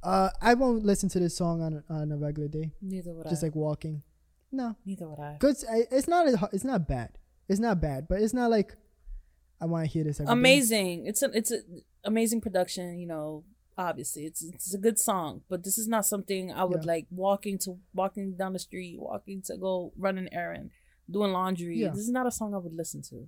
Uh, 0.04 0.30
I 0.41 0.54
won't 0.54 0.86
listen 0.86 1.10
to 1.10 1.19
this 1.19 1.36
song 1.36 1.62
on 1.62 1.84
a, 1.89 1.93
on 1.93 2.12
a 2.12 2.17
regular 2.17 2.47
day, 2.47 2.71
Neither 2.82 3.13
would 3.13 3.28
just 3.28 3.43
I. 3.43 3.47
like 3.47 3.56
walking. 3.56 4.04
No, 4.51 4.75
Neither 4.86 5.08
would 5.10 5.19
I. 5.19 5.36
good. 5.39 5.56
It's 5.91 6.08
not. 6.08 6.28
a- 6.28 6.49
It's 6.54 6.63
not 6.63 6.88
bad. 6.88 7.17
It's 7.49 7.60
not 7.60 7.82
bad, 7.82 8.08
but 8.08 8.21
it's 8.21 8.34
not 8.34 8.49
like 8.51 8.75
I 9.60 9.65
want 9.65 9.86
to 9.86 9.91
hear 9.91 10.04
this. 10.04 10.19
Every 10.19 10.28
day. 10.28 10.32
Amazing. 10.32 11.06
It's 11.08 11.21
a 11.23 11.30
it's 11.34 11.51
a 11.51 11.60
amazing 12.05 12.41
production. 12.41 12.97
You 12.99 13.07
know, 13.07 13.43
obviously 13.77 14.25
it's 14.25 14.43
it's 14.43 14.73
a 14.73 14.77
good 14.77 14.97
song, 14.99 15.41
but 15.49 15.63
this 15.63 15.77
is 15.77 15.87
not 15.87 16.05
something 16.05 16.51
I 16.51 16.63
would 16.63 16.83
Yeah. 16.83 16.93
like 16.93 17.07
walking 17.11 17.57
to 17.59 17.77
walking 17.93 18.35
down 18.37 18.53
the 18.53 18.59
street, 18.59 18.97
walking 18.99 19.41
to 19.43 19.57
go 19.57 19.91
run 19.97 20.17
an 20.17 20.29
errand, 20.31 20.71
doing 21.09 21.31
laundry. 21.31 21.77
Yeah. 21.77 21.89
This 21.89 22.01
is 22.03 22.11
not 22.11 22.27
a 22.27 22.31
song 22.31 22.53
I 22.53 22.57
would 22.57 22.73
listen 22.73 23.01
to. 23.09 23.27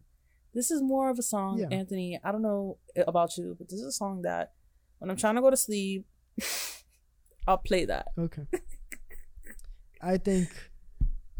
This 0.53 0.71
is 0.71 0.81
more 0.81 1.09
of 1.09 1.19
a 1.19 1.23
song, 1.23 1.59
Yeah. 1.59 1.67
Anthony. 1.71 2.19
I 2.23 2.31
don't 2.31 2.41
know 2.41 2.77
about 3.05 3.37
you, 3.37 3.55
but 3.57 3.69
this 3.69 3.79
is 3.79 3.85
a 3.85 3.91
song 3.91 4.21
that 4.23 4.53
when 4.99 5.11
I'm 5.11 5.17
trying 5.17 5.35
to 5.35 5.41
go 5.41 5.49
to 5.51 5.57
sleep, 5.57 6.05
I'll 7.47 7.57
play 7.59 7.85
that. 7.85 8.07
Okay. 8.17 8.45
I 10.01 10.17
think 10.17 10.49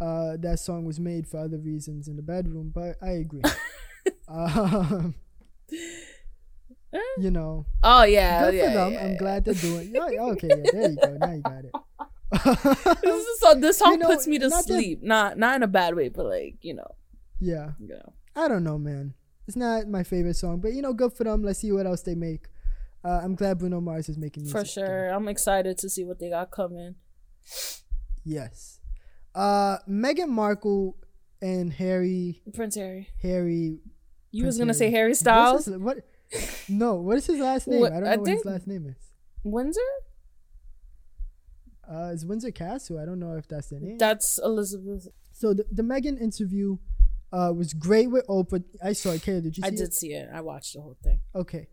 uh, 0.01 0.37
that 0.39 0.59
song 0.59 0.85
was 0.85 0.99
made 0.99 1.27
for 1.27 1.39
other 1.39 1.57
reasons 1.57 2.07
in 2.07 2.15
the 2.15 2.21
bedroom, 2.21 2.71
but 2.73 2.97
I 3.01 3.11
agree. 3.11 3.41
um, 4.27 5.15
you 7.19 7.31
know, 7.31 7.65
Oh 7.83 8.03
yeah, 8.03 8.45
good 8.45 8.53
yeah, 8.55 8.67
for 8.67 8.73
them. 8.73 8.93
yeah, 8.93 9.03
I'm 9.05 9.17
glad 9.17 9.45
they're 9.45 9.53
doing. 9.53 9.91
Yeah, 9.93 10.01
okay, 10.33 10.47
yeah, 10.49 10.71
there 10.71 10.89
you 10.91 10.95
go. 10.97 11.17
Now 11.19 11.31
you 11.31 11.41
got 11.41 11.65
it. 11.65 11.71
this 13.01 13.25
is 13.27 13.39
so 13.39 13.55
this 13.55 13.77
song 13.77 13.93
You 13.93 13.97
know, 13.99 14.07
puts 14.07 14.27
me 14.27 14.37
to 14.39 14.49
not 14.49 14.57
that- 14.67 14.73
sleep. 14.73 15.01
Not 15.03 15.37
not 15.37 15.55
in 15.55 15.63
a 15.63 15.67
bad 15.67 15.95
way, 15.95 16.09
but 16.09 16.25
like 16.25 16.55
you 16.61 16.73
know, 16.73 16.95
yeah, 17.39 17.71
you 17.79 17.87
know. 17.87 18.13
I 18.35 18.47
don't 18.47 18.63
know, 18.63 18.77
man. 18.77 19.13
It's 19.47 19.55
not 19.57 19.87
my 19.87 20.03
favorite 20.03 20.35
song, 20.35 20.59
but 20.59 20.73
you 20.73 20.81
know, 20.81 20.93
good 20.93 21.13
for 21.13 21.23
them. 21.23 21.41
Let's 21.43 21.59
see 21.59 21.71
what 21.71 21.85
else 21.87 22.01
they 22.01 22.15
make. 22.15 22.47
Uh, 23.03 23.21
I'm 23.23 23.35
glad 23.35 23.59
Bruno 23.59 23.79
Mars 23.79 24.09
is 24.09 24.17
making 24.17 24.43
music. 24.43 24.59
For 24.59 24.65
sure. 24.65 25.07
I'm 25.09 25.27
excited 25.29 25.77
to 25.77 25.89
see 25.89 26.03
what 26.03 26.19
they 26.19 26.29
got 26.29 26.51
coming. 26.51 26.95
Yes. 28.25 28.79
Uh, 29.33 29.77
Meghan 29.87 30.27
Markle 30.29 30.97
and 31.41 31.71
Harry 31.73 32.41
Prince 32.53 32.75
Harry. 32.75 33.07
Harry 33.21 33.79
You 34.31 34.43
Prince 34.43 34.45
was 34.45 34.57
gonna 34.57 34.73
say 34.73 34.85
Harry. 34.91 34.93
Harry 34.97 35.09
What's 35.11 35.19
Styles? 35.21 35.69
what? 35.69 35.97
No, 36.69 36.95
what 36.95 37.17
is 37.17 37.25
his 37.27 37.39
last 37.39 37.67
name? 37.67 37.81
What- 37.81 37.93
I 37.93 37.95
don't 37.99 38.03
know 38.03 38.11
I 38.11 38.17
what 38.17 38.29
his 38.29 38.45
last 38.45 38.67
name 38.67 38.85
is. 38.87 38.95
Windsor? 39.43 39.79
Uh, 41.89 42.09
it's 42.13 42.25
Windsor 42.25 42.51
Castle. 42.51 42.99
I 42.99 43.05
don't 43.05 43.19
know 43.19 43.33
if 43.37 43.47
that's 43.47 43.69
the 43.69 43.79
name. 43.79 43.97
That's 43.97 44.37
Elizabeth. 44.43 45.07
so 45.31 45.53
the, 45.53 45.65
the 45.71 45.83
Meghan 45.83 46.19
interview 46.19 46.77
uh, 47.31 47.53
was 47.55 47.73
great 47.73 48.07
with 48.11 48.27
Oprah. 48.27 48.63
I 48.83 48.93
saw 48.93 49.11
it. 49.11 49.21
Kayla, 49.21 49.43
did 49.43 49.57
you 49.57 49.63
see 49.63 49.69
I 49.69 49.69
it? 49.69 49.77
did 49.77 49.93
see 49.93 50.13
it. 50.13 50.29
I 50.33 50.41
watched 50.41 50.73
the 50.73 50.81
whole 50.81 50.97
thing. 51.01 51.21
Okay. 51.33 51.67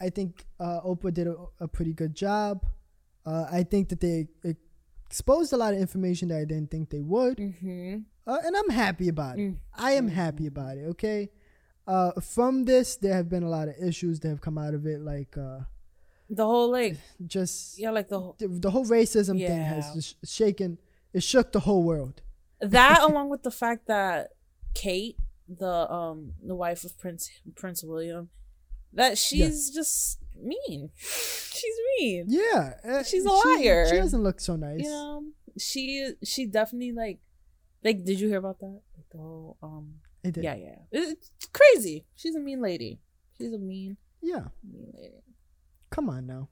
I 0.00 0.08
think 0.08 0.46
uh, 0.58 0.80
Oprah 0.80 1.12
did 1.12 1.26
a, 1.26 1.34
a 1.60 1.68
pretty 1.68 1.92
good 1.92 2.14
job. 2.14 2.64
Uh, 3.26 3.44
I 3.52 3.62
think 3.64 3.90
that 3.90 4.00
they 4.00 4.28
exposed 5.10 5.52
a 5.52 5.58
lot 5.58 5.74
of 5.74 5.80
information 5.80 6.28
that 6.28 6.38
I 6.38 6.44
didn't 6.46 6.70
think 6.70 6.88
they 6.88 7.02
would. 7.02 7.36
Mm-hmm. 7.36 7.98
Uh, 8.26 8.38
and 8.44 8.56
I'm 8.56 8.70
happy 8.70 9.08
about 9.08 9.38
it. 9.38 9.42
Mm. 9.42 9.56
I 9.76 9.92
am 9.92 10.08
happy 10.08 10.46
about 10.46 10.78
it, 10.78 10.84
okay? 10.90 11.28
Uh, 11.94 12.12
from 12.20 12.64
this, 12.64 12.96
there 13.02 13.14
have 13.14 13.28
been 13.28 13.42
a 13.42 13.48
lot 13.58 13.66
of 13.68 13.74
issues 13.90 14.20
that 14.20 14.28
have 14.28 14.40
come 14.40 14.56
out 14.64 14.74
of 14.78 14.86
it, 14.86 15.00
like 15.12 15.32
uh, 15.36 15.60
The 16.30 16.46
whole 16.46 16.70
like 16.70 16.96
just 17.26 17.78
yeah, 17.82 17.90
like 17.90 18.08
the 18.08 18.20
whole 18.22 18.36
the, 18.38 18.46
the 18.66 18.70
whole 18.70 18.86
racism 18.86 19.36
thing 19.48 19.62
has 19.74 19.84
just 19.98 20.10
shaken, 20.38 20.78
it 21.12 21.22
shook 21.22 21.50
the 21.52 21.60
whole 21.66 21.82
world. 21.82 22.22
that 22.60 22.98
along 23.08 23.26
with 23.32 23.42
the 23.42 23.50
fact 23.62 23.86
that 23.88 24.30
Kate, 24.74 25.16
the 25.48 25.74
um 25.90 26.18
the 26.50 26.54
wife 26.54 26.84
of 26.86 26.92
Prince 27.02 27.22
Prince 27.56 27.82
William, 27.82 28.30
that 28.92 29.18
she's 29.18 29.70
just 29.78 30.20
mean. 30.38 30.90
she's 30.96 31.76
mean. 31.98 32.24
Yeah. 32.28 32.74
uh, 32.86 33.02
She's 33.02 33.26
a 33.26 33.34
she- 33.42 33.48
liar. 33.66 33.86
She 33.90 33.96
doesn't 33.96 34.22
look 34.22 34.38
so 34.40 34.54
nice. 34.56 34.80
You 34.86 34.90
know, 34.94 35.24
she 35.58 36.12
she 36.22 36.46
definitely 36.46 36.92
like 36.92 37.18
like. 37.82 38.04
Did 38.04 38.20
you 38.20 38.28
hear 38.30 38.38
about 38.38 38.60
that? 38.60 38.78
Like 38.96 39.08
the 39.10 39.18
whole 39.18 39.56
um. 39.62 39.94
Did. 40.22 40.36
Yeah, 40.38 40.54
yeah. 40.54 40.76
It's 40.92 41.30
crazy. 41.52 42.06
She's 42.16 42.34
a 42.34 42.40
mean 42.40 42.60
lady. 42.60 43.00
She's 43.38 43.52
a 43.52 43.58
mean 43.58 43.96
Yeah. 44.22 44.48
mean 44.70 44.92
lady. 44.94 45.22
Come 45.90 46.08
on 46.10 46.26
now. 46.26 46.48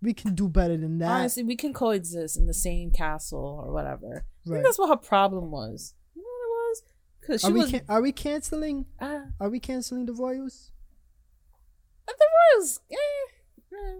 We 0.00 0.12
can 0.14 0.34
do 0.34 0.48
better 0.48 0.76
than 0.76 0.98
that. 0.98 1.10
Honestly, 1.10 1.42
we 1.42 1.56
can 1.56 1.72
coexist 1.72 2.36
in 2.36 2.46
the 2.46 2.54
same 2.54 2.90
castle 2.90 3.62
or 3.66 3.72
whatever. 3.72 4.06
I 4.46 4.50
right. 4.50 4.56
think 4.56 4.64
that's 4.64 4.78
what 4.78 4.88
her 4.90 4.96
problem 4.96 5.50
was. 5.50 5.94
You 6.14 6.22
know 6.22 6.28
what 6.28 6.44
it 6.44 6.70
was? 6.70 6.82
Because 7.20 7.40
she 7.40 7.46
Are 7.48 7.50
we, 7.52 7.60
was. 7.60 7.70
can- 7.70 7.84
are 7.88 8.02
we 8.02 8.12
canceling? 8.12 8.86
uh, 9.00 9.20
Are 9.40 9.48
we 9.48 9.60
canceling 9.60 10.06
the 10.06 10.12
Royals? 10.12 10.70
the 12.06 12.14
Royals. 12.56 12.80
Eh, 12.92 12.96
eh, 13.72 13.96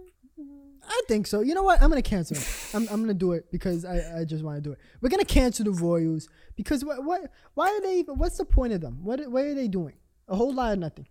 I 0.87 1.01
think 1.07 1.27
so. 1.27 1.41
You 1.41 1.53
know 1.55 1.63
what? 1.63 1.81
I'm 1.81 1.89
gonna 1.89 2.01
cancel 2.01 2.37
it. 2.37 2.47
I'm, 2.73 2.87
I'm 2.89 3.01
gonna 3.01 3.13
do 3.13 3.33
it 3.33 3.51
because 3.51 3.85
I, 3.85 4.19
I 4.21 4.23
just 4.25 4.43
want 4.43 4.57
to 4.57 4.61
do 4.61 4.71
it. 4.71 4.79
We're 5.01 5.09
gonna 5.09 5.25
cancel 5.25 5.65
the 5.65 5.71
Royals 5.71 6.29
because 6.55 6.83
what 6.85 7.03
what 7.03 7.31
why 7.53 7.67
are 7.69 7.81
they 7.81 7.99
even? 7.99 8.17
What's 8.17 8.37
the 8.37 8.45
point 8.45 8.73
of 8.73 8.81
them? 8.81 8.99
What 9.03 9.19
what 9.31 9.43
are 9.45 9.53
they 9.53 9.67
doing? 9.67 9.95
A 10.27 10.35
whole 10.35 10.53
lot 10.53 10.73
of 10.73 10.79
nothing. 10.79 11.07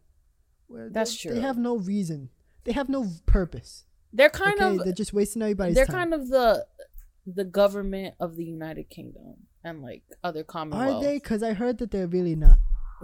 Well, 0.68 0.88
That's 0.90 1.10
they, 1.22 1.28
true. 1.28 1.34
They 1.36 1.40
have 1.42 1.58
no 1.58 1.76
reason. 1.76 2.30
They 2.64 2.72
have 2.72 2.88
no 2.88 3.06
purpose. 3.26 3.84
They're 4.12 4.30
kind 4.30 4.60
okay, 4.60 4.76
of. 4.76 4.84
they're 4.84 4.92
just 4.92 5.12
wasting 5.12 5.42
everybody's 5.42 5.74
They're 5.74 5.86
time. 5.86 6.10
kind 6.10 6.14
of 6.14 6.28
the 6.28 6.66
the 7.26 7.44
government 7.44 8.14
of 8.20 8.36
the 8.36 8.44
United 8.44 8.88
Kingdom 8.90 9.34
and 9.64 9.82
like 9.82 10.02
other 10.22 10.44
Commonwealth. 10.44 11.02
are 11.02 11.06
they? 11.06 11.16
Because 11.16 11.42
I 11.42 11.52
heard 11.54 11.78
that 11.78 11.90
they're 11.90 12.06
really 12.06 12.36
not. 12.36 12.58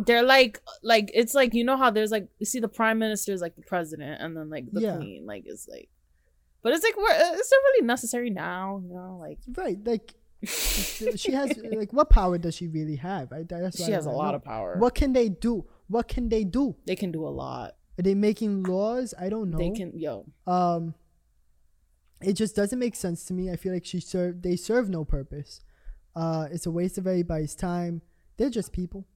they're 0.07 0.23
like 0.23 0.61
like 0.83 1.11
it's 1.15 1.35
like 1.35 1.53
you 1.53 1.65
know 1.65 1.77
how 1.77 1.91
there's 1.91 2.11
like 2.11 2.29
you 2.39 2.47
see 2.47 2.61
the 2.61 2.69
prime 2.69 2.99
minister 2.99 3.33
is 3.33 3.41
like 3.43 3.57
the 3.57 3.63
president 3.63 4.21
and 4.23 4.37
then 4.37 4.49
like 4.49 4.71
the 4.73 4.81
Yeah. 4.81 4.97
queen 4.97 5.27
like 5.27 5.45
is 5.47 5.67
like 5.71 5.89
but 6.63 6.73
it's 6.73 6.85
like 6.85 6.95
uh, 6.97 7.33
is 7.35 7.53
it 7.53 7.57
really 7.65 7.87
necessary 7.87 8.31
now 8.31 8.83
you 8.87 8.95
know 8.95 9.19
like 9.21 9.39
Right? 9.57 9.79
Like 9.85 10.15
she 10.47 11.33
has 11.33 11.57
like 11.73 11.93
what 11.93 12.09
power 12.11 12.39
does 12.39 12.55
she 12.55 12.67
really 12.69 12.97
have? 12.97 13.33
I, 13.33 13.43
that's 13.43 13.77
she 13.85 13.93
has 13.93 14.07
a 14.07 14.11
lot 14.11 14.31
know. 14.31 14.37
of 14.37 14.45
power 14.45 14.77
What 14.79 14.95
can 14.95 15.13
they 15.13 15.29
do? 15.29 15.67
What 15.89 16.09
can 16.09 16.29
they 16.29 16.45
do? 16.45 16.77
they 16.87 16.97
can 16.97 17.13
do 17.13 17.27
a 17.27 17.29
lot 17.29 17.77
Are 17.99 18.03
they 18.03 18.15
making 18.15 18.63
laws? 18.63 19.13
I 19.19 19.29
don't 19.29 19.51
know. 19.51 19.59
they 19.59 19.71
can 19.71 19.93
yo 19.95 20.25
um 20.47 20.95
it 22.23 22.35
just 22.35 22.55
doesn't 22.57 22.79
make 22.79 22.95
sense 22.95 23.25
to 23.25 23.33
me 23.33 23.51
i 23.51 23.57
feel 23.57 23.73
like 23.73 23.85
she 23.87 23.99
serve 23.99 24.43
they 24.43 24.55
serve 24.57 24.89
no 24.91 25.05
purpose 25.05 25.61
uh 26.15 26.47
it's 26.51 26.67
a 26.67 26.71
waste 26.71 26.99
of 26.99 27.07
everybody's 27.07 27.55
time 27.55 28.03
they're 28.37 28.51
just 28.51 28.73
people 28.73 29.07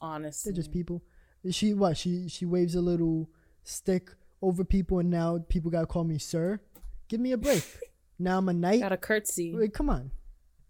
honestly 0.00 0.50
they're 0.50 0.56
just 0.56 0.72
people 0.72 1.02
she 1.50 1.72
what 1.74 1.96
she 1.96 2.28
she 2.28 2.44
waves 2.44 2.74
a 2.74 2.80
little 2.80 3.30
stick 3.62 4.10
over 4.44 4.64
people, 4.64 4.98
and 4.98 5.10
now 5.10 5.38
people 5.48 5.70
gotta 5.70 5.86
call 5.86 6.04
me 6.04 6.18
sir. 6.18 6.60
Give 7.08 7.20
me 7.20 7.32
a 7.32 7.36
break. 7.36 7.64
now 8.18 8.38
I'm 8.38 8.48
a 8.48 8.52
knight. 8.52 8.80
Got 8.80 8.92
a 8.92 8.96
curtsy. 8.96 9.54
Wait, 9.54 9.72
come 9.74 9.90
on. 9.90 10.10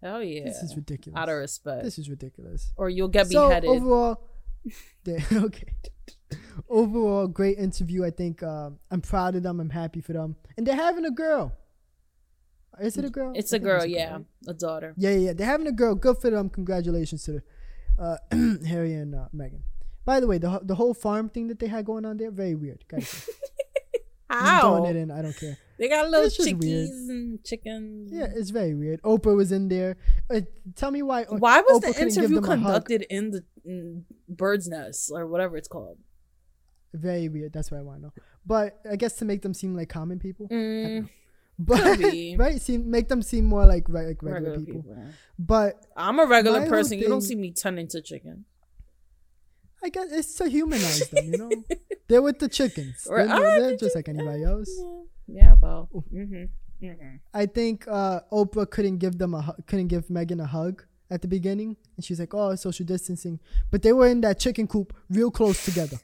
Oh 0.03 0.21
yeah. 0.21 0.45
This 0.45 0.63
is 0.63 0.77
ridiculous. 0.77 1.19
Out 1.19 1.29
of 1.29 1.37
respect. 1.37 1.83
This 1.85 1.99
is 1.99 2.11
ridiculous. 2.11 2.73
or 2.77 2.89
you'll 2.89 3.09
get 3.09 3.27
So 3.29 3.49
beheaded. 3.49 3.71
overall, 3.71 4.21
yeah, 5.05 5.19
okay. 5.33 5.73
Overall, 6.69 7.27
great 7.29 7.59
interview. 7.59 8.05
I 8.05 8.11
think 8.11 8.43
um, 8.43 8.79
I'm 8.91 9.01
proud 9.01 9.35
of 9.37 9.43
them. 9.43 9.61
I'm 9.61 9.71
happy 9.71 10.01
for 10.01 10.13
them, 10.13 10.37
and 10.57 10.67
they're 10.67 10.75
having 10.77 11.05
a 11.05 11.11
girl. 11.11 11.53
Is 12.81 12.97
it 12.97 13.05
a 13.05 13.11
girl? 13.11 13.33
it's 13.37 13.53
I 13.53 13.57
a 13.57 13.61
girl, 13.61 13.85
yeah, 13.87 14.13
right? 14.15 14.25
a 14.49 14.55
daughter. 14.55 14.95
Yeah, 14.97 15.11
yeah, 15.11 15.17
yeah. 15.27 15.33
They're 15.33 15.47
having 15.47 15.69
a 15.69 15.73
girl. 15.73 15.95
Good 15.95 16.19
for 16.19 16.31
them. 16.31 16.49
Congratulations 16.51 17.23
to 17.25 17.41
uh, 17.99 18.17
Harry 18.67 18.95
and 18.95 19.15
uh, 19.15 19.29
Meghan. 19.35 19.61
By 20.05 20.19
the 20.21 20.27
way, 20.27 20.39
the 20.39 20.61
the 20.63 20.75
whole 20.75 20.93
farm 20.95 21.29
thing 21.29 21.47
that 21.49 21.59
they 21.61 21.69
had 21.69 21.85
going 21.85 22.05
on 22.05 22.17
there, 22.17 22.31
very 22.31 22.55
weird. 22.57 22.85
How? 24.31 24.61
throwing 24.61 24.91
it 24.91 24.97
in. 24.97 25.11
I 25.11 25.23
don't 25.23 25.37
care. 25.37 25.57
They 25.79 25.89
got 25.89 26.09
little 26.09 26.31
chickies 26.31 26.55
weird. 26.57 26.89
and 26.89 27.45
chickens. 27.45 28.11
Yeah, 28.13 28.29
it's 28.35 28.51
very 28.51 28.75
weird. 28.75 29.03
Oprah 29.03 29.35
was 29.37 29.51
in 29.53 29.69
there. 29.69 29.97
Uh, 30.33 30.41
tell 30.77 30.91
me 30.91 31.03
why. 31.03 31.25
Why 31.25 31.61
was 31.61 31.83
Oprah 31.83 31.95
the 31.95 32.03
interview 32.03 32.41
them 32.41 32.45
a 32.45 32.57
hug. 32.57 32.59
conducted 32.63 33.07
in 33.11 33.31
the 33.33 33.45
in 33.65 34.05
bird's 34.29 34.69
nest 34.69 35.11
or 35.13 35.27
whatever 35.27 35.57
it's 35.57 35.69
called? 35.69 35.99
Very 36.93 37.29
weird. 37.29 37.53
That's 37.53 37.71
what 37.71 37.79
I 37.79 37.83
want 37.83 37.99
to 37.99 38.03
know. 38.07 38.13
But 38.47 38.79
I 38.89 38.97
guess 38.97 39.15
to 39.15 39.25
make 39.25 39.43
them 39.43 39.53
seem 39.53 39.75
like 39.75 39.89
common 39.89 40.19
people. 40.21 40.49
Mm, 40.49 41.09
But 41.59 41.99
right, 42.39 42.61
seem 42.61 42.89
make 42.91 43.09
them 43.09 43.21
seem 43.23 43.45
more 43.45 43.67
like, 43.67 43.89
like 43.89 44.23
regular, 44.23 44.35
regular 44.35 44.59
people. 44.59 44.83
people. 44.83 44.97
But 45.39 45.85
I'm 45.97 46.19
a 46.21 46.27
regular 46.27 46.67
person. 46.69 46.99
You 46.99 47.09
don't 47.09 47.21
see 47.21 47.35
me 47.35 47.53
turning 47.53 47.89
to 47.89 48.01
chicken. 48.01 48.45
I 49.85 49.91
guess 49.91 50.11
it's 50.11 50.35
to 50.37 50.49
humanize 50.49 51.09
them. 51.11 51.31
You 51.31 51.39
know, 51.39 51.51
they're 52.09 52.23
with 52.23 52.39
the 52.39 52.49
chickens. 52.49 53.07
Or- 53.09 53.19
They're, 53.19 53.35
ah, 53.35 53.39
they're 53.39 53.71
the 53.73 53.77
just 53.77 53.95
like 53.95 54.09
anybody 54.09 54.43
else. 54.45 54.71
Yeah, 55.29 55.43
yeah 55.43 55.55
well. 55.61 55.89
Mm-hmm. 55.93 56.45
Mm-hmm. 56.83 57.17
I 57.33 57.47
think 57.47 57.87
uh, 57.89 58.21
Oprah 58.33 58.69
couldn't 58.69 58.99
give 58.99 59.19
them 59.19 59.35
a 59.35 59.55
couldn't 59.67 59.89
give 59.89 60.09
Meghan 60.09 60.43
a 60.43 60.47
hug 60.47 60.85
at 61.11 61.23
the 61.23 61.29
beginning, 61.29 61.77
and 61.97 62.05
she's 62.05 62.19
like, 62.19 62.35
"Oh, 62.35 62.55
social 62.57 62.87
distancing," 62.87 63.41
but 63.71 63.83
they 63.83 63.93
were 63.93 64.07
in 64.07 64.21
that 64.23 64.41
chicken 64.41 64.67
coop 64.67 64.95
real 65.11 65.31
close 65.31 65.65
together. 65.65 65.99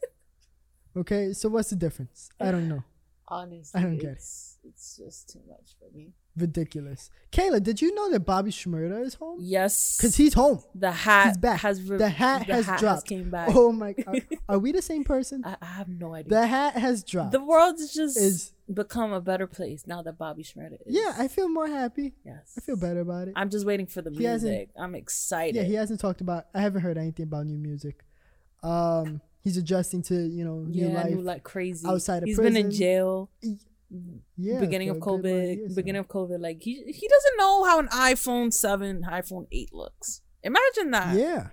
okay, 0.97 1.33
so 1.33 1.49
what's 1.49 1.71
the 1.71 1.77
difference? 1.77 2.31
I 2.41 2.51
don't 2.51 2.69
know. 2.69 2.85
Honestly, 3.29 3.79
I 3.79 3.83
don't 3.83 3.99
get 3.99 4.13
it. 4.13 4.25
It's, 4.63 4.97
just 4.99 5.31
too 5.31 5.41
much 5.49 5.75
for 5.79 5.95
me. 5.97 6.13
Ridiculous. 6.37 7.11
Kayla, 7.33 7.63
did 7.63 7.81
you 7.83 7.95
know 7.95 8.11
that 8.11 8.21
Bobby 8.21 8.51
Shmurda 8.51 9.05
is 9.05 9.15
home? 9.15 9.39
Yes, 9.41 9.99
Cause 10.01 10.17
he's 10.17 10.35
home. 10.35 10.63
the 10.75 10.91
hat 10.93 11.27
he's 11.29 11.37
back. 11.39 11.61
has 11.61 11.83
re- 11.83 11.99
The 11.99 12.09
hat 12.09 12.43
has 12.45 12.67
dropped. 12.79 13.07
came 13.07 13.31
back. 13.31 13.49
Oh 13.53 13.73
my! 13.73 13.93
god. 13.93 14.23
are 14.49 14.59
we 14.59 14.73
the 14.73 14.83
same 14.83 15.03
person? 15.05 15.43
I, 15.45 15.57
I 15.61 15.67
have 15.67 15.89
no 15.89 16.15
idea. 16.15 16.31
The 16.31 16.47
hat 16.47 16.75
has 16.77 17.03
dropped. 17.03 17.33
the 17.33 17.43
world 17.43 17.77
has 17.79 17.93
just 17.93 18.17
Is- 18.17 18.53
become 18.73 19.13
a 19.13 19.21
better 19.21 19.47
place 19.47 19.87
now 19.87 20.03
that 20.03 20.17
Bobby 20.19 20.45
Shmurda 20.45 20.75
is. 20.87 20.95
yeah, 20.95 21.15
I 21.19 21.27
feel 21.29 21.49
more 21.49 21.67
happy. 21.67 22.13
yes, 22.25 22.55
I 22.57 22.61
feel 22.61 22.77
better 22.77 23.01
about 23.01 23.29
it. 23.29 23.35
I'm 23.37 23.51
just 23.51 23.67
waiting 23.67 23.87
for 23.87 24.01
the 24.03 24.11
He 24.11 24.19
music. 24.19 24.71
I'm 24.79 24.95
excited. 24.95 25.57
Yeah, 25.57 25.65
he 25.65 25.75
hasn't 25.75 26.01
talked 26.01 26.21
about. 26.21 26.47
I 26.55 26.61
haven't 26.61 26.83
heard 26.83 26.97
anything 26.99 27.25
about 27.25 27.47
new 27.47 27.59
music. 27.59 28.05
Um, 28.63 29.21
he's 29.41 29.57
adjusting 29.57 30.03
to 30.03 30.15
you 30.15 30.45
know 30.45 30.59
new 30.61 30.89
yeah, 30.89 30.95
life. 30.95 31.11
new 31.11 31.23
like 31.23 31.43
crazy. 31.43 31.87
outside 31.89 32.19
of 32.23 32.25
prison. 32.27 32.45
He's 32.45 32.53
been 32.55 32.57
in 32.67 32.71
jail. 32.71 33.31
Yeah, 34.37 34.61
beginning 34.61 34.91
of 34.91 34.97
a 34.97 35.01
good 35.01 35.09
amount 35.09 35.25
COVID. 35.25 35.75
beginning 35.75 35.95
now. 35.95 36.01
of 36.01 36.09
COVID. 36.09 36.41
Like 36.41 36.63
he 36.63 36.75
he 36.75 37.09
doesn't 37.09 37.37
know 37.39 37.65
how 37.65 37.79
an 37.81 37.89
iPhone 37.89 38.53
seven, 38.53 39.03
iPhone 39.09 39.47
eight 39.51 39.73
looks. 39.75 40.23
Imagine 40.43 40.91
that. 40.93 41.17
Yeah, 41.17 41.49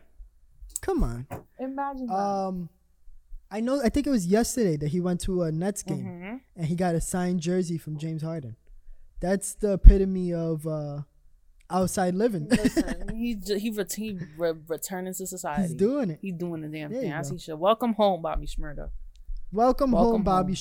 come 0.82 1.04
on. 1.04 1.28
Imagine 1.60 2.08
that. 2.08 2.14
Um, 2.14 2.70
I 3.50 3.60
know. 3.60 3.82
I 3.84 3.90
think 3.90 4.06
it 4.08 4.12
was 4.12 4.28
yesterday 4.28 4.78
that 4.78 4.90
he 4.90 5.00
went 5.00 5.22
to 5.22 5.44
a 5.44 5.52
Nets 5.52 5.82
game 5.84 6.06
Mhm. 6.06 6.40
and 6.56 6.66
he 6.68 6.76
got 6.76 6.94
a 6.96 7.02
signed 7.02 7.40
jersey 7.40 7.78
from 7.78 7.98
James 7.98 8.22
Harden. 8.22 8.56
That's 9.20 9.56
the 9.56 9.74
epitome 9.74 10.32
of 10.34 10.68
uh, 10.68 11.02
outside 11.72 12.14
living. 12.14 12.48
Listen, 12.50 13.10
he 13.16 13.36
he 13.58 13.72
ret- 13.72 13.94
he 13.94 14.20
re- 14.38 14.54
returning 14.68 15.14
to 15.16 15.26
society. 15.26 15.64
he's 15.64 15.74
doing 15.74 16.12
it. 16.12 16.20
He's 16.22 16.36
doing 16.36 16.62
the 16.62 16.68
damn 16.68 16.92
There 16.92 17.00
thing 17.02 17.10
you 17.10 17.16
as 17.16 17.30
go. 17.32 17.36
he 17.36 17.40
should. 17.42 17.56
Welcome 17.60 17.94
home, 17.94 18.22
Bobby 18.22 18.46
Shmurda. 18.46 18.92
Welcome, 19.52 19.92
Welcome 19.92 20.12
home, 20.12 20.24
Bobby 20.24 20.54
home. 20.54 20.56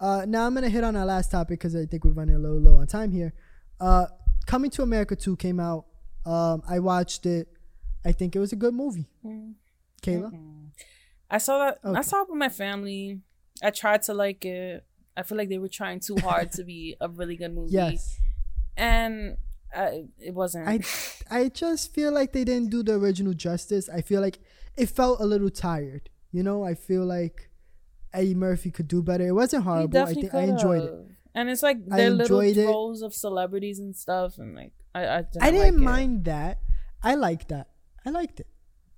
Uh, 0.00 0.24
now 0.26 0.46
I'm 0.46 0.54
gonna 0.54 0.68
hit 0.70 0.82
on 0.82 0.96
our 0.96 1.04
last 1.06 1.30
topic 1.30 1.58
because 1.60 1.76
I 1.76 1.84
think 1.86 2.04
we're 2.04 2.12
running 2.12 2.34
a 2.34 2.38
little 2.38 2.58
low 2.60 2.76
on 2.76 2.86
time 2.86 3.12
here. 3.12 3.32
Uh, 3.80 4.06
Coming 4.46 4.70
to 4.72 4.82
America 4.82 5.14
2 5.14 5.36
came 5.36 5.60
out. 5.60 5.84
Um, 6.26 6.62
I 6.68 6.78
watched 6.80 7.26
it. 7.26 7.46
I 8.04 8.12
think 8.12 8.34
it 8.34 8.40
was 8.40 8.52
a 8.52 8.56
good 8.56 8.74
movie. 8.74 9.06
Mm. 9.24 9.54
Kayla, 10.02 10.32
Mm-mm. 10.32 10.70
I 11.30 11.38
saw 11.38 11.58
that. 11.58 11.78
I 11.84 12.00
saw 12.00 12.22
it 12.22 12.30
with 12.30 12.38
my 12.38 12.48
family. 12.48 13.20
I 13.62 13.70
tried 13.70 14.02
to 14.04 14.14
like 14.14 14.44
it. 14.44 14.84
I 15.16 15.22
feel 15.22 15.36
like 15.36 15.50
they 15.50 15.58
were 15.58 15.68
trying 15.68 16.00
too 16.00 16.16
hard 16.16 16.50
to 16.52 16.64
be 16.64 16.96
a 17.00 17.08
really 17.08 17.36
good 17.36 17.54
movie. 17.54 17.72
yes. 17.72 18.18
and 18.76 19.36
I, 19.74 20.04
it 20.18 20.34
wasn't. 20.34 20.66
I 20.66 20.80
I 21.30 21.48
just 21.50 21.92
feel 21.94 22.10
like 22.12 22.32
they 22.32 22.44
didn't 22.44 22.70
do 22.70 22.82
the 22.82 22.94
original 22.94 23.34
justice. 23.34 23.88
I 23.88 24.00
feel 24.00 24.20
like 24.22 24.38
it 24.76 24.88
felt 24.88 25.20
a 25.20 25.26
little 25.26 25.50
tired. 25.50 26.08
You 26.32 26.42
know, 26.42 26.64
I 26.64 26.74
feel 26.74 27.04
like 27.04 27.49
Eddie 28.12 28.34
Murphy 28.34 28.70
could 28.70 28.88
do 28.88 29.02
better. 29.02 29.26
It 29.26 29.32
wasn't 29.32 29.64
horrible. 29.64 29.98
I 29.98 30.12
think 30.14 30.34
I 30.34 30.42
enjoyed 30.42 30.82
it. 30.82 30.94
And 31.34 31.48
it's 31.48 31.62
like 31.62 31.78
I 31.92 31.96
they're 31.96 32.10
little 32.10 32.40
it. 32.40 32.54
throws 32.54 33.02
of 33.02 33.14
celebrities 33.14 33.78
and 33.78 33.94
stuff, 33.94 34.38
and 34.38 34.56
like 34.56 34.72
I, 34.94 35.06
I 35.06 35.22
didn't, 35.22 35.42
I 35.42 35.50
didn't 35.52 35.74
like 35.76 35.82
it. 35.82 35.84
mind 35.84 36.24
that. 36.24 36.58
I 37.02 37.14
liked 37.14 37.48
that. 37.48 37.68
I 38.04 38.10
liked 38.10 38.40
it. 38.40 38.48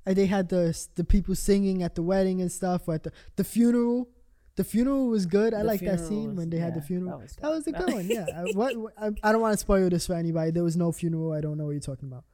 And 0.07 0.17
they 0.17 0.27
had 0.27 0.49
the 0.49 0.65
the 0.95 1.05
people 1.05 1.35
singing 1.35 1.83
at 1.83 1.95
the 1.95 2.03
wedding 2.03 2.41
and 2.41 2.51
stuff. 2.51 2.89
Or 2.89 2.95
at 2.95 3.03
the 3.03 3.13
the 3.37 3.45
funeral, 3.45 4.09
the 4.57 4.65
funeral 4.65 5.09
was 5.09 5.27
good. 5.27 5.53
I 5.53 5.59
The 5.59 5.65
liked 5.65 5.85
that 5.85 6.01
scene 6.01 6.29
was- 6.29 6.37
when 6.39 6.49
they 6.51 6.59
had 6.59 6.75
the 6.75 6.81
funeral. 6.81 7.19
that 7.19 7.23
was 7.23 7.37
That 7.37 7.51
was 7.51 7.67
a 7.67 7.73
good. 7.73 7.93
one. 7.95 8.07
Yeah. 8.09 8.27
I, 8.37 8.41
what, 8.55 8.77
what- 8.79 8.95
I, 8.99 9.11
I 9.23 9.33
don't 9.33 9.43
want 9.43 9.53
to 9.53 9.59
spoil 9.59 9.91
this 9.91 10.07
for 10.07 10.15
anybody. 10.15 10.51
There 10.53 10.65
was 10.65 10.77
no 10.77 10.91
funeral. 10.91 11.33
I 11.33 11.41
don't 11.43 11.59
know 11.59 11.67
what 11.67 11.73
you're 11.73 11.81
talking 11.81 12.11
about. 12.11 12.25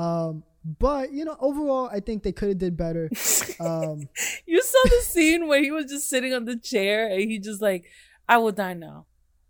Um, 0.00 0.44
but 0.64 1.12
you 1.12 1.24
know, 1.24 1.36
overall, 1.40 1.88
I 1.92 2.00
think 2.00 2.22
they 2.22 2.32
could 2.32 2.48
have 2.50 2.58
did 2.58 2.76
better. 2.76 3.10
Um, 3.60 4.08
You 4.46 4.62
saw 4.62 4.78
the 4.84 5.02
scene 5.02 5.48
where 5.48 5.62
he 5.62 5.70
was 5.70 5.86
just 5.86 6.08
sitting 6.08 6.32
on 6.34 6.44
the 6.44 6.56
chair 6.56 7.08
and 7.08 7.20
he 7.20 7.38
just 7.38 7.60
like, 7.62 7.86
I 8.28 8.38
will 8.38 8.52
die 8.52 8.74
now. 8.74 9.06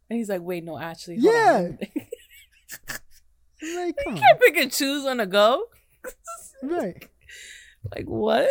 And 0.08 0.18
he's 0.18 0.28
like, 0.28 0.42
wait, 0.42 0.64
no, 0.64 0.78
actually, 0.78 1.18
hold 1.20 1.34
Yeah. 1.34 1.68
like, 3.76 3.96
on. 4.06 4.16
can't 4.16 4.40
pick 4.40 4.56
and 4.56 4.72
choose 4.72 5.04
on 5.06 5.18
the 5.18 5.26
go. 5.26 5.64
right. 6.62 7.08
like 7.94 8.04
what? 8.06 8.48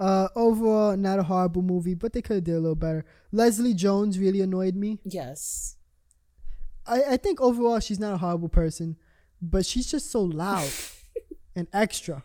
Uh, 0.00 0.26
overall, 0.34 0.96
not 0.96 1.20
a 1.20 1.22
horrible 1.22 1.62
movie, 1.62 1.94
but 1.94 2.12
they 2.12 2.20
could 2.22 2.36
have 2.36 2.44
did 2.44 2.56
a 2.56 2.60
little 2.60 2.74
better. 2.74 3.04
Leslie 3.30 3.74
Jones 3.74 4.18
really 4.18 4.40
annoyed 4.40 4.74
me. 4.74 4.98
yes. 5.04 5.76
I, 6.84 7.02
I 7.10 7.16
think 7.16 7.40
overall 7.40 7.78
she's 7.78 8.00
not 8.00 8.14
a 8.14 8.16
horrible 8.16 8.48
person, 8.48 8.96
but 9.42 9.66
she's 9.66 9.90
just 9.90 10.10
so 10.10 10.22
loud 10.22 10.70
and 11.56 11.66
extra. 11.72 12.22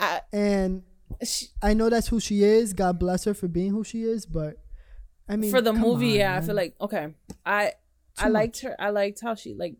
I, 0.00 0.20
And 0.32 0.84
she, 1.24 1.48
I 1.60 1.74
know 1.74 1.90
that's 1.90 2.08
who 2.08 2.20
she 2.20 2.44
is. 2.44 2.72
God 2.72 2.98
bless 2.98 3.24
her 3.24 3.34
for 3.34 3.48
being 3.48 3.72
who 3.72 3.82
she 3.82 4.04
is, 4.04 4.24
but 4.24 4.56
I 5.28 5.36
mean 5.36 5.50
for 5.50 5.60
the 5.60 5.72
movie, 5.72 6.12
on, 6.12 6.18
yeah, 6.18 6.36
I 6.36 6.40
feel 6.40 6.54
like 6.54 6.74
okay. 6.80 7.08
I 7.44 7.72
I 8.18 8.26
Too 8.26 8.30
liked 8.30 8.60
her. 8.60 8.76
I 8.78 8.90
liked 8.90 9.20
how 9.20 9.34
she 9.34 9.54
like 9.54 9.74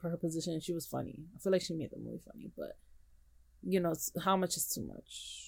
for 0.00 0.08
her 0.10 0.16
position. 0.16 0.60
She 0.60 0.72
was 0.72 0.86
funny. 0.86 1.16
I 1.34 1.38
feel 1.40 1.52
like 1.52 1.62
she 1.62 1.74
made 1.74 1.90
the 1.90 1.98
movie 1.98 2.20
funny, 2.24 2.50
but 2.56 2.78
you 3.62 3.80
know 3.80 3.94
how 4.24 4.36
much 4.36 4.56
is 4.56 4.68
too 4.68 4.82
much. 4.86 5.44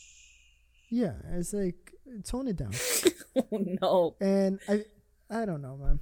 yeah, 0.91 1.15
it's 1.33 1.53
like 1.53 1.93
tone 2.25 2.49
it 2.49 2.57
down. 2.57 2.73
oh 3.37 3.65
no. 3.83 4.17
And 4.21 4.59
I 4.69 4.85
I 5.31 5.45
don't 5.45 5.63
know, 5.63 5.77
man. 5.77 6.01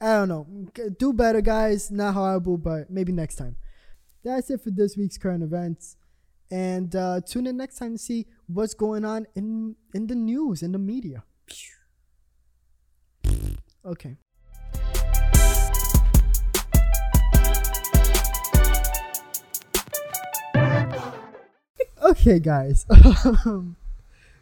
I 0.00 0.12
don't 0.18 0.28
know. 0.28 0.46
Do 0.98 1.12
better, 1.12 1.40
guys. 1.40 1.90
Not 1.90 2.14
horrible, 2.14 2.58
but 2.58 2.90
maybe 2.90 3.12
next 3.12 3.36
time. 3.36 3.56
That's 4.26 4.50
it 4.50 4.60
for 4.60 4.72
this 4.72 4.96
week's 4.96 5.16
current 5.16 5.44
events. 5.44 5.94
And 6.50 6.96
uh, 6.96 7.20
tune 7.20 7.46
in 7.46 7.56
next 7.56 7.76
time 7.76 7.92
to 7.92 7.98
see 7.98 8.26
what's 8.48 8.74
going 8.74 9.04
on 9.04 9.28
in 9.36 9.76
in 9.94 10.08
the 10.08 10.16
news 10.16 10.64
in 10.64 10.72
the 10.72 10.78
media. 10.78 11.22
Okay. 13.84 14.16
okay, 22.02 22.40
guys. 22.40 22.84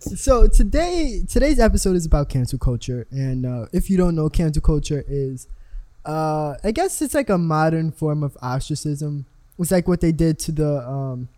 So 0.01 0.47
today 0.47 1.23
today's 1.27 1.59
episode 1.59 1.97
is 1.97 2.05
about 2.05 2.29
cancel 2.29 2.59
culture, 2.59 3.07
and 3.11 3.47
uh, 3.47 3.67
if 3.73 3.89
you 3.89 3.97
don't 3.97 4.15
know, 4.15 4.29
cancel 4.29 4.61
culture 4.61 5.03
is, 5.09 5.49
uh, 6.05 6.57
I 6.63 6.73
guess 6.73 7.01
it's 7.01 7.15
like 7.15 7.31
a 7.31 7.39
modern 7.39 7.91
form 7.91 8.23
of 8.23 8.37
ostracism. 8.43 9.25
It's 9.59 9.71
like 9.71 9.87
what 9.89 10.01
they 10.01 10.13
did 10.13 10.39
to 10.41 10.53
the 10.53 10.89
um, 10.89 11.29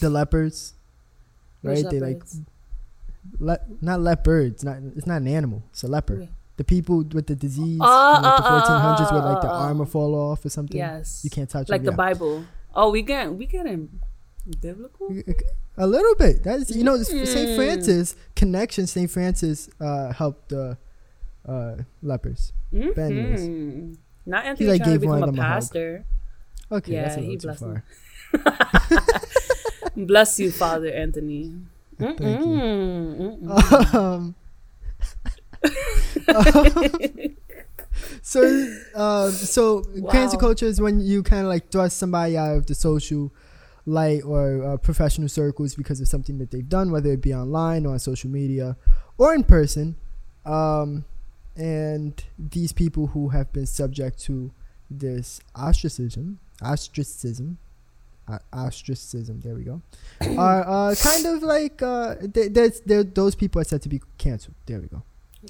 the 0.00 0.10
lepers, 0.10 0.74
Which 1.62 1.82
right? 1.82 1.90
They 1.90 2.00
like 2.00 2.22
le- 3.38 3.60
not 3.80 4.00
leopards. 4.00 4.64
Not 4.64 4.78
it's 4.96 5.06
not 5.06 5.22
an 5.22 5.28
animal. 5.28 5.62
It's 5.70 5.82
a 5.82 5.88
leopard. 5.88 6.22
Okay. 6.22 6.30
The 6.58 6.64
people 6.64 6.98
with 7.12 7.26
the 7.26 7.34
disease 7.34 7.80
Ah, 7.82 8.14
from 8.16 8.22
like 8.24 8.36
the 8.36 8.44
ah, 8.44 8.96
ah, 8.98 9.00
1400s, 9.00 9.12
where 9.12 9.32
like 9.32 9.42
the 9.42 9.48
arm 9.50 9.78
will 9.78 9.86
fall 9.86 10.14
off 10.14 10.44
or 10.44 10.50
something. 10.50 10.76
Yes. 10.76 11.22
You 11.24 11.30
can't 11.30 11.48
touch 11.48 11.68
it. 11.68 11.72
like 11.72 11.80
it. 11.80 11.84
the 11.84 11.90
yeah. 11.92 11.96
Bible. 11.96 12.44
Oh, 12.74 12.90
we 12.90 13.02
get 13.02 13.32
we 13.32 13.46
getting 13.46 13.88
Biblical? 14.60 15.08
A 15.78 15.86
little 15.86 16.14
bit. 16.16 16.42
That's 16.42 16.74
you 16.76 16.84
know, 16.84 17.02
Saint 17.02 17.26
Mm. 17.26 17.56
Francis 17.56 18.14
connection. 18.36 18.86
Saint 18.86 19.10
Francis 19.10 19.70
uh, 19.80 20.12
helped 20.12 20.50
the 20.50 20.76
uh, 21.48 21.76
lepers. 22.02 22.52
But 22.70 22.98
anyways. 22.98 23.40
Mhm. 23.40 23.96
Not 24.26 24.44
Anthony 24.44 24.68
like, 24.70 24.82
trying 24.82 24.92
to 24.92 24.98
gave 24.98 25.08
one 25.08 25.20
become 25.20 25.28
a 25.30 25.32
them 25.32 25.44
a 25.44 25.48
hug. 25.48 26.04
Okay, 26.72 26.94
Yeah, 26.94 27.20
he 27.20 27.36
blessed 27.36 27.60
far. 27.60 27.84
Bless 29.96 30.40
you, 30.40 30.50
Father 30.50 30.88
Anthony. 30.90 31.54
Thank 31.98 32.20
you. 32.20 32.58
Mm-mm, 33.44 33.94
um, 33.94 34.34
so, 38.22 38.74
uh, 38.94 39.30
so 39.30 39.82
cancel 40.10 40.38
Wow. 40.38 40.40
culture 40.40 40.66
is 40.66 40.80
when 40.80 41.00
you 41.00 41.22
kind 41.22 41.42
of 41.42 41.48
like 41.48 41.70
thrust 41.70 41.98
somebody 41.98 42.36
out 42.36 42.56
of 42.56 42.66
the 42.66 42.74
social 42.74 43.32
light 43.84 44.22
or 44.24 44.64
uh, 44.64 44.76
professional 44.78 45.28
circles 45.28 45.74
because 45.74 46.00
of 46.00 46.08
something 46.08 46.38
that 46.38 46.50
they've 46.50 46.68
done, 46.68 46.90
whether 46.90 47.10
it 47.12 47.20
be 47.20 47.34
online 47.34 47.84
or 47.84 47.92
on 47.92 47.98
social 47.98 48.30
media 48.30 48.76
or 49.18 49.34
in 49.34 49.44
person. 49.44 49.96
Um, 50.46 51.04
and 51.54 52.22
these 52.38 52.72
people 52.72 53.08
who 53.08 53.28
have 53.28 53.52
been 53.52 53.66
subject 53.66 54.18
to 54.22 54.52
this 54.90 55.40
ostracism, 55.54 56.38
ostracism, 56.62 57.58
uh, 58.28 58.38
ostracism. 58.52 59.40
There 59.40 59.54
we 59.54 59.64
go. 59.64 59.82
are 60.38 60.62
uh, 60.90 60.94
kind 60.94 61.26
of 61.26 61.42
like 61.42 61.82
uh, 61.82 62.16
there's, 62.22 62.80
there, 62.82 63.02
those 63.04 63.34
people 63.34 63.60
are 63.60 63.64
said 63.64 63.82
to 63.82 63.88
be 63.88 64.00
canceled. 64.18 64.54
There 64.66 64.80
we 64.80 64.86
go. 64.88 65.02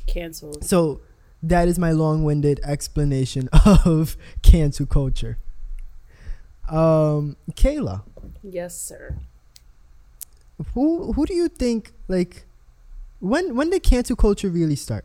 Cancelled. 0.06 0.64
So 0.64 1.00
that 1.42 1.68
is 1.68 1.78
my 1.78 1.92
long-winded 1.92 2.60
explanation 2.64 3.48
of 3.84 4.16
cancel 4.42 4.86
culture. 4.86 5.38
Um, 6.70 7.36
Kayla, 7.52 8.02
Yes, 8.42 8.80
sir. 8.80 9.16
who 10.74 11.12
who 11.12 11.26
do 11.26 11.34
you 11.34 11.48
think 11.48 11.92
like 12.08 12.44
when 13.20 13.54
when 13.56 13.68
did 13.70 13.82
cancel 13.82 14.16
culture 14.16 14.48
really 14.48 14.76
start? 14.76 15.04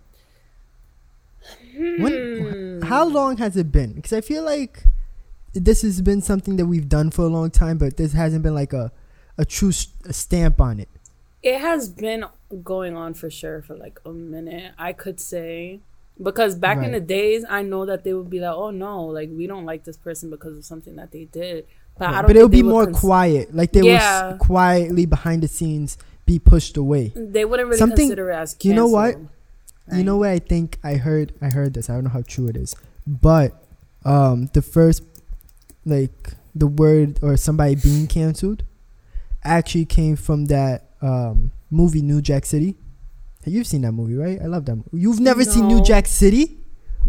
When 1.76 2.82
how 2.84 3.08
Hmm. 3.08 3.14
long 3.16 3.38
has 3.38 3.58
it 3.58 3.72
been? 3.72 3.94
Because 3.94 4.14
I 4.14 4.22
feel 4.22 4.44
like 4.44 4.84
this 5.64 5.82
has 5.82 6.02
been 6.02 6.22
something 6.22 6.56
that 6.58 6.66
we've 6.66 6.90
done 6.90 7.12
for 7.12 7.24
a 7.24 7.28
long 7.30 7.50
time, 7.52 7.78
but 7.78 7.98
this 7.98 8.14
hasn't 8.14 8.44
been 8.44 8.56
like 8.56 8.74
a 8.74 8.92
a 9.38 9.46
true 9.46 9.72
a 10.06 10.14
stamp 10.14 10.60
on 10.62 10.80
it. 10.80 10.90
It 11.44 11.60
has 11.62 11.90
been 11.90 12.26
going 12.64 12.96
on 12.96 13.14
for 13.14 13.30
sure 13.30 13.62
for 13.62 13.76
like 13.76 14.00
a 14.06 14.12
minute, 14.12 14.74
I 14.78 14.94
could 14.94 15.20
say. 15.20 15.82
Because 16.22 16.56
back 16.56 16.84
in 16.84 16.92
the 16.94 17.00
days, 17.00 17.46
I 17.48 17.62
know 17.62 17.86
that 17.86 18.04
they 18.04 18.12
would 18.14 18.30
be 18.30 18.40
like, 18.40 18.56
"Oh 18.56 18.72
no, 18.72 19.06
like 19.06 19.30
we 19.32 19.46
don't 19.46 19.66
like 19.66 19.84
this 19.84 19.98
person 19.98 20.32
because 20.32 20.58
of 20.58 20.66
something 20.66 20.96
that 20.96 21.12
they 21.12 21.26
did." 21.26 21.68
But 22.00 22.10
I 22.10 22.12
don't. 22.22 22.28
but 22.28 22.36
it 22.36 22.42
would 22.42 22.52
be 22.52 22.64
more 22.64 22.86
cons- 22.86 23.00
quiet, 23.00 23.56
like 23.56 23.72
they 23.72 23.82
Yeah. 23.82 24.32
would 24.32 24.40
quietly 24.40 25.06
behind 25.06 25.44
the 25.44 25.48
scenes 25.48 25.98
be 26.26 26.40
pushed 26.40 26.76
away. 26.76 27.14
They 27.16 27.46
wouldn't 27.46 27.68
really 27.68 27.78
Something- 27.78 28.08
consider 28.10 28.32
it 28.32 28.36
as. 28.36 28.56
you 28.64 28.74
know 28.74 28.88
what? 28.88 29.14
cancel, 29.14 29.98
You 30.00 30.04
know 30.04 30.18
what 30.18 30.30
I 30.30 30.40
think 30.40 30.80
I 30.84 30.96
heard 30.96 31.34
I 31.42 31.50
heard 31.50 31.76
this. 31.76 31.88
I 31.90 31.94
don't 31.94 32.06
know 32.06 32.10
how 32.10 32.24
true 32.24 32.48
it 32.48 32.58
is. 32.58 32.76
But 33.06 33.64
um 34.04 34.50
the 34.54 34.62
first 34.64 35.04
like 35.88 36.34
the 36.56 36.68
word 36.68 37.20
or 37.22 37.38
somebody 37.38 37.76
being 37.76 38.08
canceled 38.08 38.64
actually 39.44 39.86
came 39.86 40.16
from 40.16 40.46
that 40.46 40.90
um 41.02 41.52
movie 41.72 42.02
New 42.02 42.22
Jack 42.22 42.46
City. 42.46 42.76
You've 43.46 43.68
seen 43.68 43.82
that 43.84 43.94
movie, 43.94 44.16
right? 44.16 44.42
I 44.42 44.46
love 44.48 44.66
that 44.66 44.76
movie. 44.76 44.90
You've 44.94 45.22
never 45.22 45.44
seen 45.46 45.68
New 45.68 45.82
Jack 45.82 46.06
City? 46.08 46.58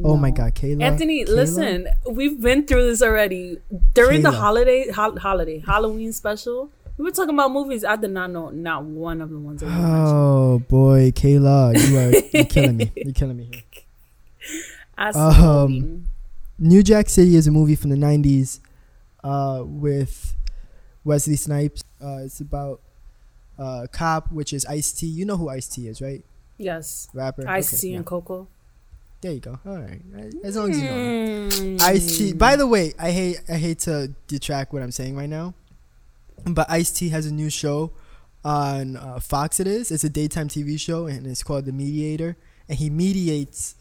Oh 0.05 0.17
my 0.17 0.31
god, 0.31 0.55
Kayla. 0.55 0.81
Anthony, 0.83 1.25
Kayla? 1.25 1.35
listen, 1.35 1.89
we've 2.09 2.41
been 2.41 2.65
through 2.65 2.85
this 2.89 3.03
already. 3.03 3.59
During 3.95 4.23
the 4.23 4.31
holiday, 4.31 4.89
ho- 4.93 5.17
holiday, 5.19 5.59
Halloween 5.59 6.13
special, 6.13 6.71
we 6.97 7.05
were 7.05 7.11
talking 7.11 7.35
about 7.35 7.51
movies. 7.51 7.85
I 7.85 7.97
did 7.97 8.13
not 8.13 8.31
know 8.31 8.51
not 8.51 8.85
one 8.85 9.21
of 9.21 9.31
the 9.31 9.39
ones 9.41 9.61
that. 9.63 9.67
Oh 9.69 10.61
boy, 10.69 11.11
Kayla, 11.11 11.75
you 11.91 11.99
are 11.99 12.13
you're 12.33 12.45
killing 12.45 12.77
me. 12.77 12.93
You're 12.95 13.13
killing 13.15 13.37
me 13.39 13.51
here. 13.53 13.63
I 14.99 15.09
Um, 15.09 15.13
saw 15.13 15.67
New 16.61 16.83
Jack 16.85 17.09
City 17.09 17.35
is 17.35 17.49
a 17.49 17.51
movie 17.51 17.75
from 17.75 17.91
the 17.91 17.97
'90s 17.97 18.61
uh, 19.25 19.63
with 19.65 20.35
Wesley 21.05 21.37
Snipes. 21.37 21.83
Uh, 22.03 22.19
it's 22.25 22.41
about 22.41 22.81
uh, 23.59 23.83
a 23.85 23.89
cop, 23.89 24.31
which 24.33 24.53
is 24.53 24.65
Ice 24.67 24.93
T. 24.93 25.07
You 25.07 25.25
know 25.25 25.37
who 25.37 25.49
Ice 25.49 25.69
T 25.69 25.89
is, 25.89 26.01
right? 26.01 26.25
yes, 26.59 27.09
Rapper. 27.15 27.47
I 27.49 27.59
Okay, 27.59 27.63
see 27.63 27.91
yeah. 27.91 27.99
and 27.99 28.07
Coco. 28.07 28.49
There 29.21 29.33
you 29.33 29.41
go. 29.41 29.59
All 29.67 29.79
right, 29.79 30.01
as 30.45 30.57
long 30.57 30.71
as 30.71 30.79
you 30.81 30.85
know. 30.85 30.93
Mm. 30.97 31.83
Ice 31.83 32.19
T. 32.19 32.33
By 32.33 32.55
the 32.57 32.67
way, 32.67 32.95
I 32.99 33.11
hate 33.11 33.41
I 33.49 33.55
hate 33.57 33.81
to 33.81 34.13
detract 34.29 34.73
what 34.73 34.83
I'm 34.83 34.93
saying 34.93 35.17
right 35.17 35.29
now, 35.29 35.55
but 36.45 36.71
Ice 36.71 36.91
T 36.93 37.09
has 37.09 37.27
a 37.27 37.33
new 37.35 37.51
show 37.51 37.91
on 38.45 38.97
uh, 38.97 39.19
Fox. 39.19 39.59
It 39.59 39.67
is. 39.67 39.91
It's 39.91 40.05
a 40.05 40.09
daytime 40.09 40.49
TV 40.49 40.79
show, 40.79 41.07
and 41.07 41.27
it's 41.27 41.43
called 41.43 41.65
The 41.65 41.73
Mediator, 41.73 42.37
and 42.69 42.79
he 42.79 42.91
mediates 42.91 43.75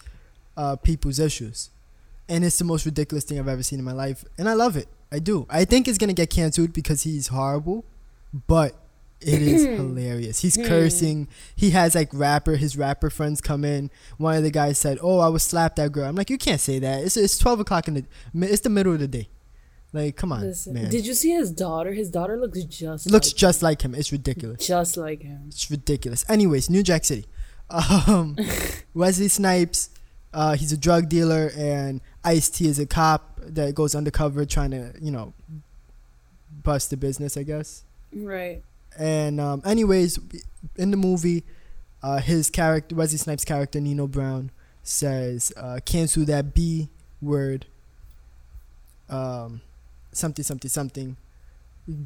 uh, 0.55 0.75
people's 0.75 1.19
issues, 1.19 1.69
and 2.27 2.43
it's 2.43 2.57
the 2.57 2.65
most 2.65 2.85
ridiculous 2.87 3.23
thing 3.23 3.37
I've 3.37 3.47
ever 3.47 3.61
seen 3.63 3.77
in 3.77 3.85
my 3.85 3.91
life, 3.93 4.25
and 4.39 4.49
I 4.49 4.53
love 4.53 4.75
it. 4.75 4.87
I 5.11 5.19
do. 5.19 5.45
I 5.49 5.65
think 5.65 5.87
it's 5.87 5.97
gonna 5.97 6.13
get 6.13 6.29
canceled 6.29 6.73
because 6.73 7.03
he's 7.03 7.27
horrible, 7.27 7.85
but 8.47 8.75
it 9.21 9.41
is 9.41 9.63
hilarious. 9.77 10.41
He's 10.41 10.57
cursing. 10.57 11.27
He 11.55 11.71
has 11.71 11.95
like 11.95 12.09
rapper. 12.13 12.55
His 12.55 12.77
rapper 12.77 13.09
friends 13.09 13.41
come 13.41 13.63
in. 13.63 13.89
One 14.17 14.35
of 14.35 14.43
the 14.43 14.51
guys 14.51 14.77
said, 14.77 14.99
"Oh, 15.01 15.19
I 15.19 15.29
was 15.29 15.43
slapped 15.43 15.77
that 15.77 15.91
girl." 15.91 16.05
I'm 16.07 16.15
like, 16.15 16.29
you 16.29 16.37
can't 16.37 16.61
say 16.61 16.79
that. 16.79 17.03
It's 17.03 17.17
it's 17.17 17.37
twelve 17.37 17.59
o'clock 17.59 17.87
in 17.87 17.93
the. 17.95 18.05
It's 18.35 18.61
the 18.61 18.69
middle 18.69 18.93
of 18.93 18.99
the 18.99 19.07
day. 19.07 19.29
Like, 19.93 20.17
come 20.17 20.33
on, 20.33 20.41
Listen, 20.41 20.73
man. 20.73 20.89
did 20.89 21.07
you 21.07 21.13
see 21.13 21.31
his 21.31 21.49
daughter? 21.49 21.93
His 21.93 22.11
daughter 22.11 22.37
looks 22.37 22.61
just 22.65 23.09
looks 23.09 23.29
like 23.29 23.35
just 23.37 23.63
like 23.63 23.81
him. 23.81 23.95
It's 23.95 24.11
ridiculous. 24.11 24.67
just 24.67 24.97
like 24.97 25.21
him. 25.23 25.45
It's 25.47 25.71
ridiculous. 25.71 26.25
Anyways, 26.29 26.69
New 26.69 26.83
Jack 26.83 27.05
City. 27.05 27.25
Um, 27.69 28.35
Wesley 28.93 29.29
Snipes. 29.29 29.89
Uh, 30.33 30.55
he's 30.55 30.73
a 30.73 30.77
drug 30.77 31.07
dealer, 31.09 31.51
and 31.57 32.01
Ice 32.23 32.49
T 32.49 32.67
is 32.67 32.79
a 32.79 32.85
cop 32.85 33.36
that 33.53 33.75
goes 33.75 33.95
undercover 33.95 34.45
trying 34.45 34.71
to, 34.71 34.93
you 35.01 35.11
know, 35.11 35.33
bust 36.63 36.89
the 36.89 36.97
business. 36.97 37.37
I 37.37 37.43
guess. 37.43 37.83
Right. 38.13 38.63
And 38.97 39.39
um, 39.39 39.61
anyways, 39.65 40.19
in 40.75 40.91
the 40.91 40.97
movie, 40.97 41.43
uh, 42.01 42.17
his 42.19 42.49
character, 42.49 42.95
Wesley 42.95 43.17
Snipes' 43.17 43.45
character, 43.45 43.79
Nino 43.79 44.07
Brown, 44.07 44.51
says, 44.83 45.51
uh, 45.57 45.79
"Cancel 45.85 46.25
that 46.25 46.53
B 46.53 46.89
word." 47.21 47.65
Um, 49.09 49.61
something, 50.11 50.43
something, 50.43 50.69
something. 50.69 51.17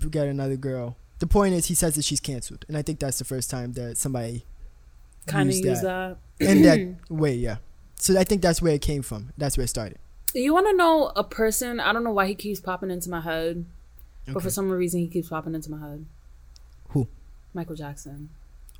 Get 0.10 0.28
another 0.28 0.58
girl. 0.58 0.96
The 1.20 1.28
point 1.28 1.54
is, 1.54 1.68
he 1.68 1.76
says 1.76 1.96
that 1.96 2.06
she's 2.06 2.20
canceled, 2.20 2.66
and 2.68 2.78
I 2.78 2.82
think 2.82 3.00
that's 3.00 3.20
the 3.20 3.26
first 3.26 3.50
time 3.50 3.74
that 3.74 3.98
somebody 3.98 4.44
Kind 5.28 5.50
of 5.50 5.56
used 5.56 5.66
use 5.66 5.82
that 5.82 6.18
that. 6.40 6.50
in 6.50 6.62
that 6.64 6.96
way. 7.10 7.36
Yeah. 7.36 7.58
So 7.96 8.20
I 8.20 8.24
think 8.24 8.42
that's 8.42 8.62
where 8.62 8.74
it 8.74 8.82
came 8.82 9.04
from. 9.04 9.32
That's 9.38 9.56
where 9.58 9.66
it 9.66 9.68
started. 9.70 10.00
You 10.40 10.54
want 10.54 10.68
to 10.68 10.74
know 10.76 11.12
a 11.16 11.24
person? 11.24 11.80
I 11.80 11.92
don't 11.94 12.04
know 12.04 12.12
why 12.12 12.28
he 12.28 12.36
keeps 12.36 12.60
popping 12.60 12.92
into 12.92 13.10
my 13.10 13.22
head, 13.22 13.66
but 14.28 14.42
for 14.42 14.50
some 14.50 14.70
reason 14.70 15.00
he 15.02 15.08
keeps 15.08 15.30
popping 15.30 15.56
into 15.56 15.70
my 15.72 15.80
head. 15.80 16.06
Who? 16.90 17.08
Michael 17.54 17.76
Jackson. 17.76 18.30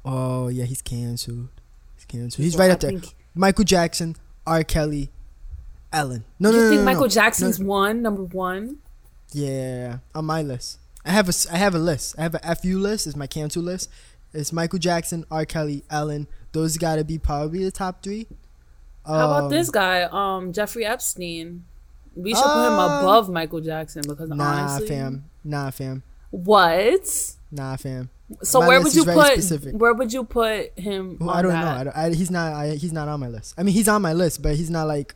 Oh 0.06 0.48
yeah, 0.48 0.66
he's 0.66 0.82
canceled. 0.82 1.50
He's 1.96 2.06
canceled. 2.06 2.44
He's 2.44 2.54
So 2.54 2.60
right 2.60 2.72
up 2.72 2.80
there. 2.80 2.94
Michael 3.36 3.64
Jackson, 3.66 4.16
R. 4.48 4.64
Kelly, 4.64 5.10
Ellen. 5.94 6.24
No, 6.40 6.50
you 6.52 6.56
no, 6.58 6.64
no, 6.64 6.70
think 6.70 6.80
no, 6.82 6.86
Michael 6.86 7.02
no. 7.04 7.08
Jackson's 7.10 7.60
No. 7.60 7.68
one 7.68 8.02
number 8.02 8.24
one? 8.24 8.78
Yeah, 9.34 10.00
on 10.16 10.26
my 10.26 10.42
list. 10.42 10.80
I 11.06 11.12
have 11.12 11.30
a 11.30 11.34
I 11.52 11.58
have 11.58 11.76
a 11.76 11.80
list. 11.80 12.16
I 12.18 12.24
have 12.24 12.36
a 12.36 12.56
FU 12.56 12.78
list. 12.80 13.08
It's 13.08 13.16
my 13.16 13.28
cancel 13.28 13.64
list. 13.64 13.90
It's 14.34 14.54
Michael 14.54 14.80
Jackson, 14.80 15.26
R. 15.30 15.46
Kelly, 15.46 15.84
Ellen. 15.90 16.28
Those 16.54 16.78
got 16.78 16.96
to 16.98 17.04
be 17.04 17.18
probably 17.18 17.64
the 17.64 17.72
top 17.72 18.02
three. 18.04 18.28
How 19.06 19.14
about 19.16 19.44
Um, 19.46 19.50
this 19.50 19.70
guy, 19.70 20.04
um, 20.04 20.54
Jeffrey 20.54 20.86
Epstein? 20.86 21.66
We 22.16 22.34
should 22.36 22.44
put 22.44 22.68
him 22.68 22.74
Uh, 22.80 23.00
above 23.00 23.30
Michael 23.30 23.62
Jackson 23.62 24.04
because 24.06 24.30
Nah, 24.30 24.44
honestly, 24.70 24.88
fam. 24.90 25.24
Nah, 25.44 25.72
fam. 25.72 26.04
what? 26.30 27.36
Nah, 27.52 27.76
fam. 27.78 28.10
So 28.44 28.60
My 28.62 28.68
where 28.68 28.82
would 28.82 28.94
you 28.96 29.04
put? 29.06 29.28
specific. 29.28 29.76
Where 29.76 29.94
would 29.94 30.14
you 30.14 30.24
put 30.24 30.78
him? 30.78 31.18
Well, 31.20 31.32
I 31.32 31.42
don't 31.42 31.52
that? 31.52 31.66
know. 31.66 31.72
I 31.72 31.84
don't, 31.84 31.98
I, 31.98 32.10
he's 32.14 32.32
not. 32.32 32.54
I, 32.54 32.76
he's 32.76 32.94
not 32.94 33.08
on 33.10 33.20
my 33.20 33.28
list. 33.28 33.54
I 33.58 33.64
mean, 33.64 33.74
he's 33.74 33.88
on 33.90 34.02
my 34.02 34.14
list, 34.14 34.42
but 34.42 34.56
he's 34.56 34.70
not 34.70 34.88
like. 34.88 35.16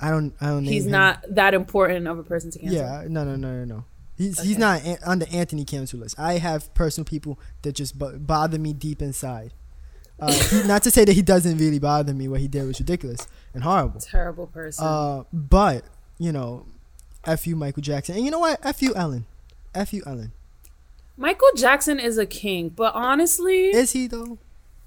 I 0.00 0.10
don't. 0.10 0.32
I 0.40 0.46
don't. 0.46 0.64
He's 0.64 0.84
name 0.84 0.94
him. 0.94 1.00
not 1.00 1.24
that 1.28 1.54
important 1.54 2.06
of 2.08 2.18
a 2.18 2.22
person 2.24 2.50
to 2.52 2.58
cancel. 2.58 2.76
Yeah, 2.76 3.04
no, 3.08 3.24
no, 3.24 3.36
no, 3.36 3.52
no, 3.52 3.64
no. 3.64 3.84
He's 4.16 4.40
he's 4.40 4.58
not 4.58 4.82
an, 4.84 4.98
on 5.06 5.20
the 5.20 5.28
Anthony 5.32 5.64
cancel 5.64 6.00
list. 6.00 6.18
I 6.18 6.38
have 6.38 6.72
personal 6.74 7.04
people 7.04 7.38
that 7.62 7.72
just 7.76 7.96
bo- 7.98 8.18
bother 8.18 8.58
me 8.58 8.72
deep 8.72 9.00
inside. 9.00 9.52
Uh, 10.20 10.32
he, 10.32 10.62
not 10.64 10.82
to 10.82 10.90
say 10.90 11.04
that 11.04 11.12
he 11.12 11.22
doesn't 11.22 11.58
really 11.58 11.78
bother 11.78 12.12
me. 12.12 12.28
What 12.28 12.40
he 12.40 12.48
did 12.48 12.66
was 12.66 12.80
ridiculous 12.80 13.28
and 13.54 13.62
horrible. 13.62 14.00
Terrible 14.00 14.46
person. 14.46 14.84
Uh, 14.84 15.24
but 15.32 15.84
you 16.18 16.32
know, 16.32 16.66
f 17.24 17.46
you 17.46 17.56
Michael 17.56 17.82
Jackson, 17.82 18.16
and 18.16 18.24
you 18.24 18.30
know 18.30 18.40
what? 18.40 18.58
F 18.64 18.82
you 18.82 18.94
Ellen, 18.94 19.26
f 19.74 19.92
you 19.92 20.02
Ellen. 20.06 20.32
Michael 21.16 21.50
Jackson 21.56 21.98
is 21.98 22.16
a 22.16 22.26
king, 22.26 22.68
but 22.68 22.94
honestly, 22.94 23.66
Is 23.66 23.92
he 23.92 24.06
though? 24.06 24.38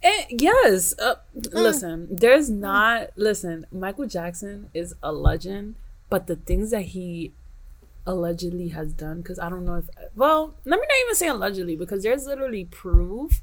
Eh, 0.04 0.26
yes. 0.30 0.98
Uh, 0.98 1.16
listen, 1.52 2.08
there's 2.10 2.50
not. 2.50 3.10
Listen, 3.16 3.66
Michael 3.72 4.08
Jackson 4.08 4.70
is 4.74 4.96
a 5.04 5.12
legend, 5.12 5.76
but 6.10 6.28
the 6.28 6.36
things 6.36 6.72
that 6.72 6.82
he 6.82 7.34
allegedly 8.06 8.70
has 8.70 8.94
done 8.94 9.22
because 9.22 9.38
I 9.38 9.48
don't 9.48 9.64
know 9.64 9.76
if 9.76 9.88
well 10.16 10.56
let 10.66 10.80
me 10.80 10.88
not 10.88 11.06
even 11.06 11.16
say 11.16 11.28
allegedly 11.28 11.76
because 11.76 12.02
there's 12.04 12.26
literally 12.26 12.66
proof. 12.66 13.42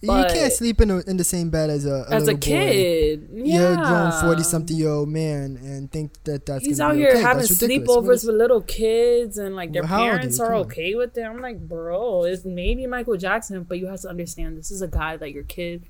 You 0.00 0.08
can't 0.28 0.52
sleep 0.52 0.80
in 0.80 0.90
a, 0.90 0.98
in 1.00 1.16
the 1.16 1.24
same 1.24 1.50
bed 1.50 1.70
as 1.70 1.84
a, 1.86 2.04
a 2.08 2.14
as 2.14 2.22
a 2.22 2.26
little 2.32 2.34
boy. 2.34 2.40
kid. 2.40 3.28
Yeah. 3.32 3.58
You're 3.60 3.72
a 3.72 3.76
grown 3.76 4.12
forty 4.22 4.42
something 4.42 4.76
year 4.76 4.88
old 4.90 5.08
man 5.08 5.56
and 5.62 5.90
think 5.90 6.12
that 6.24 6.46
that's 6.46 6.64
He's 6.64 6.80
out 6.80 6.92
be 6.92 6.98
here 6.98 7.10
okay. 7.10 7.20
having. 7.20 7.44
Sleepovers 7.44 8.14
is- 8.14 8.24
with 8.24 8.36
little 8.36 8.60
kids 8.62 9.38
and 9.38 9.56
like 9.56 9.72
their 9.72 9.82
Well, 9.82 9.98
parents 9.98 10.38
are 10.40 10.46
Come 10.48 10.54
on. 10.54 10.60
okay 10.62 10.94
with 10.94 11.16
it. 11.18 11.22
I'm 11.22 11.40
like, 11.40 11.58
bro, 11.68 12.24
it's 12.24 12.44
maybe 12.44 12.86
Michael 12.86 13.16
Jackson, 13.16 13.62
but 13.64 13.78
you 13.78 13.86
have 13.86 14.00
to 14.02 14.08
understand 14.08 14.56
this 14.58 14.70
is 14.70 14.82
a 14.82 14.88
guy 14.88 15.16
that 15.16 15.32
your 15.32 15.44
kid 15.44 15.84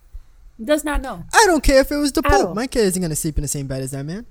does 0.62 0.82
not 0.84 1.00
know 1.02 1.22
I 1.32 1.44
don't 1.46 1.62
care 1.62 1.80
if 1.82 1.92
it 1.92 1.96
was 1.96 2.10
the 2.12 2.22
Pope. 2.22 2.54
My 2.54 2.66
kid 2.66 2.84
isn't 2.86 3.00
gonna 3.00 3.14
sleep 3.16 3.38
in 3.38 3.42
the 3.42 3.48
same 3.48 3.66
bed 3.66 3.82
as 3.82 3.92
that 3.92 4.04
man. 4.04 4.26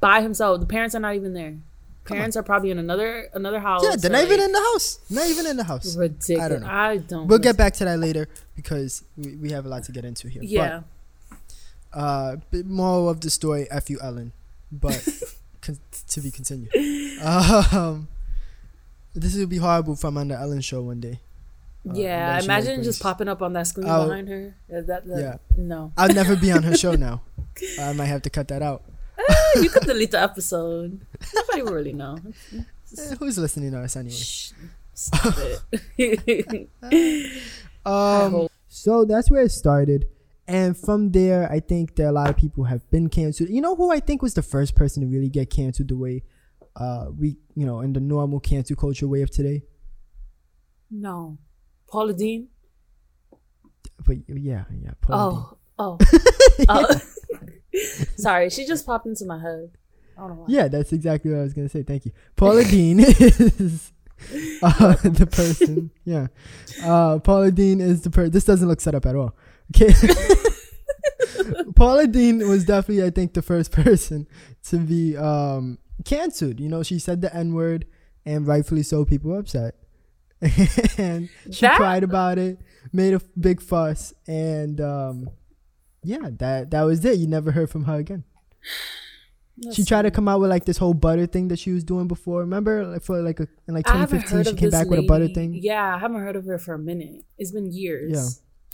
by 0.00 0.20
himself. 0.22 0.60
The 0.60 0.66
parents 0.66 0.94
are 0.94 1.00
not 1.00 1.14
even 1.16 1.34
there. 1.34 1.56
Parents 2.16 2.36
are 2.36 2.42
probably 2.42 2.70
in 2.70 2.78
another 2.78 3.28
another 3.34 3.60
house. 3.60 3.82
Yeah, 3.84 3.96
they're 3.96 4.10
not 4.10 4.24
even 4.24 4.38
like, 4.38 4.46
in 4.46 4.52
the 4.52 4.58
house. 4.60 4.98
Not 5.10 5.26
even 5.28 5.46
in 5.46 5.56
the 5.56 5.64
house. 5.64 5.96
ridiculous. 5.96 6.44
I 6.44 6.48
don't 6.48 6.60
know. 6.62 6.66
I 6.68 6.96
don't. 6.98 7.26
We'll 7.28 7.38
get 7.38 7.56
back 7.56 7.74
to 7.74 7.84
that 7.84 7.98
later 7.98 8.28
because 8.56 9.04
we, 9.16 9.36
we 9.36 9.50
have 9.52 9.66
a 9.66 9.68
lot 9.68 9.84
to 9.84 9.92
get 9.92 10.04
into 10.04 10.28
here. 10.28 10.42
Yeah. 10.42 10.82
But, 11.30 11.38
uh, 11.98 12.36
more 12.64 13.10
of 13.10 13.20
the 13.20 13.30
story. 13.30 13.66
F 13.70 13.88
you, 13.90 13.98
Ellen. 14.02 14.32
But 14.70 15.06
con- 15.62 15.78
to 16.08 16.20
be 16.20 16.30
continued. 16.30 16.70
Um, 17.22 18.08
this 19.14 19.34
would 19.36 19.48
be 19.48 19.56
horrible 19.56 19.94
if 19.94 20.04
I'm 20.04 20.16
on 20.18 20.28
the 20.28 20.38
Ellen 20.38 20.60
show 20.60 20.82
one 20.82 21.00
day. 21.00 21.20
Uh, 21.88 21.92
yeah, 21.94 22.40
imagine 22.42 22.82
just 22.82 23.00
popping 23.02 23.28
up 23.28 23.40
on 23.40 23.52
that 23.54 23.66
screen 23.66 23.88
I'll- 23.88 24.06
behind 24.06 24.28
her. 24.28 24.54
Is 24.68 24.86
that, 24.86 25.06
that, 25.06 25.20
Yeah. 25.20 25.36
No. 25.56 25.92
I'll 25.96 26.12
never 26.12 26.36
be 26.36 26.52
on 26.52 26.62
her 26.64 26.76
show 26.76 26.92
now. 27.08 27.22
I 27.80 27.92
might 27.94 28.06
have 28.06 28.22
to 28.22 28.30
cut 28.30 28.48
that 28.48 28.62
out. 28.62 28.82
You 29.56 29.70
could 29.70 29.84
delete 29.84 30.10
the 30.12 30.20
episode. 30.20 31.00
Nobody 31.34 31.62
will 31.62 31.72
really 31.72 31.92
know. 31.92 32.18
Eh, 32.54 33.14
who's 33.18 33.38
listening 33.38 33.72
to 33.72 33.80
us 33.80 33.96
anyway? 33.96 34.14
Shh. 34.14 34.52
Stop 34.94 35.34
it. 35.98 36.68
Um, 37.86 38.48
so 38.68 39.06
that's 39.06 39.30
where 39.30 39.42
it 39.42 39.50
started. 39.50 40.08
And 40.46 40.76
from 40.76 41.12
there, 41.12 41.50
I 41.50 41.60
think 41.60 41.96
that 41.96 42.10
a 42.10 42.12
lot 42.12 42.28
of 42.28 42.36
people 42.36 42.64
have 42.64 42.88
been 42.90 43.08
canceled. 43.08 43.48
You 43.48 43.62
know 43.62 43.74
who 43.76 43.90
I 43.90 44.00
think 44.00 44.20
was 44.20 44.34
the 44.34 44.42
first 44.42 44.74
person 44.74 45.02
to 45.02 45.08
really 45.08 45.30
get 45.30 45.48
canceled 45.48 45.88
the 45.88 45.96
way 45.96 46.22
uh, 46.76 47.06
we, 47.16 47.36
you 47.54 47.64
know, 47.64 47.80
in 47.80 47.92
the 47.94 48.00
normal 48.00 48.40
cancel 48.40 48.76
culture 48.76 49.08
way 49.08 49.22
of 49.22 49.30
today? 49.30 49.62
no. 50.90 51.38
Paula 51.90 52.12
Deen? 52.12 52.48
But 54.04 54.16
yeah, 54.28 54.64
yeah. 54.82 54.90
Paula 55.00 55.56
Oh. 55.78 55.98
Oh. 55.98 55.98
oh. 56.68 57.00
Sorry, 58.16 58.50
she 58.50 58.66
just 58.66 58.86
popped 58.86 59.06
into 59.06 59.24
my 59.26 59.40
head. 59.40 59.70
I 60.16 60.20
don't 60.22 60.30
know 60.30 60.34
why. 60.36 60.46
Yeah, 60.48 60.68
that's 60.68 60.92
exactly 60.92 61.30
what 61.30 61.40
I 61.40 61.42
was 61.42 61.54
gonna 61.54 61.68
say. 61.68 61.82
Thank 61.82 62.04
you. 62.06 62.12
Paula 62.36 62.64
Deen 62.70 63.00
is 63.00 63.92
uh, 64.62 64.94
the 65.04 65.28
person. 65.30 65.90
Yeah, 66.04 66.26
uh, 66.84 67.18
Paula 67.20 67.50
Deen 67.52 67.80
is 67.80 68.02
the 68.02 68.10
person. 68.10 68.32
This 68.32 68.44
doesn't 68.44 68.66
look 68.68 68.80
set 68.80 68.94
up 68.94 69.06
at 69.06 69.14
all. 69.14 69.36
Okay. 69.76 69.92
Paula 71.74 72.06
Deen 72.06 72.46
was 72.48 72.64
definitely, 72.64 73.04
I 73.04 73.10
think, 73.10 73.34
the 73.34 73.42
first 73.42 73.70
person 73.72 74.26
to 74.64 74.78
be 74.78 75.16
um, 75.16 75.78
canceled. 76.04 76.60
You 76.60 76.68
know, 76.68 76.82
she 76.82 76.98
said 76.98 77.20
the 77.20 77.34
N 77.34 77.52
word, 77.54 77.86
and 78.26 78.46
rightfully 78.46 78.82
so, 78.82 79.04
people 79.04 79.30
were 79.30 79.38
upset. 79.38 79.74
and 80.98 81.28
she 81.50 81.60
That- 81.66 81.76
cried 81.76 82.02
about 82.04 82.38
it, 82.38 82.58
made 82.92 83.12
a 83.12 83.16
f- 83.16 83.22
big 83.38 83.60
fuss, 83.60 84.12
and 84.26 84.80
um, 84.80 85.30
yeah, 86.02 86.30
that 86.38 86.70
that 86.70 86.82
was 86.82 87.04
it. 87.04 87.18
You 87.18 87.26
never 87.26 87.52
heard 87.52 87.70
from 87.70 87.84
her 87.84 87.96
again. 87.96 88.24
she 89.72 89.84
tried 89.84 90.02
to 90.02 90.10
come 90.10 90.28
out 90.28 90.40
with 90.40 90.50
like 90.50 90.64
this 90.64 90.76
whole 90.78 90.94
butter 90.94 91.26
thing 91.26 91.48
that 91.48 91.58
she 91.58 91.72
was 91.72 91.82
doing 91.84 92.06
before. 92.06 92.40
Remember, 92.40 92.86
like 92.86 93.02
for 93.02 93.20
like 93.22 93.40
a, 93.40 93.48
in 93.66 93.74
like 93.74 93.86
2015, 93.86 94.44
she 94.44 94.50
came 94.54 94.70
this 94.70 94.78
back 94.78 94.88
with 94.88 95.00
a 95.00 95.02
butter 95.02 95.28
thing. 95.28 95.54
Yeah, 95.60 95.94
I 95.94 95.98
haven't 95.98 96.20
heard 96.20 96.36
of 96.36 96.44
her 96.46 96.58
for 96.58 96.74
a 96.74 96.78
minute. 96.78 97.24
It's 97.38 97.50
been 97.50 97.72
years. 97.72 98.12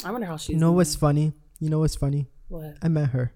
Yeah. 0.02 0.08
I 0.08 0.12
wonder 0.12 0.26
how 0.26 0.36
she's 0.36 0.50
You 0.50 0.56
know 0.56 0.66
doing. 0.68 0.76
what's 0.76 0.94
funny? 0.94 1.32
You 1.60 1.70
know 1.70 1.78
what's 1.78 1.96
funny? 1.96 2.28
What? 2.48 2.76
I 2.82 2.88
met 2.88 3.10
her. 3.10 3.32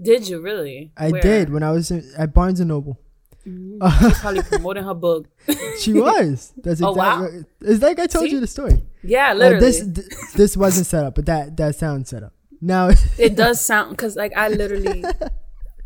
Did 0.00 0.28
you 0.28 0.40
really? 0.40 0.92
I 0.96 1.10
Where? 1.10 1.20
did 1.20 1.50
when 1.52 1.62
I 1.62 1.70
was 1.72 1.90
in, 1.90 2.10
at 2.16 2.32
Barnes 2.32 2.60
and 2.60 2.68
Noble. 2.68 3.00
Mhm. 3.46 3.78
She's 4.00 4.18
probably 4.18 4.42
promoting 4.42 4.82
her 4.82 4.94
book. 4.94 5.28
She 5.78 5.92
was. 5.92 6.52
That's 6.56 6.82
Oh, 6.82 6.90
exactly. 6.90 7.38
wow. 7.38 7.44
It's 7.60 7.80
like 7.80 7.98
I 8.00 8.06
told 8.08 8.24
See? 8.24 8.32
you 8.32 8.40
the 8.40 8.46
story. 8.48 8.82
Yeah, 9.04 9.30
Uh, 9.30 9.34
literally. 9.34 9.60
this 9.66 9.80
th- 9.86 10.32
this 10.34 10.56
wasn't 10.56 10.86
set 10.86 11.04
up, 11.04 11.14
but 11.14 11.26
that 11.26 11.56
that 11.58 11.76
sounds 11.76 12.08
set 12.08 12.24
up. 12.24 12.32
Now, 12.60 12.90
it 13.18 13.36
does 13.36 13.60
sound 13.60 13.90
because 13.90 14.16
like 14.16 14.32
I 14.36 14.48
literally, 14.48 15.04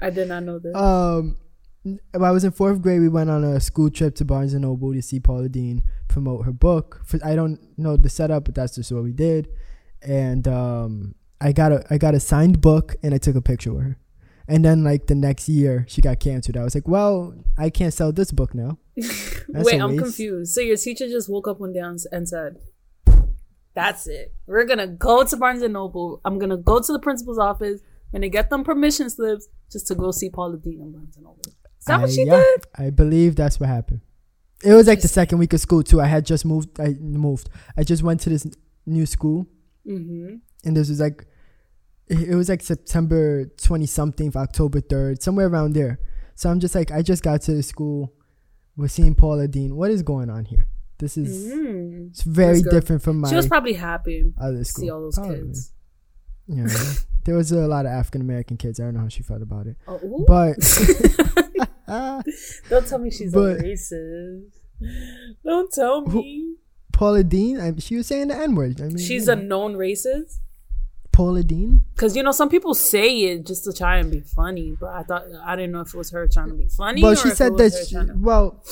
I 0.01 0.11
did 0.11 0.29
not 0.29 0.43
know 0.45 0.59
this. 0.59 0.75
um, 0.75 1.37
when 1.83 2.25
I 2.25 2.31
was 2.31 2.45
in 2.45 2.51
fourth 2.53 2.83
grade, 2.83 3.01
we 3.01 3.09
went 3.09 3.31
on 3.31 3.43
a 3.43 3.61
school 3.61 3.91
trip 3.91 4.15
to 4.17 4.25
Barnes 4.25 4.53
and 4.53 4.63
Noble 4.63 4.93
to 4.93 5.03
see 5.03 5.19
Paula 5.19 5.49
Deen 5.49 5.83
promote 6.09 6.45
her 6.45 6.53
book. 6.53 7.01
For, 7.05 7.19
I 7.25 7.35
don't 7.35 7.59
know 7.79 7.97
the 7.97 8.11
setup, 8.11 8.45
but 8.45 8.55
that's 8.55 8.75
just 8.75 8.93
what 8.93 9.03
we 9.03 9.13
did. 9.13 9.49
And 10.03 10.47
um, 10.47 11.15
I 11.41 11.53
got 11.53 11.73
a 11.73 11.85
I 11.91 11.99
got 11.99 12.15
a 12.15 12.21
signed 12.21 12.61
book, 12.61 12.97
and 13.03 13.15
I 13.15 13.19
took 13.19 13.37
a 13.37 13.43
picture 13.43 13.73
with 13.73 13.83
her. 13.83 13.99
And 14.49 14.65
then 14.65 14.83
like 14.83 15.07
the 15.07 15.15
next 15.15 15.49
year, 15.49 15.85
she 15.89 16.01
got 16.01 16.19
canceled. 16.19 16.57
I 16.57 16.65
was 16.65 16.75
like, 16.75 16.89
well, 16.89 17.35
I 17.57 17.71
can't 17.71 17.95
sell 17.95 18.11
this 18.11 18.33
book 18.33 18.53
now. 18.53 18.79
Wait, 19.49 19.81
I'm 19.81 19.97
confused. 19.97 20.53
So 20.53 20.61
your 20.61 20.77
teacher 20.77 21.07
just 21.07 21.29
woke 21.29 21.47
up 21.47 21.61
one 21.61 21.73
day 21.73 21.79
and 21.81 22.29
said, 22.29 22.57
"That's 23.75 24.07
it. 24.07 24.35
We're 24.47 24.65
gonna 24.65 24.87
go 24.89 25.25
to 25.25 25.37
Barnes 25.37 25.63
and 25.63 25.73
Noble. 25.75 26.21
I'm 26.25 26.39
gonna 26.39 26.57
go 26.57 26.81
to 26.81 26.93
the 26.93 26.99
principal's 26.99 27.39
office. 27.39 27.81
I'm 28.13 28.21
gonna 28.21 28.29
get 28.29 28.51
them 28.51 28.65
permission 28.65 29.09
slips 29.11 29.49
just 29.71 29.87
to 29.89 29.95
go 29.95 30.11
see 30.11 30.31
Paula 30.31 30.57
Deen 30.59 30.81
in 30.81 30.93
Barnes 30.93 31.17
and 31.17 31.25
Noble." 31.25 31.41
Is 31.47 31.85
that 31.87 32.01
what 32.01 32.11
I- 32.11 32.13
she 32.13 32.25
yeah, 32.25 32.37
did? 32.37 32.65
I 32.75 32.91
believe 32.91 33.37
that's 33.37 33.59
what 33.61 33.69
happened. 33.69 34.01
It 34.63 34.75
was 34.75 34.87
like 34.87 35.01
the 35.01 35.09
second 35.09 35.39
week 35.39 35.53
of 35.55 35.61
school 35.61 35.83
too. 35.83 36.01
I 36.01 36.07
had 36.07 36.27
just 36.27 36.45
moved. 36.45 36.79
I 36.81 36.95
moved. 37.01 37.49
I 37.77 37.83
just 37.85 38.03
went 38.03 38.21
to 38.23 38.29
this 38.31 38.47
new 38.87 39.07
school, 39.07 39.47
Mm-hmm. 39.87 40.37
and 40.65 40.77
this 40.77 40.89
was 40.91 41.01
like, 41.01 41.25
it 42.09 42.31
it 42.31 42.35
was 42.35 42.49
like 42.51 42.63
September 42.63 43.47
twenty 43.57 43.87
something, 43.87 44.31
October 44.37 44.81
third, 44.81 45.23
somewhere 45.23 45.47
around 45.47 45.73
there. 45.75 45.99
So 46.35 46.51
I'm 46.51 46.61
just 46.61 46.75
like, 46.75 46.91
I 46.91 47.01
just 47.03 47.23
got 47.23 47.41
to 47.43 47.55
the 47.55 47.63
school. 47.63 48.13
We're 48.77 48.89
seeing 48.89 49.15
Paula 49.15 49.47
Deen. 49.49 49.77
What 49.77 49.91
is 49.91 50.03
going 50.03 50.29
on 50.31 50.45
here? 50.47 50.67
This 51.01 51.17
is 51.17 51.53
Mm-hmm. 51.53 52.07
it's 52.11 52.23
very 52.23 52.63
different 52.63 53.03
from 53.03 53.21
my 53.21 53.29
She 53.31 53.35
was 53.37 53.49
probably 53.49 53.73
happy 53.73 54.33
to 54.41 54.65
see 54.65 54.91
all 54.91 55.01
those 55.01 55.17
Probably. 55.17 55.37
kids. 55.37 55.73
Yeah, 56.47 56.67
there 57.25 57.35
was 57.37 57.53
a 57.53 57.67
lot 57.67 57.87
of 57.87 57.93
African 57.93 58.21
American 58.21 58.57
kids. 58.57 58.79
I 58.81 58.85
don't 58.85 58.95
know 58.95 59.01
how 59.01 59.09
she 59.09 59.23
felt 59.23 59.41
about 59.43 59.67
it, 59.67 59.77
Oh, 59.89 60.25
but 60.27 60.57
Don't 62.69 62.87
tell 62.87 62.99
me 62.99 63.11
she's 63.11 63.33
But- 63.33 63.59
a 63.59 63.63
racist. 63.63 64.51
Don't 65.45 65.71
tell 65.73 66.03
me. 66.07 66.55
Paula 66.93 67.23
Deen, 67.25 67.61
I, 67.61 67.73
she 67.79 67.97
was 67.97 68.07
saying 68.07 68.29
the 68.29 68.37
N 68.37 68.55
word. 68.55 68.81
I 68.81 68.85
mean, 68.85 68.99
She's 68.99 69.27
you 69.27 69.33
a 69.33 69.37
known 69.37 69.75
racist. 69.75 70.39
Paula 71.13 71.43
Deen. 71.43 71.83
Because 71.95 72.17
you 72.17 72.23
know 72.23 72.33
some 72.33 72.49
people 72.49 72.75
say 72.75 73.25
it 73.25 73.47
just 73.47 73.65
to 73.65 73.73
try 73.73 73.97
and 73.99 74.11
be 74.11 74.21
funny, 74.21 74.77
but 74.79 74.91
I 74.91 75.03
thought 75.03 75.25
I 75.45 75.57
didn't 75.57 75.73
know 75.73 75.81
if 75.81 75.89
it 75.89 75.97
was 75.97 76.11
her 76.11 76.27
trying 76.29 76.49
to 76.49 76.55
be 76.55 76.69
funny. 76.69 77.03
well 77.03 77.13
or 77.13 77.17
she 77.17 77.31
said 77.31 77.57
that 77.59 77.73
she, 77.89 77.95
to- 77.95 78.15
well 78.17 78.63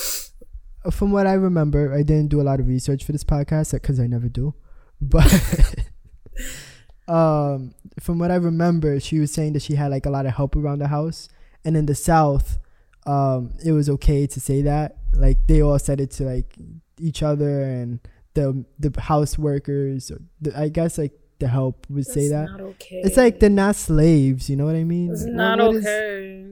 from 0.91 1.11
what 1.11 1.27
i 1.27 1.33
remember 1.33 1.93
i 1.93 2.01
didn't 2.03 2.27
do 2.29 2.39
a 2.41 2.43
lot 2.43 2.59
of 2.59 2.67
research 2.67 3.03
for 3.03 3.11
this 3.11 3.23
podcast 3.23 3.73
because 3.73 3.99
i 3.99 4.07
never 4.07 4.29
do. 4.29 4.53
But 5.01 5.27
um 7.07 7.73
from 7.99 8.19
what 8.19 8.31
i 8.31 8.35
remember 8.35 8.99
she 8.99 9.19
was 9.19 9.31
saying 9.33 9.53
that 9.53 9.61
she 9.61 9.75
had 9.75 9.91
like 9.91 10.05
a 10.05 10.09
lot 10.09 10.25
of 10.25 10.33
help 10.33 10.55
around 10.55 10.79
the 10.79 10.87
house. 10.87 11.27
And 11.65 11.75
in 11.75 11.85
the 11.85 11.95
south 11.95 12.59
um 13.05 13.53
it 13.65 13.71
was 13.71 13.89
okay 13.89 14.27
to 14.27 14.39
say 14.39 14.61
that. 14.63 14.97
Like 15.13 15.47
they 15.47 15.61
all 15.61 15.79
said 15.79 15.99
it 15.99 16.11
to 16.11 16.23
like 16.23 16.55
each 16.99 17.23
other 17.23 17.61
and 17.63 17.99
the 18.35 18.63
the 18.77 19.01
house 19.01 19.37
workers 19.37 20.11
or 20.11 20.21
the, 20.41 20.57
i 20.57 20.69
guess 20.69 20.97
like 20.97 21.13
the 21.39 21.47
help 21.47 21.87
would 21.89 22.05
say 22.05 22.27
that. 22.27 22.49
okay. 22.59 23.01
it's 23.03 23.15
like 23.17 23.39
they're 23.39 23.49
not 23.49 23.75
slaves 23.75 24.49
you 24.49 24.55
know 24.57 24.65
what 24.65 24.75
i 24.75 24.83
mean? 24.83 25.09
It's 25.11 25.23
not 25.25 25.57
what 25.59 25.75
is- 25.75 25.85
okay. 25.85 26.45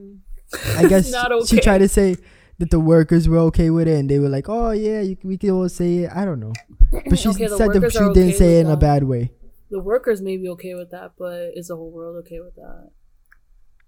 I 0.76 0.88
guess 0.88 1.10
not 1.18 1.30
she 1.46 1.60
tried 1.60 1.78
to 1.78 1.88
say 1.88 2.16
that 2.58 2.70
the 2.70 2.80
workers 2.80 3.28
were 3.28 3.38
okay 3.38 3.70
with 3.70 3.88
it, 3.88 3.98
and 3.98 4.10
they 4.10 4.18
were 4.18 4.28
like, 4.28 4.48
"Oh 4.48 4.70
yeah, 4.72 5.00
you, 5.00 5.16
we 5.22 5.38
can 5.38 5.50
all 5.50 5.68
say 5.68 5.98
it." 6.04 6.10
I 6.14 6.24
don't 6.24 6.40
know, 6.40 6.52
but 6.90 7.18
she 7.18 7.28
Okay, 7.28 7.46
the 7.46 7.56
said 7.56 7.72
that 7.72 7.92
she 7.92 7.98
didn't 7.98 8.10
okay 8.18 8.32
say 8.32 8.58
it 8.58 8.66
in 8.66 8.70
a 8.70 8.76
bad 8.76 9.04
way. 9.04 9.32
The 9.70 9.80
workers 9.80 10.22
may 10.22 10.36
be 10.36 10.48
okay 10.50 10.74
with 10.74 10.90
that, 10.90 11.12
but 11.18 11.50
is 11.54 11.68
the 11.68 11.76
whole 11.76 11.90
world 11.90 12.16
okay 12.24 12.40
with 12.40 12.54
that? 12.56 12.90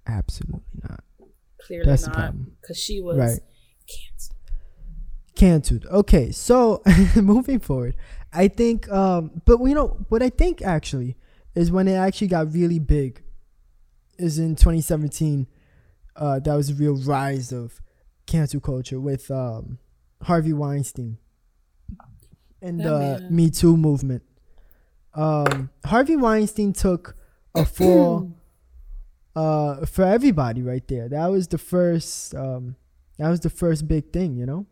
Absolutely 0.07 0.61
not. 0.89 1.03
Clearly 1.66 1.87
That's 1.87 2.07
not, 2.07 2.35
because 2.61 2.79
she 2.79 3.01
was 3.01 3.16
Right. 3.18 3.41
canceled. 3.89 4.37
Canceled. 5.35 5.87
Okay, 5.87 6.33
so 6.33 6.83
moving 7.16 7.61
forward, 7.61 7.97
I 8.33 8.49
think, 8.49 8.91
um, 8.91 9.43
but 9.45 9.59
you 9.62 9.75
know 9.75 10.05
what 10.09 10.23
I 10.23 10.29
think 10.31 10.62
actually 10.62 11.16
is 11.55 11.71
when 11.71 11.89
it 11.89 11.95
actually 11.95 12.29
got 12.29 12.53
really 12.53 12.79
big, 12.79 13.23
is 14.18 14.39
in 14.39 14.55
2017. 14.57 15.47
Uh, 16.16 16.39
that 16.41 16.55
was 16.55 16.71
a 16.71 16.75
real 16.75 16.97
rise 16.97 17.53
of 17.53 17.81
cancel 18.31 18.61
culture 18.61 19.01
with 19.01 19.31
um, 19.31 19.78
Harvey 20.22 20.53
Weinstein 20.53 21.18
and 22.62 22.81
the 22.81 22.99
man. 23.20 23.35
Me 23.35 23.51
Too 23.51 23.76
movement. 23.76 24.22
Um, 25.14 25.70
Harvey 25.85 26.16
Weinstein 26.16 26.72
took 26.72 27.16
a 27.55 27.64
fall 27.76 28.33
uh, 29.35 29.85
for 29.87 30.05
everybody 30.05 30.62
right 30.62 30.87
there. 30.87 31.09
That 31.09 31.26
was 31.26 31.49
the 31.49 31.59
first. 31.59 32.35
Um, 32.35 32.76
that 33.18 33.28
was 33.28 33.41
the 33.41 33.51
first 33.51 33.87
big 33.87 34.12
thing, 34.12 34.37
you 34.37 34.47
know. 34.47 34.66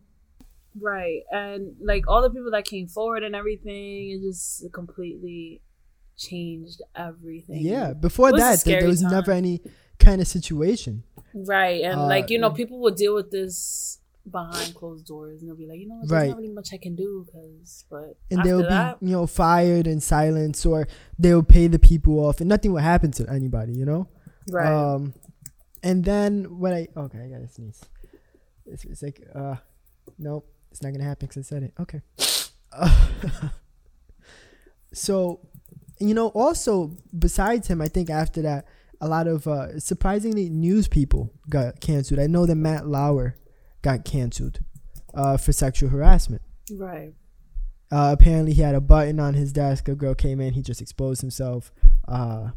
Right. 0.81 1.23
And 1.31 1.75
like 1.83 2.09
all 2.09 2.23
the 2.23 2.31
people 2.31 2.51
that 2.53 2.65
came 2.65 2.87
forward 2.87 3.25
and 3.25 3.35
everything, 3.35 4.11
it 4.11 4.23
just 4.23 4.73
completely 4.73 5.61
changed 6.17 6.81
everything. 6.95 7.59
Yeah. 7.61 7.93
Before 7.93 8.29
It 8.29 8.33
was 8.35 8.43
a 8.43 8.45
that, 8.45 8.65
there, 8.65 8.81
there 8.81 8.89
was 8.89 9.03
time. 9.03 9.11
never 9.11 9.33
any 9.33 9.61
kind 9.99 10.21
of 10.21 10.29
situation. 10.29 11.03
Right. 11.35 11.83
And 11.85 12.01
Uh, 12.01 12.07
like, 12.07 12.31
you 12.31 12.39
know, 12.39 12.51
people 12.51 12.79
would 12.81 12.97
deal 12.97 13.15
with 13.15 13.31
this 13.31 14.01
behind 14.31 14.75
closed 14.75 15.07
doors 15.07 15.41
and 15.41 15.49
they'll 15.49 15.57
be 15.57 15.67
like, 15.67 15.79
you 15.81 15.89
know, 15.89 15.95
what, 15.97 16.09
there's 16.09 16.21
Right. 16.21 16.29
not 16.29 16.37
really 16.37 16.53
much 16.53 16.69
I 16.75 16.77
can 16.79 16.95
do 16.95 17.25
because, 17.27 17.85
but 17.91 18.17
And 18.31 18.43
they'll 18.45 18.63
be, 18.63 18.69
that, 18.69 18.99
you 19.01 19.09
know, 19.11 19.27
fired 19.27 19.87
and 19.87 20.03
silenced, 20.03 20.67
or 20.67 20.87
they'll 21.19 21.43
pay 21.43 21.67
the 21.67 21.79
people 21.79 22.19
off, 22.21 22.41
and 22.41 22.49
nothing 22.49 22.73
will 22.73 22.83
happen 22.83 23.11
to 23.13 23.31
anybody, 23.31 23.73
you 23.73 23.85
know. 23.87 24.09
right. 24.51 24.67
Um, 24.73 25.15
and 25.83 26.05
then 26.05 26.59
when 26.59 26.73
I 26.75 26.89
okay, 26.97 27.21
I 27.21 27.29
gotta 27.29 27.49
sneeze. 27.49 27.81
It's, 28.67 28.85
it's 28.85 29.03
like 29.03 29.27
uh, 29.35 29.57
no, 30.19 30.45
it's 30.71 30.83
not 30.83 30.93
gonna 30.93 31.05
happen 31.05 31.27
because 31.29 31.47
I 31.47 31.49
said 31.49 31.63
it. 31.63 31.73
Okay. 31.81 32.03
Uh, 32.73 33.09
so, 34.93 35.41
you 36.01 36.15
know, 36.15 36.29
also 36.29 36.97
besides 37.19 37.69
him, 37.69 37.81
I 37.81 37.89
think 37.89 38.11
after 38.11 38.43
that, 38.43 38.67
a 39.01 39.09
lot 39.09 39.27
of 39.27 39.47
uh, 39.47 39.79
surprisingly 39.79 40.49
news 40.49 40.89
people 40.89 41.33
got 41.49 41.81
canceled. 41.81 42.21
I 42.21 42.27
know 42.27 42.47
that 42.47 42.57
Matt 42.57 42.87
Lauer 42.87 43.37
got 43.83 44.05
canceled 44.05 44.61
uh, 45.15 45.37
for 45.37 45.53
sexual 45.53 45.91
harassment. 45.91 46.43
right. 46.73 47.15
Uh, 47.91 48.15
apparently, 48.19 48.53
he 48.53 48.61
had 48.61 48.75
a 48.75 48.83
button 48.83 49.19
on 49.19 49.33
his 49.33 49.51
desk. 49.51 49.89
A 49.89 49.95
girl 49.95 50.15
came 50.15 50.43
in. 50.43 50.53
He 50.53 50.61
just 50.61 50.83
exposed 50.83 51.23
himself. 51.23 51.73
Uh, 52.07 52.51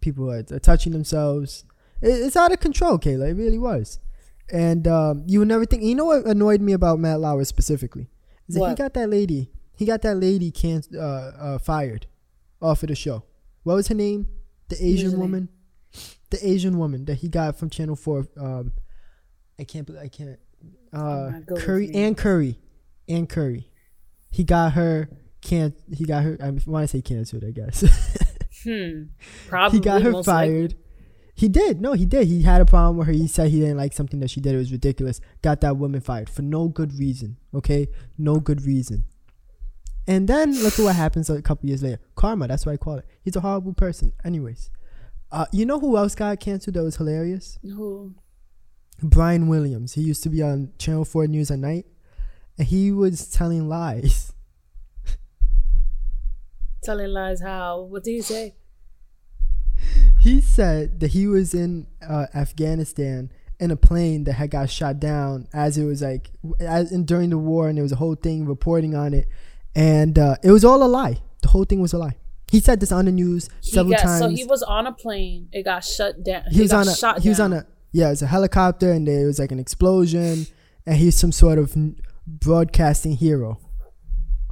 people 0.00 0.30
are, 0.30 0.44
are 0.52 0.58
touching 0.58 0.92
themselves. 0.92 1.64
It, 2.02 2.08
it's 2.08 2.36
out 2.36 2.52
of 2.52 2.60
control, 2.60 2.98
Kayla. 2.98 3.30
It 3.30 3.34
really 3.34 3.58
was. 3.58 3.98
And 4.52 4.86
um, 4.86 5.24
you 5.26 5.38
would 5.38 5.48
never 5.48 5.64
think. 5.64 5.82
You 5.84 5.94
know 5.94 6.04
what 6.04 6.26
annoyed 6.26 6.60
me 6.60 6.74
about 6.74 6.98
Matt 6.98 7.20
Lauer 7.20 7.44
specifically? 7.44 8.10
Is 8.46 8.56
that 8.56 8.68
he 8.68 8.74
got 8.74 8.92
that 8.92 9.08
lady. 9.08 9.52
He 9.74 9.86
got 9.86 10.02
that 10.02 10.16
lady 10.16 10.50
can 10.50 10.82
uh, 10.94 11.00
uh, 11.00 11.58
fired 11.58 12.06
off 12.60 12.82
of 12.82 12.90
the 12.90 12.94
show. 12.94 13.24
What 13.62 13.76
was 13.76 13.88
her 13.88 13.94
name? 13.94 14.28
The 14.70 14.84
Asian 14.84 15.18
woman. 15.18 15.48
The 16.30 16.48
Asian 16.48 16.78
woman 16.78 17.04
that 17.06 17.16
he 17.16 17.28
got 17.28 17.58
from 17.58 17.70
Channel 17.70 17.96
Four. 17.96 18.26
Um, 18.38 18.72
I 19.58 19.64
can't. 19.64 19.86
believe 19.86 20.02
I 20.02 20.08
can't. 20.08 20.38
Uh, 20.92 21.30
not 21.30 21.46
good 21.46 21.54
with 21.54 21.64
Curry 21.64 21.90
and 21.94 22.16
Curry, 22.16 22.58
and 23.08 23.28
Curry. 23.28 23.70
He 24.30 24.44
got 24.44 24.72
her. 24.72 25.08
Can't. 25.42 25.74
He 25.92 26.04
got 26.04 26.22
her. 26.22 26.38
I 26.40 26.50
want 26.66 26.84
to 26.84 26.88
say 26.88 27.02
canceled. 27.02 27.44
I 27.44 27.50
guess. 27.50 27.84
Hmm. 28.62 29.04
Probably. 29.48 29.78
he 29.78 29.82
got 29.82 30.02
her 30.02 30.10
most 30.10 30.26
likely. 30.26 30.52
fired. 30.54 30.74
He 31.34 31.48
did. 31.48 31.80
No, 31.80 31.94
he 31.94 32.04
did. 32.04 32.26
He 32.26 32.42
had 32.42 32.60
a 32.60 32.66
problem 32.66 32.98
with 32.98 33.06
her. 33.06 33.12
He 33.14 33.26
said 33.26 33.50
he 33.50 33.60
didn't 33.60 33.78
like 33.78 33.94
something 33.94 34.20
that 34.20 34.28
she 34.28 34.42
did. 34.42 34.54
It 34.54 34.58
was 34.58 34.70
ridiculous. 34.70 35.18
Got 35.40 35.62
that 35.62 35.78
woman 35.78 36.02
fired 36.02 36.28
for 36.28 36.42
no 36.42 36.68
good 36.68 36.92
reason. 36.98 37.38
Okay, 37.54 37.88
no 38.18 38.38
good 38.38 38.66
reason. 38.66 39.04
And 40.06 40.28
then 40.28 40.60
look 40.62 40.78
at 40.78 40.84
what 40.84 40.96
happens 40.96 41.30
a 41.30 41.42
couple 41.42 41.68
years 41.68 41.82
later. 41.82 42.00
Karma. 42.16 42.48
That's 42.48 42.66
what 42.66 42.72
I 42.72 42.76
call 42.76 42.96
it. 42.96 43.06
He's 43.22 43.36
a 43.36 43.40
horrible 43.40 43.74
person. 43.74 44.12
Anyways, 44.24 44.70
uh, 45.30 45.46
you 45.52 45.64
know 45.64 45.78
who 45.78 45.96
else 45.96 46.14
got 46.14 46.40
canceled 46.40 46.74
that 46.74 46.82
was 46.82 46.96
hilarious? 46.96 47.58
Who? 47.62 48.14
Brian 49.02 49.48
Williams. 49.48 49.94
He 49.94 50.02
used 50.02 50.22
to 50.24 50.28
be 50.28 50.42
on 50.42 50.72
Channel 50.78 51.04
Four 51.04 51.26
News 51.26 51.50
at 51.50 51.58
night, 51.58 51.86
and 52.58 52.66
he 52.66 52.92
was 52.92 53.28
telling 53.28 53.68
lies. 53.68 54.32
Telling 56.82 57.12
lies 57.12 57.42
how? 57.42 57.82
What 57.82 58.04
did 58.04 58.12
he 58.12 58.22
say? 58.22 58.54
He 60.20 60.40
said 60.40 61.00
that 61.00 61.08
he 61.08 61.26
was 61.26 61.52
in 61.52 61.86
uh, 62.06 62.26
Afghanistan 62.34 63.30
in 63.58 63.70
a 63.70 63.76
plane 63.76 64.24
that 64.24 64.32
had 64.34 64.50
got 64.50 64.70
shot 64.70 64.98
down 64.98 65.46
as 65.52 65.76
it 65.76 65.84
was 65.84 66.00
like 66.00 66.30
as 66.58 66.90
in, 66.90 67.04
during 67.04 67.30
the 67.30 67.38
war, 67.38 67.68
and 67.68 67.76
there 67.76 67.82
was 67.82 67.92
a 67.92 67.96
whole 67.96 68.14
thing 68.14 68.46
reporting 68.46 68.94
on 68.94 69.12
it, 69.12 69.28
and 69.74 70.18
uh, 70.18 70.36
it 70.42 70.50
was 70.50 70.64
all 70.64 70.82
a 70.82 70.88
lie. 70.88 71.18
The 71.42 71.48
whole 71.48 71.64
thing 71.64 71.80
was 71.80 71.92
a 71.92 71.98
lie. 71.98 72.16
He 72.50 72.60
said 72.60 72.80
this 72.80 72.90
on 72.90 73.04
the 73.04 73.12
news 73.12 73.48
He 73.62 73.70
several 73.70 73.92
got, 73.92 74.02
times. 74.02 74.20
So 74.20 74.28
he 74.28 74.44
was 74.44 74.62
on 74.62 74.86
a 74.86 74.92
plane. 74.92 75.48
It 75.52 75.62
got 75.64 75.84
shut 75.84 76.24
down. 76.24 76.42
he 76.50 76.62
was 76.62 76.72
got 76.72 76.86
on 76.86 76.88
a 76.88 76.96
shot 76.96 77.20
he 77.20 77.28
was 77.28 77.38
on 77.40 77.52
a 77.52 77.66
yeah, 77.92 78.06
it 78.06 78.10
was 78.10 78.22
a 78.22 78.26
helicopter, 78.26 78.92
and 78.92 79.06
there 79.06 79.26
was 79.26 79.38
like 79.38 79.50
an 79.50 79.58
explosion, 79.58 80.46
and 80.86 80.96
he's 80.96 81.16
some 81.16 81.32
sort 81.32 81.58
of 81.58 81.76
broadcasting 82.26 83.16
hero 83.16 83.58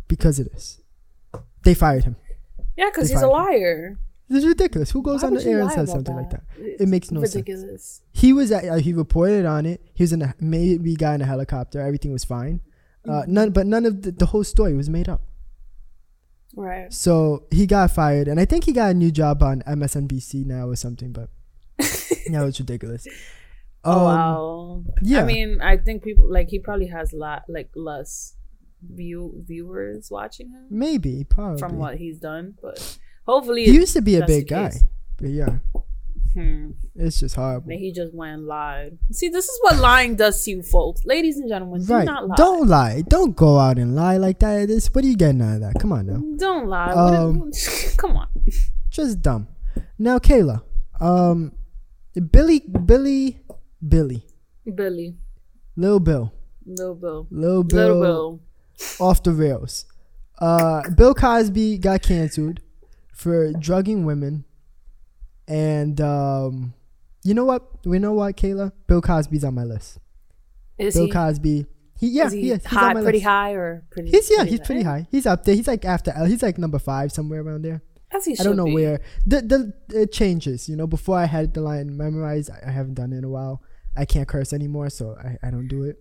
because 0.08 0.38
of 0.40 0.50
this. 0.50 0.80
They 1.62 1.74
fired 1.74 2.04
him. 2.04 2.16
Yeah, 2.76 2.86
because 2.90 3.10
he's 3.10 3.22
a 3.22 3.28
liar. 3.28 3.98
This 4.28 4.42
is 4.42 4.48
ridiculous. 4.48 4.90
Who 4.90 5.02
goes 5.02 5.22
Why 5.22 5.28
on 5.28 5.34
the 5.34 5.44
air 5.46 5.60
and 5.60 5.70
says 5.70 5.90
something 5.90 6.14
like 6.14 6.30
that? 6.30 6.42
It's 6.58 6.82
It 6.82 6.88
makes 6.88 7.10
no 7.10 7.20
sense. 7.22 7.34
ridiculous. 7.34 8.02
He 8.12 8.32
was 8.32 8.52
at, 8.52 8.64
uh, 8.64 8.76
he 8.76 8.92
reported 8.92 9.46
on 9.46 9.64
it. 9.64 9.80
He 9.94 10.02
was 10.02 10.12
in 10.12 10.20
a 10.22 10.34
maybe 10.38 10.94
got 10.96 11.14
in 11.14 11.22
a 11.22 11.26
helicopter. 11.26 11.80
Everything 11.80 12.12
was 12.12 12.24
fine. 12.24 12.60
Uh, 13.06 13.24
none, 13.26 13.50
but 13.50 13.66
none 13.66 13.84
of 13.86 14.02
the, 14.02 14.10
the 14.12 14.26
whole 14.26 14.44
story 14.44 14.74
was 14.74 14.88
made 14.88 15.08
up. 15.08 15.22
Right. 16.56 16.92
So 16.92 17.44
he 17.50 17.66
got 17.66 17.90
fired, 17.90 18.26
and 18.28 18.40
I 18.40 18.44
think 18.44 18.64
he 18.64 18.72
got 18.72 18.90
a 18.90 18.94
new 18.94 19.10
job 19.10 19.42
on 19.42 19.62
MSNBC 19.62 20.44
now 20.46 20.68
or 20.68 20.76
something. 20.76 21.12
But 21.12 21.28
no, 22.28 22.46
it's 22.46 22.58
ridiculous. 22.58 23.06
Oh 23.84 24.06
Um, 24.06 24.16
wow. 24.16 24.84
yeah. 25.02 25.20
I 25.22 25.24
mean, 25.24 25.60
I 25.60 25.76
think 25.76 26.02
people 26.02 26.30
like 26.30 26.48
he 26.48 26.58
probably 26.58 26.88
has 26.88 27.12
lot 27.12 27.44
like 27.48 27.70
less 27.76 28.34
view 28.82 29.44
viewers 29.46 30.08
watching 30.10 30.50
him 30.50 30.66
Maybe, 30.70 31.24
probably. 31.24 31.58
from 31.58 31.76
what 31.78 31.96
he's 31.98 32.18
done, 32.18 32.54
but 32.60 32.98
hopefully 33.26 33.64
he 33.64 33.72
used 33.72 33.92
to 33.94 34.02
be 34.02 34.16
a 34.16 34.26
big 34.26 34.48
guy, 34.48 34.72
but 35.16 35.30
yeah, 35.30 35.58
Hmm. 36.34 36.70
it's 36.94 37.20
just 37.20 37.34
horrible. 37.36 37.70
He 37.70 37.92
just 37.92 38.14
went 38.14 38.34
and 38.34 38.46
lied. 38.46 38.98
See, 39.12 39.28
this 39.28 39.46
is 39.48 39.58
what 39.62 39.78
lying 39.78 40.14
does 40.16 40.44
to 40.44 40.50
you, 40.50 40.62
folks. 40.62 41.04
Ladies 41.04 41.36
and 41.38 41.48
gentlemen, 41.48 41.84
do 41.84 41.92
Right? 41.92 42.04
not 42.04 42.28
lie. 42.28 42.36
Don't 42.36 42.68
lie. 42.68 43.02
Don't 43.08 43.34
go 43.34 43.58
out 43.58 43.78
and 43.78 43.94
lie 43.94 44.16
like 44.18 44.38
that. 44.40 44.68
This, 44.68 44.88
what 44.94 45.04
are 45.04 45.08
you 45.08 45.16
getting 45.16 45.40
out 45.42 45.54
of 45.56 45.60
that? 45.62 45.74
Come 45.80 45.92
on 45.92 46.06
now. 46.06 46.22
Don't 46.36 46.68
lie. 46.68 46.92
Um, 46.92 47.50
come 47.96 48.16
on. 48.16 48.28
just 48.90 49.22
dumb. 49.22 49.48
Now, 49.98 50.18
Kayla, 50.18 50.62
um, 51.00 51.52
Billy, 52.30 52.60
Billy, 52.60 53.40
Billy, 53.86 54.24
Billy, 54.74 55.16
Lil 55.76 56.00
Bill, 56.00 56.32
little 56.66 56.94
Bill, 56.94 57.26
Lil 57.30 57.62
Bill, 57.64 57.94
little 57.96 58.02
Bill. 58.02 58.40
off 59.00 59.22
the 59.22 59.32
rails. 59.32 59.86
Uh, 60.40 60.88
Bill 60.90 61.14
Cosby 61.14 61.78
got 61.78 62.02
canceled 62.02 62.60
for 63.12 63.52
drugging 63.52 64.04
women, 64.04 64.44
and 65.48 66.00
um, 66.00 66.74
you 67.24 67.34
know 67.34 67.44
what? 67.44 67.62
We 67.84 67.98
know 67.98 68.12
what, 68.12 68.36
Kayla. 68.36 68.72
Bill 68.86 69.00
Cosby's 69.00 69.44
on 69.44 69.54
my 69.54 69.64
list. 69.64 69.98
Is 70.76 70.94
Bill 70.94 71.06
he? 71.06 71.10
Cosby. 71.10 71.66
He 71.98 72.08
yeah, 72.08 72.30
he 72.30 72.42
he 72.42 72.50
is. 72.52 72.62
He's 72.62 72.66
high, 72.66 72.92
pretty 72.92 73.18
list. 73.18 73.24
high, 73.24 73.52
or 73.54 73.84
pretty? 73.90 74.10
He's 74.10 74.30
yeah, 74.30 74.36
pretty 74.36 74.50
he's 74.50 74.60
pretty 74.60 74.82
high. 74.82 75.08
He's 75.10 75.26
up 75.26 75.44
there. 75.44 75.54
He's 75.54 75.66
like 75.66 75.84
after 75.84 76.12
L. 76.12 76.26
He's 76.26 76.42
like 76.42 76.58
number 76.58 76.78
five 76.78 77.10
somewhere 77.10 77.42
around 77.42 77.62
there. 77.62 77.82
As 78.12 78.24
he 78.24 78.36
I 78.38 78.44
don't 78.44 78.56
know 78.56 78.66
be. 78.66 78.74
where. 78.74 79.00
The 79.26 79.42
the 79.42 80.00
it 80.00 80.12
changes. 80.12 80.68
You 80.68 80.76
know, 80.76 80.86
before 80.86 81.18
I 81.18 81.24
had 81.24 81.54
the 81.54 81.60
line 81.60 81.96
memorized, 81.96 82.50
I, 82.50 82.68
I 82.68 82.70
haven't 82.70 82.94
done 82.94 83.12
it 83.12 83.18
in 83.18 83.24
a 83.24 83.28
while. 83.28 83.62
I 83.96 84.04
can't 84.04 84.28
curse 84.28 84.52
anymore, 84.52 84.90
so 84.90 85.16
I, 85.18 85.46
I 85.46 85.50
don't 85.50 85.66
do 85.66 85.82
it. 85.84 85.96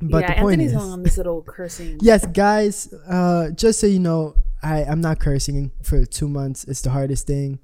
But 0.00 0.22
yeah, 0.22 0.34
the 0.34 0.40
point 0.40 0.60
Anthony's 0.60 0.72
is, 0.72 0.76
on 0.76 1.02
this 1.02 1.16
little 1.16 1.42
cursing. 1.42 1.98
yes, 2.02 2.26
guys. 2.26 2.92
Uh, 3.08 3.50
just 3.50 3.78
so 3.80 3.86
you 3.86 4.00
know, 4.00 4.34
I 4.62 4.84
I'm 4.84 5.00
not 5.00 5.20
cursing 5.20 5.70
for 5.82 6.04
two 6.04 6.28
months. 6.28 6.64
It's 6.64 6.80
the 6.80 6.90
hardest 6.90 7.26
thing. 7.26 7.60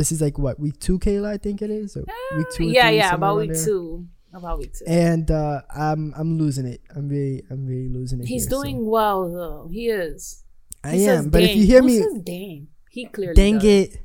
This 0.00 0.12
is 0.12 0.22
like 0.22 0.38
what 0.38 0.58
week 0.58 0.80
two, 0.80 0.98
Kayla. 0.98 1.28
I 1.28 1.36
think 1.36 1.60
it 1.60 1.68
is. 1.70 1.94
Or 1.94 2.04
week 2.38 2.46
two. 2.54 2.64
yeah, 2.70 2.86
three, 2.88 2.96
yeah, 2.96 3.14
about 3.14 3.36
week 3.36 3.52
there. 3.52 3.64
two. 3.66 4.06
About 4.32 4.58
week 4.58 4.72
two. 4.72 4.86
And 4.88 5.30
uh, 5.30 5.60
I'm 5.76 6.14
I'm 6.16 6.38
losing 6.38 6.64
it. 6.64 6.80
I'm 6.96 7.06
really 7.06 7.42
I'm 7.50 7.66
really 7.66 7.90
losing 7.90 8.20
it. 8.20 8.26
He's 8.26 8.44
here, 8.44 8.50
so- 8.50 8.62
doing 8.62 8.86
well 8.86 9.30
though. 9.30 9.68
He 9.70 9.88
is. 9.90 10.42
I 10.82 10.92
He 10.96 11.06
am, 11.06 11.28
but 11.28 11.42
if 11.42 11.54
you 11.54 11.66
hear 11.66 11.82
Who 11.82 11.86
me, 12.14 12.22
dang, 12.24 12.68
he 12.88 13.04
clearly 13.06 13.34
dang 13.34 13.54
does. 13.56 13.64
it, 13.64 13.98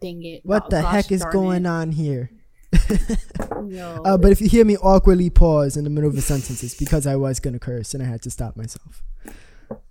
Dang 0.00 0.24
it. 0.24 0.40
what 0.44 0.64
Oh, 0.64 0.68
the 0.70 0.82
heck 0.82 1.12
is 1.12 1.24
going 1.26 1.64
it. 1.64 1.68
on 1.68 1.92
here? 1.92 2.32
Yo, 3.68 4.02
Uh, 4.04 4.18
but 4.18 4.32
if 4.32 4.40
you 4.40 4.48
hear 4.48 4.64
me 4.64 4.76
awkwardly 4.78 5.30
pause 5.30 5.76
in 5.76 5.84
the 5.84 5.90
middle 5.90 6.10
of 6.10 6.16
a 6.16 6.20
sentence, 6.22 6.64
it's 6.64 6.74
because 6.74 7.06
I 7.06 7.14
was 7.14 7.38
gonna 7.38 7.60
curse 7.60 7.94
and 7.94 8.02
I 8.02 8.06
had 8.06 8.20
to 8.22 8.30
stop 8.30 8.56
myself. 8.56 9.04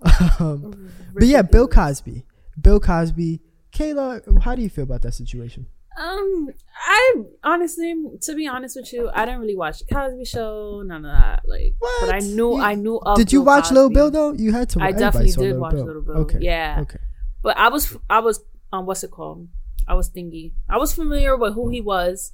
um, 0.41 0.89
but 1.13 1.23
yeah, 1.23 1.41
Bill. 1.43 1.69
Cosby. 1.69 2.25
Bill 2.61 2.81
Cosby. 2.81 3.39
Kayla, 3.75 4.41
how 4.41 4.55
do 4.55 4.61
you 4.61 4.69
feel 4.69 4.83
about 4.83 5.01
that 5.03 5.13
situation? 5.13 5.67
Um, 5.97 6.49
I 6.87 7.13
honestly, 7.43 7.95
to 8.21 8.35
be 8.35 8.47
honest 8.47 8.75
with 8.75 8.91
you, 8.91 9.09
I 9.13 9.25
didn't 9.25 9.39
really 9.39 9.55
watch 9.55 9.79
the 9.79 9.85
Cosby 9.95 10.25
Show, 10.25 10.81
none 10.85 11.05
of 11.05 11.11
that. 11.17 11.43
Like, 11.47 11.75
but 12.01 12.13
I 12.13 12.19
knew, 12.19 12.55
You- 12.57 12.61
I 12.61 12.75
knew. 12.75 12.97
Of 12.97 13.17
Did 13.17 13.31
you 13.31 13.39
Bill 13.39 13.45
watch 13.45 13.71
Little 13.71 13.89
Bill 13.89 14.11
though? 14.11 14.33
You 14.33 14.51
had 14.51 14.69
to. 14.71 14.81
I 14.81 14.91
definitely 14.91 15.31
did 15.31 15.57
watch 15.57 15.73
Little 15.73 16.01
Bill. 16.01 16.17
Okay. 16.17 16.39
Yeah. 16.41 16.79
Okay. 16.81 16.99
But 17.41 17.57
I 17.57 17.69
was, 17.69 17.95
I 18.09 18.19
was, 18.19 18.43
um, 18.73 18.85
what's 18.87 19.03
it 19.03 19.11
called? 19.11 19.47
I 19.87 19.93
was 19.93 20.09
thingy. 20.09 20.51
I 20.67 20.77
was 20.77 20.93
familiar 20.93 21.37
with 21.37 21.53
who 21.53 21.69
he 21.69 21.79
was. 21.79 22.33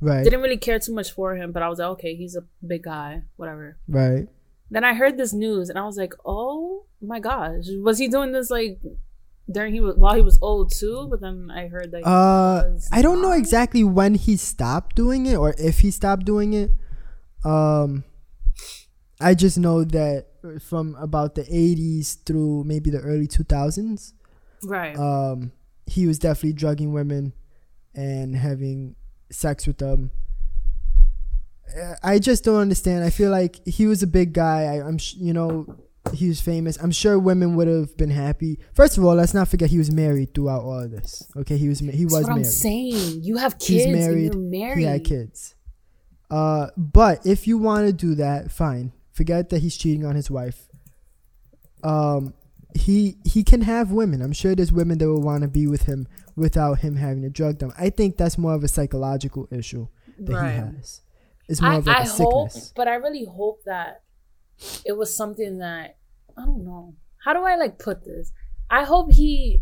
Right. 0.00 0.22
Didn't 0.24 0.42
really 0.42 0.58
care 0.58 0.78
too 0.78 0.94
much 0.94 1.10
for 1.12 1.34
him, 1.34 1.50
but 1.52 1.62
I 1.62 1.68
was 1.68 1.78
like, 1.78 1.88
okay, 1.88 2.14
he's 2.14 2.36
a 2.36 2.44
big 2.66 2.82
guy, 2.84 3.22
whatever. 3.36 3.78
right. 3.88 4.28
Then 4.70 4.84
I 4.84 4.92
heard 4.92 5.16
this 5.16 5.32
news, 5.32 5.70
and 5.70 5.78
I 5.78 5.84
was 5.86 5.96
like, 5.96 6.12
oh 6.26 6.84
my 7.00 7.20
gosh, 7.20 7.64
was 7.82 7.96
he 7.98 8.06
doing 8.06 8.32
this 8.32 8.50
like 8.50 8.78
during 9.50 9.72
he 9.74 9.80
was 9.80 9.96
while 9.96 10.14
he 10.14 10.22
was 10.22 10.38
old 10.42 10.70
too? 10.72 11.06
But 11.10 11.20
then 11.20 11.50
I 11.50 11.68
heard 11.68 11.90
that. 11.92 11.98
he 11.98 12.04
Uh, 12.04 12.78
I 12.92 13.02
don't 13.02 13.20
know 13.22 13.32
exactly 13.32 13.82
when 13.84 14.14
he 14.14 14.36
stopped 14.36 14.96
doing 14.96 15.26
it 15.26 15.36
or 15.36 15.54
if 15.58 15.80
he 15.80 15.90
stopped 15.90 16.24
doing 16.26 16.52
it. 16.54 16.70
Um, 17.44 18.04
I 19.20 19.34
just 19.34 19.58
know 19.58 19.84
that 19.84 20.26
from 20.60 20.94
about 20.96 21.34
the 21.34 21.42
80s 21.44 22.24
through 22.24 22.64
maybe 22.64 22.90
the 22.90 23.00
early 23.00 23.26
2000s, 23.26 24.12
Right. 24.64 24.96
um, 24.98 25.52
he 25.86 26.06
was 26.06 26.18
definitely 26.18 26.52
drugging 26.52 26.92
women 26.92 27.32
and 27.94 28.36
having 28.36 28.94
sex 29.30 29.66
with 29.66 29.78
them. 29.78 30.10
Uh, 31.76 31.94
I 32.02 32.18
just 32.18 32.44
don't 32.44 32.60
understand. 32.60 33.04
I 33.04 33.10
feel 33.10 33.30
like 33.30 33.64
he 33.66 33.86
was 33.86 34.02
a 34.02 34.06
big 34.06 34.32
guy. 34.32 34.64
I, 34.64 34.86
I'm, 34.86 34.98
sh- 34.98 35.14
you 35.14 35.32
know, 35.32 35.66
he 36.14 36.28
was 36.28 36.40
famous. 36.40 36.76
I'm 36.82 36.90
sure 36.90 37.18
women 37.18 37.54
would 37.56 37.68
have 37.68 37.96
been 37.96 38.10
happy. 38.10 38.58
First 38.74 38.98
of 38.98 39.04
all, 39.04 39.14
let's 39.14 39.34
not 39.34 39.48
forget 39.48 39.70
he 39.70 39.78
was 39.78 39.90
married 39.90 40.34
throughout 40.34 40.62
all 40.62 40.80
of 40.82 40.90
this. 40.90 41.22
Okay, 41.36 41.56
he 41.56 41.68
was 41.68 41.82
ma- 41.82 41.92
he 41.92 42.04
That's 42.04 42.14
was 42.14 42.22
what 42.24 42.30
I'm 42.32 42.38
married. 42.42 42.52
saying. 42.52 43.22
You 43.22 43.36
have 43.38 43.54
He's 43.60 43.82
kids 43.84 43.86
married. 43.98 44.34
and 44.34 44.52
you're 44.52 44.60
married. 44.66 44.78
He 44.78 44.84
had 44.84 45.04
kids. 45.04 45.54
Uh, 46.30 46.68
but 46.76 47.24
if 47.26 47.46
you 47.46 47.56
want 47.58 47.86
to 47.86 47.92
do 47.92 48.14
that, 48.16 48.50
fine. 48.52 48.92
Forget 49.12 49.48
that 49.50 49.60
he's 49.60 49.76
cheating 49.76 50.04
on 50.04 50.14
his 50.14 50.30
wife. 50.30 50.68
Um, 51.82 52.34
he 52.74 53.16
he 53.24 53.42
can 53.44 53.62
have 53.62 53.90
women. 53.92 54.20
I'm 54.22 54.32
sure 54.32 54.54
there's 54.54 54.72
women 54.72 54.98
that 54.98 55.08
will 55.08 55.22
want 55.22 55.42
to 55.42 55.48
be 55.48 55.66
with 55.66 55.84
him 55.84 56.06
without 56.36 56.80
him 56.80 56.96
having 56.96 57.22
to 57.22 57.30
drug 57.30 57.58
them. 57.58 57.72
I 57.78 57.90
think 57.90 58.16
that's 58.16 58.36
more 58.38 58.54
of 58.54 58.62
a 58.62 58.68
psychological 58.68 59.48
issue 59.50 59.88
that 60.18 60.32
Right. 60.34 60.50
he 60.52 60.56
has. 60.58 61.00
It's 61.48 61.60
more 61.62 61.72
I, 61.72 61.76
of 61.76 61.86
like 61.86 61.96
I 61.96 62.02
a 62.02 62.06
hope, 62.08 62.50
sickness. 62.50 62.72
but 62.76 62.88
I 62.88 62.94
really 62.96 63.24
hope 63.24 63.62
that 63.64 64.02
it 64.84 64.92
was 64.96 65.14
something 65.14 65.58
that 65.58 65.96
I 66.38 66.44
don't 66.44 66.64
know. 66.64 66.94
How 67.24 67.32
do 67.32 67.40
I 67.40 67.56
like 67.56 67.78
put 67.78 68.04
this? 68.04 68.32
I 68.70 68.84
hope 68.84 69.12
he 69.12 69.60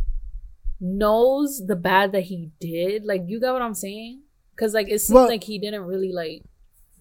knows 0.81 1.63
the 1.67 1.77
bad 1.77 2.13
that 2.13 2.23
he 2.25 2.51
did. 2.61 3.05
Like, 3.05 3.23
you 3.27 3.41
got 3.41 3.55
what 3.55 3.63
I'm 3.63 3.75
saying? 3.75 4.23
Because 4.55 4.75
like 4.75 4.89
it 4.89 5.01
seems 5.01 5.15
Well- 5.15 5.29
like 5.29 5.45
he 5.45 5.59
didn't 5.59 5.83
really 5.83 6.13
like. 6.13 6.43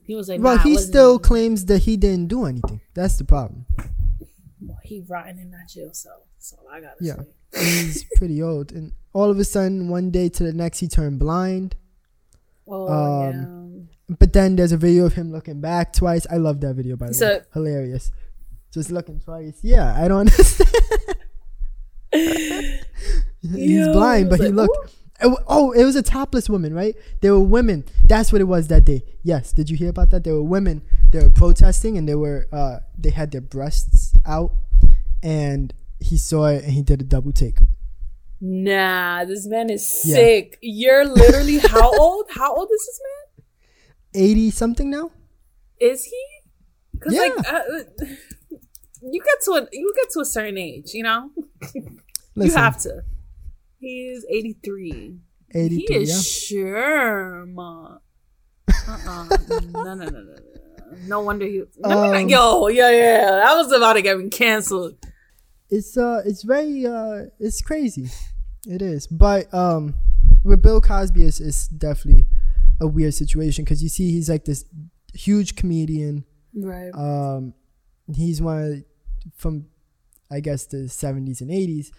He 0.04 0.14
was 0.16 0.30
like, 0.30 0.40
well, 0.40 0.56
nah, 0.58 0.62
he 0.62 0.78
still 0.78 1.18
claims 1.18 1.66
that 1.66 1.80
he 1.80 1.98
didn't 1.98 2.28
do 2.28 2.46
anything. 2.46 2.80
That's 2.94 3.18
the 3.18 3.24
problem. 3.24 3.66
Well, 4.62 4.78
he 4.84 5.04
rotting 5.08 5.40
in 5.40 5.50
that 5.52 5.68
jail 5.68 5.90
cell. 5.94 6.26
That's 6.36 6.54
all 6.54 6.68
I 6.72 6.80
gotta 6.80 6.96
Yeah. 7.02 7.16
say. 7.52 7.84
He's 7.86 8.06
pretty 8.16 8.40
old, 8.42 8.72
and 8.72 8.92
all 9.14 9.32
of 9.32 9.40
a 9.40 9.44
sudden, 9.44 9.90
one 9.90 10.12
day 10.12 10.30
to 10.30 10.44
the 10.44 10.54
next, 10.54 10.80
he 10.80 10.88
turned 10.88 11.18
blind. 11.20 11.76
Oh 12.68 12.88
Um, 12.88 13.90
But 14.08 14.34
then 14.34 14.56
there's 14.56 14.72
a 14.72 14.78
video 14.78 15.06
of 15.08 15.14
him 15.14 15.32
looking 15.32 15.60
back 15.62 15.92
twice. 15.92 16.28
I 16.30 16.38
love 16.38 16.62
that 16.62 16.76
video 16.76 16.96
by 16.96 17.08
the 17.08 17.14
So- 17.16 17.28
way. 17.38 17.42
Hilarious. 17.54 18.12
Just 18.76 18.92
looking 18.92 19.22
twice. 19.22 19.58
Yeah, 19.64 19.96
I 19.98 20.10
don't 20.10 20.20
understand. 20.28 20.70
He's 22.12 23.86
Yo, 23.88 23.94
blind, 23.94 24.30
but 24.30 24.40
he 24.42 24.48
like, 24.48 24.68
looked. 24.70 24.94
It 25.22 25.34
Oh, 25.48 25.72
it 25.72 25.86
was 25.86 25.96
a 25.96 26.02
topless 26.04 26.50
woman, 26.50 26.74
right? 26.74 26.94
There 27.22 27.32
were 27.32 27.40
women. 27.40 27.86
That's 28.04 28.34
what 28.34 28.42
it 28.42 28.46
was 28.46 28.68
that 28.68 28.84
day. 28.84 29.02
Yes. 29.24 29.54
Did 29.54 29.70
you 29.70 29.78
hear 29.78 29.90
about 29.90 30.10
that? 30.12 30.26
There 30.26 30.34
were 30.34 30.44
women. 30.44 30.82
They 31.10 31.20
were 31.20 31.30
protesting, 31.30 31.98
and 31.98 32.08
they 32.08 32.16
were. 32.16 32.48
Uh, 32.52 32.80
they 32.98 33.12
had 33.12 33.32
their 33.32 33.40
breasts 33.40 34.14
out, 34.26 34.52
and 35.24 35.74
he 36.02 36.18
saw 36.18 36.48
it, 36.48 36.66
and 36.66 36.74
he 36.74 36.82
did 36.82 37.00
a 37.00 37.06
double 37.06 37.32
take. 37.32 37.60
Nah, 38.42 39.24
this 39.24 39.48
man 39.48 39.70
is 39.70 40.02
Yeah. 40.04 40.16
sick. 40.16 40.58
You're 40.62 41.06
literally 41.06 41.60
how 41.60 41.98
old? 42.00 42.26
How 42.32 42.54
old 42.54 42.68
is 42.74 42.86
this 42.86 43.00
man? 43.08 44.22
Eighty 44.26 44.52
something 44.52 44.90
now. 44.90 45.12
Is 45.80 46.04
he? 46.04 46.24
Because 46.92 47.14
Yeah. 47.14 47.22
like 47.22 47.54
uh, 47.54 48.06
you 49.12 49.22
get 49.22 49.42
to 49.46 49.52
a 49.52 49.68
you 49.72 49.94
get 49.96 50.10
to 50.12 50.20
a 50.22 50.26
certain 50.26 50.58
age, 50.58 50.94
you 50.94 51.04
know. 51.04 51.32
Listen, 51.62 51.96
you 52.36 52.52
have 52.52 52.78
to. 52.82 53.04
He's 53.80 54.26
eighty 54.30 54.58
three. 54.64 55.18
He 55.52 55.60
eighty-three. 55.60 55.96
is 55.98 56.10
Yeah. 56.52 56.62
sure, 56.62 57.46
ma. 57.46 57.98
Uh-uh. 58.88 59.28
no, 59.50 59.60
no, 59.60 59.94
no, 59.96 60.06
no, 60.06 60.10
no. 60.10 60.36
No 61.08 61.20
wonder 61.22 61.46
he. 61.46 61.64
Not- 61.80 62.16
Um, 62.16 62.30
yo, 62.30 62.68
yeah, 62.68 62.92
yeah. 62.92 63.44
I 63.46 63.56
was 63.56 63.72
about 63.72 63.94
to 63.94 64.02
get 64.02 64.18
me 64.20 64.30
canceled. 64.30 64.96
it's 65.70 65.98
uh 65.98 66.22
it's 66.26 66.44
very 66.44 66.86
uh 66.86 67.26
it's 67.40 67.60
crazy 67.62 68.06
it 68.68 68.82
is 68.84 69.08
but 69.08 69.52
um 69.52 69.96
with 70.44 70.62
bill 70.62 70.80
cosby 70.80 71.24
is 71.24 71.40
is 71.42 71.68
definitely 71.70 72.24
a 72.80 72.86
weird 72.86 73.14
situation 73.16 73.66
because 73.66 73.82
you 73.82 73.90
see 73.90 74.12
he's 74.12 74.30
like 74.30 74.46
this 74.46 74.64
huge 75.16 75.56
comedian 75.56 76.24
Right. 76.54 76.92
um 76.94 77.56
he's 78.14 78.42
one 78.44 78.62
of 78.64 78.84
from 79.36 79.66
i 80.32 80.40
guess 80.40 80.66
the 80.66 80.78
70s 80.88 81.42
and 81.42 81.50
80s 81.52 81.92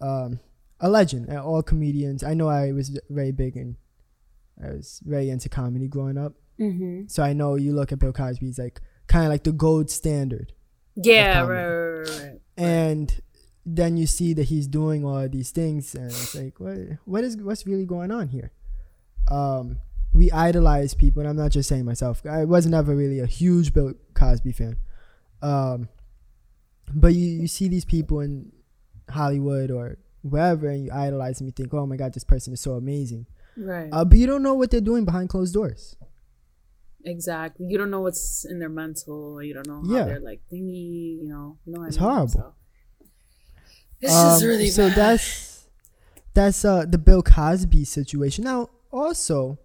um 0.00 0.40
a 0.82 0.88
legend 0.88 1.28
and 1.28 1.36
all 1.38 1.62
comedians. 1.62 2.22
I 2.24 2.32
know 2.34 2.48
i 2.48 2.72
was 2.72 2.98
very 3.10 3.32
big 3.32 3.56
and 3.56 3.76
i 4.64 4.68
was 4.70 5.00
very 5.04 5.28
into 5.30 5.48
comedy 5.48 5.88
growing 5.88 6.16
up. 6.18 6.32
Mm-hmm. 6.58 7.06
so 7.06 7.22
i 7.22 7.32
know 7.32 7.54
you 7.56 7.72
look 7.72 7.90
at 7.92 7.98
bill 7.98 8.12
cosby 8.12 8.46
he's 8.46 8.58
like 8.58 8.80
kind 9.06 9.24
of 9.24 9.30
like 9.30 9.44
the 9.44 9.52
gold 9.52 9.90
standard 9.90 10.52
Yeah. 10.94 11.40
Right, 11.42 11.66
right, 11.66 12.08
right, 12.22 12.40
and 12.58 13.20
then 13.64 13.96
you 13.96 14.06
see 14.06 14.34
that 14.34 14.44
he's 14.44 14.66
doing 14.66 15.04
all 15.04 15.18
of 15.18 15.32
these 15.32 15.50
things 15.52 15.94
and 15.94 16.06
it's 16.06 16.34
like 16.34 16.60
what 16.60 16.76
what 17.04 17.24
is 17.24 17.36
what's 17.38 17.66
really 17.66 17.86
going 17.86 18.10
on 18.10 18.28
here? 18.28 18.50
Um 19.30 19.78
we 20.12 20.30
idolize 20.32 20.92
people 20.94 21.20
and 21.20 21.28
i'm 21.30 21.36
not 21.36 21.50
just 21.52 21.68
saying 21.68 21.84
myself 21.84 22.20
i 22.28 22.44
was 22.44 22.66
never 22.66 22.96
really 22.96 23.20
a 23.20 23.26
huge 23.26 23.72
bill 23.72 23.94
cosby 24.14 24.52
fan. 24.52 24.76
Um 25.40 25.88
but 26.94 27.14
you, 27.14 27.26
you 27.42 27.46
see 27.48 27.68
these 27.68 27.84
people 27.84 28.20
in 28.20 28.50
hollywood 29.10 29.70
or 29.70 29.98
wherever 30.22 30.68
and 30.68 30.84
you 30.84 30.90
idolize 30.92 31.38
them 31.38 31.46
you 31.46 31.52
think 31.52 31.72
oh 31.74 31.86
my 31.86 31.96
god 31.96 32.12
this 32.14 32.24
person 32.24 32.52
is 32.52 32.60
so 32.60 32.72
amazing 32.74 33.26
Right. 33.56 33.88
uh, 33.92 34.04
but 34.04 34.16
you 34.18 34.26
don't 34.26 34.42
know 34.42 34.54
what 34.54 34.70
they're 34.70 34.80
doing 34.80 35.04
behind 35.04 35.28
closed 35.28 35.52
doors 35.54 35.96
Exactly. 37.02 37.64
You 37.66 37.78
don't 37.78 37.90
know 37.90 38.02
what's 38.02 38.44
in 38.44 38.58
their 38.58 38.68
mental. 38.68 39.42
You 39.42 39.54
don't 39.54 39.66
know 39.66 39.80
how 39.82 39.96
Yeah. 39.96 40.04
they're 40.04 40.20
like 40.20 40.42
thingy. 40.52 41.16
You 41.22 41.28
know. 41.28 41.56
You 41.64 41.72
know 41.72 41.80
what 41.80 41.84
I 41.86 41.88
It's 41.88 41.96
mean? 41.98 42.08
horrible. 42.10 42.28
So. 42.32 42.54
This 44.02 44.12
Um, 44.12 44.36
is 44.36 44.44
really 44.44 44.68
so 44.68 44.88
bad. 44.88 44.96
that's 44.98 45.66
that's 46.34 46.62
uh 46.62 46.84
the 46.84 46.98
Bill 46.98 47.22
Cosby 47.22 47.86
situation. 47.86 48.44
Now, 48.44 48.68
also, 48.92 49.58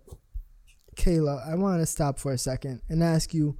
Kayla, 0.95 1.45
I 1.45 1.55
want 1.55 1.81
to 1.81 1.85
stop 1.85 2.19
for 2.19 2.31
a 2.31 2.37
second 2.37 2.81
and 2.87 3.03
ask 3.03 3.33
you: 3.33 3.57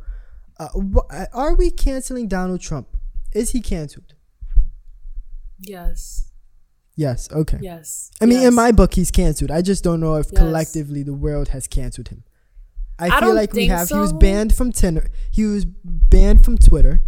uh, 0.58 0.70
wh- 0.70 1.26
Are 1.34 1.54
we 1.54 1.70
canceling 1.70 2.30
Donald 2.30 2.62
Trump? 2.62 2.88
Is 3.36 3.52
he 3.52 3.62
canceled? 3.62 4.14
yes. 5.60 6.32
Yes. 6.98 7.30
Okay. 7.30 7.58
Yes. 7.62 8.10
I 8.22 8.26
mean, 8.26 8.40
yes. 8.40 8.48
in 8.48 8.54
my 8.56 8.72
book, 8.72 8.94
he's 8.94 9.12
canceled. 9.12 9.52
I 9.52 9.62
just 9.62 9.84
don't 9.84 10.00
know 10.00 10.16
if 10.16 10.28
Yes. 10.32 10.40
collectively 10.40 11.04
the 11.04 11.14
world 11.14 11.50
has 11.50 11.68
canceled 11.68 12.08
him. 12.08 12.24
I, 12.98 13.08
I 13.08 13.10
feel 13.10 13.20
don't 13.20 13.36
like 13.36 13.52
we 13.52 13.68
have. 13.68 13.90
He 13.90 13.96
was 13.98 14.14
banned 14.14 14.56
from 14.56 14.72
Tinder. 14.72 15.10
He 15.30 15.44
was 15.46 15.66
banned 15.66 16.46
from 16.46 16.58
Twitter. 16.58 17.02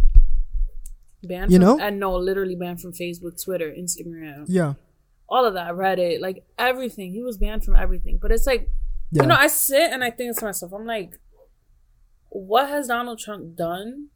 banned 1.22 1.50
you 1.50 1.56
from, 1.58 1.66
know? 1.66 1.80
and 1.80 1.98
no, 1.98 2.14
literally 2.16 2.54
banned 2.54 2.82
from 2.82 2.92
Facebook, 2.92 3.42
Twitter, 3.42 3.70
Instagram, 3.72 4.44
Yeah. 4.46 4.74
all 5.28 5.46
of 5.46 5.54
that, 5.54 5.72
Reddit, 5.72 6.20
like 6.20 6.44
everything. 6.58 7.12
He 7.12 7.22
was 7.22 7.38
banned 7.38 7.64
from 7.64 7.74
everything. 7.74 8.18
But 8.20 8.30
it's 8.30 8.46
like 8.46 8.68
Yeah. 9.10 9.22
you 9.22 9.28
know, 9.28 9.36
I 9.36 9.46
sit 9.46 9.90
and 9.90 10.04
I 10.04 10.10
think 10.10 10.36
to 10.38 10.44
myself, 10.44 10.72
I'm 10.74 10.84
like, 10.86 11.18
what 12.28 12.68
has 12.68 12.88
Donald 12.88 13.18
Trump 13.18 13.56
done 13.56 14.08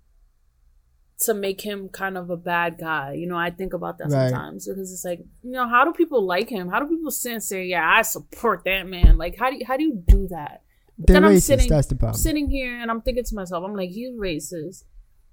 to 1.22 1.34
make 1.34 1.60
him 1.60 1.88
kind 1.88 2.16
of 2.18 2.30
a 2.30 2.36
bad 2.36 2.78
guy? 2.78 3.12
You 3.14 3.26
know, 3.26 3.36
I 3.36 3.50
think 3.50 3.72
about 3.72 3.98
that 3.98 4.10
Right. 4.10 4.30
sometimes 4.30 4.66
because 4.68 4.92
it's 4.92 5.04
like, 5.04 5.20
you 5.42 5.50
know, 5.52 5.68
how 5.68 5.84
do 5.84 5.92
people 5.92 6.24
like 6.24 6.48
him? 6.48 6.68
How 6.68 6.80
do 6.80 6.86
people 6.88 7.10
sit 7.10 7.32
and 7.32 7.42
say, 7.42 7.64
yeah, 7.66 7.88
I 7.88 8.02
support 8.02 8.62
that 8.64 8.86
man? 8.86 9.18
Like, 9.18 9.36
how 9.38 9.50
do 9.50 9.56
you, 9.56 9.64
how 9.66 9.76
do 9.76 9.84
you 9.84 10.02
do 10.06 10.28
that? 10.28 10.62
They're 10.98 11.14
then 11.14 11.24
I'm 11.24 11.32
racist. 11.32 11.42
sitting- 11.42 11.68
that's 11.68 11.86
the 11.88 11.94
problem. 11.96 12.20
sitting 12.20 12.50
here 12.50 12.78
and 12.78 12.90
I'm 12.90 13.00
thinking 13.00 13.24
to 13.24 13.34
myself, 13.34 13.64
I'm 13.64 13.74
like, 13.74 13.90
he's 13.90 14.10
racist. 14.12 14.84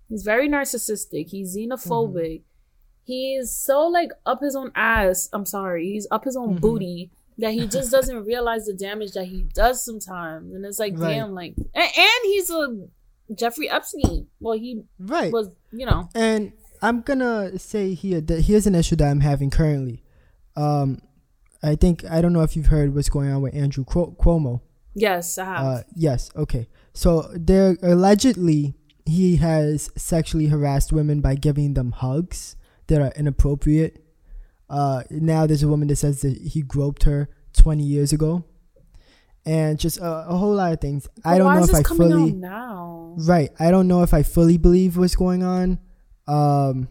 He's 0.08 0.24
very 0.24 0.50
narcissistic. 0.50 1.30
He's 1.30 1.56
xenophobic. 1.56 2.42
He's 3.04 3.52
so 3.56 3.88
like 3.88 4.12
up 4.26 4.42
his 4.42 4.56
own 4.56 4.72
ass. 4.76 5.30
I'm 5.34 5.46
sorry. 5.46 5.88
He's 5.92 6.08
up 6.12 6.24
his 6.26 6.36
own 6.38 6.58
Mhm. 6.58 6.62
booty 6.62 7.12
that 7.38 7.54
he 7.54 7.68
just 7.68 7.92
doesn't 7.98 8.26
realize 8.26 8.66
the 8.66 8.74
damage 8.74 9.14
that 9.14 9.26
he 9.26 9.44
does 9.54 9.84
sometimes. 9.84 10.54
And 10.54 10.66
it's 10.66 10.80
like, 10.80 10.94
Right. 10.98 11.16
damn, 11.16 11.34
like, 11.34 11.56
and, 11.58 11.68
and 11.98 12.22
he's 12.24 12.50
a 12.50 12.88
Jeffrey 13.36 13.70
Epstein. 13.70 14.28
Well, 14.40 14.58
he 14.58 14.84
right. 15.00 15.32
was, 15.32 15.50
you 15.72 15.86
know, 15.86 16.10
And 16.16 16.54
I'm 16.82 17.02
gonna 17.02 17.58
say 17.60 17.94
here 17.94 18.22
that 18.22 18.42
here's 18.42 18.66
an 18.68 18.76
issue 18.76 18.96
that 18.98 19.08
I'm 19.08 19.20
having 19.22 19.50
currently. 19.50 20.04
Um, 20.56 21.02
I 21.62 21.76
think 21.76 22.06
I 22.10 22.22
don't 22.22 22.34
know 22.34 22.42
if 22.42 22.56
you've 22.56 22.68
heard 22.68 22.96
what's 22.96 23.10
going 23.10 23.30
on 23.32 23.42
with 23.42 23.54
Andrew 23.56 23.84
Cuo- 23.84 24.16
Cuomo. 24.18 24.62
yes, 24.96 25.38
I 25.38 25.46
have. 25.46 25.66
Uh, 25.66 25.84
yes, 25.96 26.30
okay. 26.36 26.68
So 26.94 27.30
there 27.34 27.78
allegedly 27.84 28.76
he 29.06 29.38
has 29.38 29.90
sexually 29.96 30.48
harassed 30.48 30.94
women 30.94 31.20
by 31.22 31.36
giving 31.36 31.74
them 31.74 31.92
hugs 31.92 32.56
that 32.88 33.02
are 33.02 33.12
inappropriate. 33.16 34.04
Uh, 34.70 35.04
now 35.10 35.46
there's 35.48 35.64
a 35.64 35.68
woman 35.68 35.88
that 35.88 35.96
says 35.98 36.22
that 36.22 36.38
he 36.38 36.62
groped 36.62 37.04
her 37.04 37.28
20 37.54 37.84
years 37.84 38.14
ago, 38.14 38.46
and 39.46 39.80
just 39.80 39.98
a, 39.98 40.28
a 40.30 40.36
whole 40.36 40.54
lot 40.54 40.74
of 40.74 40.82
things. 40.82 41.08
I 41.24 41.38
don't 41.38 41.48
why 41.48 41.56
know 41.56 41.64
is 41.64 41.70
if 41.70 41.76
this 41.76 41.92
I 41.92 41.96
fully 41.96 42.32
now? 42.32 43.16
right. 43.20 43.50
I 43.60 43.72
don't 43.72 43.88
know 43.88 44.04
if 44.04 44.14
I 44.14 44.24
fully 44.24 44.58
believe 44.58 44.98
what's 44.98 45.16
going 45.16 45.44
on. 45.44 45.80
Um, 46.28 46.90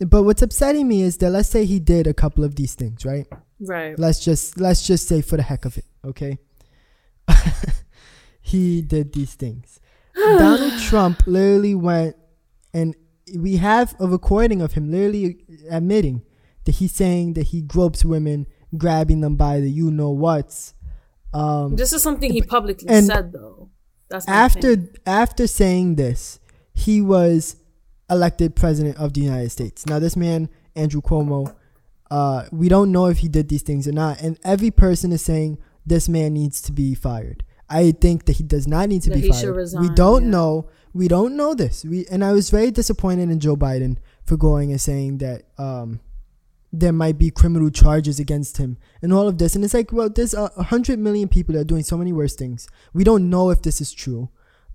but 0.00 0.22
what's 0.22 0.42
upsetting 0.42 0.86
me 0.88 1.02
is 1.02 1.18
that 1.18 1.30
let's 1.30 1.48
say 1.48 1.64
he 1.64 1.80
did 1.80 2.06
a 2.06 2.14
couple 2.14 2.44
of 2.44 2.56
these 2.56 2.74
things, 2.74 3.04
right? 3.04 3.26
Right. 3.60 3.98
Let's 3.98 4.24
just 4.24 4.58
let's 4.58 4.86
just 4.86 5.08
say 5.08 5.20
for 5.20 5.36
the 5.36 5.42
heck 5.42 5.64
of 5.64 5.76
it, 5.76 5.84
okay? 6.04 6.38
he 8.40 8.82
did 8.82 9.12
these 9.12 9.34
things. 9.34 9.80
Donald 10.14 10.80
Trump 10.80 11.22
literally 11.26 11.74
went 11.74 12.16
and 12.72 12.94
we 13.36 13.56
have 13.56 13.94
a 14.00 14.06
recording 14.06 14.62
of 14.62 14.72
him 14.72 14.90
literally 14.90 15.44
admitting 15.70 16.22
that 16.64 16.76
he's 16.76 16.92
saying 16.92 17.34
that 17.34 17.48
he 17.48 17.62
gropes 17.62 18.04
women, 18.04 18.46
grabbing 18.76 19.20
them 19.20 19.36
by 19.36 19.60
the 19.60 19.70
you 19.70 19.90
know 19.90 20.10
what's. 20.10 20.74
Um, 21.32 21.76
this 21.76 21.92
is 21.92 22.02
something 22.02 22.32
he 22.32 22.42
publicly 22.42 22.88
said, 23.02 23.32
though. 23.32 23.70
That's 24.08 24.26
after 24.26 24.76
thing. 24.76 24.96
after 25.06 25.46
saying 25.46 25.96
this, 25.96 26.40
he 26.72 27.02
was 27.02 27.56
elected 28.10 28.56
president 28.56 28.96
of 28.96 29.12
the 29.12 29.20
United 29.20 29.50
States. 29.50 29.84
Now, 29.86 29.98
this 29.98 30.16
man, 30.16 30.48
Andrew 30.74 31.02
Cuomo, 31.02 31.54
uh, 32.10 32.44
we 32.50 32.68
don't 32.68 32.90
know 32.90 33.06
if 33.06 33.18
he 33.18 33.28
did 33.28 33.48
these 33.48 33.62
things 33.62 33.86
or 33.86 33.92
not, 33.92 34.20
and 34.22 34.38
every 34.44 34.70
person 34.70 35.12
is 35.12 35.22
saying 35.22 35.58
this 35.84 36.08
man 36.08 36.32
needs 36.32 36.60
to 36.62 36.72
be 36.72 36.94
fired. 36.94 37.44
I 37.68 37.92
think 37.92 38.24
that 38.24 38.36
he 38.36 38.44
does 38.44 38.66
not 38.66 38.88
need 38.88 39.02
to 39.02 39.10
that 39.10 39.20
be 39.20 39.28
fired. 39.28 39.54
Resign, 39.54 39.82
we 39.82 39.90
don't 39.90 40.24
yeah. 40.24 40.30
know. 40.30 40.68
We 40.94 41.06
don't 41.06 41.36
know 41.36 41.54
this. 41.54 41.84
We 41.84 42.06
and 42.10 42.24
I 42.24 42.32
was 42.32 42.48
very 42.48 42.70
disappointed 42.70 43.30
in 43.30 43.40
Joe 43.40 43.56
Biden 43.56 43.98
for 44.24 44.38
going 44.38 44.70
and 44.70 44.80
saying 44.80 45.18
that 45.18 45.42
um, 45.58 46.00
there 46.72 46.92
might 46.92 47.16
be 47.16 47.30
criminal 47.30 47.70
charges 47.70 48.20
against 48.20 48.58
him 48.58 48.76
and 49.00 49.12
all 49.12 49.26
of 49.26 49.38
this. 49.38 49.54
And 49.54 49.64
it's 49.64 49.74
like, 49.74 49.92
well, 49.92 50.10
there's 50.10 50.34
a 50.34 50.48
hundred 50.64 50.98
million 50.98 51.28
people 51.28 51.54
that 51.54 51.60
are 51.60 51.64
doing 51.64 51.82
so 51.82 51.96
many 51.96 52.12
worse 52.12 52.34
things. 52.34 52.68
We 52.92 53.04
don't 53.04 53.30
know 53.30 53.50
if 53.50 53.62
this 53.62 53.80
is 53.80 53.92
true. 53.92 54.30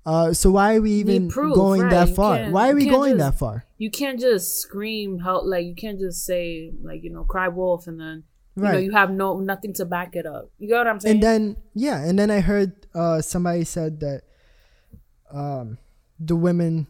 Uh, 0.06 0.34
so 0.34 0.52
why 0.52 0.76
are 0.76 0.82
we 0.82 0.92
even 0.92 1.30
proof, 1.30 1.56
going 1.56 1.82
right. 1.84 1.92
that 1.92 2.10
far? 2.16 2.50
Why 2.50 2.70
are 2.70 2.76
we 2.76 2.86
going 2.88 3.18
just, 3.18 3.32
that 3.32 3.40
far? 3.40 3.66
You 3.78 3.90
can't 3.90 4.20
just 4.20 4.60
scream 4.60 5.20
help. 5.20 5.46
Like 5.46 5.66
you 5.66 5.76
can't 5.76 6.00
just 6.00 6.26
say 6.26 6.72
like 6.82 7.04
you 7.04 7.10
know 7.10 7.24
cry 7.24 7.48
wolf 7.48 7.88
and 7.88 8.00
then 8.00 8.24
you 8.56 8.64
right. 8.64 8.74
know 8.74 8.80
you 8.80 8.92
have 8.92 9.12
no 9.12 9.40
nothing 9.40 9.74
to 9.76 9.86
back 9.86 10.16
it 10.16 10.26
up. 10.26 10.50
You 10.60 10.70
know 10.70 10.78
what 10.80 10.88
I'm 10.88 11.00
saying? 11.00 11.16
And 11.16 11.24
then 11.24 11.58
yeah, 11.74 12.04
and 12.04 12.20
then 12.20 12.32
I 12.32 12.42
heard 12.42 12.86
uh, 12.94 13.22
somebody 13.22 13.64
said 13.64 14.02
that 14.02 14.24
um, 15.32 15.78
the 16.20 16.36
women 16.36 16.88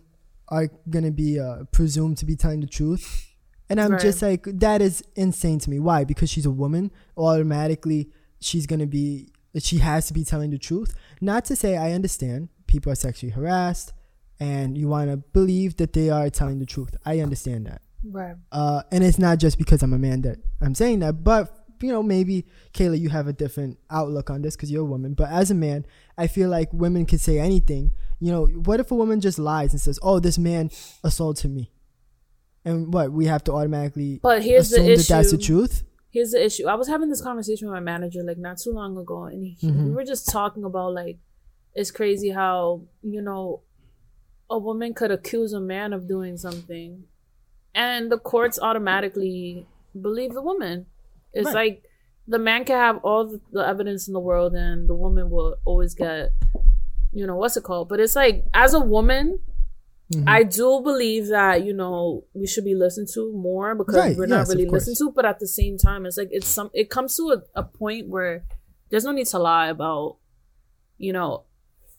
are 0.47 0.69
gonna 0.89 1.11
be 1.11 1.39
uh, 1.39 1.65
presumed 1.71 2.17
to 2.17 2.25
be 2.25 2.35
telling 2.35 2.61
the 2.61 2.67
truth, 2.67 3.32
and 3.73 3.81
I'm 3.81 3.91
right. 3.93 4.01
just 4.01 4.21
like 4.21 4.43
that 4.45 4.81
is 4.81 5.03
insane 5.15 5.59
to 5.59 5.69
me. 5.69 5.79
Why? 5.79 6.03
Because 6.03 6.29
she's 6.29 6.45
a 6.45 6.51
woman, 6.51 6.91
automatically 7.17 8.09
she's 8.39 8.67
gonna 8.67 8.85
be 8.85 9.29
she 9.57 9.77
has 9.77 10.07
to 10.07 10.13
be 10.13 10.23
telling 10.23 10.51
the 10.51 10.57
truth. 10.57 10.95
Not 11.21 11.45
to 11.45 11.55
say 11.55 11.77
I 11.77 11.91
understand 11.91 12.49
people 12.67 12.91
are 12.91 12.95
sexually 12.95 13.31
harassed 13.31 13.93
and 14.39 14.77
you 14.77 14.87
want 14.87 15.09
to 15.09 15.17
believe 15.17 15.77
that 15.77 15.93
they 15.93 16.09
are 16.09 16.29
telling 16.29 16.59
the 16.59 16.65
truth. 16.65 16.95
I 17.05 17.19
understand 17.19 17.67
that. 17.67 17.81
Right. 18.03 18.35
Uh, 18.51 18.81
and 18.91 19.03
it's 19.03 19.19
not 19.19 19.37
just 19.37 19.57
because 19.57 19.81
I'm 19.81 19.93
a 19.93 19.99
man 19.99 20.21
that 20.21 20.37
I'm 20.61 20.75
saying 20.75 20.99
that, 20.99 21.23
but 21.23 21.59
you 21.81 21.91
know, 21.91 22.01
maybe 22.01 22.45
Kayla, 22.73 22.99
you 22.99 23.09
have 23.09 23.27
a 23.27 23.33
different 23.33 23.77
outlook 23.89 24.29
on 24.29 24.41
this 24.41 24.55
because 24.55 24.71
you're 24.71 24.83
a 24.83 24.85
woman. 24.85 25.13
But 25.13 25.29
as 25.29 25.51
a 25.51 25.55
man, 25.55 25.85
I 26.17 26.27
feel 26.27 26.49
like 26.49 26.71
women 26.71 27.05
can 27.05 27.19
say 27.19 27.39
anything. 27.39 27.91
You 28.19 28.31
know, 28.31 28.45
what 28.45 28.79
if 28.79 28.89
a 28.89 28.95
woman 28.95 29.19
just 29.19 29.37
lies 29.37 29.73
and 29.73 29.81
says, 29.81 29.99
"Oh, 30.01 30.19
this 30.19 30.37
man 30.37 30.71
assaulted 31.03 31.51
me," 31.51 31.72
and 32.65 32.93
what 32.93 33.11
we 33.11 33.25
have 33.25 33.43
to 33.43 33.51
automatically 33.51 34.19
but 34.21 34.43
here's 34.43 34.69
the 34.69 34.83
issue. 34.83 34.97
that 34.97 35.07
that's 35.07 35.31
the 35.31 35.37
truth? 35.37 35.83
Here's 36.11 36.31
the 36.31 36.45
issue. 36.45 36.67
I 36.67 36.75
was 36.75 36.87
having 36.87 37.09
this 37.09 37.21
conversation 37.21 37.67
with 37.67 37.73
my 37.73 37.79
manager 37.79 38.21
like 38.21 38.37
not 38.37 38.59
too 38.59 38.71
long 38.71 38.95
ago, 38.97 39.23
and 39.23 39.43
he, 39.43 39.67
mm-hmm. 39.67 39.85
we 39.85 39.91
were 39.91 40.03
just 40.03 40.29
talking 40.29 40.63
about 40.63 40.93
like 40.93 41.17
it's 41.73 41.91
crazy 41.91 42.29
how 42.29 42.83
you 43.01 43.21
know 43.21 43.61
a 44.49 44.57
woman 44.57 44.93
could 44.93 45.11
accuse 45.11 45.53
a 45.53 45.59
man 45.59 45.93
of 45.93 46.07
doing 46.07 46.37
something 46.37 47.03
and 47.73 48.11
the 48.11 48.17
courts 48.17 48.59
automatically 48.61 49.65
believe 49.99 50.33
the 50.33 50.41
woman 50.41 50.85
it's 51.33 51.47
right. 51.47 51.55
like 51.55 51.83
the 52.27 52.39
man 52.39 52.63
can 52.63 52.75
have 52.75 52.99
all 53.03 53.25
the, 53.25 53.41
the 53.51 53.67
evidence 53.67 54.07
in 54.07 54.13
the 54.13 54.19
world 54.19 54.53
and 54.53 54.87
the 54.87 54.93
woman 54.93 55.29
will 55.29 55.55
always 55.65 55.93
get 55.93 56.31
you 57.11 57.25
know 57.25 57.35
what's 57.35 57.57
it 57.57 57.63
called 57.63 57.89
but 57.89 57.99
it's 57.99 58.15
like 58.15 58.45
as 58.53 58.73
a 58.73 58.79
woman 58.79 59.39
mm-hmm. 60.11 60.27
i 60.27 60.43
do 60.43 60.81
believe 60.83 61.27
that 61.27 61.63
you 61.63 61.73
know 61.73 62.23
we 62.33 62.47
should 62.47 62.65
be 62.65 62.75
listened 62.75 63.07
to 63.13 63.31
more 63.33 63.75
because 63.75 63.95
right. 63.95 64.17
we're 64.17 64.25
not 64.25 64.39
yes, 64.39 64.49
really 64.49 64.65
listened 64.65 64.97
to 64.97 65.11
but 65.15 65.25
at 65.25 65.39
the 65.39 65.47
same 65.47 65.77
time 65.77 66.05
it's 66.05 66.17
like 66.17 66.29
it's 66.31 66.47
some 66.47 66.69
it 66.73 66.89
comes 66.89 67.15
to 67.15 67.29
a, 67.29 67.59
a 67.59 67.63
point 67.63 68.07
where 68.09 68.43
there's 68.89 69.05
no 69.05 69.11
need 69.11 69.27
to 69.27 69.39
lie 69.39 69.67
about 69.67 70.17
you 70.97 71.13
know 71.13 71.45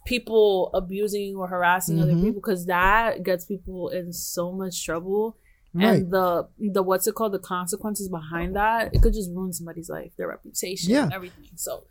people 0.05 0.71
abusing 0.75 1.35
or 1.37 1.49
harassing 1.49 1.97
mm-hmm. 1.97 2.05
other 2.05 2.15
people 2.15 2.33
because 2.33 2.67
that 2.67 3.23
gets 3.23 3.45
people 3.45 3.89
in 3.89 4.13
so 4.13 4.53
much 4.53 4.85
trouble. 4.85 5.37
Right. 5.73 6.03
And 6.03 6.13
the 6.13 6.49
the 6.59 6.83
what's 6.83 7.07
it 7.09 7.17
called 7.17 7.33
the 7.33 7.41
consequences 7.41 8.09
behind 8.09 8.55
that 8.55 8.95
it 8.95 9.03
could 9.03 9.13
just 9.13 9.31
ruin 9.31 9.53
somebody's 9.53 9.89
life, 9.89 10.13
their 10.17 10.29
reputation, 10.29 10.93
yeah. 10.93 11.09
everything. 11.13 11.49
So, 11.57 11.85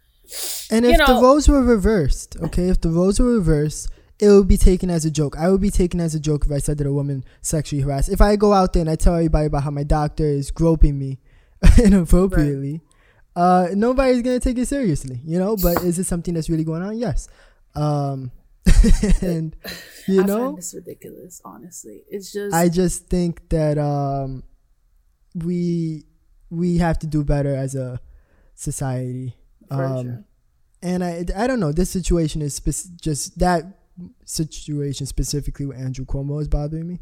and 0.71 0.85
if 0.85 0.97
know, 0.97 1.05
the 1.05 1.21
roles 1.21 1.49
were 1.49 1.61
reversed, 1.61 2.37
okay, 2.41 2.69
if 2.69 2.79
the 2.79 2.89
roles 2.89 3.19
were 3.19 3.33
reversed, 3.33 3.89
it 4.19 4.29
would 4.29 4.47
be 4.47 4.57
taken 4.57 4.89
as 4.89 5.05
a 5.05 5.11
joke. 5.11 5.35
I 5.37 5.49
would 5.49 5.61
be 5.61 5.71
taken 5.71 5.99
as 5.99 6.15
a 6.15 6.19
joke 6.19 6.45
if 6.45 6.51
I 6.51 6.59
said 6.59 6.77
that 6.77 6.87
a 6.87 6.93
woman 6.93 7.23
sexually 7.41 7.81
harassed. 7.81 8.09
If 8.09 8.21
I 8.21 8.35
go 8.35 8.53
out 8.53 8.73
there 8.73 8.81
and 8.81 8.89
I 8.89 8.95
tell 8.95 9.15
everybody 9.15 9.47
about 9.47 9.63
how 9.63 9.71
my 9.71 9.83
doctor 9.83 10.25
is 10.25 10.51
groping 10.51 10.97
me 10.97 11.19
inappropriately, 11.83 12.81
right. 13.35 13.41
uh, 13.41 13.67
nobody's 13.73 14.21
gonna 14.21 14.39
take 14.39 14.57
it 14.57 14.67
seriously, 14.67 15.19
you 15.23 15.39
know. 15.39 15.55
But 15.55 15.83
is 15.83 15.99
it 15.99 16.05
something 16.05 16.33
that's 16.33 16.49
really 16.49 16.63
going 16.63 16.83
on? 16.83 16.97
Yes. 16.97 17.27
Um, 17.75 18.31
and 19.21 19.55
you 20.07 20.21
I 20.21 20.25
know, 20.25 20.55
it's 20.57 20.73
ridiculous. 20.73 21.41
Honestly, 21.43 22.03
it's 22.09 22.31
just. 22.31 22.55
I 22.55 22.69
just 22.69 23.07
think 23.07 23.49
that 23.49 23.77
um, 23.77 24.43
we 25.33 26.05
we 26.49 26.77
have 26.77 26.99
to 26.99 27.07
do 27.07 27.23
better 27.23 27.53
as 27.55 27.75
a 27.75 27.99
society. 28.55 29.35
Um, 29.71 30.05
sure. 30.05 30.25
And 30.81 31.03
I 31.03 31.25
I 31.35 31.47
don't 31.47 31.59
know. 31.59 31.71
This 31.71 31.89
situation 31.89 32.41
is 32.41 32.55
spe- 32.55 33.01
just 33.01 33.39
that 33.39 33.82
situation 34.25 35.05
specifically 35.05 35.65
with 35.65 35.77
Andrew 35.77 36.05
Cuomo 36.05 36.41
is 36.41 36.47
bothering 36.47 36.87
me. 36.87 36.99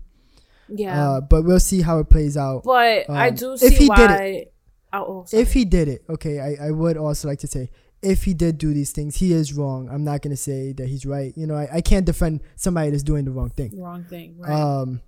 Yeah. 0.70 1.10
Uh, 1.10 1.22
but 1.22 1.44
we'll 1.44 1.60
see 1.60 1.82
how 1.82 2.00
it 2.00 2.10
plays 2.10 2.38
out. 2.38 2.64
But 2.64 3.10
um, 3.10 3.16
I 3.16 3.30
do 3.30 3.58
see 3.58 3.68
if 3.68 3.78
he 3.78 3.88
why. 3.88 3.96
Did 3.96 4.12
it, 4.12 4.54
oh, 4.94 5.26
if 5.32 5.54
he 5.54 5.66
did 5.66 5.88
it, 5.88 6.04
okay, 6.10 6.40
I, 6.40 6.68
I 6.68 6.72
would 6.72 6.98
also 6.98 7.28
like 7.28 7.40
to 7.40 7.48
say 7.48 7.70
if 8.02 8.24
he 8.24 8.34
did 8.34 8.58
do 8.58 8.74
these 8.74 8.92
things, 8.92 9.18
he 9.18 9.34
is 9.34 9.54
wrong. 9.54 9.90
I'm 9.90 10.04
not 10.04 10.22
gonna 10.22 10.38
say 10.38 10.74
that 10.74 10.88
he's 10.88 11.06
right. 11.06 11.34
You 11.36 11.46
know, 11.46 11.56
I, 11.56 11.68
I 11.76 11.82
can't 11.82 12.06
defend 12.06 12.42
somebody 12.56 12.92
that's 12.92 13.04
doing 13.04 13.26
the 13.26 13.32
wrong 13.32 13.50
thing. 13.50 13.80
Wrong 13.80 14.04
thing, 14.04 14.38
right? 14.40 14.52
Um, 14.52 15.02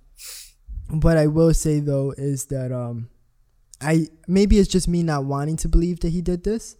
what 0.89 1.17
I 1.17 1.27
will 1.27 1.53
say 1.53 1.79
though 1.79 2.13
is 2.17 2.45
that 2.45 2.71
um, 2.71 3.09
I 3.81 4.07
maybe 4.27 4.59
it's 4.59 4.69
just 4.69 4.87
me 4.87 5.01
not 5.03 5.25
wanting 5.25 5.57
to 5.57 5.67
believe 5.67 6.01
that 6.01 6.09
he 6.09 6.21
did 6.21 6.43
this. 6.43 6.75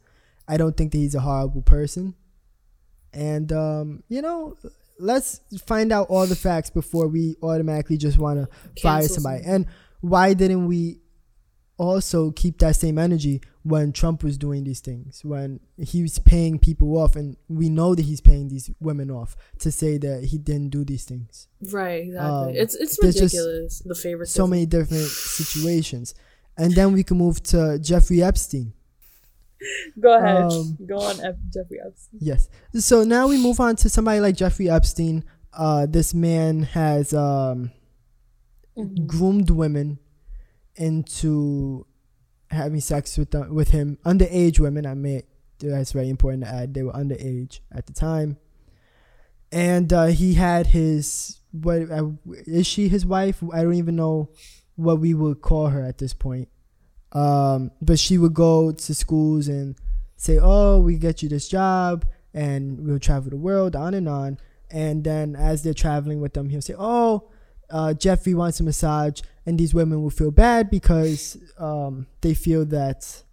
I 0.47 0.58
don't 0.58 0.76
think 0.76 0.91
that 0.91 0.97
he's 0.97 1.16
a 1.16 1.22
horrible 1.22 1.62
person, 1.62 2.16
and 3.14 3.51
um, 3.51 4.04
you 4.10 4.22
know, 4.22 4.58
let's 5.00 5.41
find 5.66 5.91
out 5.91 6.08
all 6.10 6.26
the 6.28 6.36
facts 6.36 6.70
before 6.70 7.08
we 7.08 7.36
automatically 7.41 7.98
just 7.98 8.18
want 8.18 8.39
to 8.39 8.82
fire 8.82 9.04
somebody. 9.08 9.44
And 9.46 9.66
why 10.02 10.34
didn't 10.34 10.68
we 10.68 11.00
also 11.78 12.32
keep 12.32 12.60
that 12.60 12.76
same 12.76 12.98
energy 12.98 13.41
when 13.64 13.91
Trump 13.91 14.24
was 14.24 14.38
doing 14.38 14.64
these 14.64 14.80
things, 14.80 15.24
when 15.24 15.60
he 15.78 16.02
was 16.02 16.20
paying 16.20 16.60
people 16.60 16.98
off, 16.98 17.16
and 17.16 17.38
we 17.48 17.70
know 17.70 17.96
that 17.96 18.04
he's 18.04 18.22
paying 18.22 18.50
these 18.50 18.70
women 18.80 19.10
off 19.10 19.36
to 19.60 19.72
say 19.72 19.98
that 19.98 20.26
he 20.26 20.38
didn't 20.38 20.70
do 20.70 20.84
these 20.84 21.06
things. 21.06 21.48
Right, 21.72 22.04
exactly. 22.04 22.30
Um, 22.30 22.50
it's 22.50 22.76
it's 22.76 23.02
ridiculous. 23.02 23.80
the 23.80 23.96
favorite. 23.96 24.28
So 24.28 24.46
many 24.46 24.66
different 24.66 25.08
situations, 25.08 26.14
and 26.58 26.74
then 26.74 26.94
we 26.94 27.04
can 27.04 27.18
move 27.18 27.41
to 27.44 27.80
Jeffrey 27.80 28.22
Epstein. 28.22 28.74
Go 29.99 30.18
ahead. 30.18 30.43
Um, 30.43 30.78
Go 30.88 30.99
on, 30.99 31.20
F- 31.24 31.36
Jeffrey 31.53 31.80
Epstein. 31.86 32.20
Yes. 32.22 32.49
So 32.74 33.03
now 33.03 33.28
we 33.28 33.41
move 33.41 33.59
on 33.59 33.76
to 33.78 33.89
somebody 33.89 34.20
like 34.20 34.36
Jeffrey 34.36 34.70
Epstein. 34.70 35.24
Uh, 35.53 35.86
this 35.86 36.14
man 36.14 36.64
has 36.64 37.14
um, 37.14 37.72
mm-hmm. 38.78 39.05
groomed 39.05 39.49
women 39.49 39.99
into 40.76 41.86
having 42.49 42.80
sex 42.80 43.18
with 43.18 43.32
them, 43.32 43.53
with 43.53 43.70
him 43.70 43.97
underage 44.05 44.59
women. 44.59 44.86
I 44.86 44.93
may 44.93 45.24
that's 45.59 45.91
very 45.91 46.09
important 46.09 46.43
to 46.43 46.49
add. 46.49 46.74
They 46.74 46.84
were 46.84 46.91
underage 46.91 47.59
at 47.72 47.86
the 47.86 47.93
time, 47.93 48.38
and 49.51 49.91
uh, 49.93 50.07
he 50.07 50.34
had 50.34 50.68
his 50.68 51.39
what 51.51 51.89
uh, 51.91 52.09
is 52.47 52.68
she 52.68 52.89
his 52.89 53.05
wife? 53.05 53.43
I 53.53 53.61
don't 53.64 53.76
even 53.76 53.95
know 53.95 54.30
what 54.76 54.99
we 54.99 55.14
would 55.14 55.41
call 55.41 55.68
her 55.68 55.84
at 55.84 55.99
this 55.99 56.14
point. 56.14 56.49
Um, 57.14 57.72
but 57.82 57.99
she 57.99 58.18
would 58.18 58.34
go 58.34 58.72
to 58.72 58.95
schools 58.95 59.47
and 59.47 59.76
say, 60.18 60.39
"Oh, 60.41 60.80
we 60.80 60.97
get 60.97 61.24
you 61.24 61.30
this 61.30 61.47
job, 61.47 62.05
and 62.34 62.80
we'll 62.80 62.99
travel 62.99 63.30
the 63.30 63.38
world, 63.38 63.76
on 63.76 63.93
and 63.93 64.09
on." 64.09 64.38
And 64.72 65.03
then 65.03 65.36
as 65.36 65.64
they're 65.64 65.74
traveling 65.74 66.22
with 66.22 66.34
them, 66.34 66.49
he'll 66.49 66.61
say, 66.61 66.76
"Oh, 66.78 67.30
uh, 67.70 67.93
Jeffrey 67.93 68.34
wants 68.34 68.59
a 68.59 68.64
massage." 68.64 69.22
and 69.45 69.59
these 69.59 69.74
women 69.74 70.01
will 70.01 70.09
feel 70.09 70.32
bad 70.32 70.70
because 70.70 71.38
um, 71.57 72.07
they 72.22 72.34
feel 72.34 72.66
that 72.66 73.24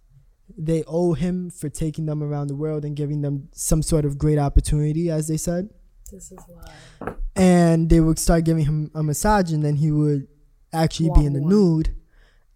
they 0.57 0.83
owe 0.85 1.13
him 1.13 1.49
for 1.49 1.69
taking 1.69 2.05
them 2.05 2.21
around 2.21 2.47
the 2.47 2.55
world 2.55 2.83
and 2.83 2.95
giving 2.95 3.21
them 3.21 3.47
some 3.53 3.81
sort 3.81 4.03
of 4.03 4.17
great 4.17 4.37
opportunity, 4.37 5.09
as 5.09 5.27
they 5.27 5.37
said. 5.37 5.69
This 6.11 6.31
is 6.31 6.39
why. 6.47 7.13
And 7.35 7.89
they 7.89 8.01
would 8.01 8.19
start 8.19 8.43
giving 8.43 8.65
him 8.65 8.91
a 8.93 9.01
massage, 9.01 9.53
and 9.53 9.63
then 9.63 9.75
he 9.75 9.91
would 9.91 10.27
actually 10.73 11.11
be 11.15 11.25
in 11.25 11.33
the 11.33 11.39
nude, 11.39 11.95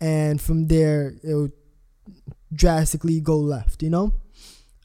and 0.06 0.40
from 0.40 0.68
there 0.68 1.16
it 1.24 1.34
would 1.34 1.52
drastically 2.54 3.20
go 3.20 3.38
left. 3.38 3.82
You 3.82 3.90
know. 3.90 4.14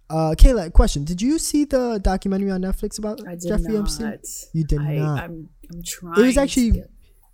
Uh, 0.09 0.35
Kayla, 0.37 0.73
question: 0.73 1.05
Did 1.05 1.23
you 1.23 1.39
see 1.39 1.65
the 1.65 2.01
documentary 2.03 2.51
on 2.51 2.63
Netflix 2.63 2.99
about 2.99 3.19
Jeffrey 3.47 3.75
not. 3.75 3.83
Epstein? 3.83 4.19
You 4.53 4.65
did 4.65 4.81
I, 4.81 4.97
not. 4.97 5.25
I'm, 5.25 5.49
I'm 5.73 5.83
trying. 5.85 6.21
It 6.21 6.27
was 6.27 6.37
actually 6.37 6.83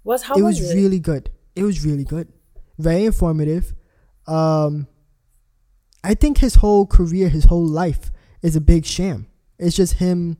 Was 0.05 0.23
how 0.23 0.35
it 0.35 0.43
was, 0.43 0.61
was 0.61 0.73
it? 0.73 0.77
really 0.77 1.01
good. 1.01 1.31
It 1.55 1.63
was 1.63 1.87
really 1.87 2.05
good. 2.05 2.29
Very 2.79 3.07
informative. 3.07 3.73
Um 4.27 4.89
I 6.05 6.15
think 6.15 6.39
his 6.39 6.57
whole 6.57 6.87
career, 6.87 7.29
his 7.29 7.47
whole 7.47 7.67
life 7.67 8.11
is 8.43 8.55
a 8.57 8.61
big 8.61 8.85
sham. 8.85 9.27
It's 9.59 9.75
just 9.75 9.95
him, 9.95 10.37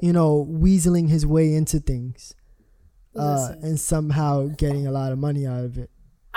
you 0.00 0.12
know, 0.12 0.48
weaseling 0.50 1.08
his 1.08 1.24
way 1.24 1.54
into 1.54 1.78
things. 1.78 2.34
Uh, 3.14 3.52
and 3.62 3.78
somehow 3.78 4.46
getting 4.56 4.86
a 4.86 4.92
lot 4.92 5.12
of 5.12 5.18
money 5.18 5.46
out 5.46 5.64
of 5.64 5.78
it. 5.78 5.90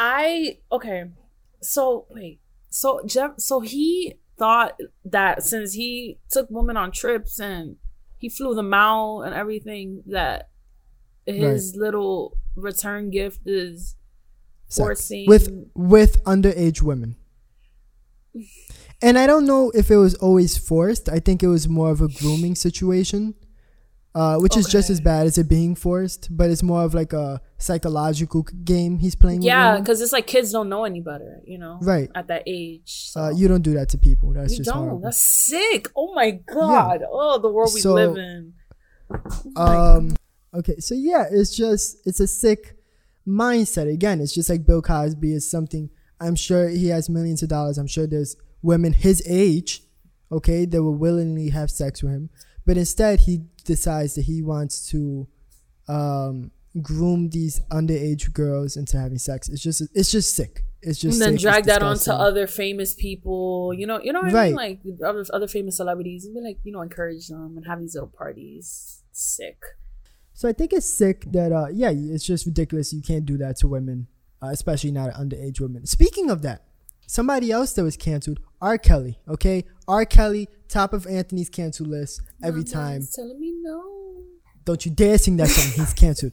I 0.04 0.58
okay. 0.72 1.06
So 1.62 2.08
wait. 2.10 2.39
So 2.70 3.02
Jeff. 3.06 3.34
So 3.38 3.60
he 3.60 4.16
thought 4.39 4.80
that 5.06 5.43
since 5.43 5.74
he 5.74 6.18
took 6.32 6.47
women 6.49 6.76
on 6.76 6.91
trips 6.91 7.39
and 7.39 7.76
he 8.18 8.30
flew 8.30 8.56
them 8.56 8.74
out 8.74 9.22
and 9.22 9.36
everything, 9.36 10.02
that 10.08 10.49
his 11.28 11.76
little 11.76 12.36
return 12.56 13.12
gift 13.12 13.41
is 13.45 13.95
forcing 14.70 15.28
with 15.28 15.49
with 15.76 16.24
underage 16.24 16.82
women. 16.82 17.16
And 19.04 19.20
I 19.20 19.28
don't 19.28 19.45
know 19.45 19.72
if 19.76 19.91
it 19.91 19.97
was 19.97 20.16
always 20.16 20.58
forced. 20.58 21.10
I 21.10 21.20
think 21.20 21.43
it 21.43 21.47
was 21.47 21.70
more 21.70 21.91
of 21.91 22.02
a 22.02 22.08
grooming 22.08 22.56
situation, 22.56 23.36
uh, 24.14 24.38
which 24.38 24.57
is 24.57 24.68
just 24.68 24.89
as 24.89 24.99
bad 24.99 25.26
as 25.26 25.38
it 25.38 25.47
being 25.47 25.76
forced. 25.76 26.28
But 26.36 26.49
it's 26.49 26.64
more 26.64 26.84
of 26.84 26.93
like 26.93 27.14
a 27.14 27.41
psychological 27.57 28.43
game 28.43 28.99
he's 28.99 29.16
playing. 29.16 29.41
Yeah, 29.41 29.78
because 29.80 30.01
it's 30.01 30.12
like 30.12 30.28
kids 30.28 30.51
don't 30.51 30.70
know 30.70 30.84
any 30.84 31.01
better, 31.01 31.41
you 31.45 31.57
know, 31.57 31.80
right. 31.82 32.09
at 32.16 32.28
that 32.28 32.43
age. 32.45 33.09
So. 33.12 33.22
Uh, 33.22 33.30
you 33.32 33.47
don't 33.47 33.62
do 33.62 33.74
that 33.74 33.89
to 33.89 33.97
people. 33.97 34.34
That's 34.34 34.51
You 34.51 34.57
just 34.59 34.70
don't. 34.70 34.80
horrible. 34.80 35.01
That's 35.01 35.20
sick. 35.22 35.88
Oh 35.95 36.14
my 36.14 36.32
god. 36.32 37.01
Yeah. 37.01 37.07
Oh, 37.09 37.39
the 37.39 37.49
world 37.49 37.72
we 37.74 37.82
So, 37.82 37.93
live 37.93 38.18
in. 38.18 38.53
Oh 39.09 39.18
my 39.45 39.66
God. 39.66 39.97
Um. 39.97 40.16
Okay. 40.53 40.78
So 40.80 40.95
yeah, 40.95 41.26
it's 41.32 41.55
just 41.55 41.97
it's 42.05 42.20
a 42.20 42.28
sick 42.28 42.76
mindset. 43.28 43.91
Again, 43.91 44.20
it's 44.20 44.34
just 44.34 44.49
like 44.49 44.66
Bill 44.66 44.82
Cosby 44.82 45.34
is 45.34 45.49
something. 45.49 45.89
I'm 46.20 46.36
sure 46.36 46.70
he 46.70 46.88
has 46.89 47.09
millions 47.09 47.41
of 47.41 47.49
dollars. 47.49 47.78
I'm 47.78 47.88
sure 47.88 48.05
there's 48.05 48.36
women 48.62 48.93
his 48.93 49.24
age, 49.28 49.82
okay, 50.32 50.66
that 50.66 50.84
will 50.84 50.95
willingly 50.95 51.49
have 51.49 51.72
sex 51.72 52.03
with 52.03 52.12
him. 52.12 52.30
But 52.72 52.78
instead, 52.78 53.19
he 53.19 53.41
decides 53.65 54.15
that 54.15 54.22
he 54.22 54.41
wants 54.41 54.88
to 54.91 55.28
um, 55.89 56.51
groom 56.82 57.30
these 57.30 57.59
underage 57.69 58.32
girls 58.32 58.78
into 58.78 58.97
having 58.97 59.17
sex. 59.17 59.49
It's 59.49 59.61
just 59.61 59.82
it's 59.93 60.09
just 60.09 60.34
sick. 60.34 60.63
It's 60.82 60.97
just 60.97 61.15
and 61.15 61.22
then 61.22 61.38
sick. 61.38 61.41
Drag 61.41 61.65
that 61.65 61.84
onto 61.84 62.11
other 62.11 62.47
famous 62.47 62.93
people. 62.93 63.74
You 63.74 63.88
know, 63.88 63.99
you 64.01 64.13
know 64.13 64.22
what 64.22 64.34
I 64.34 64.45
mean? 64.45 64.55
Like 64.55 64.80
other 65.05 65.26
other 65.34 65.49
famous 65.49 65.76
celebrities, 65.76 66.24
and 66.24 66.34
be 66.34 66.39
like, 66.39 66.59
you 66.63 66.72
know, 66.72 66.82
encourage 66.82 67.28
them 67.28 67.57
and 67.57 67.67
have 67.67 67.82
these 67.82 67.93
little 67.93 68.07
parties. 68.07 69.03
Sick. 69.11 69.61
So 70.32 70.47
I 70.47 70.53
think 70.53 70.72
it's 70.72 70.88
sick 70.88 71.26
that 71.34 71.51
uh 71.51 71.67
yeah, 71.74 71.91
it's 71.93 72.24
just 72.24 72.45
ridiculous. 72.45 72.93
You 72.93 73.01
can't 73.01 73.26
do 73.26 73.38
that 73.39 73.57
to 73.57 73.67
women, 73.67 74.07
uh, 74.41 74.47
especially 74.47 74.91
not 74.91 75.11
underage 75.15 75.59
women. 75.59 75.86
Speaking 75.88 76.30
of 76.30 76.41
that, 76.43 76.63
somebody 77.12 77.51
else 77.51 77.74
that 77.74 77.84
was 77.84 77.97
canceled, 77.97 78.39
R. 78.62 78.78
Kelly. 78.78 79.20
Okay, 79.28 79.66
R. 79.88 80.05
Kelly, 80.05 80.47
top 80.70 80.93
of 80.93 81.05
Anthony's 81.05 81.49
cancel 81.49 81.86
list 81.86 82.22
every 82.41 82.62
Mama's 82.62 82.72
time. 82.72 83.07
telling 83.14 83.39
me 83.39 83.53
no. 83.62 84.24
Don't 84.64 84.86
you 84.86 84.91
dare 84.91 85.18
sing 85.18 85.36
that 85.38 85.49
song. 85.49 85.74
He's 85.76 85.93
canceled. 85.93 86.32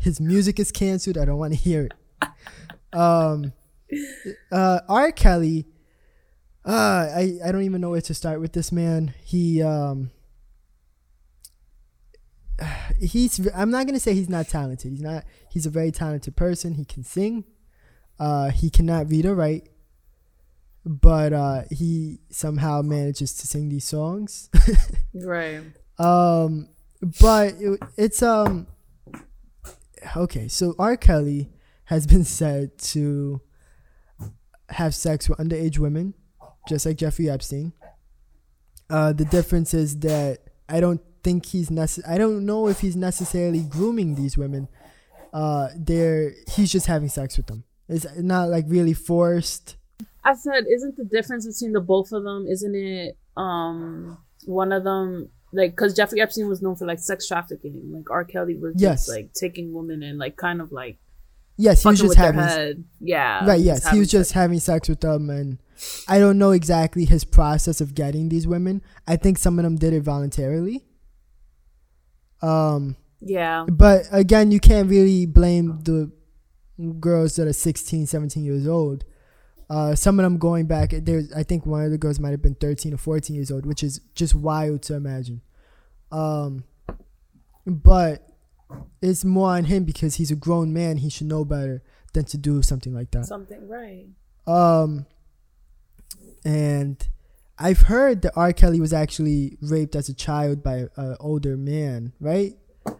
His 0.00 0.20
music 0.20 0.60
is 0.60 0.70
canceled. 0.70 1.16
I 1.16 1.24
don't 1.24 1.38
want 1.38 1.54
to 1.54 1.58
hear 1.58 1.88
it. 1.88 1.92
Um, 2.92 3.52
uh, 4.50 4.80
R. 4.88 5.10
Kelly. 5.10 5.66
Uh, 6.64 7.08
I 7.16 7.38
I 7.44 7.50
don't 7.50 7.62
even 7.62 7.80
know 7.80 7.90
where 7.90 8.00
to 8.02 8.14
start 8.14 8.40
with 8.40 8.52
this 8.52 8.70
man. 8.70 9.14
He 9.24 9.62
um. 9.62 10.10
He's. 13.00 13.48
I'm 13.54 13.70
not 13.70 13.86
gonna 13.86 13.98
say 13.98 14.14
he's 14.14 14.28
not 14.28 14.48
talented. 14.48 14.92
He's 14.92 15.00
not. 15.00 15.24
He's 15.50 15.64
a 15.64 15.70
very 15.70 15.90
talented 15.90 16.36
person. 16.36 16.74
He 16.74 16.84
can 16.84 17.02
sing. 17.02 17.44
Uh, 18.22 18.50
he 18.50 18.70
cannot 18.70 19.10
read 19.10 19.26
or 19.26 19.34
write. 19.34 19.68
But 20.84 21.32
uh, 21.32 21.62
he 21.70 22.20
somehow 22.30 22.82
manages 22.82 23.34
to 23.38 23.46
sing 23.46 23.68
these 23.68 23.84
songs. 23.84 24.48
Right. 25.14 25.60
Um, 25.98 26.68
but 27.20 27.54
it, 27.60 27.80
it's 27.98 28.22
um 28.22 28.66
okay. 30.16 30.48
So 30.48 30.74
R. 30.78 30.96
Kelly 30.96 31.50
has 31.84 32.06
been 32.06 32.24
said 32.24 32.78
to 32.94 33.42
have 34.70 34.94
sex 34.94 35.28
with 35.28 35.38
underage 35.38 35.78
women, 35.78 36.14
just 36.66 36.86
like 36.86 36.96
Jeffrey 36.96 37.28
Epstein. 37.28 37.74
Uh, 38.88 39.12
the 39.12 39.26
difference 39.26 39.74
is 39.74 39.98
that 40.00 40.38
I 40.66 40.80
don't 40.80 41.02
think 41.22 41.44
he's 41.46 41.68
necess- 41.68 42.08
I 42.08 42.16
don't 42.16 42.46
know 42.46 42.68
if 42.68 42.80
he's 42.80 42.96
necessarily 42.96 43.60
grooming 43.60 44.14
these 44.14 44.38
women. 44.38 44.68
Uh, 45.32 45.68
they're 45.76 46.32
he's 46.48 46.72
just 46.72 46.86
having 46.86 47.10
sex 47.10 47.36
with 47.36 47.48
them. 47.48 47.64
It's 47.92 48.06
not 48.18 48.48
like 48.48 48.64
really 48.68 48.94
forced. 48.94 49.76
I 50.24 50.34
said, 50.34 50.64
isn't 50.70 50.96
the 50.96 51.04
difference 51.04 51.46
between 51.46 51.72
the 51.72 51.80
both 51.80 52.12
of 52.12 52.22
them? 52.24 52.46
Isn't 52.46 52.74
it 52.74 53.16
um 53.36 54.18
one 54.44 54.72
of 54.72 54.84
them 54.84 55.28
like 55.52 55.72
because 55.72 55.94
Jeffrey 55.94 56.20
Epstein 56.20 56.48
was 56.48 56.62
known 56.62 56.76
for 56.76 56.86
like 56.86 56.98
sex 56.98 57.26
trafficking, 57.28 57.92
like 57.92 58.10
R. 58.10 58.24
Kelly 58.24 58.56
was 58.56 58.74
Yes. 58.76 59.06
just 59.06 59.08
like 59.08 59.32
taking 59.34 59.72
women 59.72 60.02
and 60.02 60.18
like 60.18 60.36
kind 60.36 60.60
of 60.60 60.72
like 60.72 60.98
Yes, 61.58 61.82
he 61.82 61.88
was 61.90 62.00
just 62.00 62.16
having 62.16 62.40
head. 62.40 62.84
Yeah. 62.98 63.46
right 63.46 63.60
yes 63.60 63.88
he 63.90 63.98
was 63.98 64.10
just 64.10 64.30
sex. 64.30 64.34
having 64.34 64.58
sex 64.58 64.88
with 64.88 65.00
them 65.00 65.28
and 65.28 65.58
i 66.08 66.18
don't 66.18 66.38
know 66.38 66.52
exactly 66.52 67.04
his 67.04 67.24
process 67.24 67.80
of 67.80 67.94
getting 67.94 68.30
these 68.30 68.46
women 68.46 68.82
i 69.06 69.16
think 69.16 69.36
some 69.36 69.58
of 69.58 69.62
them 69.64 69.76
did 69.76 69.92
it 69.92 70.00
voluntarily 70.00 70.82
um 72.40 72.96
yeah. 73.20 73.64
but 73.70 74.02
again 74.10 74.50
you 74.50 74.58
can't 74.60 74.88
really 74.88 75.26
blame 75.26 75.78
the 75.84 76.10
girls 77.00 77.36
that 77.36 77.46
are 77.46 77.52
16 77.52 78.06
17 78.06 78.44
years 78.44 78.66
old 78.66 79.04
uh 79.70 79.94
some 79.94 80.18
of 80.18 80.24
them 80.24 80.38
going 80.38 80.66
back 80.66 80.90
there's 80.92 81.32
i 81.32 81.42
think 81.42 81.64
one 81.66 81.84
of 81.84 81.90
the 81.90 81.98
girls 81.98 82.18
might 82.18 82.30
have 82.30 82.42
been 82.42 82.54
13 82.54 82.94
or 82.94 82.96
14 82.96 83.34
years 83.36 83.50
old 83.50 83.66
which 83.66 83.82
is 83.82 84.00
just 84.14 84.34
wild 84.34 84.82
to 84.82 84.94
imagine 84.94 85.40
um 86.10 86.64
but 87.66 88.28
it's 89.00 89.24
more 89.24 89.50
on 89.50 89.64
him 89.64 89.84
because 89.84 90.16
he's 90.16 90.30
a 90.30 90.36
grown 90.36 90.72
man 90.72 90.96
he 90.98 91.08
should 91.10 91.26
know 91.26 91.44
better 91.44 91.82
than 92.14 92.24
to 92.24 92.36
do 92.36 92.62
something 92.62 92.94
like 92.94 93.10
that 93.12 93.26
Something 93.26 93.68
right. 93.68 94.06
um, 94.46 95.06
and 96.44 97.06
I've 97.58 97.82
heard 97.82 98.22
that 98.22 98.32
R. 98.34 98.52
Kelly 98.52 98.80
was 98.80 98.92
actually 98.92 99.56
raped 99.60 99.94
as 99.94 100.08
a 100.08 100.14
child 100.14 100.62
by 100.64 100.88
an 100.96 101.16
older 101.20 101.56
man, 101.56 102.12
right? 102.18 102.54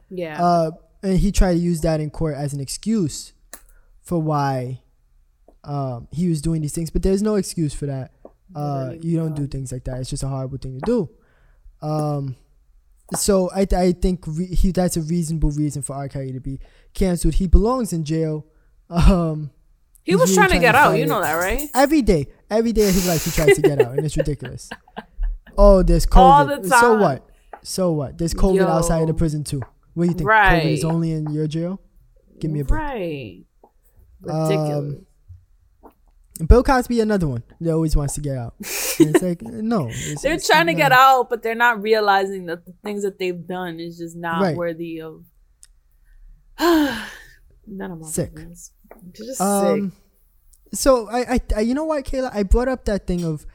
Yeah. 0.08 0.40
Uh, 0.42 0.70
and 1.02 1.18
he 1.18 1.32
tried 1.32 1.54
to 1.54 1.58
use 1.58 1.80
that 1.80 2.00
in 2.00 2.10
court 2.10 2.36
as 2.36 2.52
an 2.52 2.60
excuse 2.60 3.32
for 4.02 4.20
why 4.20 4.82
um, 5.64 6.08
he 6.10 6.28
was 6.28 6.42
doing 6.42 6.62
these 6.62 6.72
things. 6.74 6.90
But 6.90 7.02
there's 7.02 7.22
no 7.22 7.36
excuse 7.36 7.72
for 7.74 7.86
that. 7.86 8.12
Uh, 8.54 8.94
you 9.00 9.16
don't 9.16 9.34
do 9.34 9.46
things 9.46 9.72
like 9.72 9.84
that. 9.84 10.00
It's 10.00 10.10
just 10.10 10.22
a 10.22 10.28
horrible 10.28 10.58
thing 10.58 10.78
to 10.78 10.80
do. 10.84 11.10
Um, 11.80 12.36
so 13.14 13.50
I, 13.50 13.66
I 13.74 13.92
think 13.92 14.24
re- 14.26 14.54
he 14.54 14.72
that's 14.72 14.96
a 14.96 15.00
reasonable 15.00 15.50
reason 15.50 15.82
for 15.82 15.94
R. 15.94 16.08
Kelly 16.08 16.32
to 16.32 16.40
be 16.40 16.58
canceled. 16.94 17.34
He 17.34 17.46
belongs 17.46 17.92
in 17.92 18.04
jail. 18.04 18.46
Um, 18.90 19.50
he 20.02 20.14
was 20.14 20.30
really 20.30 20.34
trying 20.34 20.50
to 20.50 20.58
get 20.58 20.74
out. 20.74 20.92
You 20.98 21.06
know 21.06 21.20
that, 21.20 21.34
right? 21.34 21.68
every 21.74 22.02
day, 22.02 22.26
every 22.50 22.72
day 22.72 22.88
of 22.88 22.94
his 22.94 23.06
life, 23.06 23.24
he 23.24 23.30
tries 23.30 23.56
to 23.56 23.62
get 23.62 23.80
out, 23.80 23.92
and 23.96 24.04
it's 24.04 24.16
ridiculous. 24.16 24.68
Oh, 25.58 25.82
there's 25.82 26.06
COVID. 26.06 26.16
All 26.18 26.46
the 26.46 26.68
So 26.68 26.94
what? 26.96 27.28
So 27.62 27.92
what? 27.92 28.16
There's 28.16 28.32
COVID 28.32 28.66
outside 28.66 29.02
of 29.02 29.08
the 29.08 29.14
prison 29.14 29.44
too. 29.44 29.60
What 29.94 30.04
do 30.04 30.10
you 30.10 30.16
think? 30.16 30.30
COVID 30.30 30.64
is 30.64 30.82
only 30.84 31.12
in 31.12 31.30
your 31.30 31.46
jail? 31.46 31.78
Give 32.40 32.50
me 32.50 32.60
a 32.60 32.64
break. 32.64 32.80
Right. 32.80 33.44
Um, 34.28 34.48
Ridiculous. 34.48 35.04
Bill 36.48 36.62
Cosby, 36.62 37.00
another 37.00 37.28
one 37.28 37.42
that 37.60 37.72
always 37.72 37.94
wants 37.94 38.14
to 38.14 38.20
get 38.20 38.36
out. 38.36 38.54
And 39.00 39.14
it's 39.16 39.22
like 39.22 39.40
no, 39.42 39.88
it's- 39.88 40.22
they're 40.22 40.34
it's 40.34 40.46
trying 40.46 40.66
to 40.66 40.74
get 40.74 40.92
out, 40.92 41.30
but 41.30 41.42
they're 41.42 41.54
not 41.54 41.80
realizing 41.82 42.46
that 42.46 42.64
the 42.66 42.74
things 42.84 43.02
that 43.04 43.18
they've 43.18 43.46
done 43.46 43.80
is 43.80 43.96
just 43.98 44.14
not 44.16 44.42
Right. 44.42 44.56
worthy 44.56 45.00
of. 45.00 45.24
None 47.66 47.90
of 47.90 48.00
my 48.00 48.06
Sick. 48.06 48.32
just 49.12 49.40
Um, 49.40 49.90
sick. 49.90 50.78
so 50.78 51.08
I, 51.08 51.34
I, 51.34 51.40
I, 51.56 51.60
you 51.60 51.74
know 51.74 51.84
what, 51.84 52.04
Kayla? 52.04 52.30
I 52.34 52.42
brought 52.42 52.68
up 52.68 52.84
that 52.84 53.06
thing 53.06 53.24
of 53.24 53.46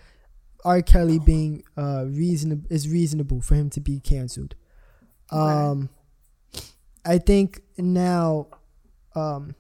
R. 0.66 0.82
Kelly 0.82 1.20
being 1.20 1.64
uh 1.78 2.06
reasonable 2.08 2.66
is 2.70 2.90
reasonable 2.90 3.42
for 3.42 3.56
him 3.56 3.70
to 3.72 3.80
be 3.80 4.00
canceled. 4.00 4.56
Um, 5.30 5.90
I 7.06 7.20
think 7.20 7.62
now, 7.78 8.48
um, 9.16 9.56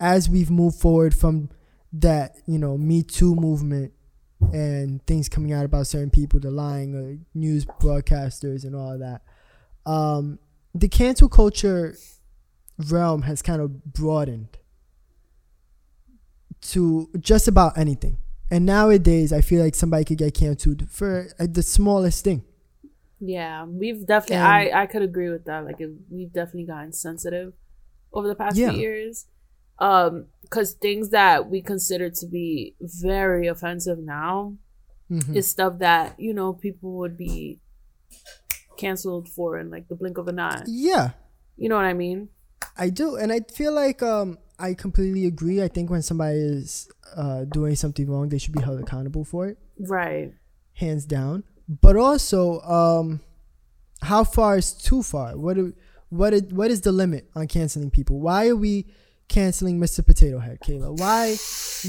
as 0.00 0.28
we've 0.28 0.50
moved 0.50 0.78
forward 0.78 1.14
from 1.14 1.50
that, 1.92 2.36
you 2.46 2.58
know, 2.58 2.76
Me 2.76 3.02
Too 3.02 3.34
movement 3.34 3.92
and 4.52 5.04
things 5.06 5.28
coming 5.28 5.52
out 5.52 5.64
about 5.64 5.86
certain 5.86 6.10
people, 6.10 6.38
the 6.40 6.50
lying 6.50 6.94
uh, 6.94 7.24
news 7.34 7.64
broadcasters 7.64 8.64
and 8.64 8.74
all 8.76 8.98
that, 8.98 9.22
um, 9.90 10.38
the 10.74 10.88
cancel 10.88 11.28
culture 11.28 11.96
realm 12.90 13.22
has 13.22 13.40
kind 13.42 13.62
of 13.62 13.84
broadened 13.84 14.58
to 16.60 17.08
just 17.20 17.48
about 17.48 17.76
anything. 17.78 18.18
And 18.50 18.66
nowadays, 18.66 19.32
I 19.32 19.40
feel 19.40 19.62
like 19.62 19.74
somebody 19.74 20.04
could 20.04 20.18
get 20.18 20.34
canceled 20.34 20.88
for 20.90 21.28
uh, 21.38 21.46
the 21.50 21.62
smallest 21.62 22.24
thing. 22.24 22.44
Yeah, 23.20 23.64
we've 23.64 24.06
definitely. 24.06 24.36
And- 24.36 24.46
I 24.76 24.82
I 24.82 24.86
could 24.86 25.02
agree 25.02 25.30
with 25.30 25.44
that. 25.46 25.64
Like, 25.64 25.80
we've 26.10 26.32
definitely 26.32 26.64
gotten 26.64 26.92
sensitive. 26.92 27.54
over 28.12 28.28
the 28.28 28.34
past 28.36 28.56
Yeah. 28.56 28.70
few 28.70 28.80
years. 28.80 29.26
Um, 29.78 30.26
because 30.42 30.72
things 30.74 31.10
that 31.10 31.50
we 31.50 31.60
consider 31.62 32.10
to 32.10 32.26
be 32.26 32.76
very 32.80 33.48
offensive 33.48 33.98
now 33.98 34.56
Mhm. 35.10 35.34
is 35.36 35.46
stuff 35.48 35.78
that 35.80 36.18
you 36.18 36.32
know 36.32 36.52
people 36.52 36.92
would 36.98 37.16
be 37.16 37.60
canceled 38.76 39.28
for 39.28 39.58
in 39.58 39.70
like 39.70 39.88
the 39.88 39.94
blink 39.94 40.18
of 40.18 40.28
an 40.28 40.38
eye. 40.38 40.62
yeah, 40.66 41.12
You 41.56 41.68
know 41.68 41.76
what 41.76 41.84
I 41.84 41.92
mean? 41.94 42.28
I 42.76 42.90
do, 42.90 43.16
and 43.16 43.32
I 43.32 43.40
feel 43.52 43.72
like 43.72 44.02
um 44.02 44.38
I 44.58 44.74
completely 44.74 45.26
agree. 45.26 45.62
I 45.62 45.68
think 45.68 45.90
when 45.90 46.02
somebody 46.02 46.38
is 46.38 46.88
uh 47.16 47.44
doing 47.44 47.76
something 47.76 48.08
wrong, 48.10 48.28
they 48.28 48.38
should 48.38 48.52
be 48.54 48.62
held 48.62 48.80
accountable 48.80 49.24
for 49.24 49.46
it, 49.48 49.58
Right. 49.78 50.32
hands 50.74 51.04
down. 51.04 51.44
But 51.68 51.96
also, 51.96 52.60
um, 52.60 53.20
how 54.02 54.22
far 54.24 54.58
is 54.58 54.72
too 54.72 55.02
far? 55.02 55.36
What 55.36 55.54
do, 55.56 55.72
what 56.10 56.34
is, 56.34 56.42
what 56.52 56.70
is 56.70 56.82
the 56.82 56.92
limit 56.92 57.30
on 57.34 57.46
canceling 57.48 57.90
people? 57.90 58.20
Why 58.20 58.48
are 58.48 58.56
we 58.56 58.86
canceling 59.28 59.80
Mr. 59.80 60.04
Potato 60.04 60.38
Head, 60.38 60.58
Kayla? 60.60 60.98
Why 60.98 61.36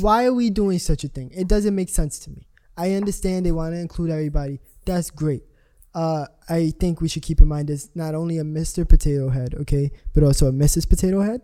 why 0.02 0.26
are 0.26 0.34
we 0.34 0.50
doing 0.50 0.80
such 0.80 1.04
a 1.04 1.08
thing? 1.08 1.32
It 1.32 1.48
doesn't 1.48 1.76
make 1.76 1.90
sense 1.90 2.20
to 2.20 2.30
me. 2.30 2.48
I 2.78 2.94
understand 2.94 3.46
they 3.46 3.52
want 3.52 3.74
to 3.74 3.80
include 3.80 4.10
everybody. 4.10 4.60
That's 4.86 5.10
great. 5.10 5.44
Uh, 5.94 6.26
I 6.50 6.74
think 6.78 7.00
we 7.00 7.08
should 7.08 7.24
keep 7.24 7.40
in 7.40 7.48
mind 7.48 7.70
there's 7.70 7.90
not 7.96 8.16
only 8.16 8.38
a 8.38 8.44
Mr. 8.44 8.88
Potato 8.88 9.30
Head, 9.30 9.56
okay, 9.56 9.92
but 10.14 10.24
also 10.24 10.48
a 10.48 10.52
Mrs. 10.52 10.90
Potato 10.90 11.22
Head. 11.22 11.42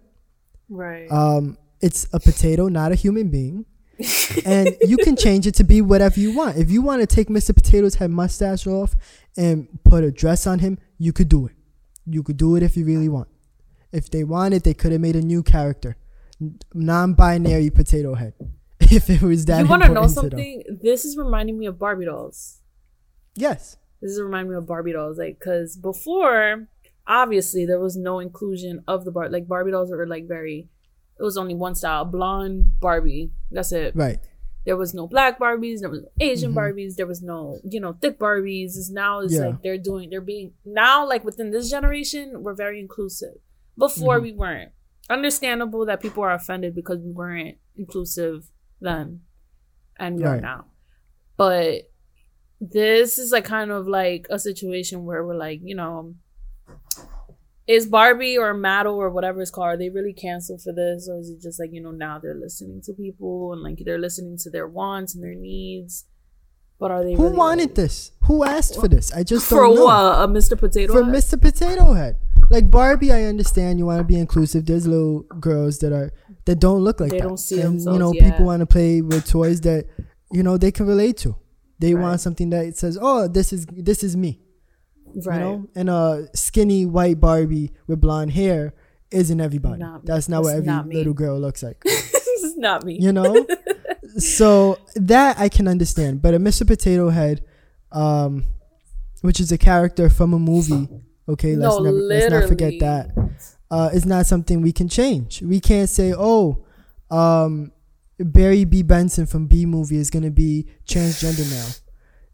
Right. 0.70 1.10
Um, 1.10 1.58
it's 1.82 2.08
a 2.14 2.20
potato, 2.20 2.68
not 2.68 2.92
a 2.92 2.96
human 2.96 3.30
being. 3.30 3.66
and 4.46 4.76
you 4.82 4.98
can 4.98 5.16
change 5.16 5.46
it 5.46 5.56
to 5.56 5.64
be 5.64 5.82
whatever 5.82 6.20
you 6.20 6.36
want. 6.36 6.58
If 6.58 6.72
you 6.72 6.82
want 6.82 7.02
to 7.02 7.08
take 7.08 7.28
Mr. 7.28 7.54
Potato's 7.56 7.96
head 7.96 8.12
mustache 8.12 8.66
off 8.68 8.96
and 9.38 9.68
put 9.84 10.04
a 10.04 10.12
dress 10.12 10.48
on 10.48 10.60
him, 10.60 10.80
you 10.98 11.14
could 11.14 11.30
do 11.30 11.48
it. 11.48 11.54
You 12.06 12.24
could 12.24 12.38
do 12.38 12.56
it 12.56 12.64
if 12.64 12.76
you 12.76 12.86
really 12.86 13.10
want. 13.10 13.28
If 13.92 14.10
they 14.10 14.24
wanted, 14.24 14.64
they 14.64 14.74
could 14.74 14.92
have 14.92 15.02
made 15.02 15.16
a 15.16 15.22
new 15.22 15.44
character, 15.44 15.98
non-binary 16.74 17.70
potato 17.72 18.16
head. 18.16 18.34
If 18.92 19.10
it 19.10 19.22
was 19.22 19.46
that 19.46 19.62
you 19.62 19.68
want 19.70 19.84
to 19.84 19.88
know 19.90 20.04
important 20.04 20.32
to 20.32 20.38
something? 20.38 20.64
This 20.82 21.06
is 21.06 21.16
reminding 21.16 21.58
me 21.58 21.66
of 21.68 21.80
Barbie 21.80 22.06
dolls. 22.06 22.60
Yes. 23.36 23.78
This 24.02 24.12
is 24.12 24.22
reminding 24.22 24.52
me 24.52 24.58
of 24.58 24.66
Barbie 24.66 24.92
dolls, 24.92 25.18
like 25.18 25.40
because 25.40 25.78
before, 25.78 26.68
obviously, 27.08 27.66
there 27.66 27.80
was 27.80 27.96
no 27.96 28.20
inclusion 28.20 28.84
of 28.90 29.06
the 29.06 29.12
bar. 29.12 29.30
Like 29.30 29.48
Barbie 29.48 29.72
dolls 29.72 29.92
were 29.92 30.06
like 30.08 30.28
very. 30.28 30.68
It 31.20 31.24
was 31.24 31.38
only 31.38 31.56
one 31.56 31.76
style, 31.76 32.04
blonde 32.04 32.80
Barbie. 32.82 33.32
That's 33.50 33.72
it. 33.72 33.96
Right. 33.96 34.20
There 34.66 34.76
was 34.78 34.94
no 34.94 35.08
black 35.08 35.40
Barbies. 35.40 35.80
There 35.80 35.90
was 35.90 36.02
no 36.02 36.10
Asian 36.20 36.52
Mhm. 36.52 36.56
Barbies. 36.58 36.96
There 36.96 37.08
was 37.08 37.22
no, 37.22 37.60
you 37.64 37.80
know, 37.80 37.94
thick 38.02 38.20
Barbies. 38.20 38.76
It's 38.78 38.90
now 38.90 39.22
it's 39.22 39.34
Yeah. 39.34 39.48
like 39.48 39.62
they're 39.64 39.78
doing, 39.78 40.10
they're 40.10 40.22
being 40.22 40.54
now 40.66 41.08
like 41.08 41.24
within 41.24 41.52
this 41.52 41.70
generation, 41.70 42.44
we're 42.44 42.54
very 42.56 42.80
inclusive. 42.80 43.36
Before 43.78 44.20
Mhm. 44.20 44.24
we 44.24 44.32
weren't. 44.34 44.72
Understandable 45.10 45.86
that 45.86 46.02
people 46.02 46.24
are 46.24 46.34
offended 46.34 46.76
because 46.76 47.00
we 47.00 47.12
weren't 47.12 47.58
inclusive 47.76 48.50
then, 48.80 49.22
and 50.00 50.16
we 50.18 50.24
are 50.24 50.40
now. 50.40 50.66
But 51.38 51.90
this 52.60 53.18
is 53.18 53.32
like 53.32 53.46
kind 53.46 53.72
of 53.72 53.88
like 53.88 54.28
a 54.30 54.38
situation 54.40 55.06
where 55.06 55.26
we're 55.26 55.36
like, 55.36 55.60
you 55.64 55.76
know, 55.76 56.14
is 57.68 57.88
Barbie 57.88 58.38
or 58.38 58.54
Mattel 58.54 58.96
or 58.96 59.10
whatever 59.10 59.42
it's 59.42 59.52
called, 59.52 59.68
are 59.68 59.78
they 59.78 59.90
really 59.90 60.14
canceled 60.14 60.62
for 60.62 60.74
this? 60.74 61.08
Or 61.10 61.20
is 61.20 61.30
it 61.30 61.42
just 61.42 61.60
like, 61.60 61.72
you 61.72 61.82
know, 61.82 61.92
now 61.92 62.20
they're 62.20 62.36
listening 62.36 62.82
to 62.86 62.94
people 62.94 63.54
and 63.54 63.62
like 63.64 63.80
they're 63.86 64.00
listening 64.00 64.38
to 64.40 64.50
their 64.50 64.68
wants 64.68 65.16
and 65.16 65.24
their 65.24 65.36
needs? 65.36 66.06
But 66.80 66.92
are 66.92 67.04
they 67.04 67.14
Who 67.14 67.24
really, 67.26 67.38
wanted 67.38 67.70
like- 67.70 67.76
this? 67.76 68.12
Who 68.24 68.44
asked 68.44 68.80
for 68.80 68.88
this? 68.88 69.12
I 69.14 69.24
just 69.24 69.48
for 69.48 69.70
what? 69.70 70.22
A 70.24 70.28
Mr. 70.28 70.58
Potato? 70.58 70.94
for 70.94 71.04
Head? 71.04 71.14
Mr. 71.14 71.40
Potato 71.42 71.94
Head. 71.94 72.18
Like 72.52 72.70
Barbie, 72.70 73.12
I 73.12 73.24
understand 73.24 73.80
you 73.80 73.86
want 73.86 74.00
to 74.00 74.04
be 74.04 74.18
inclusive. 74.18 74.66
There's 74.66 74.86
little 74.88 75.22
girls 75.40 75.80
that 75.80 75.92
are 75.94 76.12
that 76.46 76.60
don't 76.60 76.82
look 76.82 77.00
like 77.00 77.10
that. 77.10 77.16
They 77.16 77.22
that. 77.22 77.28
don't 77.28 77.38
see 77.38 77.62
and, 77.62 77.80
You 77.82 77.98
know, 77.98 78.14
yeah. 78.14 78.30
people 78.30 78.46
want 78.46 78.60
to 78.60 78.66
play 78.66 79.02
with 79.02 79.26
toys 79.28 79.62
that 79.62 79.86
you 80.32 80.44
know 80.44 80.58
they 80.58 80.72
can 80.72 80.86
relate 80.86 81.18
to. 81.18 81.36
They 81.80 81.94
Right. 81.94 82.02
want 82.04 82.22
something 82.22 82.50
that 82.52 82.78
says, 82.78 82.98
"Oh, 83.02 83.28
this 83.28 83.52
is 83.54 83.66
this 83.72 84.04
is 84.04 84.16
me." 84.18 84.42
right. 85.26 85.36
You 85.38 85.42
know, 85.42 85.68
and 85.76 85.90
a 85.90 86.28
skinny 86.36 86.86
white 86.86 87.20
Barbie 87.20 87.72
with 87.88 88.00
blonde 88.02 88.32
hair 88.32 88.74
isn't 89.12 89.42
everybody. 89.42 89.80
Not- 89.80 90.06
That's 90.06 90.30
not 90.30 90.44
what 90.44 90.56
every 90.56 90.66
not 90.68 90.88
little 90.88 91.14
girl 91.14 91.40
looks 91.40 91.62
like. 91.64 91.80
this 91.84 92.44
is 92.44 92.56
not 92.58 92.86
me. 92.86 92.98
You 93.00 93.12
know, 93.12 93.46
so 94.18 94.78
that 94.96 95.38
I 95.40 95.50
can 95.50 95.68
understand. 95.68 96.22
But 96.22 96.34
a 96.34 96.40
Mr. 96.40 96.66
Potato 96.68 97.10
Head, 97.10 97.44
um, 97.92 98.46
which 99.22 99.40
is 99.40 99.52
a 99.52 99.58
character 99.58 100.10
from 100.10 100.34
a 100.34 100.40
movie. 100.40 100.88
Okay, 101.30 101.56
let's 101.56 101.80
never 101.80 101.92
let's 101.98 102.32
not 102.32 102.48
forget 102.48 102.74
that. 102.80 103.12
Uh, 103.70 103.90
is 103.94 104.06
not 104.06 104.26
something 104.26 104.62
we 104.62 104.74
can 104.74 104.90
change. 104.90 105.42
We 105.42 105.60
can't 105.62 105.88
say, 105.90 106.14
oh, 106.18 106.66
um, 107.10 107.72
Barry 108.20 108.66
B. 108.66 108.84
Benson 108.84 109.26
from 109.26 109.48
Bee 109.48 109.66
Movie 109.66 109.96
is 109.98 110.10
gonna 110.10 110.32
be 110.32 110.68
transgender 110.86 111.50
now. 111.50 111.68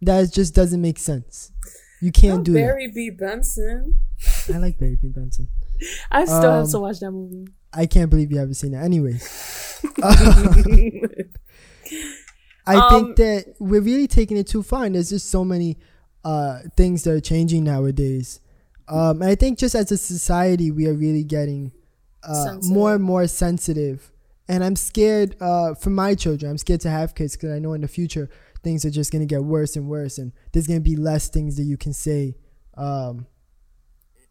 That 0.02 0.32
just 0.34 0.56
doesn't 0.56 0.82
make 0.82 0.98
sense. 1.00 1.52
You 2.02 2.12
can't 2.12 2.38
Not 2.38 2.46
do 2.46 2.54
Barry 2.54 2.92
B. 2.94 3.10
Benson. 3.10 3.98
I 4.54 4.58
like 4.58 4.78
Barry 4.80 4.98
B. 5.02 5.10
Benson. 5.10 5.48
I 6.12 6.26
still 6.26 6.42
have 6.42 6.66
Um, 6.66 6.72
to 6.72 6.80
watch 6.80 7.00
that 7.00 7.12
movie. 7.12 7.48
I 7.74 7.86
can't 7.86 8.10
believe 8.10 8.32
you 8.32 8.38
haven't 8.40 8.56
seen 8.56 8.74
it. 8.74 8.78
Anyways, 8.78 9.22
I 12.66 12.76
Um, 12.76 12.90
think 12.90 13.16
that 13.18 13.56
we're 13.60 13.82
really 13.82 14.08
taking 14.08 14.38
it 14.38 14.48
too 14.48 14.64
far, 14.64 14.86
and 14.86 14.96
there's 14.96 15.10
just 15.10 15.30
so 15.30 15.46
many 15.46 15.78
uh, 16.24 16.60
things 16.76 17.04
that 17.04 17.12
are 17.12 17.20
changing 17.22 17.64
nowadays. 17.64 18.40
Um, 18.90 19.22
and 19.22 19.30
I 19.32 19.36
think 19.36 19.60
just 19.60 19.76
as 19.76 19.92
a 19.92 19.98
society, 19.98 20.72
we 20.72 20.88
are 20.88 20.94
really 20.94 21.24
getting 21.24 21.72
uh, 22.24 22.58
more 22.64 22.96
and 22.96 23.04
more 23.04 23.28
sensitive. 23.28 24.12
And 24.48 24.64
I'm 24.64 24.76
scared 24.76 25.36
uh, 25.42 25.76
for 25.76 25.90
my 25.90 26.16
children. 26.16 26.50
I'm 26.50 26.58
scared 26.58 26.82
to 26.82 26.90
have 26.90 27.16
kids 27.16 27.36
because 27.36 27.52
I 27.52 27.60
know 27.60 27.74
in 27.74 27.82
the 27.82 27.88
future 27.88 28.30
things 28.64 28.86
are 28.86 28.90
just 28.90 29.12
going 29.12 29.22
to 29.22 29.26
get 29.26 29.44
worse 29.44 29.76
and 29.76 29.88
worse, 29.88 30.18
and 30.18 30.32
there's 30.52 30.68
going 30.68 30.80
to 30.80 30.90
be 30.90 30.96
less 30.96 31.28
things 31.28 31.58
that 31.58 31.64
you 31.64 31.78
can 31.78 31.94
say. 31.94 32.36
Um, 32.76 33.28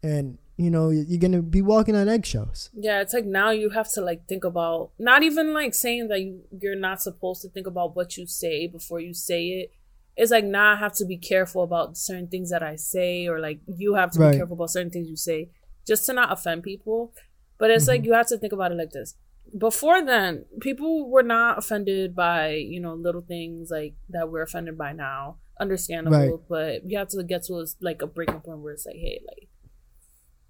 and 0.03 0.37
you 0.57 0.71
know 0.71 0.89
you're 0.89 1.19
going 1.19 1.33
to 1.33 1.41
be 1.41 1.61
walking 1.61 1.95
on 1.95 2.09
eggshells. 2.09 2.69
Yeah, 2.73 3.01
it's 3.01 3.13
like 3.13 3.25
now 3.25 3.51
you 3.51 3.69
have 3.71 3.91
to 3.93 4.01
like 4.01 4.27
think 4.27 4.43
about 4.43 4.91
not 4.97 5.23
even 5.23 5.53
like 5.53 5.75
saying 5.75 6.07
that 6.07 6.21
you, 6.21 6.41
you're 6.59 6.75
not 6.75 7.01
supposed 7.01 7.41
to 7.43 7.49
think 7.49 7.67
about 7.67 7.95
what 7.95 8.17
you 8.17 8.25
say 8.25 8.67
before 8.67 8.99
you 8.99 9.13
say 9.13 9.47
it. 9.49 9.71
It's 10.17 10.31
like 10.31 10.43
now 10.43 10.73
I 10.73 10.75
have 10.77 10.93
to 10.95 11.05
be 11.05 11.17
careful 11.17 11.61
about 11.63 11.95
certain 11.97 12.27
things 12.27 12.49
that 12.49 12.63
I 12.63 12.75
say, 12.75 13.27
or 13.27 13.39
like 13.39 13.59
you 13.67 13.93
have 13.93 14.11
to 14.11 14.19
Right. 14.19 14.31
be 14.31 14.37
careful 14.37 14.55
about 14.55 14.71
certain 14.71 14.89
things 14.91 15.07
you 15.07 15.15
say, 15.15 15.51
just 15.85 16.05
to 16.07 16.13
not 16.13 16.31
offend 16.31 16.63
people. 16.63 17.13
But 17.59 17.71
it's 17.71 17.87
like 17.87 18.01
Mhm. 18.01 18.05
you 18.05 18.13
have 18.13 18.27
to 18.27 18.37
think 18.37 18.51
about 18.53 18.71
it 18.71 18.75
like 18.75 18.91
this. 18.91 19.15
Before 19.57 20.03
then, 20.03 20.45
people 20.59 21.09
were 21.09 21.23
not 21.23 21.57
offended 21.57 22.15
by 22.15 22.49
you 22.73 22.79
know 22.79 22.93
little 22.95 23.21
things 23.21 23.69
like 23.71 23.93
that 24.09 24.29
we're 24.31 24.41
offended 24.41 24.77
by 24.77 24.91
now. 24.91 25.37
Understandable, 25.59 26.17
Right. 26.17 26.47
but 26.49 26.89
you 26.89 26.97
have 26.97 27.07
to 27.09 27.23
get 27.23 27.43
to 27.43 27.53
a, 27.61 27.65
like 27.79 28.01
a 28.01 28.07
breaking 28.07 28.41
point 28.41 28.59
where 28.59 28.73
it's 28.73 28.85
like, 28.85 28.97
hey, 28.97 29.21
like 29.27 29.47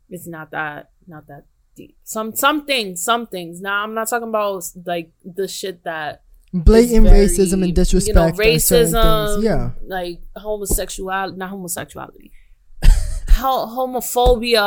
it's 0.10 0.27
not 0.27 0.52
that 0.52 0.91
not 1.07 1.27
that 1.27 1.44
deep. 1.76 1.98
Some 2.03 2.35
some 2.35 2.65
things, 2.65 3.03
some 3.03 3.27
things. 3.27 3.61
Now 3.61 3.84
I'm 3.84 3.94
not 3.94 4.07
talking 4.07 4.30
about 4.30 4.64
like 4.85 5.11
the 5.23 5.48
shit 5.48 5.84
that 5.84 6.23
Blatant 6.53 7.06
very, 7.07 7.28
racism 7.28 7.64
and 7.64 7.76
disrespect. 7.76 8.07
You 8.07 8.14
know, 8.14 8.28
certain 8.57 8.94
racism. 8.94 9.34
things. 9.36 9.44
Yeah. 9.45 9.72
like 9.86 10.22
homosexuality, 10.36 11.38
not 11.38 11.49
homosexuality. 11.49 12.32
Ho- 13.32 13.68
homophobia, 13.68 14.64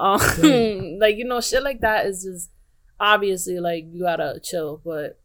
um, 0.00 0.98
like 1.00 1.16
you 1.16 1.24
know, 1.24 1.40
shit 1.40 1.62
like 1.62 1.80
that 1.80 2.06
is 2.06 2.22
just 2.24 2.50
obviously 3.00 3.58
like 3.60 3.84
you 3.92 4.02
gotta 4.02 4.40
chill. 4.42 4.80
But 4.84 5.20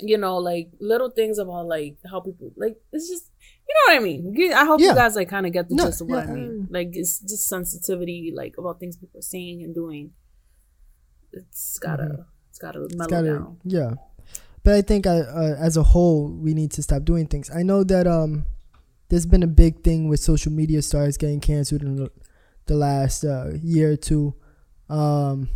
you 0.00 0.18
know, 0.18 0.36
like 0.38 0.70
little 0.80 1.10
things 1.10 1.38
about 1.38 1.66
like 1.66 1.96
how 2.10 2.20
people 2.20 2.50
like 2.56 2.76
it's 2.92 3.08
just 3.08 3.30
you 3.68 3.74
know 3.74 3.94
what 3.94 4.00
I 4.00 4.04
mean. 4.04 4.52
I 4.54 4.64
hope 4.64 4.80
Yeah. 4.80 4.88
you 4.90 4.94
guys 4.94 5.14
like 5.14 5.28
kind 5.28 5.46
of 5.46 5.52
get 5.52 5.68
the 5.68 5.74
No, 5.76 5.86
gist 5.86 6.00
of 6.00 6.08
what 6.08 6.24
yeah, 6.26 6.32
I 6.32 6.34
mean. 6.34 6.68
Like 6.70 6.88
it's 6.92 7.20
just 7.20 7.46
sensitivity, 7.48 8.32
like 8.34 8.54
about 8.58 8.80
things 8.80 8.96
people 8.96 9.18
are 9.20 9.22
saying 9.22 9.62
and 9.62 9.74
doing. 9.74 10.10
It's 11.32 11.78
gotta, 11.78 12.02
Mhm. 12.04 12.24
it's 12.50 12.58
gotta 12.58 12.84
It's 12.84 12.96
mellow 12.96 13.08
gotta- 13.10 13.26
down. 13.28 13.60
yeah. 13.64 13.90
But 14.68 14.74
I 14.74 14.82
think 14.82 15.06
uh, 15.06 15.24
uh, 15.34 15.56
as 15.58 15.78
a 15.78 15.82
whole, 15.82 16.28
we 16.28 16.52
need 16.52 16.72
to 16.72 16.82
stop 16.82 17.06
doing 17.06 17.26
things. 17.26 17.50
I 17.50 17.62
know 17.62 17.82
that 17.84 18.06
um, 18.06 18.44
there's 19.08 19.24
been 19.24 19.42
a 19.42 19.46
big 19.46 19.82
thing 19.82 20.08
with 20.10 20.20
social 20.20 20.52
media 20.52 20.82
stars 20.82 21.16
getting 21.16 21.40
canceled 21.40 21.80
in 21.80 22.10
the, 22.66 22.74
last 22.74 23.24
uh, 23.24 23.52
year 23.62 23.92
or 23.92 23.96
two. 23.96 24.34
Um, 24.90 25.48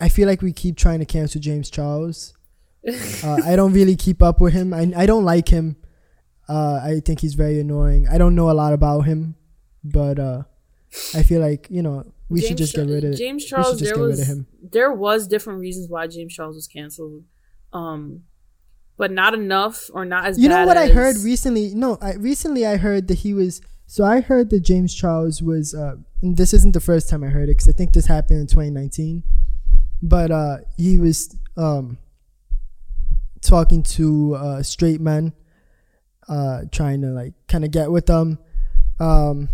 I 0.00 0.08
feel 0.08 0.26
like 0.26 0.42
we 0.42 0.52
keep 0.52 0.76
trying 0.76 0.98
to 0.98 1.04
cancel 1.04 1.40
James 1.40 1.70
Charles. 1.70 2.34
Uh, 3.22 3.40
I 3.44 3.54
don't 3.54 3.72
really 3.72 3.94
keep 3.94 4.22
up 4.22 4.40
with 4.40 4.54
him. 4.54 4.74
I, 4.74 4.90
I 4.96 5.06
don't 5.06 5.24
like 5.24 5.48
him. 5.48 5.76
Uh, 6.48 6.80
I 6.82 7.00
think 7.04 7.20
he's 7.20 7.34
very 7.34 7.60
annoying. 7.60 8.08
I 8.08 8.18
don't 8.18 8.34
know 8.34 8.50
a 8.50 8.58
lot 8.58 8.72
about 8.72 9.02
him, 9.02 9.36
but 9.84 10.18
uh, 10.18 10.42
I 11.14 11.22
feel 11.22 11.40
like 11.40 11.68
you 11.70 11.82
know 11.82 12.12
we 12.28 12.40
should 12.40 12.56
just 12.56 12.74
Char- 12.74 12.86
get 12.86 12.92
rid 12.92 13.04
of. 13.04 13.16
James 13.16 13.44
Charles. 13.44 13.78
There 13.78 13.98
was 13.98 14.20
of 14.20 14.26
him. 14.26 14.46
there 14.62 14.92
was 14.92 15.28
different 15.28 15.60
reasons 15.60 15.88
why 15.88 16.08
James 16.08 16.34
Charles 16.34 16.56
was 16.56 16.66
canceled, 16.66 17.24
um, 17.72 18.22
but 18.96 19.10
not 19.12 19.34
enough 19.34 19.90
or 19.92 20.04
not 20.04 20.26
as. 20.26 20.38
You 20.38 20.48
know 20.48 20.66
what 20.66 20.76
I 20.76 20.88
heard 20.88 21.16
recently? 21.18 21.74
No, 21.74 21.98
I 22.00 22.14
recently 22.14 22.66
I 22.66 22.76
heard 22.76 23.08
that 23.08 23.18
he 23.18 23.34
was. 23.34 23.60
So 23.86 24.04
I 24.04 24.20
heard 24.20 24.50
that 24.50 24.60
James 24.60 24.94
Charles 24.94 25.40
was. 25.42 25.74
Uh, 25.74 25.96
and 26.22 26.36
this 26.36 26.52
isn't 26.52 26.72
the 26.72 26.80
first 26.80 27.08
time 27.08 27.22
I 27.22 27.28
heard 27.28 27.44
it 27.48 27.56
because 27.56 27.68
I 27.68 27.72
think 27.72 27.92
this 27.92 28.06
happened 28.06 28.40
in 28.40 28.46
2019. 28.48 29.22
but 30.02 30.30
uh, 30.30 30.58
he 30.76 30.98
was 30.98 31.34
um, 31.56 31.98
talking 33.40 33.82
to 33.82 34.34
uh, 34.34 34.62
straight 34.62 35.00
men, 35.00 35.32
uh, 36.28 36.62
trying 36.72 37.00
to 37.02 37.08
like 37.08 37.34
kind 37.48 37.64
of 37.64 37.70
get 37.70 37.90
with 37.90 38.06
them, 38.06 38.38
um, 39.00 39.48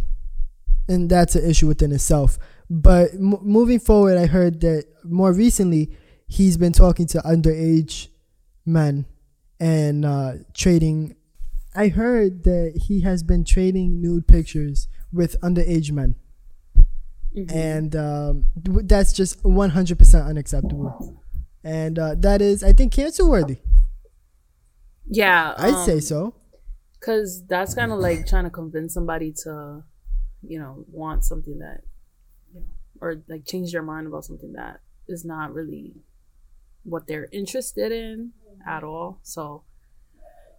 and 0.88 1.08
that's 1.10 1.34
an 1.34 1.48
issue 1.48 1.66
within 1.66 1.92
itself. 1.92 2.38
But 2.70 3.12
m- 3.14 3.38
moving 3.42 3.78
forward, 3.78 4.16
I 4.18 4.26
heard 4.26 4.60
that 4.62 4.84
more 5.04 5.32
recently 5.32 5.96
he's 6.28 6.56
been 6.56 6.72
talking 6.72 7.06
to 7.08 7.18
underage 7.18 8.08
men 8.66 9.06
and 9.60 10.04
uh, 10.04 10.32
trading. 10.52 11.16
I 11.74 11.88
heard 11.88 12.44
that 12.44 12.82
he 12.86 13.00
has 13.02 13.22
been 13.22 13.44
trading 13.44 14.00
nude 14.00 14.26
pictures 14.26 14.88
with 15.12 15.40
underage 15.40 15.90
men. 15.92 16.16
Mm-hmm. 17.36 17.56
And 17.56 17.96
um, 17.96 18.44
that's 18.54 19.12
just 19.12 19.42
100% 19.42 20.26
unacceptable. 20.26 21.20
And 21.64 21.98
uh, 21.98 22.14
that 22.18 22.40
is, 22.40 22.62
I 22.62 22.72
think, 22.72 22.92
cancel 22.92 23.28
worthy. 23.28 23.58
Yeah. 25.06 25.54
I'd 25.56 25.74
um, 25.74 25.86
say 25.86 26.00
so. 26.00 26.34
Because 27.00 27.44
that's 27.46 27.74
kind 27.74 27.90
of 27.92 27.98
like 27.98 28.26
trying 28.26 28.44
to 28.44 28.50
convince 28.50 28.94
somebody 28.94 29.32
to, 29.44 29.82
you 30.42 30.58
know, 30.58 30.84
want 30.88 31.24
something 31.24 31.58
that, 31.58 31.80
you 32.52 32.60
know, 32.60 32.66
or 33.00 33.22
like 33.28 33.46
change 33.46 33.72
their 33.72 33.82
mind 33.82 34.06
about 34.06 34.24
something 34.24 34.52
that 34.52 34.80
is 35.08 35.24
not 35.24 35.52
really 35.52 35.94
what 36.84 37.06
they're 37.06 37.28
interested 37.32 37.92
in 37.92 38.32
at 38.66 38.84
all. 38.84 39.18
So, 39.22 39.64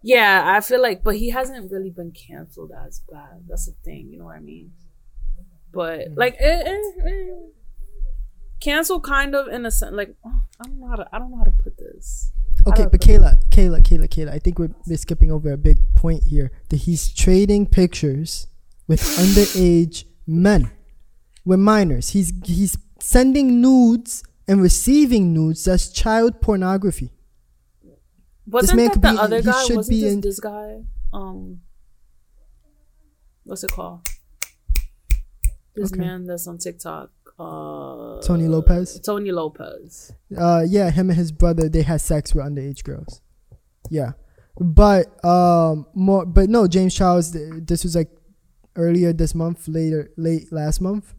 yeah, 0.02 0.44
I 0.46 0.62
feel 0.62 0.82
like, 0.82 1.04
but 1.04 1.16
he 1.16 1.30
hasn't 1.30 1.72
really 1.72 1.90
been 1.90 2.12
canceled 2.12 2.72
as 2.86 3.02
bad. 3.10 3.46
That's 3.48 3.68
the 3.68 3.76
thing, 3.84 4.10
you 4.10 4.20
know 4.20 4.26
what 4.26 4.36
I 4.36 4.42
mean? 4.42 4.72
But 5.76 6.00
mm-hmm. 6.00 6.20
like, 6.20 6.36
eh, 6.40 6.64
eh, 6.66 6.82
eh. 7.06 7.34
cancel 8.62 9.02
kind 9.02 9.36
of 9.36 9.48
in 9.48 9.66
a 9.66 9.72
sense. 9.72 9.94
Like, 9.94 10.16
oh, 10.26 10.42
I 10.60 10.64
don't 10.68 10.80
know 10.80 10.88
how 10.88 10.96
to. 10.96 11.08
I 11.12 11.20
don't 11.20 11.32
know 11.32 11.38
how 11.38 11.44
to 11.44 11.52
put 11.52 11.78
this. 11.78 12.32
Okay, 12.68 12.88
but 12.90 13.02
Kayla, 13.02 13.50
Kayla, 13.50 13.82
Kayla, 13.82 14.08
Kayla. 14.08 14.32
I 14.32 14.40
think 14.40 14.58
we're, 14.58 14.74
we're 14.88 14.98
skipping 14.98 15.32
over 15.32 15.52
a 15.52 15.58
big 15.58 15.94
point 15.96 16.24
here. 16.24 16.52
That 16.70 16.78
he's 16.78 17.14
trading 17.14 17.68
pictures 17.68 18.48
with 18.88 19.02
underage 19.20 20.06
men, 20.26 20.72
with 21.44 21.60
minors. 21.60 22.10
He's 22.10 22.32
he's 22.46 22.78
sending 23.00 23.62
nudes 23.62 24.24
and 24.48 24.62
receiving 24.62 25.34
nudes. 25.34 25.66
That's 25.66 25.92
child 25.92 26.42
pornography. 26.42 27.12
Wasn't 28.48 28.78
that 28.78 28.94
the 28.94 29.00
be, 29.00 29.18
other 29.18 29.42
guy? 29.42 29.52
Wasn't 29.52 29.88
this, 29.88 30.14
in, 30.14 30.22
this 30.22 30.40
guy? 30.40 30.84
Um, 31.12 31.62
what's 33.44 33.64
it 33.64 33.72
called? 33.72 34.08
This 35.76 35.92
okay. 35.92 36.00
man 36.00 36.26
that's 36.26 36.48
on 36.48 36.58
TikTok. 36.58 37.12
Uh, 37.38 38.22
Tony 38.22 38.48
Lopez. 38.48 39.00
Tony 39.02 39.32
Lopez. 39.32 40.14
Uh, 40.38 40.64
yeah, 40.66 40.90
him 40.90 41.10
and 41.10 41.18
his 41.18 41.32
brother 41.32 41.68
they 41.68 41.82
had 41.82 42.00
sex 42.00 42.34
with 42.34 42.46
underage 42.46 42.84
girls. 42.84 43.22
Yeah, 43.90 44.12
but 44.58 45.24
um, 45.26 45.86
more, 45.94 46.26
but 46.26 46.50
no, 46.50 46.68
James 46.68 46.96
Charles. 46.96 47.32
This 47.32 47.84
was 47.84 47.96
like 47.96 48.10
earlier 48.76 49.12
this 49.12 49.36
month, 49.36 49.68
later, 49.68 50.12
late 50.18 50.52
last 50.52 50.80
month. 50.80 51.14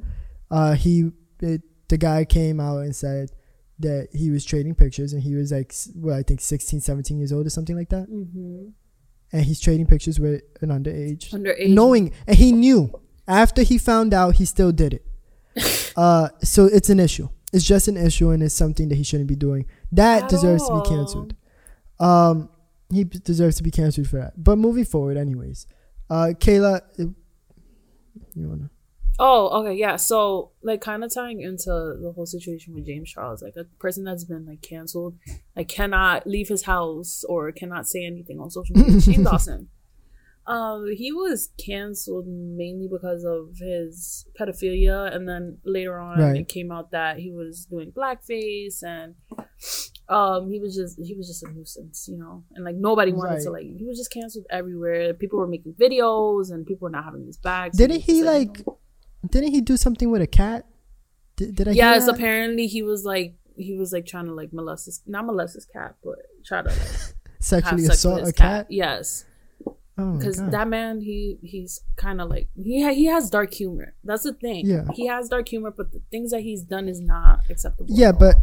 Uh, 0.51 0.75
he 0.75 1.11
it, 1.41 1.63
the 1.89 1.97
guy 1.99 2.25
came 2.25 2.61
out 2.61 2.79
and 2.79 2.95
said 2.95 3.31
that 3.79 4.09
he 4.13 4.31
was 4.31 4.45
trading 4.45 4.75
pictures 4.75 5.13
and 5.13 5.23
he 5.23 5.35
was 5.35 5.53
like 5.53 5.73
well 5.95 6.17
i 6.17 6.23
think 6.23 6.41
16 6.41 6.81
17 6.81 7.19
years 7.19 7.33
old 7.33 7.47
or 7.47 7.51
something 7.51 7.77
like 7.77 7.91
that. 7.91 8.09
Mm-hmm. 8.11 8.69
and 9.33 9.45
he's 9.45 9.61
trading 9.61 9.87
pictures 9.87 10.19
with 10.19 10.41
an 10.63 10.71
underage. 10.71 11.31
Underage. 11.31 11.69
Knowing 11.69 12.13
and 12.27 12.37
he 12.37 12.53
knew. 12.53 12.91
After 13.29 13.63
he 13.63 13.77
found 13.77 14.15
out 14.15 14.37
he 14.37 14.45
still 14.45 14.73
did 14.73 14.95
it. 14.95 15.05
Uh 15.97 16.29
so 16.43 16.67
it's 16.67 16.91
an 16.91 17.01
issue. 17.01 17.29
It's 17.53 17.65
just 17.65 17.89
an 17.89 17.97
issue 17.97 18.31
and 18.31 18.43
it's 18.43 18.55
something 18.55 18.89
that 18.91 18.97
he 18.97 19.03
shouldn't 19.03 19.29
be 19.29 19.37
doing. 19.37 19.65
That 19.93 20.25
At 20.25 20.29
deserves 20.31 20.63
all. 20.65 20.83
to 20.83 20.91
be 20.91 20.97
canceled. 20.97 21.35
Um 21.99 22.49
he 22.93 23.03
deserves 23.05 23.57
to 23.57 23.63
be 23.63 23.71
canceled 23.71 24.09
for 24.09 24.19
that. 24.19 24.33
But 24.43 24.57
moving 24.59 24.85
forward 24.85 25.17
anyways 25.17 25.67
uh 26.11 26.29
kayla 26.39 26.81
you 26.99 28.49
wanna 28.49 28.71
Oh, 29.19 29.61
okay, 29.61 29.75
yeah. 29.75 29.97
So, 29.97 30.51
like, 30.63 30.81
kind 30.81 31.03
of 31.03 31.13
tying 31.13 31.41
into 31.41 31.71
the 31.71 32.13
whole 32.15 32.27
situation 32.27 32.75
with 32.75 32.87
James 32.87 33.11
Charles, 33.11 33.43
like 33.43 33.57
a 33.57 33.65
person 33.79 34.05
that's 34.05 34.25
been 34.25 34.47
like 34.47 34.63
canceled, 34.63 35.17
like 35.55 35.69
cannot 35.69 36.27
leave 36.27 36.49
his 36.49 36.65
house 36.65 37.25
or 37.29 37.51
cannot 37.53 37.87
say 37.87 38.05
anything 38.05 38.41
on 38.41 38.51
social 38.51 38.77
media. 38.77 39.01
Shane 39.01 39.23
Dawson. 39.25 39.69
Um, 40.47 40.87
he 40.97 41.13
was 41.13 41.51
canceled 41.59 42.27
mainly 42.29 42.89
because 42.89 43.25
of 43.25 43.57
his 43.59 44.27
pedophilia, 44.39 45.13
and 45.15 45.29
then 45.29 45.59
later 45.65 45.99
on, 45.99 46.21
right. 46.21 46.37
it 46.37 46.49
came 46.49 46.71
out 46.71 46.93
that 46.93 47.19
he 47.19 47.33
was 47.33 47.67
doing 47.67 47.91
blackface, 47.91 48.85
and 48.85 49.17
um, 50.09 50.49
he 50.49 50.61
was 50.61 50.77
just 50.77 51.01
he 51.03 51.15
was 51.15 51.27
just 51.27 51.43
a 51.43 51.51
nuisance, 51.51 52.07
you 52.09 52.17
know, 52.17 52.45
and 52.55 52.65
like 52.65 52.77
nobody 52.77 53.13
wanted 53.13 53.35
right. 53.35 53.43
to 53.43 53.51
like. 53.51 53.65
He 53.65 53.85
was 53.85 53.99
just 53.99 54.13
canceled 54.13 54.47
everywhere. 54.49 55.15
People 55.15 55.41
were 55.41 55.49
making 55.49 55.75
videos, 55.75 56.53
and 56.53 56.65
people 56.65 56.87
were 56.87 56.91
not 56.91 57.05
having 57.05 57.27
his 57.27 57.39
bags. 57.39 57.77
Didn't 57.77 58.03
he 58.03 58.23
like? 58.23 58.65
Didn't 59.27 59.51
he 59.51 59.61
do 59.61 59.77
something 59.77 60.11
with 60.11 60.23
a 60.23 60.27
cat? 60.27 60.67
Did, 61.37 61.57
did 61.57 61.69
I? 61.69 61.73
Yes, 61.73 62.09
apparently 62.09 62.67
he 62.67 62.83
was 62.83 63.05
like 63.05 63.35
he 63.57 63.77
was 63.77 63.93
like 63.93 64.07
trying 64.07 64.27
to 64.27 64.35
like 64.35 64.53
molest 64.53 64.87
his 64.87 65.03
not 65.07 65.27
molest 65.27 65.55
his 65.55 65.67
cat, 65.67 65.97
but 66.03 66.19
try 66.45 66.63
to 66.63 66.69
like 66.69 66.89
sexually 67.39 67.85
assault 67.85 68.21
a 68.23 68.33
cat. 68.33 68.35
cat. 68.35 68.67
Yes, 68.71 69.25
because 69.97 70.41
oh 70.41 70.51
that 70.51 70.69
man 70.69 71.01
he 71.01 71.39
he's 71.43 71.81
kind 71.97 72.21
of 72.21 72.29
like 72.29 72.49
he 72.55 72.83
ha- 72.83 72.93
he 72.93 73.07
has 73.07 73.31
dark 73.31 73.53
humor. 73.53 73.95
That's 74.05 74.25
the 74.25 74.35
thing. 74.35 74.67
Yeah, 74.67 74.85
he 74.95 75.07
has 75.07 75.29
dark 75.29 75.49
humor, 75.49 75.71
but 75.71 75.93
the 75.93 76.03
things 76.11 76.31
that 76.33 76.41
he's 76.41 76.63
done 76.63 76.89
is 76.89 77.01
not 77.01 77.41
acceptable. 77.49 77.89
Yeah, 77.89 78.13
but 78.13 78.37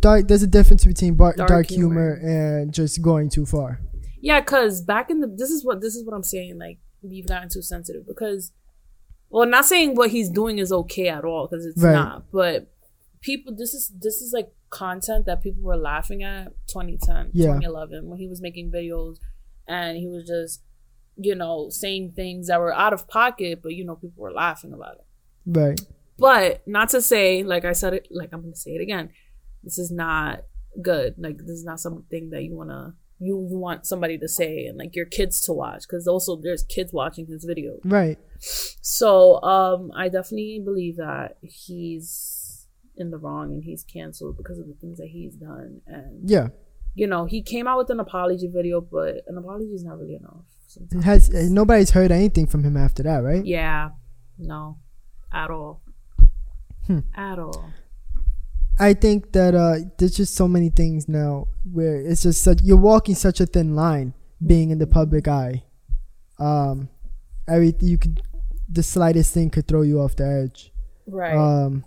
dark. 0.00 0.28
There's 0.28 0.42
a 0.42 0.48
difference 0.48 0.84
between 0.84 1.14
bar- 1.14 1.34
dark, 1.34 1.48
dark 1.48 1.68
humor. 1.68 2.16
humor 2.16 2.58
and 2.60 2.72
just 2.74 3.00
going 3.00 3.30
too 3.30 3.46
far. 3.46 3.80
Yeah, 4.20 4.40
because 4.40 4.82
back 4.82 5.10
in 5.10 5.20
the 5.20 5.28
this 5.28 5.50
is 5.50 5.64
what 5.64 5.80
this 5.80 5.94
is 5.94 6.04
what 6.04 6.14
I'm 6.14 6.24
saying. 6.24 6.58
Like 6.58 6.78
we've 7.02 7.26
gotten 7.26 7.48
too 7.48 7.62
sensitive 7.62 8.06
because 8.06 8.52
well, 9.30 9.46
not 9.46 9.66
saying 9.66 9.94
what 9.94 10.10
he's 10.10 10.30
doing 10.30 10.58
is 10.58 10.72
okay 10.72 11.08
at 11.08 11.24
all 11.24 11.46
because 11.46 11.66
it's 11.66 11.82
right. 11.82 11.92
not, 11.92 12.24
but 12.32 12.72
people, 13.20 13.54
this 13.54 13.74
is 13.74 13.92
this 14.00 14.16
is 14.16 14.32
like 14.32 14.50
content 14.70 15.26
that 15.26 15.42
people 15.42 15.62
were 15.62 15.76
laughing 15.76 16.22
at 16.22 16.48
2010, 16.68 17.30
yeah. 17.32 17.46
2011 17.46 18.08
when 18.08 18.18
he 18.18 18.28
was 18.28 18.40
making 18.40 18.70
videos 18.70 19.16
and 19.66 19.96
he 19.98 20.06
was 20.06 20.26
just, 20.26 20.62
you 21.16 21.34
know, 21.34 21.68
saying 21.68 22.12
things 22.14 22.48
that 22.48 22.60
were 22.60 22.74
out 22.74 22.92
of 22.92 23.08
pocket, 23.08 23.60
but 23.62 23.74
you 23.74 23.84
know, 23.84 23.96
people 23.96 24.22
were 24.22 24.32
laughing 24.32 24.72
about 24.72 24.94
it. 24.94 25.06
Right. 25.46 25.80
But 26.18 26.66
not 26.66 26.88
to 26.90 27.02
say, 27.02 27.42
like 27.44 27.64
I 27.64 27.72
said 27.72 27.94
it, 27.94 28.08
like 28.10 28.30
I'm 28.32 28.40
going 28.40 28.52
to 28.52 28.58
say 28.58 28.72
it 28.72 28.82
again, 28.82 29.10
this 29.62 29.78
is 29.78 29.90
not 29.90 30.44
good. 30.82 31.14
Like 31.18 31.38
this 31.38 31.58
is 31.58 31.64
not 31.64 31.80
something 31.80 32.30
that 32.30 32.42
you 32.42 32.56
want 32.56 32.70
to 32.70 32.94
you, 33.18 33.46
you 33.50 33.58
want 33.58 33.86
somebody 33.86 34.16
to 34.18 34.28
say 34.28 34.66
and 34.66 34.78
like 34.78 34.94
your 34.94 35.06
kids 35.06 35.40
to 35.42 35.52
watch 35.52 35.82
because 35.82 36.06
also 36.06 36.36
there's 36.36 36.62
kids 36.62 36.92
watching 36.92 37.26
his 37.26 37.44
video. 37.44 37.78
Right. 37.84 38.18
So 38.80 39.42
um 39.42 39.90
i 39.96 40.08
definitely 40.08 40.60
believe 40.64 40.96
that 40.96 41.36
he's 41.42 42.66
in 42.96 43.10
the 43.10 43.18
wrong 43.18 43.52
and 43.52 43.64
he's 43.64 43.84
canceled 43.84 44.36
because 44.36 44.58
of 44.58 44.66
the 44.66 44.74
things 44.74 44.98
that 44.98 45.08
he's 45.08 45.34
done 45.34 45.80
and 45.86 46.28
yeah. 46.28 46.48
you 46.94 47.06
know 47.06 47.26
he 47.26 47.42
came 47.42 47.66
out 47.68 47.78
with 47.78 47.90
an 47.90 48.00
apology 48.00 48.48
video 48.52 48.80
but 48.80 49.22
an 49.28 49.38
apology 49.38 49.66
is 49.66 49.84
not 49.84 49.98
really 49.98 50.16
enough 50.16 50.44
sometimes. 50.66 51.04
has 51.04 51.50
nobody's 51.50 51.90
heard 51.90 52.10
anything 52.10 52.46
from 52.46 52.64
him 52.64 52.76
after 52.76 53.02
that 53.02 53.18
right? 53.18 53.44
Yeah. 53.44 53.90
No. 54.38 54.78
At 55.32 55.50
all. 55.50 55.82
Hmm. 56.86 57.00
at 57.14 57.38
all 57.38 57.70
I 58.80 58.94
think 58.94 59.32
that 59.32 59.54
uh, 59.54 59.76
there's 59.98 60.16
just 60.16 60.34
so 60.34 60.46
many 60.46 60.70
things 60.70 61.08
now 61.08 61.48
where 61.70 61.96
it's 62.00 62.22
just 62.22 62.42
such, 62.42 62.62
you're 62.62 62.76
walking 62.76 63.14
such 63.14 63.40
a 63.40 63.46
thin 63.46 63.74
line 63.74 64.14
being 64.44 64.70
in 64.70 64.78
the 64.78 64.86
public 64.86 65.26
eye. 65.26 65.64
Um, 66.38 66.88
every 67.48 67.74
you 67.80 67.98
could 67.98 68.20
the 68.68 68.82
slightest 68.82 69.32
thing 69.32 69.50
could 69.50 69.66
throw 69.66 69.82
you 69.82 70.00
off 70.00 70.16
the 70.16 70.26
edge. 70.26 70.72
Right. 71.06 71.34
Um, 71.34 71.84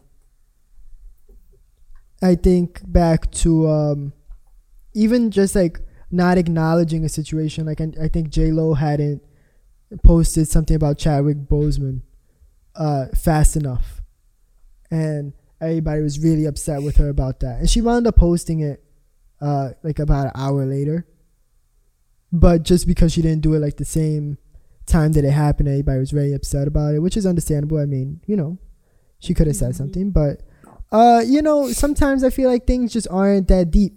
I 2.22 2.36
think 2.36 2.82
back 2.86 3.32
to 3.32 3.70
um, 3.70 4.14
even 4.94 5.32
just 5.32 5.56
like 5.56 5.80
not 6.10 6.38
acknowledging 6.38 7.06
a 7.06 7.10
situation. 7.10 7.66
Like 7.66 7.82
I, 7.82 7.92
I 8.02 8.08
think 8.08 8.30
J 8.30 8.52
Lo 8.52 8.74
hadn't 8.74 9.24
posted 10.04 10.48
something 10.48 10.76
about 10.76 10.98
Chadwick 10.98 11.38
Boseman 11.38 12.02
uh, 12.76 13.08
fast 13.16 13.56
enough, 13.56 14.02
and 14.90 15.34
everybody 15.62 16.02
was 16.02 16.20
really 16.20 16.46
upset 16.46 16.82
with 16.82 16.98
her 16.98 17.10
about 17.10 17.40
that. 17.42 17.60
And 17.60 17.70
she 17.70 17.82
wound 17.82 18.08
up 18.08 18.16
posting 18.16 18.62
it 18.62 18.84
uh, 19.40 19.70
like 19.84 20.00
about 20.00 20.28
an 20.28 20.32
hour 20.36 20.66
later. 20.66 21.08
But 22.32 22.64
just 22.64 22.88
because 22.88 23.14
she 23.14 23.22
didn't 23.22 23.42
do 23.42 23.54
it 23.54 23.60
like 23.60 23.78
the 23.78 23.86
same 23.86 24.38
time 24.86 25.12
that 25.14 25.24
it 25.24 25.32
happened, 25.32 25.70
everybody 25.70 26.00
was 26.00 26.12
very 26.12 26.34
upset 26.34 26.68
about 26.68 26.96
it, 26.96 27.00
which 27.00 27.16
is 27.16 27.26
understandable. 27.26 27.78
I 27.78 27.86
mean, 27.86 28.22
you 28.26 28.36
know, 28.36 28.58
she 29.20 29.34
could 29.34 29.48
have 29.48 29.56
said 29.56 29.72
mm-hmm. 29.72 29.78
something, 29.78 30.12
but 30.12 30.42
uh, 30.92 31.22
you 31.26 31.42
know, 31.42 31.72
sometimes 31.72 32.24
I 32.24 32.30
feel 32.30 32.50
like 32.50 32.66
things 32.66 32.92
just 32.92 33.08
aren't 33.10 33.48
that 33.50 33.72
deep. 33.72 33.94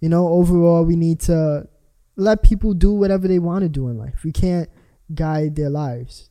You 0.00 0.08
know, 0.08 0.28
overall, 0.28 0.84
we 0.84 0.94
need 0.94 1.20
to 1.20 1.68
let 2.16 2.42
people 2.42 2.74
do 2.74 2.92
whatever 2.92 3.26
they 3.26 3.38
want 3.38 3.62
to 3.62 3.68
do 3.68 3.88
in 3.88 3.98
life. 3.98 4.22
We 4.24 4.32
can't 4.32 4.68
guide 5.14 5.56
their 5.56 5.70
lives. 5.70 6.30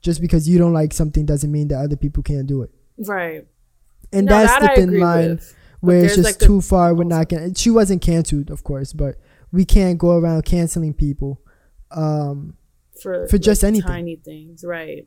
Just 0.00 0.20
because 0.20 0.48
you 0.48 0.58
don't 0.58 0.72
like 0.72 0.92
something 0.92 1.26
doesn't 1.26 1.52
mean 1.52 1.68
that 1.68 1.78
other 1.78 1.96
people 1.96 2.22
can't 2.22 2.46
do 2.46 2.62
it. 2.62 2.70
Right 2.98 3.46
and 4.12 4.26
no, 4.26 4.32
that's 4.38 4.60
that 4.60 4.74
the 4.76 4.80
thin 4.82 4.98
line 5.00 5.30
with. 5.30 5.56
where 5.80 6.04
it's 6.04 6.14
just 6.16 6.24
like, 6.24 6.38
the- 6.38 6.46
too 6.46 6.60
far. 6.60 6.94
We're 6.94 7.04
not 7.04 7.28
gonna. 7.28 7.54
She 7.54 7.70
wasn't 7.70 8.02
canceled, 8.02 8.50
of 8.50 8.62
course, 8.64 8.92
but 8.92 9.16
we 9.50 9.64
can't 9.64 9.98
go 9.98 10.16
around 10.16 10.44
canceling 10.44 10.94
people. 10.94 11.40
Um, 11.90 12.56
for 13.00 13.26
For 13.28 13.38
just 13.38 13.64
anything. 13.64 13.88
tiny 13.88 14.16
things, 14.16 14.64
right? 14.64 15.06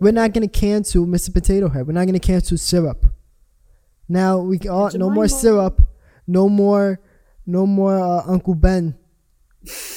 we're 0.00 0.12
not 0.12 0.32
gonna 0.32 0.48
cancel 0.48 1.06
Mr. 1.06 1.32
Potato 1.32 1.68
Head. 1.68 1.86
We're 1.86 1.92
not 1.92 2.06
gonna 2.06 2.20
cancel 2.20 2.56
syrup. 2.56 3.04
Now 4.08 4.38
we 4.38 4.58
can 4.58 4.70
all, 4.70 4.90
no 4.94 5.10
more 5.10 5.28
syrup, 5.28 5.82
no 6.26 6.48
more, 6.48 7.00
no 7.46 7.66
more 7.66 7.98
uh, 7.98 8.22
Uncle 8.26 8.54
Ben. 8.54 8.96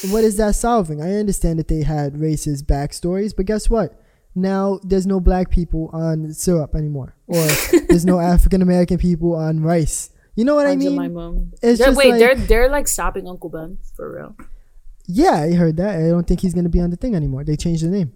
what 0.09 0.23
is 0.23 0.37
that 0.37 0.55
solving? 0.55 1.01
I 1.01 1.13
understand 1.15 1.59
that 1.59 1.67
they 1.67 1.83
had 1.83 2.13
racist 2.15 2.63
backstories, 2.63 3.33
but 3.35 3.45
guess 3.45 3.69
what? 3.69 4.00
Now 4.33 4.79
there's 4.83 5.05
no 5.05 5.19
black 5.19 5.49
people 5.51 5.89
on 5.93 6.33
syrup 6.33 6.73
anymore, 6.75 7.15
or 7.27 7.45
there's 7.89 8.05
no 8.05 8.19
African 8.33 8.61
American 8.61 8.97
people 8.97 9.35
on 9.35 9.61
rice. 9.61 10.09
You 10.35 10.45
know 10.45 10.55
what 10.55 10.65
I 10.67 10.71
On 10.71 10.79
mean? 10.79 10.95
Jemima. 10.95 11.35
It's 11.61 11.79
They're- 11.79 11.87
just 11.87 11.97
wait, 11.97 12.11
like- 12.11 12.19
they're 12.19 12.35
they're 12.35 12.69
like 12.69 12.87
stopping 12.87 13.27
Uncle 13.27 13.49
Ben 13.49 13.77
for 13.95 14.15
real. 14.15 14.35
Yeah, 15.07 15.33
I 15.33 15.53
heard 15.53 15.75
that. 15.77 15.99
I 15.99 16.07
don't 16.09 16.25
think 16.25 16.39
he's 16.39 16.53
gonna 16.53 16.69
be 16.69 16.79
on 16.79 16.89
the 16.89 16.95
thing 16.95 17.15
anymore. 17.15 17.43
They 17.43 17.57
changed 17.57 17.83
the 17.83 17.89
name, 17.89 18.13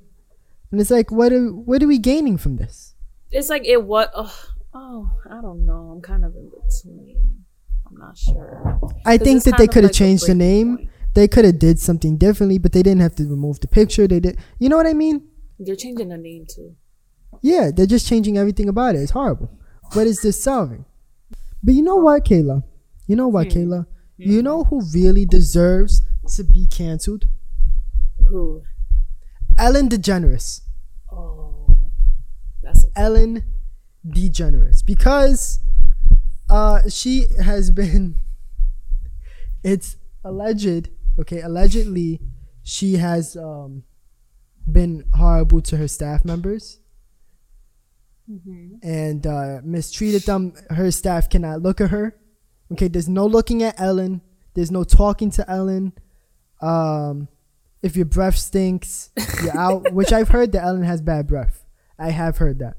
and 0.71 0.79
it's 0.79 0.91
like, 0.91 1.11
what 1.11 1.33
are 1.33 1.47
what 1.53 1.83
are 1.83 1.87
we 1.87 1.97
gaining 1.97 2.37
from 2.37 2.55
this? 2.55 2.93
It's 3.31 3.49
like 3.49 3.65
it 3.65 3.83
what? 3.83 4.11
Oh, 4.15 4.33
oh, 4.73 5.09
I 5.29 5.41
don't 5.41 5.65
know. 5.65 5.91
I'm 5.93 6.01
kind 6.01 6.23
of 6.23 6.33
in 6.35 6.49
between. 6.49 7.43
I'm 7.87 7.97
not 7.97 8.17
sure. 8.17 8.79
I 9.05 9.17
think 9.17 9.43
that 9.43 9.57
they 9.57 9.67
could 9.67 9.83
have 9.83 9.91
like 9.91 9.93
changed 9.93 10.27
the 10.27 10.35
name. 10.35 10.77
point. 10.77 10.89
They 11.13 11.27
could 11.27 11.45
have 11.45 11.59
did 11.59 11.79
something 11.79 12.17
differently, 12.17 12.57
but 12.57 12.71
they 12.71 12.83
didn't 12.83 13.01
have 13.01 13.15
to 13.15 13.23
remove 13.23 13.59
the 13.59 13.67
picture. 13.67 14.07
They 14.07 14.19
did. 14.21 14.37
You 14.59 14.69
know 14.69 14.77
what 14.77 14.87
I 14.87 14.93
mean? 14.93 15.27
They're 15.59 15.75
changing 15.75 16.09
the 16.09 16.17
name 16.17 16.45
too. 16.47 16.75
Yeah, 17.41 17.71
they're 17.73 17.85
just 17.85 18.07
changing 18.07 18.37
everything 18.37 18.69
about 18.69 18.95
it. 18.95 18.99
It's 19.01 19.11
horrible. 19.11 19.49
What 19.93 20.07
is 20.07 20.21
this 20.21 20.41
solving? 20.43 20.85
But 21.63 21.73
you 21.73 21.81
know 21.81 21.95
what, 21.97 22.25
Kayla? 22.25 22.63
You 23.07 23.15
know 23.15 23.27
what, 23.27 23.51
Hmm. 23.51 23.59
Kayla? 23.59 23.85
You 24.17 24.41
know 24.41 24.63
who 24.63 24.81
really 24.93 25.25
deserves 25.25 26.01
to 26.35 26.43
be 26.43 26.67
canceled? 26.67 27.25
Who? 28.29 28.63
Ellen 29.57 29.89
DeGeneres. 29.89 30.61
Oh, 31.11 31.77
that's 32.63 32.85
Ellen 32.95 33.43
DeGeneres 34.07 34.85
because 34.85 35.59
uh 36.49 36.81
she 36.89 37.25
has 37.43 37.71
been 37.71 38.17
it's 39.63 39.97
alleged 40.23 40.89
okay 41.19 41.41
allegedly 41.41 42.21
she 42.61 42.93
has 42.97 43.35
um 43.35 43.83
been 44.71 45.05
horrible 45.13 45.61
to 45.61 45.77
her 45.77 45.87
staff 45.87 46.25
members. 46.25 46.79
Mhm. 48.29 48.79
and 48.81 49.27
uh 49.27 49.61
mistreated 49.63 50.23
them. 50.23 50.53
Her 50.71 50.89
staff 50.89 51.29
cannot 51.29 51.61
look 51.61 51.79
at 51.79 51.91
her. 51.91 52.15
Okay 52.71 52.87
there's 52.87 53.07
no 53.07 53.25
looking 53.27 53.61
at 53.61 53.79
ellen. 53.79 54.21
There's 54.55 54.71
no 54.71 54.83
talking 54.83 55.29
to 55.31 55.47
ellen. 55.49 55.93
Um 56.59 57.27
if 57.83 57.95
your 57.95 58.07
breath 58.07 58.35
stinks 58.37 59.11
you're 59.43 59.55
out 59.55 59.93
which 59.97 60.11
i've 60.11 60.29
heard 60.29 60.53
that 60.53 60.63
ellen 60.63 60.81
has 60.83 61.01
bad 61.01 61.27
breath. 61.27 61.65
I 61.99 62.09
have 62.09 62.37
heard 62.39 62.57
that. 62.59 62.77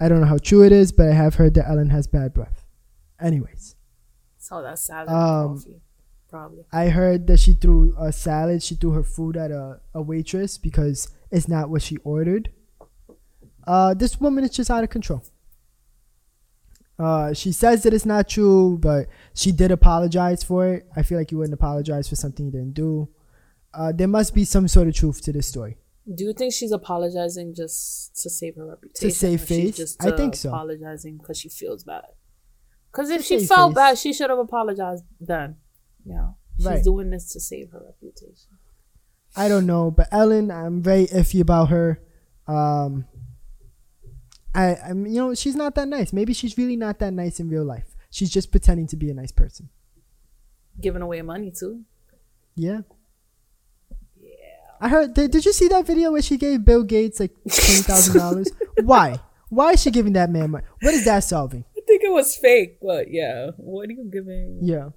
I 0.00 0.08
don't 0.08 0.20
know 0.20 0.26
how 0.26 0.38
true 0.38 0.64
it 0.64 0.72
is 0.72 0.90
but 0.90 1.06
i 1.08 1.12
have 1.12 1.36
heard 1.36 1.54
that 1.54 1.68
ellen 1.68 1.90
has 1.90 2.08
bad 2.08 2.34
breath. 2.34 2.66
Anyways. 3.20 3.76
So 4.38 4.60
that 4.62 4.78
salad 4.80 5.08
Um, 5.08 5.56
coffee. 5.58 5.80
Probably. 6.30 6.64
i 6.72 6.88
heard 6.88 7.26
that 7.26 7.40
she 7.40 7.54
threw 7.54 7.94
a 7.98 8.12
salad 8.12 8.62
she 8.62 8.74
threw 8.74 8.90
her 8.90 9.02
food 9.02 9.36
at 9.36 9.50
a, 9.50 9.80
a 9.94 10.02
waitress 10.02 10.58
because 10.58 11.08
it's 11.30 11.48
not 11.48 11.70
what 11.70 11.82
she 11.82 11.96
ordered 11.98 12.50
uh 13.66 13.94
this 13.94 14.20
woman 14.20 14.44
is 14.44 14.50
just 14.50 14.70
out 14.70 14.84
of 14.84 14.90
control 14.90 15.24
uh, 16.98 17.32
she 17.32 17.52
says 17.52 17.84
that 17.84 17.94
it's 17.94 18.04
not 18.04 18.28
true, 18.28 18.76
but 18.78 19.06
she 19.34 19.52
did 19.52 19.70
apologize 19.70 20.42
for 20.42 20.66
it. 20.66 20.86
I 20.96 21.02
feel 21.02 21.16
like 21.16 21.30
you 21.30 21.38
wouldn't 21.38 21.54
apologize 21.54 22.08
for 22.08 22.16
something 22.16 22.46
you 22.46 22.52
didn't 22.52 22.74
do. 22.74 23.08
Uh, 23.72 23.92
there 23.92 24.08
must 24.08 24.34
be 24.34 24.44
some 24.44 24.66
sort 24.66 24.88
of 24.88 24.94
truth 24.94 25.22
to 25.22 25.32
this 25.32 25.46
story. 25.46 25.78
Do 26.12 26.24
you 26.24 26.32
think 26.32 26.54
she's 26.54 26.72
apologizing 26.72 27.54
just 27.54 28.16
to 28.22 28.30
save 28.30 28.56
her 28.56 28.66
reputation? 28.66 29.10
To 29.10 29.14
save 29.14 29.42
face? 29.42 29.76
Just 29.76 30.02
I 30.02 30.08
uh, 30.08 30.16
think 30.16 30.34
so. 30.34 30.48
Apologizing 30.48 31.18
because 31.18 31.38
she 31.38 31.48
feels 31.48 31.84
bad. 31.84 32.04
Because 32.90 33.10
if 33.10 33.24
she 33.24 33.46
felt 33.46 33.72
face. 33.72 33.76
bad, 33.76 33.98
she 33.98 34.12
should 34.12 34.30
have 34.30 34.38
apologized 34.38 35.04
then. 35.20 35.56
Yeah, 36.08 36.30
she's 36.56 36.66
Right. 36.66 36.84
doing 36.84 37.10
this 37.10 37.32
to 37.32 37.40
save 37.40 37.70
her 37.72 37.82
reputation. 37.84 38.58
I 39.36 39.48
don't 39.48 39.66
know, 39.66 39.90
but 39.90 40.08
Ellen, 40.10 40.50
I'm 40.50 40.80
very 40.82 41.06
iffy 41.06 41.40
about 41.40 41.68
her. 41.68 42.00
Um, 42.46 43.04
I, 44.54 44.76
I'm, 44.76 45.06
you 45.06 45.14
know, 45.16 45.34
she's 45.34 45.54
not 45.54 45.74
that 45.74 45.86
nice. 45.86 46.12
Maybe 46.12 46.32
she's 46.32 46.56
really 46.56 46.76
not 46.76 46.98
that 47.00 47.12
nice 47.12 47.38
in 47.38 47.48
real 47.48 47.64
life. 47.64 47.94
She's 48.10 48.30
just 48.30 48.50
pretending 48.50 48.86
to 48.88 48.96
be 48.96 49.10
a 49.10 49.14
nice 49.14 49.30
person. 49.32 49.68
Giving 50.80 51.02
away 51.02 51.20
money 51.22 51.50
too. 51.56 51.82
Yeah. 52.56 52.80
Yeah. 54.18 54.28
I 54.80 54.88
heard. 54.88 55.14
Did, 55.14 55.30
did 55.32 55.44
you 55.44 55.52
see 55.52 55.68
that 55.68 55.86
video 55.86 56.10
where 56.12 56.22
she 56.22 56.36
gave 56.38 56.64
Bill 56.64 56.82
Gates 56.82 57.20
like 57.20 57.32
twenty 57.42 57.82
thousand 57.82 58.16
dollars? 58.16 58.50
Why? 58.82 59.18
Why 59.50 59.72
is 59.72 59.82
she 59.82 59.90
giving 59.90 60.12
that 60.14 60.30
man 60.30 60.50
money? 60.50 60.64
What 60.80 60.94
is 60.94 61.04
that 61.04 61.20
solving? 61.24 61.64
I 61.76 61.80
think 61.86 62.02
it 62.02 62.12
was 62.12 62.36
fake, 62.36 62.78
but 62.80 63.10
yeah. 63.10 63.50
What 63.56 63.88
are 63.88 63.92
you 63.92 64.08
giving 64.12 64.58
Yeah, 64.62 64.90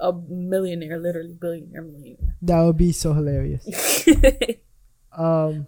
a 0.00 0.12
millionaire, 0.12 0.98
literally 0.98 1.34
billionaire, 1.34 1.82
millionaire? 1.82 2.34
that 2.42 2.62
would 2.62 2.76
be 2.76 2.92
so 2.92 3.12
hilarious. 3.12 4.06
Um, 5.18 5.66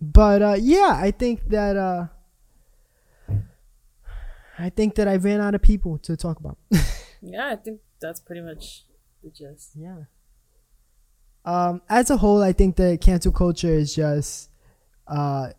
but 0.00 0.42
uh, 0.42 0.56
yeah, 0.58 0.98
I 0.98 1.10
think 1.10 1.46
that 1.48 1.76
uh, 1.76 2.06
I 4.58 4.70
think 4.70 4.94
that 4.94 5.06
I 5.06 5.16
ran 5.16 5.40
out 5.40 5.54
of 5.54 5.62
people 5.62 5.98
to 5.98 6.16
talk 6.16 6.40
about. 6.40 6.56
yeah, 7.20 7.48
I 7.48 7.56
think 7.56 7.80
that's 8.00 8.20
pretty 8.20 8.40
much 8.40 8.84
the 9.22 9.30
gist. 9.30 9.72
yeah. 9.74 10.04
Um, 11.44 11.82
as 11.88 12.10
a 12.10 12.16
whole, 12.16 12.42
I 12.42 12.52
think 12.52 12.76
that 12.76 13.00
cancel 13.00 13.32
culture 13.32 13.72
is 13.72 13.94
just 13.94 14.50
uh, 15.06 15.50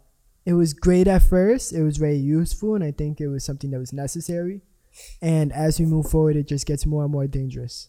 it 0.45 0.53
was 0.53 0.73
great 0.73 1.07
at 1.07 1.23
first. 1.23 1.73
It 1.73 1.83
was 1.83 1.97
very 1.97 2.17
useful, 2.17 2.75
and 2.75 2.83
I 2.83 2.91
think 2.91 3.21
it 3.21 3.27
was 3.27 3.43
something 3.43 3.71
that 3.71 3.79
was 3.79 3.93
necessary. 3.93 4.61
And 5.21 5.51
as 5.51 5.79
we 5.79 5.85
move 5.85 6.09
forward, 6.09 6.35
it 6.35 6.47
just 6.47 6.65
gets 6.65 6.85
more 6.85 7.03
and 7.03 7.11
more 7.11 7.27
dangerous. 7.27 7.87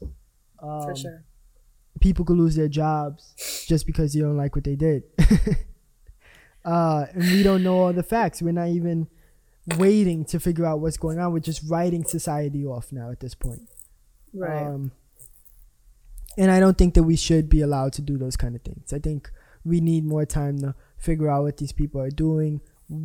Um, 0.63 0.83
For 0.83 0.97
sure. 0.97 1.25
people 2.01 2.25
could 2.25 2.37
lose 2.37 2.57
their 2.57 2.69
jobs 2.69 3.35
just 3.67 3.87
because 3.87 4.15
you 4.15 4.23
don't 4.23 4.37
like 4.37 4.55
what 4.55 4.65
they 4.65 4.77
did. 4.77 5.05
uh, 6.65 7.07
and 7.13 7.23
we 7.23 7.43
don't 7.43 7.63
know 7.63 7.79
all 7.79 7.93
the 7.93 8.03
facts. 8.03 8.43
We're 8.43 8.53
not 8.53 8.69
even 8.69 9.09
waiting 9.79 10.25
to 10.27 10.41
figure 10.41 10.67
out 10.67 10.81
what's 10.81 10.97
going 10.97 11.19
on. 11.19 11.33
We're 11.33 11.41
just 11.41 11.63
writing 11.69 12.05
society 12.05 12.65
off 12.65 12.93
now 12.93 13.11
at 13.11 13.21
this 13.21 13.35
point. 13.35 13.69
Right. 14.33 14.67
Um, 14.67 14.93
and 16.37 16.51
I 16.51 16.61
don't 16.61 16.79
think 16.79 16.95
that 16.95 17.03
we 17.03 17.17
should 17.17 17.49
be 17.49 17.61
allowed 17.61 17.93
to 17.95 18.03
do 18.03 18.17
those 18.17 18.37
kind 18.37 18.55
of 18.55 18.63
things. 18.63 18.93
I 18.93 18.99
think 18.99 19.31
we 19.65 19.81
need 19.81 20.05
more 20.05 20.25
time 20.25 20.59
to 20.61 20.75
figure 20.99 21.29
out 21.29 21.43
what 21.43 21.57
these 21.57 21.73
people 21.73 22.01
are 22.01 22.11
doing 22.11 22.61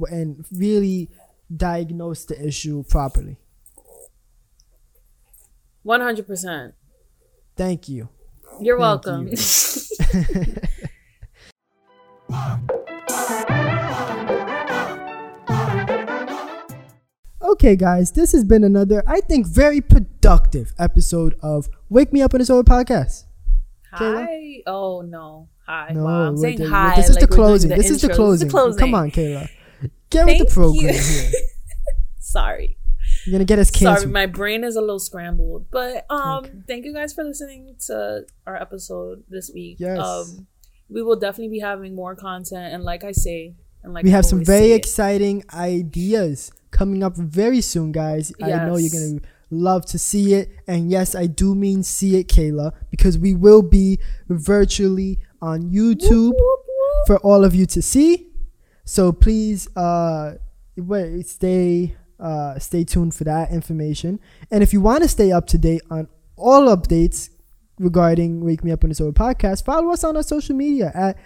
and 0.09 0.45
really 0.51 1.09
diagnose 1.55 2.25
the 2.25 2.47
issue 2.47 2.83
properly. 2.83 3.37
One 5.85 6.01
hundred 6.01 6.25
percent. 6.25 6.73
Thank 7.55 7.87
you. 7.87 8.09
You're 8.59 8.79
Thank 8.79 9.05
welcome. 9.05 9.27
you. 9.27 9.37
Okay, 17.41 17.75
guys, 17.75 18.11
this 18.11 18.31
has 18.31 18.43
been 18.43 18.63
another, 18.63 19.03
I 19.05 19.21
think, 19.21 19.45
very 19.45 19.79
productive 19.79 20.73
episode 20.79 21.35
of 21.41 21.69
Wake 21.89 22.11
Me 22.11 22.21
Up 22.21 22.33
in 22.33 22.41
a 22.41 22.45
Sober 22.45 22.67
podcast. 22.69 23.25
Kayla? 23.93 24.25
hi. 24.25 24.61
Oh 24.67 25.01
no. 25.01 25.49
Hi. 25.67 25.91
No, 25.93 26.03
wow, 26.05 26.27
I'm 26.27 26.37
saying 26.37 26.57
doing- 26.57 26.69
hi. 26.69 26.95
This 26.95 27.09
is 27.09 27.15
like 27.15 27.21
the 27.29 27.33
closing. 27.35 27.69
this 27.69 27.89
is 27.89 28.01
the 28.01 28.09
closing. 28.09 28.49
closing. 28.49 28.79
Come 28.79 28.95
on, 28.95 29.11
Kayla. 29.11 29.47
Get 30.09 30.25
with 30.25 30.39
the 30.39 30.45
program 30.45 30.85
you. 30.85 30.91
here. 30.93 31.31
Sorry. 32.19 32.77
You're 33.25 33.33
gonna 33.33 33.45
get 33.45 33.59
us 33.59 33.71
Sorry, 33.71 34.05
my 34.05 34.25
brain 34.25 34.63
is 34.63 34.75
a 34.75 34.81
little 34.81 34.99
scrambled. 34.99 35.65
But 35.71 36.05
um 36.09 36.45
Okay. 36.45 36.51
thank 36.67 36.85
you 36.85 36.93
guys 36.93 37.13
for 37.13 37.23
listening 37.23 37.75
to 37.87 38.25
our 38.45 38.55
episode 38.55 39.23
this 39.29 39.51
week. 39.53 39.77
Yes. 39.79 39.99
Um 39.99 40.47
we 40.89 41.01
will 41.01 41.15
definitely 41.15 41.49
be 41.49 41.59
having 41.59 41.95
more 41.95 42.15
content 42.15 42.73
and 42.73 42.83
like 42.83 43.03
I 43.03 43.11
say 43.11 43.55
and 43.83 43.93
like 43.93 44.03
we 44.03 44.11
have 44.11 44.25
some 44.25 44.43
very 44.43 44.71
it, 44.71 44.75
exciting 44.75 45.43
ideas 45.53 46.51
coming 46.71 47.03
up 47.03 47.15
very 47.15 47.61
soon, 47.61 47.91
guys. 47.91 48.33
I 48.41 48.49
know 48.65 48.77
you're 48.77 48.89
gonna 48.91 49.21
love 49.51 49.85
to 49.85 49.99
see 49.99 50.33
it, 50.33 50.49
and 50.67 50.89
yes, 50.89 51.15
I 51.15 51.27
do 51.27 51.55
mean 51.55 51.83
see 51.83 52.17
it, 52.17 52.27
Kayla, 52.27 52.73
because 52.89 53.17
we 53.17 53.33
will 53.35 53.61
be 53.61 53.99
virtually 54.27 55.19
on 55.41 55.69
YouTube 55.71 56.33
Whoop, 56.33 56.37
whoop, 56.37 56.59
whoop. 56.67 57.07
for 57.07 57.17
all 57.19 57.43
of 57.45 57.53
you 57.55 57.65
to 57.67 57.81
see. 57.81 58.31
So 58.83 59.11
please, 59.11 59.67
uh, 59.77 60.35
wait, 60.75 61.27
stay, 61.27 61.95
uh, 62.19 62.57
stay 62.59 62.83
tuned 62.83 63.13
for 63.13 63.23
that 63.25 63.51
information. 63.51 64.19
And 64.51 64.63
if 64.63 64.73
you 64.73 64.81
want 64.81 65.03
to 65.03 65.09
stay 65.09 65.31
up 65.31 65.47
to 65.47 65.57
date 65.57 65.81
on 65.89 66.07
all 66.35 66.75
updates 66.75 67.29
regarding 67.77 68.43
Wake 68.43 68.63
Me 68.63 68.71
Up 68.71 68.83
on 68.83 68.89
the 68.89 68.95
Sober 68.95 69.17
podcast, 69.17 69.65
follow 69.65 69.91
us 69.91 70.03
on 70.03 70.15
our 70.15 70.23
social 70.23 70.55
media 70.55 70.91
at 70.93 71.17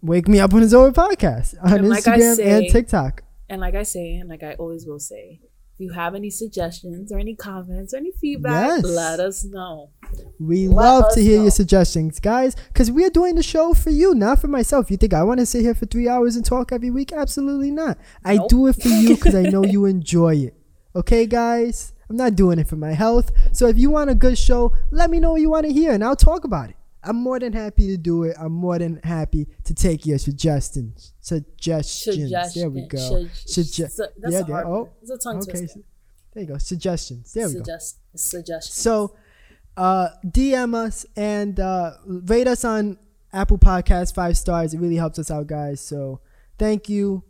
Wake 0.00 0.28
Me 0.28 0.40
Up 0.40 0.52
on 0.54 0.60
the 0.60 0.68
Sober 0.68 0.92
podcast 0.92 1.54
on 1.62 1.72
And 1.72 1.88
like 1.88 2.06
I 2.06 2.18
Instagram 2.18 2.46
and 2.46 2.70
TikTok. 2.70 3.22
And 3.48 3.60
like 3.60 3.74
I 3.74 3.82
say, 3.82 4.14
and 4.16 4.28
like 4.28 4.42
I 4.42 4.54
always 4.54 4.86
will 4.86 5.00
say, 5.00 5.40
you 5.82 5.90
have 5.92 6.14
any 6.14 6.30
suggestions 6.30 7.12
or 7.12 7.18
any 7.18 7.34
comments 7.34 7.92
or 7.92 7.98
any 7.98 8.12
feedback, 8.12 8.68
Yes. 8.82 8.84
let 8.84 9.20
us 9.20 9.44
know. 9.44 9.90
We 10.38 10.68
Let 10.68 10.76
love 10.76 11.04
to 11.14 11.20
hear 11.20 11.36
know. 11.38 11.42
your 11.44 11.50
suggestions, 11.50 12.20
guys, 12.20 12.54
because 12.68 12.90
we 12.90 13.04
are 13.04 13.10
doing 13.10 13.34
the 13.34 13.42
show 13.42 13.74
for 13.74 13.90
you, 13.90 14.14
not 14.14 14.38
for 14.40 14.48
myself. 14.48 14.90
You 14.90 14.96
think 14.96 15.12
I 15.12 15.22
want 15.22 15.40
to 15.40 15.46
sit 15.46 15.62
here 15.62 15.74
for 15.74 15.86
three 15.86 16.08
hours 16.08 16.36
and 16.36 16.44
talk 16.44 16.72
every 16.72 16.90
week? 16.90 17.12
Absolutely 17.12 17.70
not. 17.70 17.98
I 18.24 18.38
do 18.48 18.66
it 18.68 18.80
for 18.80 18.88
you 18.88 19.16
because 19.16 19.34
I 19.34 19.42
know 19.42 19.64
you 19.74 19.84
enjoy 19.84 20.36
it. 20.36 20.54
Okay, 20.94 21.26
guys? 21.26 21.92
I'm 22.10 22.16
not 22.16 22.36
doing 22.36 22.58
it 22.58 22.68
for 22.68 22.76
my 22.76 22.92
health. 22.92 23.32
So 23.52 23.66
if 23.68 23.78
you 23.78 23.90
want 23.90 24.10
a 24.10 24.14
good 24.14 24.36
show, 24.36 24.72
let 24.90 25.08
me 25.10 25.18
know 25.18 25.32
what 25.32 25.40
you 25.40 25.48
want 25.50 25.64
to 25.66 25.72
hear 25.72 25.92
and 25.92 26.04
I'll 26.04 26.14
talk 26.16 26.44
about 26.44 26.68
it. 26.70 26.76
I'm 27.04 27.16
more 27.16 27.38
than 27.40 27.52
happy 27.52 27.88
to 27.88 27.96
do 27.96 28.24
it. 28.24 28.36
I'm 28.38 28.52
more 28.52 28.78
than 28.78 29.00
happy 29.02 29.48
to 29.64 29.74
take 29.74 30.06
your 30.06 30.18
suggestions. 30.18 31.12
Suggestions. 31.20 32.54
There 32.54 32.70
we 32.70 32.82
go. 32.86 32.98
Suggestion. 32.98 33.86
Sugge- 33.86 33.90
Su- 33.90 34.06
that's 34.18 34.32
yeah, 34.32 34.42
there- 34.42 34.66
oh. 34.66 34.88
It's 35.02 35.10
a 35.10 35.18
tongue 35.18 35.38
Okay. 35.38 35.50
twister. 35.58 35.80
There 36.32 36.42
you 36.44 36.48
go. 36.48 36.58
Suggestions. 36.58 37.32
There 37.32 37.48
we 37.48 37.54
go. 37.54 37.58
Suggest- 37.60 37.96
Suggestion. 38.14 38.72
So, 38.72 39.16
uh, 39.76 40.10
DM 40.24 40.74
us 40.74 41.04
and 41.16 41.58
uh, 41.58 41.92
rate 42.06 42.46
us 42.46 42.64
on 42.64 42.98
Apple 43.32 43.58
Podcasts 43.58 44.14
five 44.14 44.36
stars. 44.36 44.72
It 44.74 44.78
really 44.80 44.96
helps 44.96 45.18
us 45.18 45.30
out, 45.30 45.46
guys. 45.46 45.80
So, 45.80 46.20
thank 46.58 46.88
you, 46.88 47.24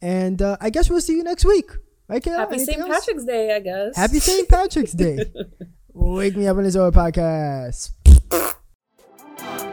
and 0.00 0.40
uh, 0.40 0.56
I 0.60 0.70
guess 0.70 0.88
we'll 0.88 1.00
see 1.00 1.14
you 1.16 1.24
next 1.24 1.44
week. 1.44 1.70
Right, 2.08 2.22
Kayla? 2.22 2.38
Happy 2.38 2.58
St. 2.58 2.78
Patrick's 2.86 3.24
Day, 3.24 3.54
I 3.54 3.60
guess. 3.60 3.96
Happy 3.96 4.18
St. 4.18 4.48
Patrick's 4.48 4.92
Day. 4.92 5.18
Wake 5.92 6.36
me 6.36 6.46
up 6.48 6.56
on 6.56 6.62
the 6.64 6.70
Zora 6.70 6.90
podcast. 6.92 7.90
Uh. 9.42 9.69